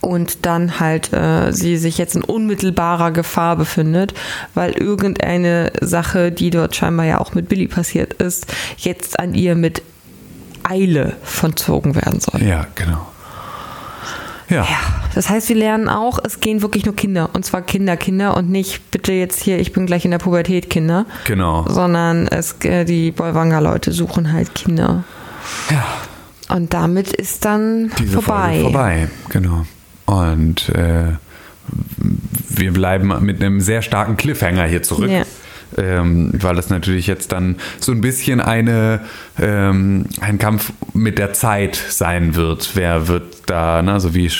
und 0.00 0.46
dann 0.46 0.80
halt 0.80 1.12
äh, 1.12 1.52
sie 1.52 1.76
sich 1.76 1.98
jetzt 1.98 2.16
in 2.16 2.24
unmittelbarer 2.24 3.10
Gefahr 3.10 3.56
befindet, 3.56 4.14
weil 4.54 4.72
irgendeine 4.72 5.70
Sache, 5.82 6.32
die 6.32 6.48
dort 6.48 6.74
scheinbar 6.74 7.04
ja 7.04 7.20
auch 7.20 7.34
mit 7.34 7.50
Billy 7.50 7.68
passiert 7.68 8.14
ist, 8.14 8.46
jetzt 8.78 9.20
an 9.20 9.34
ihr 9.34 9.54
mit 9.56 9.82
Eile 10.62 11.16
vollzogen 11.22 11.96
werden 11.96 12.18
soll. 12.18 12.42
Ja, 12.42 12.66
genau. 12.74 13.10
Ja. 14.50 14.64
Ja, 14.64 14.78
das 15.14 15.30
heißt, 15.30 15.48
wir 15.48 15.56
lernen 15.56 15.88
auch, 15.88 16.18
es 16.22 16.40
gehen 16.40 16.60
wirklich 16.60 16.84
nur 16.84 16.94
Kinder. 16.94 17.30
Und 17.32 17.44
zwar 17.44 17.62
Kinder, 17.62 17.96
Kinder 17.96 18.36
und 18.36 18.50
nicht 18.50 18.90
bitte 18.90 19.12
jetzt 19.12 19.42
hier, 19.42 19.58
ich 19.58 19.72
bin 19.72 19.86
gleich 19.86 20.04
in 20.04 20.10
der 20.10 20.18
Pubertät, 20.18 20.68
Kinder. 20.68 21.06
Genau. 21.26 21.64
Sondern 21.68 22.26
es, 22.26 22.56
äh, 22.64 22.84
die 22.84 23.12
Bolwanger-Leute 23.12 23.92
suchen 23.92 24.32
halt 24.32 24.54
Kinder. 24.54 25.04
Ja. 25.70 25.86
Und 26.54 26.74
damit 26.74 27.12
ist 27.12 27.44
dann 27.44 27.92
Diese 27.98 28.20
vorbei. 28.20 28.48
Folge 28.48 28.62
vorbei, 28.62 29.08
genau. 29.28 29.66
Und 30.06 30.68
äh, 30.70 31.12
wir 32.48 32.72
bleiben 32.72 33.14
mit 33.24 33.40
einem 33.40 33.60
sehr 33.60 33.82
starken 33.82 34.16
Cliffhanger 34.16 34.64
hier 34.64 34.82
zurück. 34.82 35.10
Ja. 35.10 35.22
Ähm, 35.78 36.30
weil 36.34 36.56
das 36.56 36.70
natürlich 36.70 37.06
jetzt 37.06 37.32
dann 37.32 37.56
so 37.78 37.92
ein 37.92 38.00
bisschen 38.00 38.40
eine, 38.40 39.00
ähm, 39.40 40.06
ein 40.20 40.38
Kampf 40.38 40.72
mit 40.94 41.18
der 41.18 41.32
Zeit 41.32 41.76
sein 41.76 42.34
wird. 42.34 42.72
Wer 42.74 43.08
wird 43.08 43.22
da, 43.46 43.82
ne, 43.82 43.92
also 43.92 44.14
wie, 44.14 44.30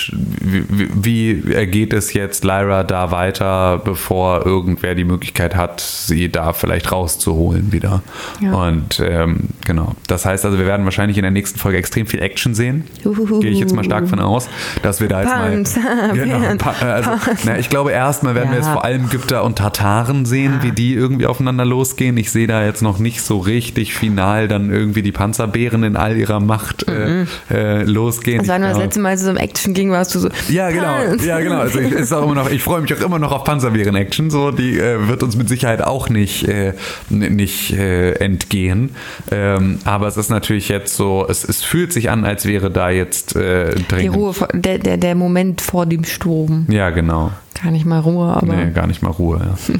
wie, 0.41 1.43
wie 1.43 1.53
ergeht 1.53 1.93
es 1.93 2.13
jetzt 2.13 2.43
Lyra 2.43 2.83
da 2.83 3.11
weiter, 3.11 3.81
bevor 3.83 4.45
irgendwer 4.45 4.95
die 4.95 5.03
Möglichkeit 5.03 5.55
hat, 5.55 5.81
sie 5.81 6.29
da 6.29 6.53
vielleicht 6.53 6.91
rauszuholen 6.91 7.71
wieder. 7.71 8.01
Ja. 8.39 8.53
Und 8.53 8.99
ähm, 9.05 9.49
genau, 9.65 9.95
das 10.07 10.25
heißt 10.25 10.45
also, 10.45 10.57
wir 10.57 10.65
werden 10.65 10.85
wahrscheinlich 10.85 11.17
in 11.17 11.23
der 11.23 11.31
nächsten 11.31 11.59
Folge 11.59 11.77
extrem 11.77 12.07
viel 12.07 12.21
Action 12.21 12.53
sehen. 12.53 12.85
Uhuhu. 13.05 13.39
Gehe 13.39 13.51
ich 13.51 13.59
jetzt 13.59 13.75
mal 13.75 13.83
stark 13.83 14.07
von 14.07 14.19
aus, 14.19 14.47
dass 14.81 15.01
wir 15.01 15.07
da 15.07 15.21
jetzt 15.21 15.75
mal. 15.75 16.11
Genau, 16.13 16.37
also, 16.81 17.11
na, 17.45 17.57
ich 17.57 17.69
glaube, 17.69 17.91
erstmal 17.91 18.35
werden 18.35 18.49
wir 18.49 18.57
Ja. 18.59 18.63
jetzt 18.63 18.71
vor 18.71 18.83
allem 18.85 19.09
Gypter 19.09 19.43
und 19.43 19.57
Tataren 19.57 20.25
sehen, 20.25 20.59
wie 20.61 20.71
die 20.71 20.93
irgendwie 20.93 21.20
aufeinander 21.27 21.65
losgehen. 21.65 22.17
Ich 22.17 22.31
sehe 22.31 22.47
da 22.47 22.65
jetzt 22.65 22.81
noch 22.81 22.99
nicht 22.99 23.21
so 23.21 23.37
richtig 23.39 23.93
final 23.93 24.47
dann 24.47 24.71
irgendwie 24.71 25.01
die 25.01 25.11
Panzerbären 25.11 25.83
in 25.83 25.95
all 25.95 26.17
ihrer 26.17 26.39
Macht 26.39 26.87
äh, 26.87 27.25
äh, 27.49 27.83
losgehen. 27.83 28.39
Das 28.39 28.47
war 28.47 28.59
nur 28.59 28.69
das 28.69 28.77
letzte 28.77 28.99
Mal, 28.99 29.09
als 29.09 29.21
es 29.23 29.27
um 29.29 29.37
Action 29.37 29.73
ging, 29.73 29.91
warst 29.91 30.13
du 30.15 30.19
so. 30.19 30.29
ja, 30.49 30.69
genau. 30.69 31.15
Ja, 31.25 31.39
genau. 31.39 31.59
Also 31.59 31.79
ich, 31.79 31.91
ist 31.91 32.13
auch 32.13 32.23
immer 32.23 32.35
noch, 32.35 32.49
ich 32.51 32.61
freue 32.63 32.81
mich 32.81 32.93
auch 32.93 33.01
immer 33.01 33.19
noch 33.19 33.31
auf 33.31 33.43
Panzerbären-Action. 33.43 34.29
So, 34.29 34.51
die 34.51 34.77
äh, 34.79 35.07
wird 35.07 35.23
uns 35.23 35.35
mit 35.35 35.49
Sicherheit 35.49 35.81
auch 35.83 36.09
nicht, 36.09 36.47
äh, 36.47 36.73
nicht 37.09 37.73
äh, 37.73 38.11
entgehen. 38.13 38.91
Ähm, 39.31 39.79
aber 39.85 40.07
es 40.07 40.17
ist 40.17 40.29
natürlich 40.29 40.69
jetzt 40.69 40.95
so, 40.95 41.25
es, 41.29 41.43
es 41.43 41.63
fühlt 41.63 41.93
sich 41.93 42.09
an, 42.09 42.25
als 42.25 42.45
wäre 42.45 42.71
da 42.71 42.89
jetzt 42.89 43.35
äh, 43.35 43.75
Die 43.75 43.87
dringend. 43.87 44.15
Ruhe, 44.15 44.33
vor- 44.33 44.47
der, 44.53 44.77
der, 44.77 44.97
der 44.97 45.15
Moment 45.15 45.61
vor 45.61 45.85
dem 45.85 46.03
Sturm. 46.05 46.65
Ja, 46.69 46.89
genau. 46.89 47.31
Gar 47.63 47.71
nicht 47.71 47.85
mal 47.85 47.99
Ruhe, 47.99 48.25
aber. 48.33 48.55
Nee, 48.55 48.71
gar 48.71 48.87
nicht 48.87 49.01
mal 49.03 49.11
Ruhe. 49.11 49.39
Ja. 49.39 49.75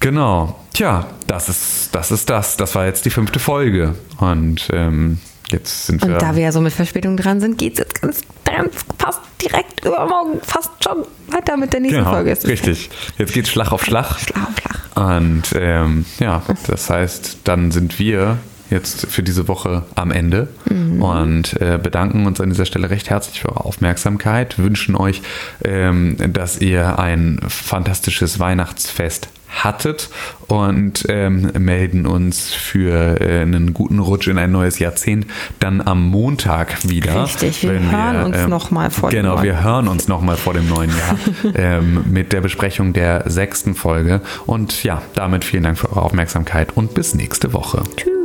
genau. 0.00 0.58
Tja, 0.72 1.06
das 1.26 1.48
ist, 1.48 1.94
das 1.94 2.10
ist 2.10 2.28
das. 2.28 2.56
Das 2.56 2.74
war 2.74 2.86
jetzt 2.86 3.04
die 3.04 3.10
fünfte 3.10 3.38
Folge. 3.38 3.94
Und 4.18 4.68
ähm, 4.72 5.18
jetzt 5.50 5.86
sind 5.86 6.02
wir. 6.02 6.14
Und 6.14 6.22
da 6.22 6.34
wir 6.34 6.42
ja 6.42 6.52
so 6.52 6.60
mit 6.60 6.72
Verspätung 6.72 7.16
dran 7.16 7.40
sind, 7.40 7.58
geht 7.58 7.74
es 7.74 7.78
jetzt 7.80 8.00
ganz, 8.00 8.20
ganz 8.44 8.74
fast 8.98 9.20
direkt 9.40 9.84
übermorgen 9.84 10.40
fast 10.42 10.70
schon 10.82 11.04
weiter 11.28 11.56
mit 11.56 11.72
der 11.72 11.80
nächsten 11.80 12.00
genau, 12.00 12.12
Folge. 12.12 12.30
Ist 12.32 12.46
richtig. 12.46 12.90
Jetzt 13.18 13.32
geht's 13.32 13.50
Schlag 13.50 13.72
auf 13.72 13.84
Schlag. 13.84 14.18
Schlag 14.18 14.48
auf 14.48 14.58
Schlag. 14.58 14.80
Und 14.96 15.42
ähm, 15.54 16.04
ja, 16.18 16.42
das 16.66 16.90
heißt, 16.90 17.38
dann 17.44 17.70
sind 17.70 17.98
wir 17.98 18.38
jetzt 18.70 19.06
für 19.06 19.22
diese 19.22 19.48
Woche 19.48 19.84
am 19.96 20.10
Ende 20.10 20.48
und 21.00 21.60
äh, 21.60 21.78
bedanken 21.82 22.26
uns 22.26 22.40
an 22.40 22.50
dieser 22.50 22.66
Stelle 22.66 22.90
recht 22.90 23.10
herzlich 23.10 23.40
für 23.40 23.48
eure 23.48 23.64
Aufmerksamkeit, 23.64 24.58
wünschen 24.58 24.94
euch, 24.94 25.22
ähm, 25.64 26.16
dass 26.32 26.60
ihr 26.60 26.98
ein 26.98 27.40
fantastisches 27.48 28.38
Weihnachtsfest 28.38 29.28
hattet 29.50 30.10
und 30.46 31.04
ähm, 31.08 31.50
melden 31.58 32.06
uns 32.06 32.52
für 32.52 33.20
äh, 33.20 33.42
einen 33.42 33.74
guten 33.74 33.98
Rutsch 33.98 34.28
in 34.28 34.38
ein 34.38 34.52
neues 34.52 34.78
Jahrzehnt 34.78 35.26
dann 35.58 35.80
am 35.80 36.08
Montag 36.08 36.88
wieder. 36.88 37.24
Richtig, 37.24 37.62
wir 37.62 37.72
hören 37.72 38.18
wir, 38.18 38.24
uns 38.26 38.36
ähm, 38.38 38.50
nochmal 38.50 38.90
vor 38.90 39.10
Genau, 39.10 39.36
dem 39.36 39.44
wir 39.44 39.62
hören 39.62 39.88
uns 39.88 40.08
nochmal 40.08 40.36
vor 40.36 40.54
dem 40.54 40.68
neuen 40.68 40.90
Jahr 40.90 41.54
ähm, 41.54 42.04
mit 42.10 42.32
der 42.32 42.40
Besprechung 42.40 42.92
der 42.92 43.28
sechsten 43.28 43.74
Folge. 43.74 44.20
Und 44.46 44.82
ja, 44.84 45.02
damit 45.14 45.44
vielen 45.44 45.64
Dank 45.64 45.78
für 45.78 45.90
eure 45.90 46.02
Aufmerksamkeit 46.02 46.76
und 46.76 46.94
bis 46.94 47.14
nächste 47.14 47.52
Woche. 47.52 47.82
Tschüss. 47.96 48.19